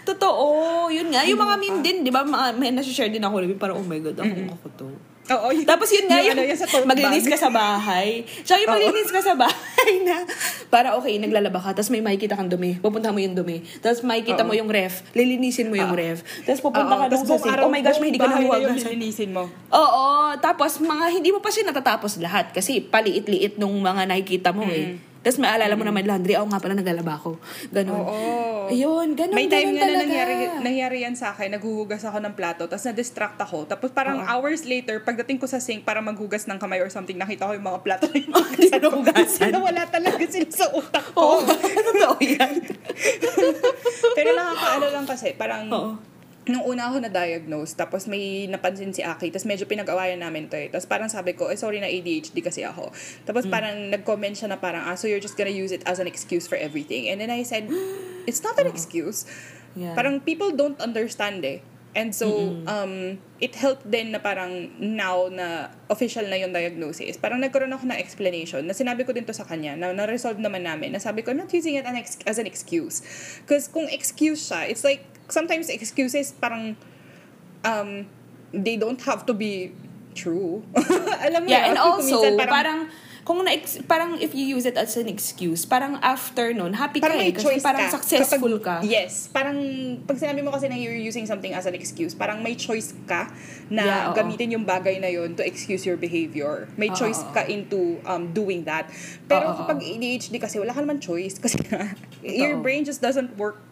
Totoo. 0.02 0.90
Yun 0.90 1.14
nga. 1.14 1.22
Yung 1.22 1.38
mga 1.38 1.56
meme 1.62 1.78
din, 1.78 2.02
di 2.02 2.10
ba? 2.10 2.26
May 2.50 2.74
nasi-share 2.74 3.14
din 3.14 3.22
ako. 3.22 3.46
Parang, 3.62 3.78
oh 3.78 3.86
my 3.86 4.02
God, 4.02 4.18
ako 4.18 4.58
ako 4.58 4.66
to. 4.74 4.88
Oo, 5.22 5.54
yung- 5.54 5.62
Tapos 5.62 5.86
yun 5.88 6.10
nga, 6.10 6.18
yung, 6.18 6.34
ano, 6.34 6.42
yung 6.42 6.58
sa 6.58 6.66
tote 6.66 6.82
maglinis 6.82 7.22
bag. 7.22 7.32
ka 7.32 7.38
sa 7.38 7.50
bahay. 7.50 8.26
Tsaka 8.42 8.58
yung 8.58 8.70
Oo. 8.70 8.76
maglinis 8.76 9.08
ka 9.08 9.20
sa 9.22 9.34
bahay 9.38 9.92
na, 10.02 10.26
para 10.66 10.98
okay, 10.98 11.14
naglalaba 11.16 11.62
ka, 11.62 11.78
tapos 11.78 11.90
may 11.90 12.02
makikita 12.02 12.34
kang 12.34 12.50
dumi, 12.50 12.82
pupunta 12.82 13.14
mo 13.14 13.22
yung 13.22 13.32
dumi, 13.32 13.62
tapos 13.78 14.02
makikita 14.02 14.42
Oo. 14.42 14.50
mo 14.50 14.52
yung 14.52 14.66
ref, 14.66 15.06
lilinisin 15.12 15.70
mo 15.70 15.78
yung 15.78 15.94
Oo. 15.94 16.00
ref, 16.00 16.26
tapos 16.42 16.58
pupunta 16.60 16.90
Oo, 16.90 17.00
ka 17.00 17.06
doon 17.06 17.22
sa 17.22 17.36
sink, 17.38 17.54
oh 17.56 17.70
my 17.70 17.80
gosh, 17.80 18.00
may 18.00 18.08
hindi 18.08 18.18
ka 18.18 18.24
buong 18.24 18.34
bahay 18.34 18.42
na 18.42 18.56
yung 18.58 18.74
nahuwagan. 18.74 18.90
lilinisin 18.90 19.30
mo. 19.30 19.44
Oo, 19.70 20.04
tapos 20.38 20.70
mga 20.78 21.04
hindi 21.12 21.30
mo 21.30 21.38
pa 21.38 21.48
siya 21.48 21.64
natatapos 21.64 22.18
lahat 22.18 22.50
kasi 22.50 22.82
paliit-liit 22.82 23.56
nung 23.56 23.78
mga 23.78 24.02
nakikita 24.04 24.50
mo 24.50 24.66
eh. 24.66 24.98
Tapos 25.22 25.38
maalala 25.38 25.78
mo 25.78 25.86
naman, 25.86 26.02
laundry, 26.02 26.34
ako 26.34 26.46
nga 26.50 26.60
pala 26.60 26.74
naglalaba 26.74 27.14
ako. 27.18 27.38
Ganon. 27.70 27.94
Oo. 27.94 28.20
Ayun, 28.74 29.14
ganon, 29.14 29.34
May 29.38 29.46
time 29.46 29.70
ganon 29.70 29.78
nga 29.78 29.86
na 29.86 30.02
nangyari, 30.02 30.34
nangyari 30.58 30.96
yan 31.06 31.14
sa 31.14 31.30
akin, 31.30 31.54
naghuhugas 31.54 32.02
ako 32.02 32.18
ng 32.18 32.34
plato, 32.34 32.66
tapos 32.66 32.84
na-distract 32.90 33.38
ako. 33.38 33.70
Tapos 33.70 33.94
parang 33.94 34.18
Oo. 34.18 34.26
hours 34.26 34.66
later, 34.66 34.98
pagdating 35.02 35.38
ko 35.38 35.46
sa 35.46 35.62
sink 35.62 35.86
para 35.86 36.02
maghugas 36.02 36.50
ng 36.50 36.58
kamay 36.58 36.82
or 36.82 36.90
something, 36.90 37.14
nakita 37.14 37.46
ko 37.46 37.54
yung 37.54 37.66
mga 37.66 37.80
plato 37.86 38.04
na 38.10 38.18
yung 38.22 38.34
mo 38.34 38.42
nahugasan. 38.82 39.50
Nawala 39.56 39.82
talaga 39.88 40.24
sila 40.26 40.50
sa 40.50 40.66
utak 40.74 41.06
Oo, 41.14 41.40
ko. 41.46 41.54
totoo 41.94 42.16
yan. 42.20 42.54
Pero 44.18 44.28
nakakaano 44.34 44.86
lang 44.90 45.06
kasi, 45.06 45.34
parang 45.38 45.64
Oo. 45.70 46.11
Nung 46.50 46.66
una 46.66 46.90
ako 46.90 47.06
na-diagnose, 47.06 47.78
tapos 47.78 48.10
may 48.10 48.50
napansin 48.50 48.90
si 48.90 48.98
Aki, 49.06 49.30
tapos 49.30 49.46
medyo 49.46 49.62
pinag-awayan 49.70 50.18
namin 50.18 50.50
to 50.50 50.58
eh. 50.58 50.66
Tapos 50.66 50.90
parang 50.90 51.06
sabi 51.06 51.38
ko, 51.38 51.46
eh 51.46 51.58
sorry 51.58 51.78
na 51.78 51.86
ADHD 51.86 52.42
kasi 52.42 52.66
ako. 52.66 52.90
Tapos 53.22 53.46
Mm. 53.46 53.52
parang 53.54 53.76
nag-comment 53.94 54.34
siya 54.34 54.50
na 54.50 54.58
parang, 54.58 54.82
ah, 54.82 54.98
so 54.98 55.06
you're 55.06 55.22
just 55.22 55.38
gonna 55.38 55.54
use 55.54 55.70
it 55.70 55.86
as 55.86 56.02
an 56.02 56.10
excuse 56.10 56.50
for 56.50 56.58
everything. 56.58 57.06
And 57.06 57.22
then 57.22 57.30
I 57.30 57.46
said, 57.46 57.70
it's 58.26 58.42
not 58.42 58.58
an 58.58 58.66
excuse. 58.74 59.22
Yeah. 59.78 59.94
Parang 59.94 60.18
people 60.20 60.50
don't 60.50 60.76
understand 60.82 61.46
eh. 61.46 61.62
And 61.92 62.16
so, 62.16 62.56
um, 62.64 63.20
it 63.36 63.52
helped 63.52 63.84
din 63.84 64.16
na 64.16 64.18
parang 64.24 64.72
now 64.80 65.28
na 65.28 65.68
official 65.92 66.24
na 66.24 66.40
yung 66.40 66.56
diagnosis, 66.56 67.20
parang 67.20 67.44
nagkaroon 67.44 67.68
ako 67.68 67.84
ng 67.84 68.00
explanation 68.00 68.64
na 68.64 68.72
sinabi 68.72 69.04
ko 69.04 69.12
din 69.12 69.28
to 69.28 69.36
sa 69.36 69.44
kanya, 69.44 69.76
na 69.76 69.92
na-resolve 69.92 70.40
naman 70.40 70.64
namin, 70.64 70.96
na 70.96 71.00
sabi 71.04 71.20
ko, 71.20 71.36
I'm 71.36 71.44
not 71.44 71.52
using 71.52 71.76
it 71.76 71.84
as 72.24 72.40
an 72.40 72.48
excuse. 72.48 73.04
Because 73.44 73.68
kung 73.68 73.92
excuse 73.92 74.48
siya, 74.48 74.72
it's 74.72 74.88
like, 74.88 75.04
sometimes 75.28 75.68
excuses 75.68 76.32
parang, 76.32 76.80
um, 77.60 78.08
they 78.56 78.80
don't 78.80 79.00
have 79.04 79.28
to 79.28 79.36
be 79.36 79.76
true. 80.16 80.64
Alam 81.28 81.44
mo 81.44 81.48
Yeah, 81.52 81.68
yun? 81.68 81.76
and 81.76 81.78
also, 81.78 82.24
minsan 82.24 82.40
parang, 82.40 82.88
kung 83.22 83.46
na 83.46 83.54
parang 83.86 84.18
if 84.18 84.34
you 84.34 84.42
use 84.42 84.66
it 84.66 84.74
as 84.74 84.98
an 84.98 85.06
excuse, 85.06 85.62
parang 85.62 85.94
after 86.02 86.50
nun, 86.50 86.74
happy 86.74 86.98
ka 86.98 87.06
parang 87.06 87.22
eh. 87.22 87.30
may 87.30 87.32
Kasi 87.32 87.62
parang 87.62 87.86
ka. 87.86 87.94
successful 87.94 88.58
Kapag- 88.58 88.82
ka. 88.82 88.86
Yes. 88.86 89.30
Parang, 89.30 89.56
pag 90.02 90.18
sinabi 90.18 90.42
mo 90.42 90.50
kasi 90.50 90.66
na 90.66 90.74
you're 90.74 90.98
using 90.98 91.22
something 91.24 91.54
as 91.54 91.64
an 91.64 91.74
excuse, 91.74 92.12
parang 92.12 92.42
may 92.42 92.58
choice 92.58 92.90
ka 93.06 93.30
na 93.70 93.82
Yeah, 93.82 94.10
oo. 94.10 94.14
gamitin 94.18 94.58
yung 94.58 94.66
bagay 94.66 94.98
na 94.98 95.06
yun 95.06 95.38
to 95.38 95.42
excuse 95.42 95.86
your 95.86 95.94
behavior. 95.96 96.66
May 96.74 96.90
Oo, 96.90 96.98
choice 96.98 97.22
oo. 97.22 97.30
ka 97.30 97.46
into 97.46 98.02
um, 98.04 98.34
doing 98.34 98.66
that. 98.66 98.90
Pero 99.24 99.54
Oo, 99.54 99.58
kapag 99.62 99.78
ADHD 99.80 100.42
kasi, 100.42 100.58
wala 100.58 100.74
ka 100.74 100.82
naman 100.82 100.98
choice. 100.98 101.38
Kasi 101.38 101.62
your 102.20 102.58
brain 102.58 102.82
just 102.82 102.98
doesn't 102.98 103.38
work 103.38 103.62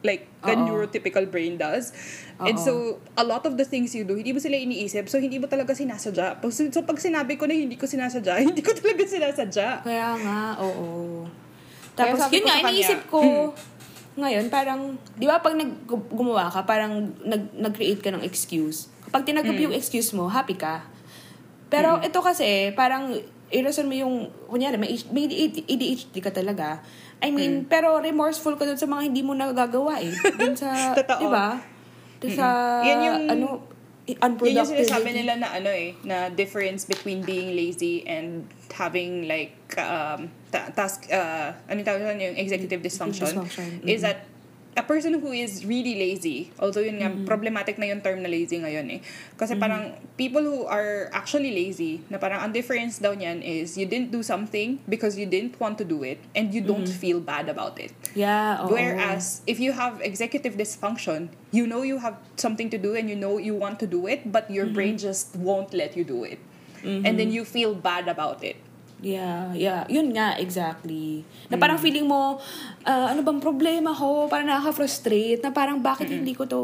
like 0.00 0.24
the 0.44 0.56
Oo. 0.56 0.64
neurotypical 0.64 1.28
brain 1.28 1.60
does. 1.60 1.92
And 2.40 2.56
Oo. 2.56 2.64
so, 2.64 2.72
a 3.20 3.24
lot 3.24 3.44
of 3.44 3.60
the 3.60 3.66
things 3.68 3.92
you 3.92 4.04
do, 4.04 4.16
hindi 4.16 4.32
mo 4.32 4.40
sila 4.40 4.56
iniisip, 4.56 5.08
so 5.12 5.20
hindi 5.20 5.36
mo 5.36 5.44
talaga 5.44 5.76
sinasadya. 5.76 6.40
So, 6.48 6.72
so 6.72 6.80
pag 6.84 6.96
sinabi 6.96 7.36
ko 7.36 7.44
na 7.44 7.52
hindi 7.52 7.76
ko 7.76 7.84
sinasadya, 7.84 8.40
hindi 8.48 8.64
ko 8.64 8.72
talaga 8.72 9.02
sinasadya. 9.04 9.84
Kaya 9.84 10.08
nga, 10.16 10.40
oo. 10.64 11.28
Kaya 11.92 12.16
Tapos 12.16 12.18
sabi 12.26 12.40
yun 12.40 12.44
nga, 12.48 12.56
kanya, 12.56 12.68
iniisip 12.72 13.00
ko, 13.12 13.20
ngayon, 14.16 14.44
parang, 14.48 14.96
di 15.20 15.28
ba 15.28 15.38
pag 15.44 15.54
nag, 15.54 15.84
gumawa 15.88 16.48
ka, 16.48 16.64
parang 16.64 17.12
nag, 17.20 17.52
nag-create 17.54 18.00
ka 18.00 18.10
ng 18.10 18.24
excuse. 18.24 18.88
Kapag 19.06 19.28
tinagap 19.28 19.54
yung 19.56 19.76
excuse 19.76 20.16
mo, 20.16 20.26
happy 20.32 20.56
ka. 20.56 20.84
Pero 21.70 22.00
ito 22.02 22.18
kasi, 22.24 22.72
parang, 22.74 23.20
i-reason 23.50 23.86
mo 23.86 23.94
yung, 23.94 24.14
kunyari, 24.46 24.78
may, 24.78 24.94
may 25.10 25.26
ADHD 25.66 26.14
ka 26.18 26.30
talaga. 26.30 26.80
I 27.20 27.28
mean, 27.28 27.66
pero 27.66 27.98
remorseful 27.98 28.56
ka 28.56 28.64
dun 28.64 28.78
sa 28.78 28.86
mga 28.86 29.12
hindi 29.12 29.20
mo 29.20 29.34
nagagawa 29.34 30.00
eh. 30.00 30.14
Dun 30.38 30.56
sa, 30.56 30.94
di 31.22 31.28
ba? 31.28 31.58
Dun 32.16 32.32
sa, 32.32 32.46
Yan 32.80 32.98
yung- 33.02 33.28
ano, 33.28 33.46
Yun 34.08 34.16
unproductivity. 34.18 34.58
yung 34.58 34.70
sinasabi 34.82 35.10
nila 35.14 35.32
na 35.38 35.48
ano 35.54 35.70
eh, 35.70 35.94
na 36.02 36.32
difference 36.32 36.82
between 36.82 37.22
being 37.22 37.54
lazy 37.54 38.02
and 38.06 38.42
having 38.74 39.28
like 39.30 39.54
um, 39.78 40.26
ta- 40.50 40.66
task, 40.74 41.06
uh, 41.14 41.54
ano 41.70 41.78
yung 41.78 41.86
tawag 41.86 42.18
yung 42.18 42.34
executive 42.34 42.82
dysfunction, 42.82 43.30
Dysfunction, 43.30 43.86
is 43.86 44.02
that 44.02 44.26
a 44.76 44.82
person 44.82 45.18
who 45.18 45.32
is 45.34 45.66
really 45.66 45.98
lazy, 45.98 46.52
although 46.58 46.80
yun 46.80 47.02
nga, 47.02 47.10
mm-hmm. 47.10 47.26
problematic 47.26 47.78
na 47.78 47.90
yung 47.90 48.00
term 48.00 48.22
na 48.22 48.30
lazy 48.30 48.62
ngayon 48.62 48.86
eh. 48.86 49.00
Kasi 49.34 49.58
mm-hmm. 49.58 49.62
parang 49.62 49.82
people 50.14 50.42
who 50.42 50.62
are 50.66 51.10
actually 51.10 51.50
lazy, 51.50 52.02
na 52.06 52.18
parang 52.18 52.38
ang 52.38 52.52
difference 52.54 53.02
daw 53.02 53.10
niyan 53.10 53.42
is 53.42 53.74
you 53.74 53.84
didn't 53.86 54.14
do 54.14 54.22
something 54.22 54.78
because 54.86 55.18
you 55.18 55.26
didn't 55.26 55.58
want 55.58 55.74
to 55.74 55.84
do 55.84 56.06
it 56.06 56.22
and 56.38 56.54
you 56.54 56.62
don't 56.62 56.86
mm-hmm. 56.86 57.02
feel 57.02 57.18
bad 57.18 57.50
about 57.50 57.82
it. 57.82 57.90
Yeah, 58.14 58.62
oo. 58.62 58.70
Whereas, 58.70 59.42
if 59.50 59.58
you 59.58 59.74
have 59.74 59.98
executive 60.00 60.54
dysfunction, 60.54 61.34
you 61.50 61.66
know 61.66 61.82
you 61.82 61.98
have 61.98 62.14
something 62.38 62.70
to 62.70 62.78
do 62.78 62.94
and 62.94 63.10
you 63.10 63.18
know 63.18 63.38
you 63.42 63.58
want 63.58 63.82
to 63.82 63.86
do 63.90 64.06
it, 64.06 64.30
but 64.30 64.46
your 64.50 64.70
brain 64.70 64.98
just 64.98 65.34
won't 65.34 65.74
let 65.74 65.98
you 65.98 66.06
do 66.06 66.22
it. 66.22 66.38
And 66.80 67.20
then 67.20 67.28
you 67.28 67.44
feel 67.44 67.76
bad 67.76 68.08
about 68.08 68.40
it. 68.40 68.56
Yeah, 69.00 69.48
yeah. 69.50 69.88
Yun 69.88 70.12
nga, 70.12 70.36
exactly. 70.36 71.24
Na 71.48 71.56
parang 71.56 71.76
feeling 71.76 72.04
mo, 72.04 72.36
ah, 72.82 73.08
ano 73.08 73.20
bang 73.20 73.38
problema 73.38 73.90
ko? 73.90 74.28
Parang 74.28 74.44
nakaka-frustrate. 74.46 75.40
Na 75.40 75.50
parang 75.50 75.80
bakit 75.80 76.06
hindi 76.06 76.32
ko 76.32 76.44
to, 76.44 76.60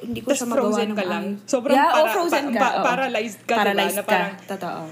hindi 0.00 0.20
ko 0.20 0.32
Tas 0.32 0.40
siya 0.40 0.48
magawa 0.48 0.64
frozen 0.66 0.88
ng 0.88 0.96
ka 0.96 1.04
lang. 1.04 1.24
Sobrang 1.44 1.76
yeah, 1.76 1.90
oh, 1.90 1.96
para- 2.02 2.14
frozen 2.14 2.44
pa- 2.46 2.52
ka. 2.52 2.58
pa- 2.58 2.72
oo. 2.72 2.84
paralyzed 2.86 3.40
ka, 3.40 3.52
diba? 3.52 3.60
Paralyzed 3.60 3.94
Na 3.94 4.02
ka. 4.02 4.08
parang- 4.08 4.36
Totoo. 4.46 4.82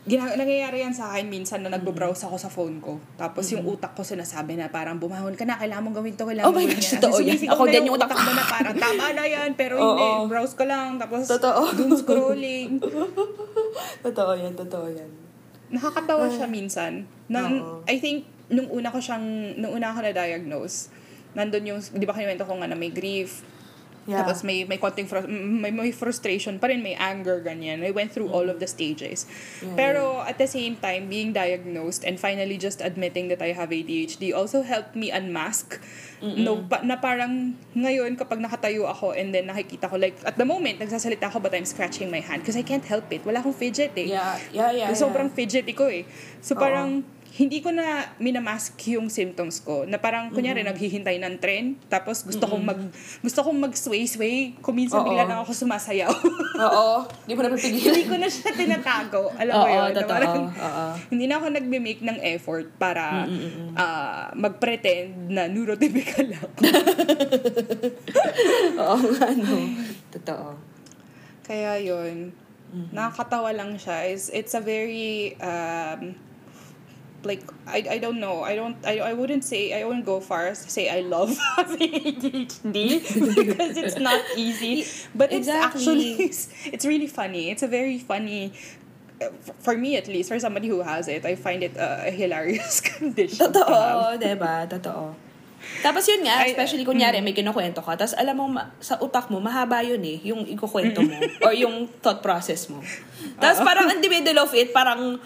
Gina- 0.00 0.32
nangyayari 0.32 0.80
yan 0.80 0.94
sa 0.96 1.12
akin 1.12 1.28
minsan 1.28 1.60
na 1.60 1.68
nagbo-browse 1.68 2.24
ako 2.24 2.36
sa 2.36 2.48
phone 2.48 2.80
ko. 2.80 2.96
Tapos 3.16 3.44
yung 3.50 3.66
utak 3.68 3.92
ko 3.92 4.00
sinasabi 4.00 4.54
na 4.54 4.66
parang 4.66 4.96
bumahon 4.96 5.34
ka 5.34 5.44
na, 5.44 5.54
kailangan 5.54 5.82
mong 5.82 5.96
gawin 5.98 6.14
to, 6.14 6.24
kailangan 6.24 6.46
Oh 6.46 6.54
my 6.54 6.56
mong 6.56 6.66
gawin 6.68 6.78
gosh, 6.78 6.88
yan. 6.88 7.00
totoo 7.00 7.18
yan. 7.20 7.38
Ako 7.48 7.62
na 7.62 7.70
din 7.70 7.82
yung 7.84 7.96
utak 7.96 8.10
mo 8.16 8.32
na 8.32 8.44
parang 8.44 8.74
tama 8.76 9.06
na 9.12 9.24
yan, 9.24 9.50
pero 9.54 9.74
Oo. 9.82 9.90
hindi. 9.92 10.08
Browse 10.26 10.54
ka 10.54 10.64
lang, 10.64 10.94
tapos 10.96 11.26
Totoo. 11.26 11.60
doom 11.74 11.92
scrolling. 11.92 12.78
Totoo 14.06 14.32
yan, 14.32 14.54
totoo 14.54 14.86
yan. 14.88 15.10
Nakakatawa 15.70 16.26
siya 16.30 16.46
minsan. 16.50 17.06
Nang, 17.30 17.62
Oo. 17.62 17.82
I 17.86 17.96
think, 18.02 18.26
nung 18.50 18.66
una 18.70 18.90
ko 18.90 18.98
siyang, 18.98 19.54
nung 19.56 19.72
una 19.74 19.94
ako 19.94 20.02
na-diagnose, 20.02 20.90
nandun 21.34 21.64
yung, 21.70 21.80
di 21.94 22.04
ba 22.06 22.14
kinuwento 22.14 22.42
ko 22.42 22.58
nga 22.58 22.66
na 22.66 22.74
may 22.74 22.90
grief, 22.90 23.46
Yeah. 24.10 24.26
tapos 24.26 24.42
may, 24.42 24.66
may 24.66 24.74
konting, 24.74 25.06
fru- 25.06 25.30
may, 25.30 25.70
may 25.70 25.94
frustration 25.94 26.58
pa 26.58 26.66
rin, 26.66 26.82
may 26.82 26.98
anger, 26.98 27.38
ganyan. 27.38 27.86
I 27.86 27.94
went 27.94 28.10
through 28.10 28.34
all 28.34 28.50
of 28.50 28.58
the 28.58 28.66
stages. 28.66 29.30
Yeah, 29.62 29.78
Pero 29.78 30.26
at 30.26 30.42
the 30.42 30.50
same 30.50 30.74
time, 30.82 31.06
being 31.06 31.30
diagnosed 31.30 32.02
and 32.02 32.18
finally 32.18 32.58
just 32.58 32.82
admitting 32.82 33.30
that 33.30 33.38
I 33.38 33.54
have 33.54 33.70
ADHD 33.70 34.34
also 34.34 34.66
helped 34.66 34.98
me 34.98 35.14
unmask 35.14 35.78
no, 36.18 36.66
pa, 36.66 36.82
na 36.82 36.98
parang 36.98 37.54
ngayon 37.72 38.18
kapag 38.18 38.42
nakatayo 38.42 38.90
ako 38.90 39.14
and 39.14 39.30
then 39.30 39.46
nakikita 39.46 39.86
ko, 39.86 39.94
like, 39.94 40.18
at 40.26 40.34
the 40.34 40.44
moment, 40.44 40.82
nagsasalita 40.82 41.30
ako 41.30 41.38
but 41.38 41.54
I'm 41.54 41.64
scratching 41.64 42.10
my 42.10 42.20
hand 42.20 42.42
because 42.42 42.58
I 42.58 42.66
can't 42.66 42.84
help 42.84 43.06
it. 43.14 43.22
Wala 43.22 43.40
akong 43.40 43.54
fidget 43.54 43.94
eh. 43.94 44.10
Yeah, 44.10 44.34
yeah, 44.50 44.70
yeah. 44.74 44.90
Sobrang 44.90 45.30
yeah. 45.30 45.38
fidgety 45.38 45.72
ko 45.72 45.86
eh. 45.86 46.02
So 46.42 46.58
parang 46.58 47.06
hindi 47.40 47.64
ko 47.64 47.72
na 47.72 48.04
minamask 48.20 48.76
yung 48.92 49.08
symptoms 49.08 49.64
ko. 49.64 49.88
Na 49.88 49.96
parang 49.96 50.28
kunyari 50.28 50.60
naghihintay 50.60 51.16
ng 51.24 51.40
tren, 51.40 51.80
tapos 51.88 52.20
gusto 52.20 52.44
kong 52.44 52.60
mag 52.60 52.76
gusto 53.24 53.40
kong 53.40 53.64
mag-sway-sway, 53.64 54.60
kuminsan 54.60 55.00
Oo. 55.00 55.08
bigla 55.08 55.24
na 55.24 55.40
ako 55.40 55.56
sumasayaw. 55.56 56.12
Oo. 56.68 57.08
Di 57.24 57.32
mo 57.32 57.40
na 57.40 57.56
hindi 57.56 57.80
mapigilan. 57.80 58.08
ko 58.12 58.16
na 58.20 58.28
siya 58.28 58.52
tinatago. 58.52 59.32
Alam 59.40 59.54
mo 59.56 59.68
yun? 59.72 59.88
na 59.88 59.96
totoo. 59.96 60.12
parang 60.12 60.36
Oo. 60.52 60.86
hindi 61.08 61.24
na 61.24 61.34
ako 61.40 61.46
nagme-make 61.56 62.02
ng 62.04 62.18
effort 62.28 62.66
para 62.76 63.24
ah, 63.72 64.28
mag-pretend 64.36 65.32
na 65.32 65.48
neurotypical 65.48 66.28
ako. 66.36 66.48
Oo 68.84 69.00
nga, 69.16 69.28
no. 69.32 69.56
Totoo. 70.12 70.48
Kaya 71.48 71.80
yun, 71.80 72.36
nakakatawa 72.92 73.56
lang 73.56 73.80
siya. 73.80 74.12
It's, 74.12 74.28
it's 74.28 74.52
a 74.52 74.60
very, 74.60 75.40
um, 75.40 76.20
like 77.24 77.42
I, 77.66 77.84
I 77.90 77.98
don't 77.98 78.20
know 78.20 78.42
I 78.42 78.56
don't 78.56 78.76
I, 78.84 78.98
I 78.98 79.12
wouldn't 79.12 79.44
say 79.44 79.72
I 79.72 79.84
wouldn't 79.84 80.06
go 80.06 80.20
far 80.20 80.46
as 80.46 80.64
to 80.64 80.70
say 80.70 80.88
I 80.88 81.00
love 81.00 81.36
having 81.56 81.92
ADHD 81.92 83.34
because 83.36 83.76
it's 83.76 83.98
not 83.98 84.22
easy 84.36 84.86
but 85.14 85.32
it's 85.32 85.48
actually 85.48 86.12
it's, 86.72 86.84
really 86.84 87.06
funny 87.06 87.50
it's 87.50 87.62
a 87.62 87.68
very 87.68 87.98
funny 87.98 88.52
uh, 89.20 89.28
for 89.60 89.76
me 89.76 89.96
at 89.96 90.08
least 90.08 90.28
for 90.28 90.38
somebody 90.38 90.68
who 90.68 90.82
has 90.82 91.08
it 91.08 91.24
I 91.24 91.34
find 91.34 91.62
it 91.62 91.76
a, 91.76 92.08
a 92.08 92.10
hilarious 92.10 92.80
condition 92.80 93.52
to. 93.52 93.58
Totoo, 93.60 94.20
diba? 94.20 94.68
Totoo. 94.68 95.14
Tapos 95.80 96.04
yun 96.08 96.24
nga, 96.24 96.44
especially 96.44 96.84
kunyari 96.84 97.20
may 97.20 97.32
kinukwento 97.32 97.80
ka, 97.80 97.96
tapos 97.96 98.16
alam 98.16 98.36
mo, 98.36 98.46
sa 98.80 98.96
utak 99.00 99.28
mo, 99.28 99.40
mahaba 99.40 99.80
yun 99.80 100.00
eh, 100.02 100.18
yung 100.24 100.44
ikukwento 100.44 101.00
mo, 101.00 101.16
or 101.44 101.52
yung 101.52 101.88
thought 102.00 102.20
process 102.20 102.68
mo. 102.68 102.80
Tapos 103.40 103.60
parang 103.64 103.88
in 103.92 104.00
the 104.00 104.08
middle 104.08 104.40
of 104.40 104.52
it, 104.56 104.72
parang, 104.72 105.16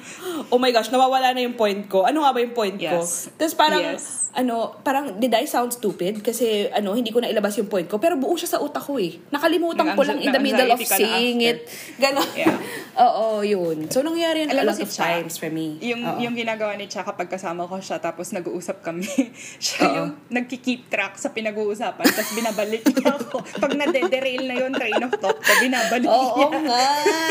oh 0.51 0.59
my 0.59 0.71
gosh, 0.71 0.91
nawawala 0.91 1.35
na 1.35 1.43
yung 1.43 1.55
point 1.55 1.87
ko. 1.87 2.07
Ano 2.07 2.23
nga 2.23 2.31
ba 2.35 2.39
yung 2.43 2.55
point 2.55 2.75
ko? 2.75 3.03
Yes. 3.03 3.31
Tapos 3.35 3.55
parang, 3.55 3.83
Yes. 3.83 4.31
ano, 4.35 4.75
parang, 4.83 5.19
did 5.19 5.31
I 5.35 5.47
sound 5.47 5.75
stupid? 5.75 6.23
Kasi, 6.23 6.71
ano, 6.71 6.95
hindi 6.95 7.11
ko 7.15 7.23
na 7.23 7.31
ilabas 7.31 7.55
yung 7.59 7.71
point 7.71 7.87
ko. 7.87 7.99
Pero 8.03 8.19
buo 8.19 8.35
siya 8.35 8.59
sa 8.59 8.59
utak 8.63 8.83
ko 8.83 8.99
eh. 8.99 9.19
Nakalimutan 9.31 9.95
ko 9.95 10.03
lang 10.03 10.19
in 10.19 10.31
the 10.31 10.43
middle 10.43 10.71
of 10.75 10.83
saying 10.83 11.43
it. 11.43 11.67
Ganon. 11.99 12.27
Yeah. 12.35 12.59
Oo, 13.07 13.43
yun. 13.43 13.91
So, 13.91 14.03
nangyari 14.03 14.47
yun 14.47 14.51
Alam 14.55 14.63
a 14.63 14.69
lot 14.71 14.79
si 14.79 14.87
of 14.87 14.91
Cha, 14.91 15.19
times 15.19 15.35
for 15.39 15.51
me. 15.51 15.79
Yung, 15.83 16.03
yung 16.23 16.35
ginagawa 16.35 16.79
ni 16.79 16.87
Cha 16.87 17.03
kapag 17.03 17.27
kasama 17.27 17.67
ko 17.67 17.79
siya 17.79 17.99
tapos 17.99 18.31
nag-uusap 18.31 18.83
kami, 18.83 19.07
siya 19.63 19.83
Oo. 19.87 19.95
yung 19.99 20.11
nagki-keep 20.27 20.89
track 20.89 21.15
sa 21.15 21.29
pinag-uusapan 21.31 22.07
tapos 22.07 22.33
binabalik 22.33 22.81
niya 22.83 23.13
ako. 23.15 23.45
Pag 23.63 23.73
nade-derail 23.75 24.43
na 24.43 24.55
yung 24.57 24.73
train 24.73 24.97
of 24.99 25.13
thought 25.15 25.37
ko, 25.37 25.53
binabalik 25.59 26.09
Oo 26.09 26.49
niya. 26.49 26.49
nga, 26.65 26.85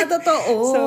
totoo. 0.07 0.53
So, 0.69 0.79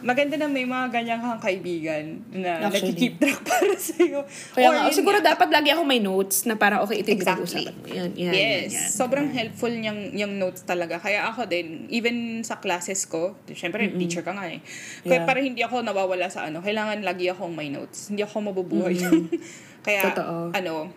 maganda 0.00 0.34
na 0.34 0.46
may 0.46 0.62
mga 0.62 0.90
ganyan 0.90 1.18
kang 1.18 1.38
kaibigan 1.38 2.04
na 2.30 2.60
Actually. 2.60 2.90
nagki-keep 2.90 3.14
track 3.16 3.40
para 3.42 3.72
sa'yo. 3.72 4.20
Kaya 4.52 4.66
Or 4.66 4.72
nga, 4.76 4.90
siguro 4.90 5.18
nga. 5.18 5.32
dapat 5.32 5.48
lagi 5.50 5.70
ako 5.70 5.82
may 5.82 5.98
notes 5.98 6.44
na 6.44 6.54
parang 6.54 6.82
okay, 6.82 6.98
ito 6.98 7.08
yung 7.08 7.20
Exactly. 7.20 7.46
pinag-uusapan 7.62 7.74
mo. 7.74 7.84
Yan, 7.88 8.10
yan, 8.12 8.32
yes. 8.32 8.34
yan, 8.34 8.66
yan. 8.72 8.88
Sobrang 8.90 9.28
helpful 9.30 9.70
niyang 9.70 10.00
yung 10.12 10.32
notes 10.36 10.62
talaga. 10.62 10.98
Kaya 10.98 11.26
ako 11.26 11.46
din, 11.46 11.86
even 11.88 12.16
sa 12.42 12.58
classes 12.58 13.06
ko, 13.06 13.38
syempre, 13.48 13.86
teacher 13.94 14.20
ka 14.20 14.32
nga 14.32 14.46
eh. 14.46 14.58
Kaya 15.02 15.14
Yeah. 15.16 15.24
para 15.24 15.40
hindi 15.40 15.62
ako 15.62 15.80
nawawala 15.80 16.26
sa 16.26 16.44
ano, 16.44 16.58
kailangan 16.58 17.00
lagi 17.00 17.30
akong 17.30 17.50
may 17.50 17.70
notes. 17.70 18.10
Hindi 18.10 18.20
ako 18.20 18.50
mabubuhay 18.50 18.92
dun. 18.92 19.30
Kaya, 19.86 20.02
Totoo. 20.10 20.50
ano, 20.50 20.90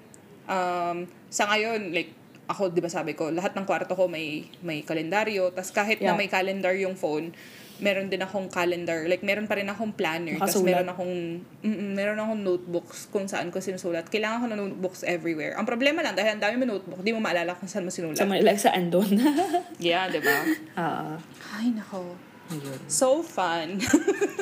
um, 0.49 1.05
sa 1.29 1.45
ngayon, 1.47 1.93
like, 1.93 2.11
ako, 2.49 2.73
di 2.73 2.81
ba 2.81 2.89
sabi 2.89 3.13
ko, 3.13 3.29
lahat 3.29 3.53
ng 3.53 3.63
kwarto 3.69 3.93
ko 3.93 4.09
may 4.09 4.41
may 4.65 4.81
kalendaryo. 4.81 5.53
Tapos 5.53 5.69
kahit 5.69 6.01
na 6.01 6.11
Yeah. 6.11 6.17
may 6.17 6.25
calendar 6.25 6.73
yung 6.73 6.97
phone, 6.97 7.29
meron 7.79 8.09
din 8.09 8.19
akong 8.19 8.49
calendar. 8.49 9.05
Like, 9.05 9.21
meron 9.21 9.45
pa 9.45 9.55
rin 9.55 9.69
akong 9.69 9.93
planner. 9.93 10.35
Tapos 10.35 10.65
meron 10.65 10.89
akong, 10.89 11.13
mm, 11.63 11.89
meron 11.95 12.17
akong 12.19 12.41
notebooks 12.41 13.07
kung 13.07 13.29
saan 13.29 13.53
ko 13.53 13.61
sinusulat. 13.61 14.09
Kailangan 14.09 14.43
ko 14.43 14.45
ng 14.49 14.59
notebooks 14.65 15.05
everywhere. 15.07 15.55
Ang 15.55 15.63
problema 15.69 16.01
lang, 16.03 16.17
dahil 16.17 16.35
ang 16.35 16.43
dami 16.43 16.59
mo 16.59 16.65
notebook, 16.67 16.99
di 16.99 17.13
mo 17.15 17.21
maalala 17.23 17.55
kung 17.55 17.69
saan 17.71 17.85
mo 17.85 17.93
sinulat. 17.93 18.19
Mga 18.19 18.43
like, 18.43 18.59
saan 18.59 18.89
doon? 18.91 19.13
yeah, 19.79 20.09
di 20.09 20.19
ba? 20.19 20.37
Ah, 20.79 21.15
Ay, 21.55 21.71
nako. 21.71 22.17
So 22.87 23.21
fun. 23.21 23.77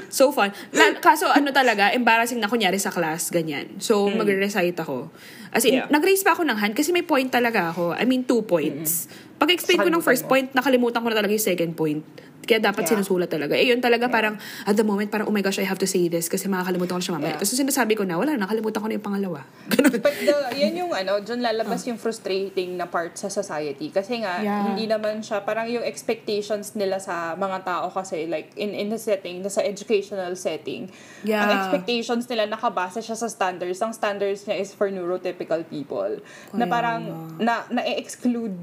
So 0.08 0.32
fun. 0.32 0.56
La- 0.72 0.96
kaso 1.04 1.28
ano 1.28 1.52
talaga, 1.52 1.92
embarrassing 1.92 2.40
na 2.40 2.48
kunyari 2.48 2.80
sa 2.80 2.88
class, 2.88 3.28
ganyan. 3.28 3.76
So, 3.84 4.08
magre-recite 4.08 4.80
ako. 4.80 5.12
As 5.52 5.68
in, 5.68 5.84
Yeah. 5.84 5.92
nag-raise 5.92 6.24
pa 6.24 6.32
ako 6.32 6.48
ng 6.48 6.56
hand 6.56 6.80
kasi 6.80 6.96
may 6.96 7.04
point 7.04 7.28
talaga 7.28 7.76
ako. 7.76 7.92
I 7.92 8.08
mean, 8.08 8.24
two 8.24 8.40
points. 8.42 9.12
Pag-explain 9.36 9.84
ko 9.84 9.92
ng 9.92 10.00
first 10.00 10.24
mo. 10.24 10.32
point, 10.32 10.48
nakalimutan 10.56 11.04
ko 11.04 11.12
na 11.12 11.16
talaga 11.20 11.36
yung 11.36 11.44
second 11.44 11.76
point. 11.76 12.08
Kaya 12.48 12.64
dapat 12.64 12.88
Yeah. 12.88 12.96
sinusulat 12.96 13.28
talaga. 13.28 13.54
Eh, 13.54 13.68
yun 13.68 13.84
talaga 13.84 14.08
parang, 14.08 14.40
at 14.64 14.74
the 14.74 14.82
moment, 14.82 15.12
parang, 15.12 15.28
oh 15.28 15.36
my 15.36 15.44
gosh, 15.44 15.60
I 15.60 15.68
have 15.68 15.78
to 15.78 15.86
say 15.86 16.08
this 16.08 16.26
kasi 16.26 16.48
makakalimutan 16.48 16.96
ko 16.96 17.00
na 17.00 17.04
siya 17.04 17.16
mamaya. 17.20 17.28
Yeah. 17.36 17.40
Tapos 17.44 17.52
sinasabi 17.54 17.94
ko 17.94 18.08
na, 18.08 18.16
wala, 18.16 18.40
nakalimutan 18.40 18.80
ko 18.80 18.88
na 18.88 18.94
yung 18.96 19.04
pangalawa. 19.04 19.40
Ganun. 19.76 20.00
But 20.00 20.16
the, 20.16 20.36
yan 20.56 20.74
yung 20.80 20.92
ano, 20.96 21.20
dyan 21.20 21.44
lalabas 21.44 21.84
yung 21.84 22.00
frustrating 22.00 22.74
na 22.74 22.88
part 22.88 23.14
sa 23.14 23.28
society. 23.28 23.92
Kasi 23.92 24.24
nga, 24.24 24.40
Yeah. 24.40 24.72
hindi 24.72 24.88
naman 24.88 25.20
siya, 25.20 25.44
parang 25.44 25.68
yung 25.68 25.84
expectations 25.84 26.72
nila 26.74 26.98
sa 26.98 27.36
mga 27.36 27.68
tao 27.68 27.92
kasi, 27.92 28.24
like, 28.26 28.56
in, 28.56 28.72
in 28.72 28.88
the 28.88 28.98
setting, 28.98 29.44
sa 29.46 29.60
educational 29.60 30.32
setting, 30.34 30.88
Yeah. 31.22 31.44
ang 31.44 31.52
expectations 31.52 32.24
nila 32.26 32.48
nakabase 32.48 33.04
siya 33.04 33.14
sa 33.14 33.28
standards. 33.28 33.84
Ang 33.84 33.92
standards 33.92 34.48
niya 34.48 34.56
is 34.56 34.72
for 34.72 34.88
neurotypical 34.88 35.68
people. 35.68 36.24
na 36.54 36.64
Kaya 36.64 36.72
parang, 36.72 37.02
na, 37.38 37.68
na-exclude 37.68 38.56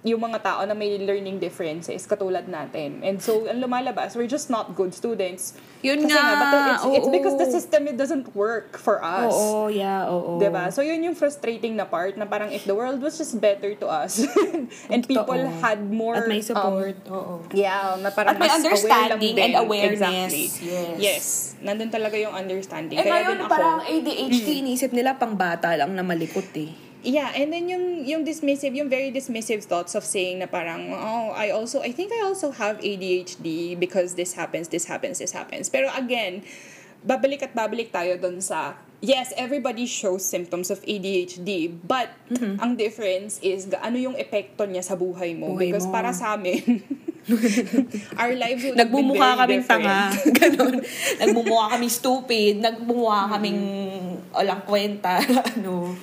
yung 0.00 0.20
mga 0.24 0.40
tao 0.40 0.60
na 0.64 0.72
may 0.72 0.96
learning 0.96 1.36
differences 1.36 2.08
katulad 2.08 2.48
natin. 2.48 3.04
And 3.04 3.20
so, 3.20 3.44
ang 3.44 3.60
lumalabas, 3.60 4.16
we're 4.16 4.30
just 4.30 4.48
not 4.48 4.72
good 4.72 4.96
students. 4.96 5.52
Yun 5.84 6.08
Kasi 6.08 6.16
nga, 6.16 6.24
but 6.40 6.48
it's, 6.72 6.84
it's 7.00 7.08
oo. 7.08 7.12
because 7.12 7.36
the 7.36 7.48
system, 7.52 7.84
it 7.84 8.00
doesn't 8.00 8.32
work 8.32 8.80
for 8.80 9.04
us. 9.04 9.28
Oo, 9.28 9.68
yeah, 9.68 10.08
oo. 10.08 10.40
Diba? 10.40 10.72
So, 10.72 10.80
yun 10.80 11.04
yung 11.04 11.12
frustrating 11.12 11.76
na 11.76 11.84
part 11.84 12.16
na 12.16 12.24
parang 12.24 12.48
if 12.48 12.64
the 12.64 12.72
world 12.72 13.04
was 13.04 13.20
just 13.20 13.36
better 13.44 13.76
to 13.76 13.86
us 13.92 14.24
and 14.92 15.04
people 15.04 15.36
Totoo. 15.36 15.60
had 15.60 15.84
more... 15.84 16.16
At 16.16 16.32
may 16.32 16.40
support. 16.40 16.96
um, 17.04 17.12
oo. 17.12 17.34
yeah, 17.52 18.00
na 18.00 18.08
parang 18.08 18.36
At 18.36 18.40
may 18.40 18.48
mas 18.48 18.56
aware 18.56 18.72
understanding 18.72 19.34
din. 19.36 19.44
and 19.44 19.52
awareness. 19.60 20.32
Exactly. 20.32 20.46
Yes. 20.64 20.96
Yes. 20.96 21.24
Nandun 21.60 21.92
talaga 21.92 22.16
yung 22.16 22.32
understanding. 22.32 22.96
Eh 22.96 23.04
Kaya 23.04 23.28
ngayon, 23.28 23.36
din 23.36 23.44
ako, 23.44 23.52
parang 23.52 23.78
ADHD, 23.84 24.48
inisip 24.64 24.90
nila 24.96 25.20
pang 25.20 25.36
bata 25.36 25.76
lang 25.76 25.92
na 25.92 26.00
malikot 26.00 26.48
eh. 26.56 26.72
Yeah, 27.00 27.32
and 27.32 27.48
then 27.48 27.68
yung 27.68 28.04
yung 28.04 28.22
dismissive, 28.28 28.76
yung 28.76 28.92
very 28.92 29.08
dismissive 29.08 29.64
thoughts 29.64 29.96
of 29.96 30.04
saying 30.04 30.44
na 30.44 30.46
parang, 30.46 30.92
oh, 30.92 31.32
I 31.32 31.48
also, 31.48 31.80
I 31.80 31.92
think 31.96 32.12
I 32.12 32.20
also 32.20 32.52
have 32.52 32.76
ADHD 32.84 33.78
because 33.80 34.14
this 34.20 34.36
happens, 34.36 34.68
this 34.68 34.84
happens, 34.84 35.16
this 35.18 35.32
happens. 35.32 35.72
Pero 35.72 35.88
again, 35.96 36.44
babalik 37.00 37.40
at 37.40 37.56
babalik 37.56 37.88
tayo 37.88 38.20
dun 38.20 38.44
sa, 38.44 38.76
yes, 39.00 39.32
everybody 39.40 39.88
shows 39.88 40.20
symptoms 40.20 40.68
of 40.68 40.84
ADHD, 40.84 41.72
but 41.88 42.12
ang 42.60 42.76
difference 42.76 43.40
is 43.40 43.64
ano 43.80 43.96
yung 43.96 44.16
epekto 44.20 44.68
niya 44.68 44.84
sa 44.84 44.92
buhay 44.92 45.32
mo. 45.32 45.56
Buhay 45.56 45.72
because 45.72 45.88
mo. 45.88 45.96
para 45.96 46.12
sa 46.12 46.36
amin, 46.36 46.84
our 48.20 48.36
lives 48.36 48.60
would 48.64 48.76
have 48.76 48.92
been 48.92 49.08
Nagmumukha 49.08 49.16
very 49.24 49.40
kaming 49.40 49.62
different. 49.64 49.84
tanga. 49.88 50.00
Ganon. 50.36 50.74
Nagmumukha 51.16 51.64
kaming 51.76 51.92
stupid. 51.92 52.52
Nagmumukha 52.60 53.20
kaming 53.32 53.60
walang 54.36 54.62
kwenta. 54.68 55.16
ano. 55.56 55.96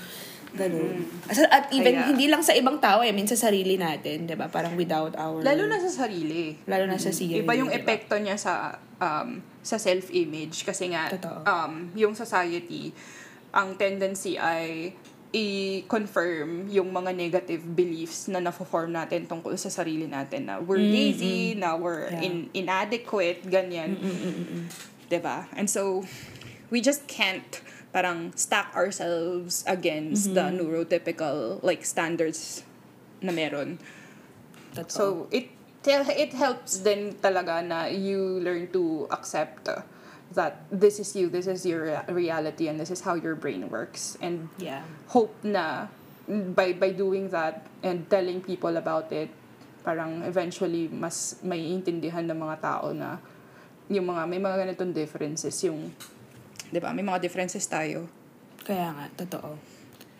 Ganon. 0.57 1.05
As- 1.25 1.45
At 1.47 1.69
even, 1.69 1.93
Kaya- 1.93 2.07
hindi 2.09 2.25
lang 2.25 2.41
sa 2.41 2.51
ibang 2.51 2.77
tao, 2.77 2.99
I 2.99 3.11
mean, 3.11 3.25
sa 3.25 3.37
sarili 3.37 3.77
natin, 3.77 4.25
di 4.25 4.33
ba? 4.33 4.49
Parang 4.49 4.73
without 4.73 5.13
our... 5.15 5.39
Lalo 5.39 5.63
na 5.65 5.77
sa 5.77 5.87
sarili. 5.87 6.57
Lalo 6.65 6.83
na 6.83 6.97
sa 6.97 7.09
sarili. 7.09 7.39
Iba 7.39 7.53
yung 7.53 7.69
di 7.69 7.75
ba? 7.75 7.79
epekto 7.79 8.17
niya 8.17 8.35
sa 8.35 8.53
um, 8.97 9.37
sa 9.61 9.77
self-image 9.77 10.63
kasi 10.63 10.89
nga 10.89 11.07
Totoo. 11.07 11.43
um, 11.43 11.93
yung 11.93 12.11
society 12.11 12.89
ang 13.51 13.75
tendency 13.75 14.35
ay 14.35 14.91
i-confirm 15.29 16.65
yung 16.67 16.89
mga 16.89 17.11
negative 17.11 17.59
beliefs 17.67 18.27
na 18.27 18.39
na-form 18.39 18.91
natin 18.91 19.27
tungkol 19.27 19.53
sa 19.55 19.67
sarili 19.67 20.07
natin 20.07 20.47
na 20.47 20.57
we're 20.57 20.79
lazy, 20.79 21.51
na 21.53 21.75
we're 21.75 22.07
Yeah. 22.07 22.23
in, 22.23 22.33
inadequate, 22.53 23.43
ganyan. 23.45 23.99
'Di 25.05 25.19
ba? 25.19 25.51
And 25.51 25.67
so 25.67 26.03
we 26.69 26.79
just 26.79 27.05
can't 27.05 27.59
parang 27.97 28.29
stack 28.37 28.69
ourselves 28.77 29.65
against 29.65 30.37
the 30.37 30.53
neurotypical 30.53 31.57
like 31.65 31.81
standards 31.81 32.61
na 33.25 33.33
meron. 33.33 33.81
Totoo. 34.77 34.93
So 34.93 35.05
it 35.33 35.49
it 35.81 36.37
helps 36.37 36.85
din 36.85 37.17
talaga 37.17 37.65
na 37.65 37.89
you 37.89 38.37
learn 38.45 38.69
to 38.69 39.09
accept 39.09 39.65
uh, 39.65 39.81
that 40.37 40.69
this 40.69 41.01
is 41.01 41.17
you, 41.17 41.25
this 41.25 41.49
is 41.49 41.65
your 41.65 41.89
rea- 41.89 42.05
reality, 42.29 42.69
and 42.69 42.77
this 42.77 42.93
is 42.93 43.01
how 43.01 43.17
your 43.17 43.33
brain 43.33 43.65
works. 43.73 44.13
And 44.21 44.53
yeah. 44.61 44.85
hope 45.09 45.33
na 45.41 45.89
by 46.29 46.77
by 46.77 46.93
doing 46.93 47.33
that 47.33 47.65
and 47.81 48.05
telling 48.13 48.45
people 48.45 48.77
about 48.77 49.09
it, 49.09 49.33
parang 49.81 50.21
eventually 50.21 50.85
mas 50.85 51.41
may 51.41 51.65
intindihan 51.73 52.29
ng 52.29 52.37
mga 52.37 52.61
tao 52.61 52.93
na 52.93 53.17
yung 53.89 54.05
mga 54.11 54.21
may 54.29 54.37
mga 54.37 54.69
ganitong 54.69 54.93
differences 54.93 55.55
yung 55.65 55.95
'di 56.71 56.79
ba? 56.79 56.91
May 56.91 57.03
mga 57.03 57.23
differences 57.23 57.65
tayo. 57.67 58.07
Kaya 58.67 58.91
nga, 58.91 59.05
totoo. 59.15 59.77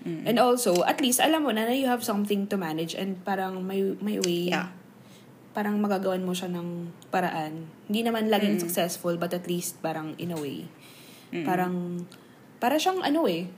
And 0.07 0.40
also, 0.40 0.88
at 0.88 1.03
least, 1.03 1.19
alam 1.19 1.44
mo 1.44 1.52
na 1.52 1.68
na 1.68 1.76
you 1.76 1.91
have 1.91 1.99
something 1.99 2.48
to 2.48 2.56
manage 2.56 2.95
and 2.95 3.19
parang 3.28 3.68
may, 3.68 3.84
may 3.99 4.24
way. 4.24 4.48
Yeah. 4.56 4.72
Parang 5.52 5.84
magagawan 5.84 6.24
mo 6.24 6.32
siya 6.32 6.48
ng 6.48 6.95
paraan. 7.11 7.68
Hindi 7.91 8.07
naman 8.07 8.32
laging 8.32 8.56
successful, 8.64 9.19
but 9.19 9.36
at 9.36 9.52
least 9.52 9.84
parang 9.84 10.15
in 10.15 10.32
a 10.32 10.40
way. 10.40 10.64
Parang, 11.44 12.07
para 12.64 12.80
siyang 12.80 13.03
ano 13.03 13.28
eh, 13.28 13.52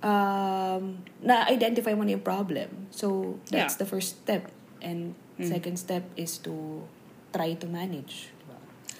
um, 0.00 1.04
na-identify 1.20 1.92
mo 1.92 2.08
na 2.08 2.16
yung 2.16 2.24
problem. 2.24 2.88
So, 2.88 3.36
that's 3.52 3.76
Yeah. 3.76 3.84
the 3.84 3.88
first 3.90 4.24
step. 4.24 4.48
And 4.80 5.12
second 5.44 5.76
step 5.76 6.08
is 6.16 6.40
to 6.48 6.88
try 7.36 7.52
to 7.52 7.66
manage. 7.68 8.32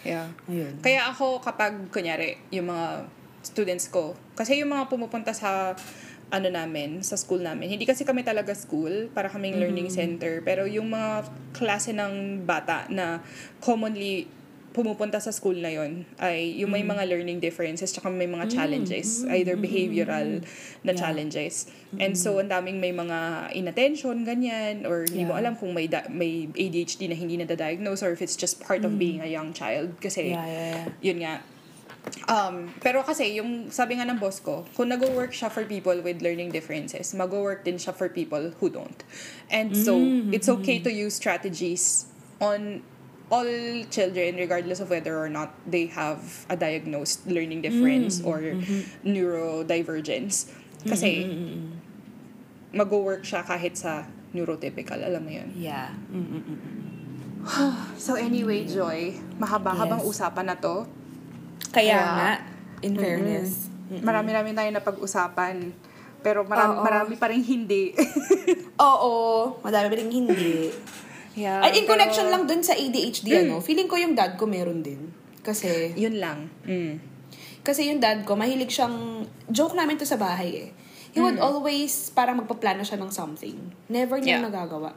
Yeah. 0.04 0.32
Ayun. 0.48 0.80
Kaya 0.80 1.10
ako 1.12 1.44
kapag, 1.44 1.92
kunyari, 1.92 2.40
yung 2.48 2.72
mga 2.72 3.08
students 3.44 3.88
ko, 3.88 4.16
kasi 4.36 4.60
yung 4.60 4.72
mga 4.72 4.88
pumupunta 4.88 5.32
sa 5.32 5.76
ano 6.30 6.46
namin, 6.46 7.02
sa 7.02 7.18
school 7.18 7.42
namin. 7.42 7.74
Hindi 7.74 7.84
kasi 7.84 8.06
kami 8.06 8.22
talaga 8.22 8.54
school, 8.54 9.10
para 9.10 9.26
kaming 9.26 9.58
learning 9.58 9.90
center. 9.90 10.38
Pero 10.46 10.62
yung 10.62 10.94
mga 10.94 11.26
klase 11.50 11.90
ng 11.90 12.46
bata 12.46 12.86
na 12.86 13.18
commonly 13.58 14.30
pumupunta 14.70 15.18
sa 15.18 15.34
school 15.34 15.58
na 15.58 15.66
yon 15.66 16.06
ay 16.22 16.62
yung 16.62 16.70
may 16.70 16.86
mga 16.86 17.02
learning 17.10 17.42
differences 17.42 17.90
tsaka 17.90 18.06
may 18.06 18.30
mga 18.30 18.46
challenges, 18.54 19.26
either 19.26 19.58
behavioral 19.58 20.46
na 20.86 20.94
challenges. 20.94 21.66
And 21.98 22.14
so, 22.14 22.38
ang 22.38 22.54
daming 22.54 22.78
may 22.78 22.94
mga 22.94 23.50
inattention, 23.50 24.22
ganyan, 24.22 24.86
or 24.86 25.02
hindi 25.10 25.26
mo 25.26 25.34
Yeah. 25.34 25.42
alam 25.42 25.52
kung 25.58 25.74
may, 25.74 25.90
da- 25.90 26.06
may 26.06 26.46
ADHD 26.54 27.10
na 27.10 27.18
hindi 27.18 27.34
na-diagnose 27.34 28.06
or 28.06 28.14
if 28.14 28.22
it's 28.22 28.38
just 28.38 28.62
part 28.62 28.86
of 28.86 28.94
being 28.94 29.18
a 29.18 29.26
young 29.26 29.50
child. 29.50 29.98
Kasi, 29.98 30.30
Yeah, 30.30 30.46
yeah, 30.46 30.66
yeah. 30.70 30.86
yun 31.02 31.18
nga. 31.18 31.34
Um, 32.30 32.70
pero 32.80 33.02
kasi, 33.02 33.36
yung 33.42 33.68
sabi 33.74 33.98
nga 33.98 34.06
ng 34.06 34.22
boss 34.22 34.38
ko, 34.38 34.64
kung 34.78 34.88
nag-work 34.88 35.34
siya 35.34 35.50
for 35.50 35.66
people 35.66 35.98
with 35.98 36.22
learning 36.22 36.54
differences, 36.54 37.10
mag-work 37.12 37.66
din 37.66 37.74
siya 37.76 37.90
for 37.92 38.06
people 38.06 38.54
who 38.62 38.70
don't. 38.70 39.02
And 39.50 39.74
so, 39.74 39.98
it's 40.30 40.46
okay 40.48 40.78
to 40.80 40.88
use 40.94 41.18
strategies 41.18 42.06
on 42.40 42.86
all 43.30 43.46
children, 43.88 44.34
regardless 44.36 44.82
of 44.82 44.90
whether 44.90 45.14
or 45.14 45.30
not 45.30 45.54
they 45.64 45.86
have 45.86 46.18
a 46.50 46.58
diagnosed 46.58 47.24
learning 47.24 47.62
difference 47.62 48.18
or 48.20 48.42
neurodivergence. 49.06 50.50
Kasi, 50.82 51.30
mag-work 52.70 53.22
siya 53.22 53.46
kahit 53.46 53.78
sa 53.78 54.04
neurotypical, 54.30 54.98
alam 54.98 55.22
mo 55.22 55.30
yun. 55.30 55.48
Yeah. 55.54 55.94
So 57.96 58.20
anyway, 58.20 58.68
Joy, 58.68 59.16
mahaba-habang 59.38 60.04
Yes. 60.04 60.10
usapan 60.12 60.44
na 60.44 60.56
to. 60.56 60.84
Kaya 61.72 61.96
Kaya- 61.96 62.12
nga, 62.12 62.30
in 62.82 62.92
fairness. 62.94 63.70
Marami-rami 63.90 64.52
tayo 64.52 64.70
na 64.70 64.82
pag-usapan. 64.82 65.72
Pero 66.20 66.44
marami, 66.44 66.74
Oo. 66.76 66.84
marami 66.84 67.14
pa 67.16 67.32
rin 67.32 67.40
hindi. 67.40 67.96
Oo, 68.76 69.56
madami 69.64 69.86
pa 69.88 69.96
rin 69.96 70.10
hindi. 70.12 70.68
Yeah, 71.34 71.60
Ay, 71.60 71.74
in 71.74 71.84
pero- 71.84 71.94
connection 71.94 72.26
lang 72.28 72.46
dun 72.46 72.60
sa 72.60 72.72
ADHD, 72.72 73.44
ano, 73.44 73.58
feeling 73.58 73.86
ko 73.86 73.94
yung 73.94 74.14
dad 74.14 74.34
ko 74.34 74.46
meron 74.46 74.80
din. 74.80 75.10
Kasi, 75.40 75.96
Yun 75.96 76.20
lang. 76.20 76.52
Mm. 76.62 77.00
kasi 77.60 77.88
yung 77.88 78.00
dad 78.00 78.24
ko, 78.24 78.34
mahilig 78.34 78.68
siyang, 78.68 79.24
joke 79.46 79.72
namin 79.72 79.96
to 79.96 80.04
sa 80.04 80.16
bahay 80.16 80.50
eh. 80.56 80.68
He 81.10 81.18
would 81.18 81.42
always, 81.42 82.08
parang 82.10 82.38
magpaplano 82.38 82.80
siya 82.80 82.96
ng 82.96 83.10
something. 83.10 83.56
Never 83.88 84.16
niya 84.16 84.38
Yeah. 84.38 84.46
nagagawa. 84.46 84.94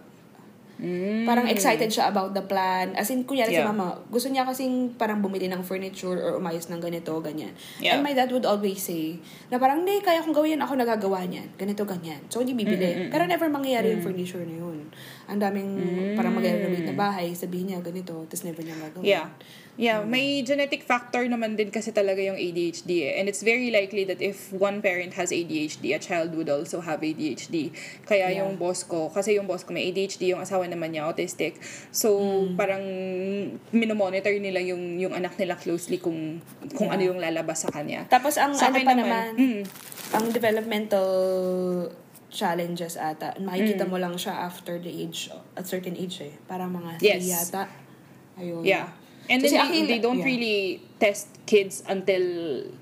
Mm. 0.83 1.23
Parang 1.23 1.47
excited 1.47 1.87
siya 1.87 2.11
about 2.11 2.35
the 2.35 2.43
plan. 2.43 2.91
As 2.99 3.07
in, 3.07 3.23
kunyari 3.23 3.55
si 3.55 3.63
Yeah. 3.63 3.71
mama, 3.71 4.03
gusto 4.11 4.27
niya 4.27 4.43
kasing 4.43 4.99
parang 4.99 5.23
bumili 5.23 5.47
ng 5.47 5.63
furniture 5.63 6.19
or 6.19 6.43
umayos 6.43 6.67
ng 6.67 6.83
ganito, 6.83 7.15
ganyan. 7.23 7.55
Yeah. 7.79 7.95
And 7.95 8.03
my 8.03 8.11
dad 8.11 8.27
would 8.35 8.43
always 8.43 8.83
say, 8.83 9.23
na 9.47 9.55
parang, 9.55 9.87
hindi, 9.87 10.03
kaya 10.03 10.19
kong 10.19 10.35
gawin 10.35 10.59
yan, 10.59 10.61
ako 10.67 10.75
nagagawa 10.75 11.23
niyan. 11.23 11.55
Ganito, 11.55 11.87
ganyan. 11.87 12.19
So, 12.27 12.43
hindi 12.43 12.51
bibili. 12.51 13.07
Pero 13.07 13.23
never 13.23 13.47
mangyayari 13.47 13.95
yung 13.95 14.03
furniture 14.03 14.43
na 14.43 14.59
yun. 14.59 14.91
Ang 15.31 15.39
daming 15.39 15.71
parang 16.19 16.35
mag-renovate 16.35 16.83
na 16.83 16.95
bahay, 16.99 17.31
sabihin 17.31 17.71
niya 17.71 17.79
ganito, 17.79 18.27
tapos 18.27 18.43
never 18.43 18.59
niya 18.59 18.75
gagawin. 18.75 19.07
Yeah. 19.07 19.31
Yeah, 19.73 20.05
may 20.05 20.45
genetic 20.45 20.85
factor 20.85 21.25
naman 21.25 21.57
din 21.57 21.73
kasi 21.73 21.89
talaga 21.89 22.21
yung 22.21 22.37
ADHD 22.37 23.09
eh. 23.09 23.17
And 23.17 23.25
it's 23.25 23.41
very 23.41 23.73
likely 23.73 24.05
that 24.05 24.21
if 24.21 24.53
one 24.53 24.85
parent 24.85 25.17
has 25.17 25.33
ADHD, 25.33 25.97
a 25.97 26.01
child 26.03 26.37
would 26.37 26.45
also 26.45 26.77
have 26.77 27.01
ADHD. 27.01 27.73
Kaya 28.05 28.29
Yeah. 28.29 28.45
yung 28.45 28.61
boss 28.61 28.85
ko, 28.85 29.09
kasi 29.09 29.33
yung 29.33 29.49
boss 29.49 29.65
ko 29.65 29.73
may 29.73 29.89
ADHD, 29.89 30.29
yung 30.29 30.45
asawa 30.45 30.69
naman 30.73 30.91
niya 30.91 31.05
autistic. 31.05 31.61
So, 31.93 32.17
Mm. 32.17 32.57
parang 32.57 32.83
minomonitor 33.69 34.33
nila 34.41 34.57
yung 34.59 34.97
yung 34.97 35.13
anak 35.13 35.37
nila 35.37 35.53
closely 35.55 36.01
kung 36.01 36.41
kung 36.73 36.89
Yeah. 36.89 36.97
ano 36.97 37.01
yung 37.13 37.19
lalabas 37.21 37.63
sa 37.63 37.69
kanya. 37.69 38.09
Tapos 38.09 38.41
ang 38.41 38.57
Sa 38.57 38.73
ano 38.73 38.81
pa 38.81 38.97
naman, 38.97 39.37
naman, 39.37 39.61
mm. 39.61 39.61
ang 40.17 40.25
developmental 40.33 41.07
challenges 42.33 42.97
ata, 42.97 43.37
makikita 43.37 43.85
mo 43.85 44.01
lang 44.01 44.17
siya 44.17 44.49
after 44.49 44.81
the 44.81 44.89
age, 44.89 45.29
at 45.53 45.69
certain 45.69 45.93
age 45.93 46.17
eh. 46.25 46.33
Parang 46.49 46.73
mga 46.73 46.97
Yes. 46.97 47.29
yata. 47.29 47.69
Ayun. 48.41 48.65
Yeah. 48.65 48.89
And 49.29 49.39
So, 49.45 49.53
then 49.53 49.69
they, 49.69 49.85
they 49.85 49.99
don't 50.01 50.19
yeah. 50.19 50.27
really 50.27 50.57
test 50.97 51.29
kids 51.45 51.85
until 51.85 52.19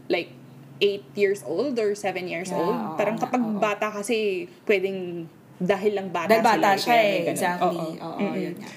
like 0.08 0.32
8 0.82 1.04
years 1.14 1.46
old 1.46 1.78
or 1.78 1.94
7 1.94 2.26
years 2.26 2.50
Yeah, 2.50 2.58
old. 2.58 2.98
Parang 2.98 3.20
kapag 3.20 3.44
oo. 3.44 3.60
bata 3.62 3.94
kasi 3.94 4.48
pwedeng 4.66 5.30
dahil 5.62 5.94
lang 5.94 6.10
bata 6.10 6.34
Dahil 6.34 6.44
bata 6.44 6.70
sila. 6.74 6.82
siya 6.82 6.98
eh. 6.98 7.20
Exactly. 7.30 7.78
Oo. 8.02 8.02
Oo, 8.02 8.18
Mm-mm. 8.18 8.42
yun 8.42 8.56
nga. 8.58 8.70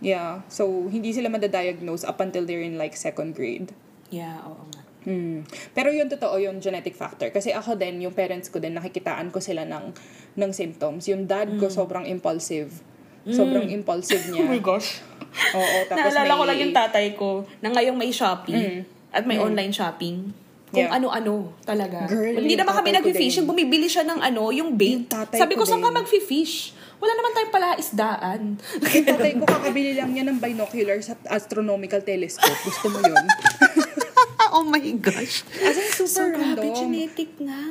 Yeah. 0.00 0.32
So, 0.48 0.88
hindi 0.88 1.12
sila 1.12 1.28
madadiagnose 1.28 2.04
up 2.04 2.20
until 2.20 2.44
they're 2.44 2.64
in 2.64 2.76
like 2.76 2.96
second 2.96 3.36
grade. 3.36 3.72
Yeah, 4.08 4.40
oo 4.44 4.64
nga. 4.72 4.80
Hmm. 5.04 5.44
Pero 5.76 5.92
yun 5.92 6.08
totoo, 6.08 6.40
yung 6.40 6.64
genetic 6.64 6.96
factor. 6.96 7.28
Kasi 7.28 7.52
ako 7.52 7.76
din, 7.76 8.00
yung 8.00 8.16
parents 8.16 8.48
ko 8.48 8.56
din, 8.56 8.72
nakikitaan 8.72 9.28
ko 9.28 9.36
sila 9.36 9.68
ng, 9.68 9.92
ng 10.34 10.50
symptoms. 10.52 11.04
Yung 11.12 11.28
dad 11.28 11.52
ko, 11.60 11.68
sobrang 11.68 12.08
impulsive. 12.08 12.72
Sobrang 13.24 13.68
impulsive 13.68 14.24
niya. 14.32 14.48
Mm. 14.48 14.52
Oh 14.56 14.60
gosh. 14.64 15.00
Oo, 15.52 15.78
tapos 15.88 16.08
Naalala 16.08 16.32
may... 16.32 16.40
ko 16.40 16.44
lang 16.44 16.58
yung 16.60 16.74
tatay 16.76 17.06
ko 17.16 17.28
na 17.60 17.68
ngayong 17.72 17.96
may 17.96 18.12
Shopee 18.12 18.84
at 19.12 19.24
may 19.24 19.36
online 19.36 19.72
shopping. 19.72 20.32
Kung. 20.74 20.82
Yeah. 20.82 20.98
ano-ano 20.98 21.54
talaga. 21.62 22.10
Girl, 22.10 22.34
Hindi 22.34 22.58
naman 22.58 22.74
kami 22.74 22.90
tatay 22.90 23.00
ko 23.00 23.08
nag-fish. 23.14 23.30
din. 23.30 23.38
Yung 23.38 23.48
bumibili 23.48 23.86
siya 23.86 24.02
ng 24.02 24.20
ano, 24.20 24.50
yung 24.50 24.70
bait. 24.74 25.06
Yung 25.06 25.06
Sabi 25.30 25.54
ko 25.54 25.62
ko, 25.62 25.70
saan 25.70 25.80
ka 25.80 25.94
mag-fish? 25.94 26.74
Wala 26.98 27.12
naman 27.14 27.30
tayong 27.32 27.52
pala 27.52 27.68
isdaan. 27.76 28.40
Yung 28.80 29.06
tatay 29.06 29.32
ko 29.36 29.44
kakabili 29.44 29.92
lang 29.92 30.10
niya 30.10 30.24
ng 30.24 30.40
binocular 30.40 30.98
sa 30.98 31.14
astronomical 31.28 32.00
telescope. 32.00 32.58
Gusto 32.64 32.90
mo 32.90 32.98
yun? 32.98 33.24
oh 34.54 34.64
my 34.64 34.78
gosh. 34.96 35.42
As 35.58 35.74
in, 35.74 35.88
super 35.90 36.06
So, 36.08 36.22
grabe, 36.30 36.62
random. 36.62 36.78
genetic 36.78 37.30
nga. 37.36 37.62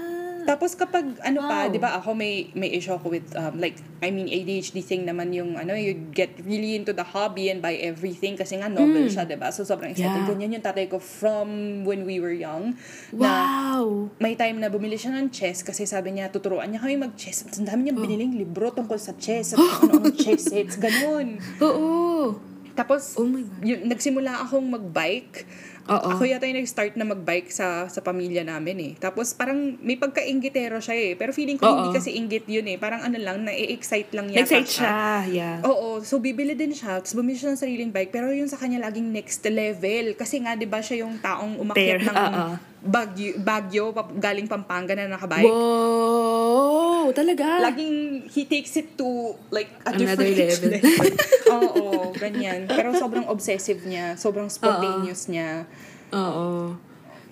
Tapos 0.43 0.75
kapag 0.75 1.07
ano 1.23 1.39
pa, 1.41 1.63
Wow. 1.63 1.71
'di 1.71 1.79
ba? 1.79 1.95
Ako 1.95 2.11
may 2.11 2.51
may 2.51 2.67
issue 2.69 2.91
ako 2.91 3.07
with 3.09 3.31
um, 3.31 3.55
like 3.57 3.79
I 3.99 4.11
mean 4.11 4.27
ADHD 4.27 4.83
thing 4.83 5.07
naman 5.07 5.31
yung 5.31 5.55
ano, 5.55 5.71
you 5.71 5.95
get 6.11 6.35
really 6.43 6.75
into 6.75 6.91
the 6.91 7.05
hobby 7.05 7.47
and 7.47 7.63
buy 7.63 7.79
everything 7.79 8.35
kasi 8.35 8.59
nga 8.59 8.67
novel 8.67 9.07
siya, 9.07 9.23
'di 9.23 9.39
ba? 9.39 9.55
So 9.55 9.63
sobrang 9.63 9.95
excited. 9.95 10.11
Yeah. 10.11 10.27
Ganyan 10.27 10.51
yung 10.51 10.61
tatay 10.61 10.91
ko 10.91 10.99
from 10.99 11.47
when 11.81 12.03
we 12.03 12.19
were 12.19 12.35
young. 12.35 12.75
Na 13.15 13.31
Wow. 13.71 14.11
may 14.19 14.35
time 14.35 14.59
na 14.59 14.67
bumili 14.67 14.99
siya 14.99 15.15
ng 15.15 15.31
chess 15.31 15.63
kasi 15.63 15.87
sabi 15.87 16.11
niya 16.11 16.27
tuturuan 16.27 16.67
niya 16.67 16.83
kami 16.83 16.99
mag-chess. 16.99 17.47
Ang 17.55 17.63
dami 17.63 17.87
niyang 17.87 18.03
biniling 18.03 18.35
libro 18.35 18.67
tungkol 18.69 18.99
sa 18.99 19.15
chess 19.15 19.55
at 19.55 19.63
ano 19.81 20.03
ang 20.03 20.11
chess 20.11 20.51
sets, 20.51 20.75
ganun. 20.75 21.39
Oo. 21.57 22.35
Tapos, 22.73 23.13
Oh 23.15 23.23
my 23.23 23.39
God. 23.39 23.61
yun, 23.61 23.79
nagsimula 23.85 24.43
akong 24.43 24.65
mag-bike. 24.65 25.45
Oo. 25.89 26.15
Ako 26.15 26.23
yata 26.23 26.47
yung 26.47 26.63
nag-start 26.63 26.95
na 26.95 27.03
mag-bike 27.03 27.51
sa 27.51 27.91
sa 27.91 27.99
pamilya 27.99 28.47
namin 28.47 28.77
eh. 28.79 28.93
Tapos 28.95 29.35
parang 29.35 29.75
may 29.83 29.99
pagka-inggitero 29.99 30.79
siya 30.79 30.95
eh. 30.95 31.11
Pero 31.19 31.35
feeling 31.35 31.59
ko 31.59 31.67
Oo. 31.67 31.75
hindi 31.75 31.89
kasi 31.91 32.15
inggit 32.15 32.47
yun 32.47 32.63
eh. 32.71 32.79
Parang 32.79 33.03
ano 33.03 33.19
lang, 33.19 33.43
na-excite 33.43 34.15
lang 34.15 34.31
yata 34.31 34.47
Nag-site 34.47 34.71
siya. 34.79 34.91
Yeah. 35.27 35.57
Oo, 35.67 35.99
so 36.03 36.23
bibili 36.23 36.55
din 36.55 36.71
siya. 36.71 37.03
Tapos 37.03 37.15
bumili 37.15 37.35
siya 37.35 37.51
ng 37.51 37.59
sariling 37.59 37.91
bike. 37.91 38.15
Pero 38.15 38.31
yun 38.31 38.47
sa 38.47 38.55
kanya 38.55 38.79
laging 38.87 39.11
next 39.11 39.43
level. 39.43 40.15
Kasi 40.15 40.39
nga, 40.39 40.55
di 40.55 40.67
ba 40.67 40.79
siya 40.79 41.03
yung 41.03 41.19
taong 41.19 41.59
umakyat 41.59 41.99
Fair. 41.99 42.07
ng 42.07 42.15
Oo. 42.15 42.72
Bagyo, 42.83 43.39
Bagyo, 43.39 43.95
pap- 43.95 44.11
galing 44.19 44.43
Pampanga 44.43 44.91
na 44.91 45.07
nakabike. 45.07 45.47
Wow! 45.47 47.07
Talaga? 47.15 47.63
Laging 47.63 48.27
he 48.27 48.43
takes 48.43 48.75
it 48.75 48.99
to 48.99 49.39
like 49.55 49.71
a 49.87 49.95
Another 49.95 50.27
different 50.27 50.83
level. 50.83 51.11
Oo, 51.55 51.85
ganyan. 52.11 52.67
Pero 52.67 52.91
sobrang 52.91 53.23
obsessive 53.31 53.79
niya, 53.87 54.19
sobrang 54.19 54.51
spontaneous 54.51 55.31
niya. 55.31 55.63
Oo. 56.11 56.75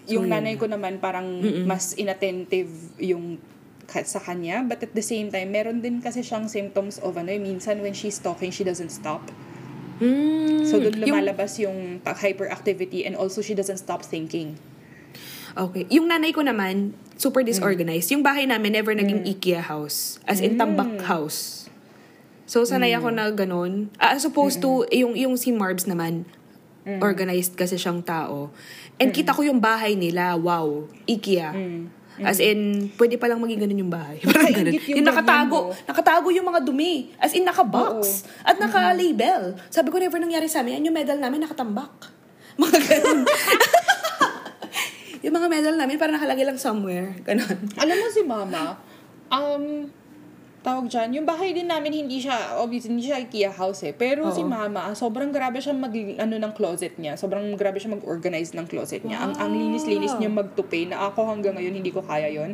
Yung 0.07 0.25
yun. 0.27 0.31
nanay 0.31 0.55
ko 0.55 0.71
naman 0.71 1.03
parang 1.03 1.43
mas 1.67 1.99
inattentive 1.99 2.71
yung 2.95 3.35
sa 3.91 4.23
kanya. 4.23 4.63
But 4.63 4.79
at 4.87 4.95
the 4.95 5.03
same 5.03 5.27
time, 5.27 5.51
meron 5.51 5.83
din 5.83 5.99
kasi 5.99 6.23
siyang 6.23 6.47
symptoms 6.47 6.95
of 7.03 7.19
ano, 7.19 7.27
eh, 7.27 7.41
minsan 7.43 7.83
when 7.83 7.91
she's 7.91 8.23
talking, 8.23 8.47
she 8.47 8.63
doesn't 8.63 8.87
stop. 8.87 9.27
Mm. 9.99 10.63
So 10.63 10.79
doon 10.79 10.95
Yung- 11.03 11.11
lumalabas 11.11 11.59
yung, 11.59 11.99
pa- 11.99 12.15
hyperactivity 12.15 13.03
and 13.03 13.19
also 13.19 13.43
she 13.43 13.51
doesn't 13.51 13.83
stop 13.83 14.07
thinking. 14.07 14.55
Okay. 15.55 15.83
Yung 15.91 16.07
nanay 16.07 16.31
ko 16.31 16.41
naman, 16.41 16.95
super 17.19 17.43
disorganized. 17.45 18.09
Yung 18.11 18.23
bahay 18.23 18.47
namin 18.47 18.73
never 18.73 18.95
naging 18.95 19.23
IKEA 19.27 19.61
house. 19.61 20.17
As 20.25 20.41
in, 20.41 20.57
tambak 20.57 21.03
house. 21.05 21.69
So, 22.49 22.67
sanay 22.67 22.91
ako 22.97 23.15
na 23.15 23.31
ganun. 23.31 23.87
Ah, 23.95 24.11
as 24.17 24.27
opposed 24.27 24.59
to, 24.59 24.83
yung, 24.91 25.15
yung 25.15 25.39
si 25.39 25.55
Marbs 25.55 25.87
naman, 25.87 26.27
organized 26.99 27.55
kasi 27.55 27.77
siyang 27.77 28.01
tao. 28.01 28.49
And 28.97 29.13
kita 29.13 29.31
ko 29.31 29.45
yung 29.45 29.61
bahay 29.61 29.95
nila, 29.95 30.35
wow, 30.35 30.89
IKEA. 31.05 31.53
As 32.21 32.37
in, 32.37 32.91
pwede 32.99 33.17
palang 33.17 33.39
maging 33.39 33.65
ganun 33.65 33.79
yung 33.87 33.93
bahay. 33.93 34.19
Parang 34.27 34.51
ganun. 34.51 34.73
Yung 34.77 34.99
Yung 34.99 35.07
nakatago, 35.07 35.73
nakatago 35.87 36.27
yung 36.29 36.45
mga 36.45 36.59
dumi. 36.61 37.09
As 37.17 37.33
in, 37.33 37.47
nakabox. 37.47 38.27
At 38.43 38.59
naka-label. 38.59 39.57
Sabi 39.71 39.89
ko, 39.89 39.97
never 39.97 40.19
nangyari 40.19 40.45
sa 40.51 40.61
amin. 40.61 40.81
Yan 40.81 40.91
yung 40.91 40.97
medal 40.97 41.17
namin, 41.17 41.47
nakatambak. 41.47 42.11
Mga 42.61 42.79
ganun. 42.83 43.23
yung 45.21 45.35
mga 45.37 45.47
medal 45.47 45.75
namin, 45.77 46.01
parang 46.01 46.17
nakalagay 46.17 46.45
lang 46.45 46.57
somewhere. 46.57 47.13
Ganun. 47.21 47.69
Alam 47.77 47.95
mo 47.97 48.07
si 48.09 48.21
mama, 48.25 48.77
um, 49.29 49.85
tawag 50.61 50.85
dyan, 50.89 51.09
yung 51.21 51.25
bahay 51.25 51.57
din 51.57 51.65
namin 51.65 52.05
hindi 52.05 52.21
siya, 52.21 52.57
obviously 52.61 52.93
hindi 52.93 53.09
siya 53.09 53.17
IKEA 53.17 53.49
house 53.49 53.81
eh. 53.85 53.93
Pero 53.97 54.29
si 54.29 54.45
Oo. 54.45 54.49
mama, 54.49 54.93
ah, 54.93 54.95
sobrang 54.97 55.33
grabe 55.33 55.57
siya 55.57 55.73
mag, 55.73 55.93
ano 55.93 56.37
ng 56.37 56.53
closet 56.53 57.01
niya. 57.01 57.17
Sobrang 57.17 57.57
grabe 57.57 57.81
siya 57.81 57.97
mag-organize 57.97 58.53
ng 58.53 58.69
closet 58.69 59.01
niya. 59.01 59.25
Ang, 59.25 59.33
ang 59.41 59.51
linis-linis 59.53 60.17
niya 60.21 60.29
magtupi 60.29 60.85
na 60.85 61.09
ako 61.09 61.33
hanggang 61.33 61.57
ngayon 61.57 61.81
hindi 61.81 61.89
ko 61.89 62.05
kaya 62.05 62.29
yon 62.29 62.53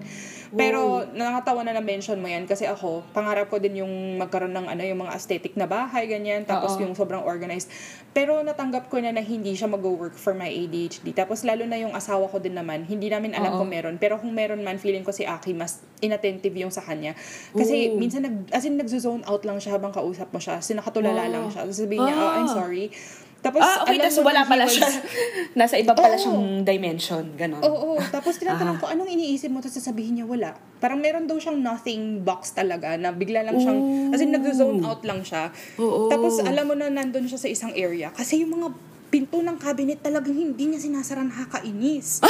Pero 0.54 1.04
nakakatawa 1.10 1.66
na 1.66 1.76
na-mention 1.76 2.16
mo 2.16 2.28
yan 2.28 2.46
kasi 2.46 2.64
ako, 2.64 3.04
pangarap 3.12 3.50
ko 3.50 3.58
din 3.58 3.84
yung 3.84 3.94
magkaroon 4.16 4.56
ng 4.56 4.68
ano, 4.70 4.82
yung 4.82 5.04
mga 5.04 5.12
aesthetic 5.14 5.58
na 5.58 5.66
bahay, 5.66 6.08
ganyan. 6.08 6.46
Tapos 6.46 6.78
Oo. 6.78 6.88
yung 6.88 6.94
sobrang 6.94 7.24
organized. 7.24 7.68
Pero 8.14 8.40
natanggap 8.40 8.88
ko 8.88 8.98
na 8.98 9.12
na 9.12 9.20
hindi 9.20 9.54
siya 9.54 9.68
mag-work 9.68 10.16
for 10.16 10.32
my 10.32 10.48
ADHD. 10.48 11.12
Tapos 11.12 11.44
lalo 11.44 11.68
na 11.68 11.76
yung 11.76 11.92
asawa 11.94 12.30
ko 12.30 12.40
din 12.40 12.56
naman, 12.56 12.88
hindi 12.88 13.12
namin 13.12 13.36
alam 13.36 13.58
Oo. 13.58 13.66
kung 13.66 13.70
meron. 13.70 13.96
Pero 13.98 14.16
kung 14.18 14.32
meron 14.32 14.64
man, 14.64 14.80
feeling 14.80 15.04
ko 15.04 15.12
si 15.12 15.28
Aki 15.28 15.52
mas 15.54 15.84
inattentive 16.00 16.54
yung 16.54 16.72
sa 16.72 16.82
kanya. 16.82 17.18
Kasi 17.52 17.92
Oo. 17.92 17.98
minsan, 17.98 18.22
nag, 18.24 18.54
as 18.54 18.64
in, 18.64 18.78
nagzo-zone 18.78 19.26
out 19.26 19.44
lang 19.44 19.58
siya 19.58 19.76
habang 19.76 19.92
kausap 19.92 20.30
mo 20.30 20.40
siya. 20.40 20.62
Sinakatulala 20.62 21.26
Ah. 21.26 21.32
lang 21.32 21.50
siya. 21.50 21.66
Tapos 21.66 21.78
sabihin 21.78 22.06
niya, 22.06 22.16
oh, 22.16 22.32
I'm 22.32 22.48
Ah. 22.48 22.56
sorry. 22.56 22.94
Tapos, 23.38 23.62
ah, 23.62 23.86
okay, 23.86 23.98
tapos 23.98 24.18
wala 24.22 24.42
pala 24.44 24.66
was- 24.66 24.74
siya. 24.74 24.90
Nasa 25.60 25.78
iba 25.78 25.94
pala 25.94 26.14
Oo. 26.14 26.20
siyang 26.20 26.42
dimension. 26.62 27.24
Ganon. 27.34 27.62
Oo, 27.62 27.96
oo. 27.96 28.02
Tapos 28.08 28.36
tinatanong 28.36 28.76
Ah. 28.76 28.82
ko, 28.82 28.86
anong 28.88 29.08
iniisip 29.08 29.48
mo? 29.48 29.60
Tapos 29.60 29.78
sasabihin 29.78 30.18
niya, 30.18 30.26
wala. 30.26 30.58
Parang 30.78 30.98
meron 30.98 31.26
daw 31.26 31.38
siyang 31.38 31.58
nothing 31.58 32.02
box 32.22 32.52
talaga 32.52 32.96
na 32.96 33.10
bigla 33.10 33.42
lang 33.42 33.56
siyang, 33.56 33.78
Ooh. 33.78 34.12
as 34.12 34.20
in 34.20 34.30
nagzo-zone 34.30 34.82
out 34.82 35.02
lang 35.02 35.22
siya. 35.22 35.54
Oo. 35.76 36.08
Tapos 36.08 36.38
alam 36.40 36.66
mo 36.66 36.74
na 36.74 36.90
nandun 36.90 37.26
siya 37.26 37.38
sa 37.38 37.48
isang 37.48 37.72
area. 37.72 38.10
Kasi 38.10 38.42
yung 38.42 38.52
mga 38.52 38.74
pinto 39.08 39.40
ng 39.40 39.56
cabinet 39.56 40.02
talagang 40.02 40.34
hindi 40.34 40.68
niya 40.68 40.82
sinasara 40.82 41.24
nakakainis. 41.24 42.20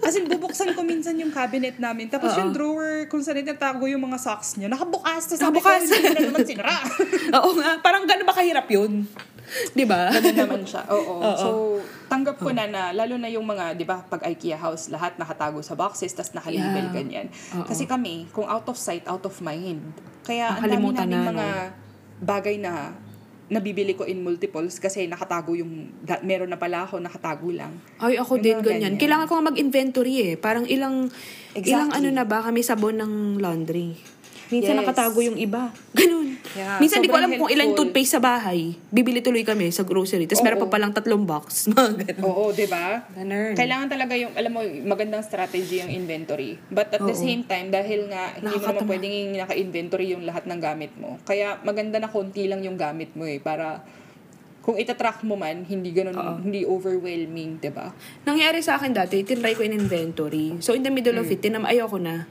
As 0.00 0.16
in, 0.16 0.26
bubuksan 0.26 0.72
ko 0.72 0.82
minsan 0.82 1.14
yung 1.14 1.30
cabinet 1.30 1.76
namin. 1.76 2.06
Tapos 2.06 2.32
Oo. 2.32 2.40
yung 2.40 2.50
drawer, 2.50 3.06
kung 3.06 3.20
saan 3.20 3.38
itatago 3.38 3.84
yung 3.84 4.02
mga 4.02 4.18
socks 4.18 4.56
niya, 4.56 4.66
nakabukas. 4.66 5.22
Tapos 5.24 5.38
sabi 5.38 5.58
Nakabukas. 5.58 5.82
ko, 5.82 5.92
hindi 5.92 6.08
na 6.08 6.20
naman 6.24 6.42
sinara. 6.42 6.76
Oo 7.38 7.50
nga. 7.54 7.70
Parang 7.78 8.02
gano'n 8.04 8.24
ba 8.24 8.34
kahirap 8.34 8.66
yun? 8.66 9.06
Di 9.78 9.84
ba? 9.84 10.08
Ganun 10.08 10.36
naman 10.36 10.62
siya. 10.62 10.82
Oo. 10.88 11.20
Oo. 11.24 11.36
So, 11.36 11.48
tanggap 12.06 12.38
ko 12.38 12.50
na 12.50 12.64
na, 12.64 12.90
lalo 12.90 13.14
na 13.14 13.26
yung 13.26 13.44
mga, 13.44 13.74
di 13.74 13.82
ba, 13.82 14.02
pag 14.02 14.22
IKEA 14.24 14.56
house, 14.56 14.88
lahat 14.88 15.16
nakatago 15.16 15.60
sa 15.60 15.74
boxes, 15.74 16.10
tas 16.10 16.30
nakalabel, 16.30 16.86
Yeah. 16.86 16.94
ganyan. 16.94 17.26
Oo. 17.54 17.66
Kasi 17.66 17.84
kami, 17.84 18.30
kung 18.30 18.44
out 18.44 18.66
of 18.66 18.76
sight, 18.76 19.04
out 19.04 19.22
of 19.22 19.34
mind. 19.40 19.82
Kaya 20.22 20.52
ang 20.52 20.60
dami 20.60 20.70
Nakalimutan 20.70 21.06
namin 21.06 21.18
na, 21.18 21.30
mga 21.30 21.46
bagay 22.20 22.56
na 22.56 22.72
nabibili 23.48 23.98
ko 23.98 24.06
in 24.06 24.22
multiples 24.22 24.78
kasi 24.78 25.10
nakatago 25.10 25.58
yung, 25.58 25.90
da- 26.00 26.22
meron 26.22 26.46
na 26.46 26.54
pala 26.54 26.86
ako, 26.86 27.02
nakatago 27.02 27.50
lang. 27.50 27.74
Ay, 27.98 28.14
ako 28.14 28.38
Yung 28.38 28.44
din 28.44 28.56
ganyan. 28.62 28.94
ganyan. 28.94 28.94
Kailangan 28.94 29.26
ko 29.26 29.42
mag-inventory 29.42 30.14
eh. 30.22 30.34
Parang 30.38 30.62
ilang, 30.64 31.10
Exactly. 31.50 31.66
ilang 31.66 31.90
ano 31.90 32.08
na 32.10 32.22
ba 32.22 32.46
kami 32.46 32.62
sabon 32.62 32.94
ng 32.94 33.12
laundry. 33.42 33.98
Minsan 34.50 34.74
Yes. 34.74 34.80
nakatago 34.82 35.18
yung 35.22 35.38
iba. 35.38 35.70
Ganun. 35.96 36.34
Yeah, 36.50 36.82
Minsan 36.82 36.98
di 36.98 37.06
ko 37.06 37.14
sobrang 37.14 37.30
alam 37.30 37.38
kung 37.38 37.48
ilang 37.48 37.70
helpful. 37.70 37.86
toothpaste 37.86 38.12
sa 38.12 38.20
bahay. 38.20 38.74
Bibili 38.90 39.22
tuloy 39.22 39.42
kami 39.42 39.70
sa 39.70 39.82
grocery. 39.82 40.26
Tapos 40.26 40.42
meron 40.42 40.58
pa 40.58 40.68
palang 40.68 40.90
tatlong 40.90 41.22
box. 41.22 41.46
Mga. 41.70 42.18
Oo, 42.20 42.50
di 42.50 42.66
ba? 42.66 43.06
Kailangan 43.54 43.86
talaga 43.86 44.18
yung, 44.18 44.34
alam 44.34 44.50
mo, 44.50 44.60
magandang 44.84 45.22
strategy 45.22 45.78
yung 45.78 45.94
inventory. 45.94 46.58
But 46.66 46.90
at 46.90 47.00
the 47.00 47.14
Oo. 47.14 47.16
same 47.16 47.46
time, 47.46 47.70
dahil 47.70 48.10
nga 48.10 48.34
hindi 48.34 48.50
mo 48.52 48.66
naman 48.66 48.84
pwedeng 48.84 49.12
yung 49.14 49.32
naka-inventory 49.38 50.06
yung 50.10 50.26
lahat 50.26 50.44
ng 50.44 50.58
gamit 50.58 50.92
mo. 50.98 51.22
Kaya 51.22 51.62
maganda 51.62 52.02
na 52.02 52.10
konti 52.10 52.50
lang 52.50 52.60
yung 52.60 52.74
gamit 52.74 53.14
mo 53.14 53.22
eh, 53.22 53.38
para 53.38 53.86
kung 54.60 54.76
itatrack 54.76 55.24
mo 55.24 55.34
man, 55.34 55.64
hindi 55.64 55.88
ganun, 55.88 56.12
Oo. 56.12 56.36
hindi 56.38 56.68
overwhelming, 56.68 57.56
di 57.56 57.72
ba? 57.72 57.94
Nangyari 58.22 58.60
sa 58.60 58.76
akin 58.76 58.92
dati, 58.92 59.24
tinry 59.24 59.56
ko 59.56 59.64
in 59.64 59.72
inventory. 59.72 60.60
So, 60.60 60.74
in 60.74 60.82
the 60.82 60.92
middle 60.92 61.14
Mm. 61.14 61.22
of 61.22 61.28
it, 61.28 61.40
tinam, 61.40 61.64
ayoko 61.64 61.96
na. 61.96 62.28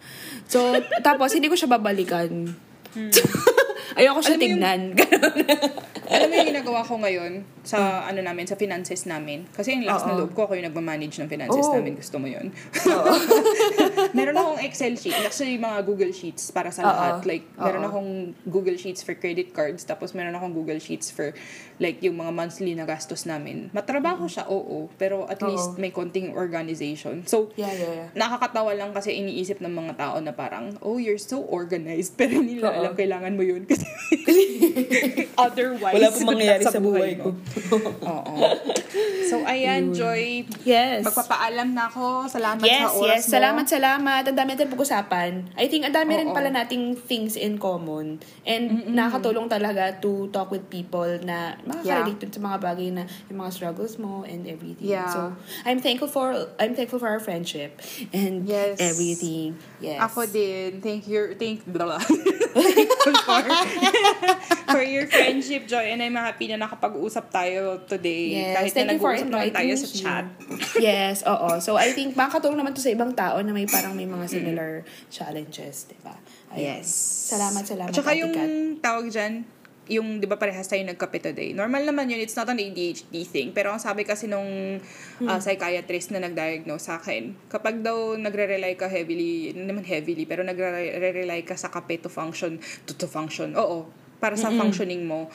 So, 0.50 0.74
tapos, 1.06 1.30
hindi 1.38 1.46
ko 1.46 1.54
siya 1.54 1.70
babalikan. 1.70 2.50
ayoko 4.00 4.20
siya. 4.22 4.36
Alam 4.36 4.42
yung- 4.42 4.44
tignan. 4.44 4.82
Ganun. 5.00 5.38
Alam 6.10 6.26
mo 6.26 6.34
yung 6.42 6.50
ginagawa 6.50 6.82
ko 6.82 6.98
ngayon 6.98 7.46
sa 7.62 8.02
ano 8.10 8.18
namin, 8.26 8.50
sa 8.50 8.58
finances 8.58 9.06
namin. 9.06 9.46
Kasi 9.54 9.78
yung 9.78 9.86
last 9.86 10.10
na 10.10 10.18
Oo. 10.18 10.26
loob 10.26 10.34
ko, 10.34 10.50
ako 10.50 10.58
yung 10.58 10.66
nagmamanage 10.66 11.22
ng 11.22 11.30
finances 11.30 11.70
Oo. 11.70 11.78
namin. 11.78 11.94
Gusto 12.02 12.18
mo 12.18 12.26
yun? 12.26 12.50
meron 14.18 14.34
akong 14.34 14.60
Excel 14.66 14.98
sheet. 14.98 15.14
Actually, 15.22 15.62
mga 15.62 15.86
Google 15.86 16.10
Sheets 16.10 16.50
para 16.50 16.74
sa 16.74 16.82
Oo. 16.82 16.90
lahat. 16.90 17.30
Like, 17.30 17.46
meron 17.54 17.86
Oo. 17.86 17.90
akong 17.94 18.10
Google 18.50 18.78
Sheets 18.82 19.06
for 19.06 19.14
credit 19.14 19.54
cards. 19.54 19.86
Tapos, 19.86 20.18
meron 20.18 20.34
akong 20.34 20.50
Google 20.50 20.82
Sheets 20.82 21.14
for 21.14 21.30
like 21.80 22.04
yung 22.04 22.20
mga 22.20 22.32
monthly 22.36 22.76
na 22.76 22.84
gastos 22.84 23.24
namin. 23.24 23.72
Matrabaho 23.72 24.28
siya, 24.28 24.46
oo. 24.52 24.92
Pero 25.00 25.24
at 25.32 25.40
Oo. 25.40 25.48
least 25.50 25.80
may 25.80 25.96
konting 25.96 26.36
organization. 26.36 27.24
So, 27.24 27.56
yeah, 27.56 27.72
yeah, 27.72 27.92
yeah. 28.06 28.10
nakakatawa 28.14 28.76
lang 28.76 28.92
kasi 28.92 29.16
iniisip 29.16 29.64
ng 29.64 29.72
mga 29.72 29.96
tao 29.96 30.20
na 30.20 30.36
parang, 30.36 30.76
oh, 30.84 31.00
you're 31.00 31.18
so 31.18 31.40
organized. 31.48 32.20
Pero 32.20 32.44
hindi 32.44 32.60
nila 32.60 32.76
Oo. 32.76 32.80
alam 32.84 32.94
kailangan 33.00 33.32
mo 33.34 33.44
yun. 33.48 33.64
Kasi 33.64 33.88
otherwise, 35.48 35.96
Wala 35.96 36.08
pong 36.12 36.28
mangyayari 36.36 36.64
nasa 36.68 36.76
sa 36.76 36.84
buhay 36.84 37.16
ko. 37.16 37.32
Oo. 38.04 38.34
So, 39.30 39.46
ayan, 39.46 39.96
Joy. 39.96 40.44
Yes. 40.66 41.06
Magpapaalam 41.06 41.72
na 41.72 41.88
ako. 41.88 42.28
Salamat 42.28 42.66
Yes, 42.66 42.82
sa 42.82 42.98
oras 42.98 43.22
yes. 43.22 43.24
mo. 43.24 43.34
Salamat, 43.40 43.66
salamat. 43.70 44.22
Ang 44.28 44.38
dami 44.38 44.50
natin 44.58 44.68
pag-usapan. 44.74 45.32
I 45.56 45.70
think 45.72 45.88
ang 45.88 45.96
dami 45.96 46.18
rin 46.18 46.34
pala 46.36 46.52
nating 46.52 46.98
things 46.98 47.38
in 47.38 47.62
common. 47.62 48.20
And 48.44 48.90
nakakatulong 48.92 49.48
talaga 49.48 49.96
to 50.02 50.28
talk 50.34 50.50
with 50.50 50.68
people 50.68 51.08
na 51.24 51.62
makaka-relate 51.70 52.26
sa 52.26 52.42
mga 52.42 52.58
bagay 52.58 52.88
na 52.90 53.04
yung 53.30 53.40
mga 53.40 53.52
struggles 53.54 53.96
mo 53.96 54.26
and 54.26 54.44
everything. 54.46 54.90
Yeah. 54.90 55.08
So, 55.08 55.38
I'm 55.64 55.78
thankful 55.80 56.10
for 56.10 56.34
I'm 56.58 56.74
thankful 56.74 56.98
for 56.98 57.08
our 57.08 57.22
friendship 57.22 57.78
and 58.10 58.44
Yes. 58.44 58.82
everything. 58.82 59.56
Yes. 59.78 60.02
Ako 60.02 60.26
din. 60.26 60.82
Thank 60.82 61.06
you. 61.06 61.38
Thank, 61.38 61.64
blah, 61.64 61.96
blah. 61.96 62.04
Thankful 62.50 63.14
for, 63.24 63.42
for 64.74 64.82
your 64.82 65.06
friendship, 65.06 65.70
Joy. 65.70 65.94
And 65.94 66.02
I'm 66.02 66.18
happy 66.18 66.50
na 66.50 66.58
nakapag-usap 66.60 67.30
tayo 67.30 67.86
today. 67.86 68.34
Yes, 68.36 68.54
Kahit 68.58 68.72
thank 68.74 68.88
na 68.90 68.94
you 68.96 69.00
for 69.00 69.14
nag-uusap 69.14 69.30
naman 69.30 69.46
inviting 69.48 69.56
tayo 69.56 69.74
sa 69.78 69.88
chat. 69.88 70.26
yes, 70.82 71.16
oo. 71.24 71.50
So, 71.62 71.78
I 71.78 71.94
think 71.94 72.18
makakatulong 72.18 72.58
naman 72.58 72.74
to 72.74 72.82
sa 72.82 72.90
ibang 72.90 73.14
tao 73.14 73.38
na 73.40 73.54
may 73.54 73.70
parang 73.70 73.94
may 73.94 74.10
mga 74.10 74.26
similar 74.26 74.82
challenges, 75.08 75.86
di 75.88 75.98
ba? 76.02 76.18
Ayun. 76.50 76.82
Yes. 76.82 76.88
Salamat, 77.30 77.64
salamat, 77.64 77.94
At 77.94 77.98
saka 77.98 78.12
yung 78.18 78.34
Kat. 78.34 78.50
tawag 78.82 79.06
dyan, 79.14 79.34
yung, 79.90 80.22
di 80.22 80.30
ba 80.30 80.38
parehas 80.38 80.70
tayo 80.70 80.86
nagkape 80.86 81.20
today. 81.20 81.52
Normal 81.58 81.84
naman 81.90 82.14
yun, 82.14 82.22
it's 82.22 82.38
not 82.38 82.46
an 82.48 82.62
ADHD 82.62 83.26
thing. 83.26 83.50
Pero 83.52 83.74
ang 83.74 83.82
sabi 83.82 84.06
kasi 84.06 84.30
nung 84.30 84.78
uh, 85.26 85.40
psychiatrist 85.42 86.14
na 86.14 86.22
nag-diagnose 86.22 86.86
sa 86.86 87.02
akin, 87.02 87.34
kapag 87.50 87.82
daw 87.82 88.14
nagre-rely 88.16 88.78
ka 88.78 88.86
heavily, 88.86 89.52
hindi 89.52 89.66
naman 89.66 89.84
heavily, 89.84 90.30
pero 90.30 90.46
nagre-rely 90.46 91.42
ka 91.42 91.58
sa 91.58 91.74
kape 91.74 91.98
to 92.06 92.08
function, 92.08 92.62
to, 92.86 92.94
to 92.94 93.10
function, 93.10 93.58
oo, 93.58 93.90
para 94.22 94.38
sa 94.38 94.54
functioning 94.54 95.08
mo, 95.10 95.32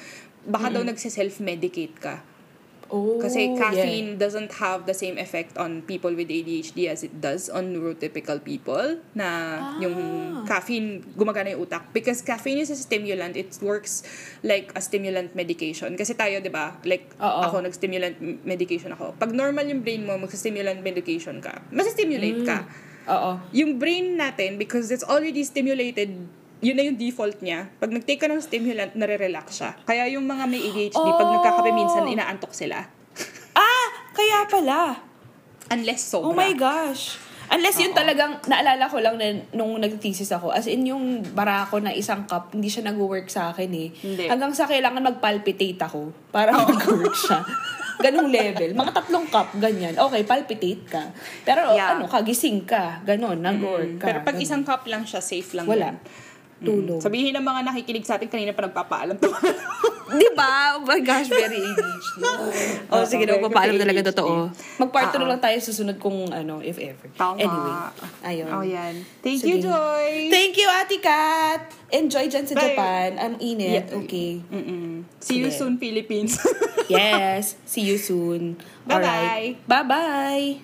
baka 0.46 0.70
daw 0.70 0.82
nagse-self-medicate 0.86 1.96
ka. 1.98 2.22
Oh, 2.92 3.16
Kasi 3.16 3.48
yeah. 3.48 3.56
caffeine 3.56 4.08
doesn't 4.16 4.52
have 4.60 4.84
the 4.84 4.92
same 4.92 5.16
effect 5.16 5.56
on 5.56 5.80
people 5.82 6.12
with 6.12 6.28
ADHD 6.28 6.86
as 6.86 7.00
it 7.00 7.16
does 7.18 7.48
on 7.48 7.72
neurotypical 7.72 8.38
people 8.38 9.00
na 9.12 9.28
Ah. 9.54 9.80
yung 9.80 9.96
caffeine 10.44 11.00
gumagana 11.14 11.52
yung 11.52 11.64
utak 11.64 11.88
because 11.92 12.20
caffeine 12.20 12.60
is 12.60 12.68
a 12.68 12.76
stimulant 12.76 13.34
it 13.34 13.50
works 13.60 14.04
like 14.42 14.68
a 14.74 14.80
stimulant 14.80 15.32
medication 15.32 15.96
kasi 15.96 16.12
tayo 16.12 16.38
'di 16.38 16.52
ba 16.52 16.76
like 16.84 17.08
Oo. 17.16 17.40
ako 17.44 17.64
nag-stimulant 17.64 18.14
medication 18.44 18.92
ako 18.92 19.16
pag 19.16 19.32
normal 19.32 19.64
yung 19.64 19.80
brain 19.80 20.04
mo 20.04 20.20
mag-stimulant 20.20 20.84
medication 20.84 21.40
ka 21.40 21.64
mas-stimulate 21.70 22.44
ka 22.44 22.68
Oo. 23.08 23.40
yung 23.50 23.76
brain 23.76 24.16
natin 24.16 24.56
because 24.56 24.88
it's 24.88 25.04
already 25.04 25.40
stimulated 25.42 26.12
yun 26.58 26.74
na 26.74 26.82
yung 26.82 26.94
default 26.94 27.40
niya. 27.40 27.70
Pag 27.76 27.90
nag-take 27.90 28.16
ka 28.16 28.26
ng 28.26 28.38
stimulant, 28.38 28.92
nare-relax 28.92 29.46
siya. 29.56 29.70
Kaya 29.82 30.06
yung 30.08 30.24
mga 30.24 30.44
may 30.44 30.60
ADHD, 30.60 30.94
pag 30.94 31.24
Oh! 31.24 31.34
nagkakape 31.34 31.70
minsan, 31.70 32.04
inaantok 32.04 32.52
sila. 32.52 32.84
Ah! 33.54 33.86
Kaya 34.10 34.46
pala. 34.46 34.98
Unless 35.68 36.08
sobra. 36.08 36.26
Oh 36.26 36.34
my 36.34 36.50
gosh. 36.52 37.18
Unless 37.46 37.76
yun 37.78 37.92
talagang, 37.92 38.40
naalala 38.44 38.88
ko 38.88 38.98
lang 38.98 39.14
na 39.14 39.30
nung 39.52 39.76
nag-thesis 39.76 40.32
ako, 40.32 40.50
as 40.50 40.64
in 40.64 40.82
yung 40.84 41.04
barako 41.22 41.78
na 41.78 41.92
isang 41.92 42.24
cup, 42.24 42.50
hindi 42.50 42.66
siya 42.66 42.82
nag-work 42.84 43.28
sa 43.28 43.52
akin 43.52 43.70
eh. 43.70 43.88
Hindi. 43.92 44.24
Hanggang 44.26 44.50
sa 44.50 44.64
kailangan 44.64 45.04
mag-palpitate 45.04 45.78
ako 45.78 46.10
para 46.30 46.50
mag-work 46.50 47.12
siya. 47.12 47.44
Ganong 48.04 48.26
level. 48.26 48.74
Mga 48.74 48.90
tatlong 48.92 49.26
cup, 49.28 49.54
ganyan. 49.54 49.94
Okay, 49.94 50.26
palpitate 50.26 50.82
ka. 50.84 51.14
Pero 51.42 51.62
Yeah. 51.70 51.94
ano, 51.94 52.10
kagising 52.10 52.66
ka. 52.66 52.98
Ganon, 53.06 53.38
nag-work 53.38 54.02
ka. 54.02 54.04
Pero 54.04 54.18
pag 54.20 54.34
Ganon. 54.34 54.42
isang 54.42 54.62
cup 54.62 54.82
lang 54.90 55.06
siya, 55.06 55.22
safe 55.22 55.54
lang 55.54 55.64
Wala. 55.64 55.94
yun. 55.94 55.96
Tulog. 56.64 56.98
Sabihin 57.00 57.36
ng 57.36 57.44
mga 57.44 57.60
nakikinig 57.68 58.04
sa 58.04 58.16
atin, 58.16 58.28
kanina 58.28 58.56
pa 58.56 58.64
nagpapaalam. 58.66 59.16
Di 60.14 60.28
ba? 60.36 60.76
Oh 60.76 60.84
my 60.84 61.00
gosh, 61.00 61.32
very 61.32 61.58
ADHD. 61.58 62.20
oh, 62.92 63.00
Oo, 63.00 63.04
sige, 63.08 63.24
papaalam 63.24 63.74
ADHD. 63.74 63.82
talaga 63.88 64.00
totoo. 64.12 64.52
Mag-part 64.78 65.10
two 65.10 65.18
Oo. 65.18 65.24
na 65.24 65.28
lang 65.34 65.40
tayo 65.40 65.56
susunod 65.58 65.96
kung 65.96 66.28
ano, 66.28 66.60
if 66.60 66.76
ever. 66.76 67.08
Tama. 67.16 67.40
Anyway, 67.40 67.74
ayun. 68.22 68.50
Oh, 68.52 68.64
yan. 68.64 69.00
Thank 69.24 69.42
Sige. 69.42 69.58
you, 69.58 69.64
Joy. 69.64 70.28
Thank 70.28 70.60
you, 70.60 70.68
Ate 70.68 70.98
Kat! 71.00 71.72
Enjoy 71.88 72.28
dyan 72.28 72.44
sa 72.44 72.54
Bye. 72.54 72.62
Japan. 72.68 73.08
Ang 73.16 73.34
init. 73.40 73.88
Yeah. 73.88 73.98
Okay. 74.04 74.44
Mm-mm. 74.52 75.08
See 75.18 75.40
you 75.40 75.48
Sige. 75.48 75.58
soon, 75.58 75.80
Philippines. 75.80 76.36
Yes. 76.84 77.56
See 77.64 77.80
you 77.80 77.96
soon. 77.96 78.60
Bye-bye. 78.84 79.00
Alright. 79.00 79.56
Bye-bye! 79.64 80.60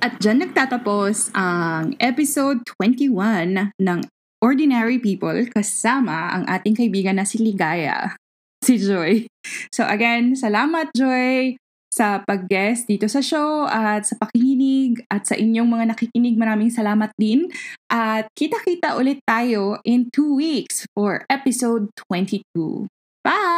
At 0.00 0.16
dyan 0.16 0.48
nagtatapos 0.48 1.28
ang 1.36 1.92
episode 2.00 2.64
21 2.80 3.76
ng 3.76 3.98
Ordinary 4.38 5.02
People 5.02 5.46
kasama 5.50 6.34
ang 6.34 6.44
ating 6.46 6.78
kaibigan 6.78 7.18
na 7.18 7.26
si 7.26 7.42
Ligaya, 7.42 8.14
si 8.66 8.78
Joy. 8.78 9.26
So 9.74 9.86
again, 9.86 10.38
salamat 10.38 10.94
Joy 10.94 11.58
sa 11.88 12.20
pag-guest 12.22 12.86
dito 12.86 13.08
sa 13.08 13.24
show 13.24 13.64
at 13.66 14.04
sa 14.04 14.14
pakikinig 14.20 15.02
at 15.08 15.24
sa 15.24 15.34
inyong 15.34 15.66
mga 15.66 15.84
nakikinig. 15.96 16.36
Maraming 16.36 16.70
salamat 16.70 17.10
din. 17.16 17.48
At 17.90 18.28
kita-kita 18.36 18.94
ulit 18.94 19.24
tayo 19.24 19.80
in 19.82 20.12
two 20.12 20.36
weeks 20.36 20.84
for 20.94 21.24
episode 21.32 21.90
22. 22.06 22.86
Bye! 23.24 23.57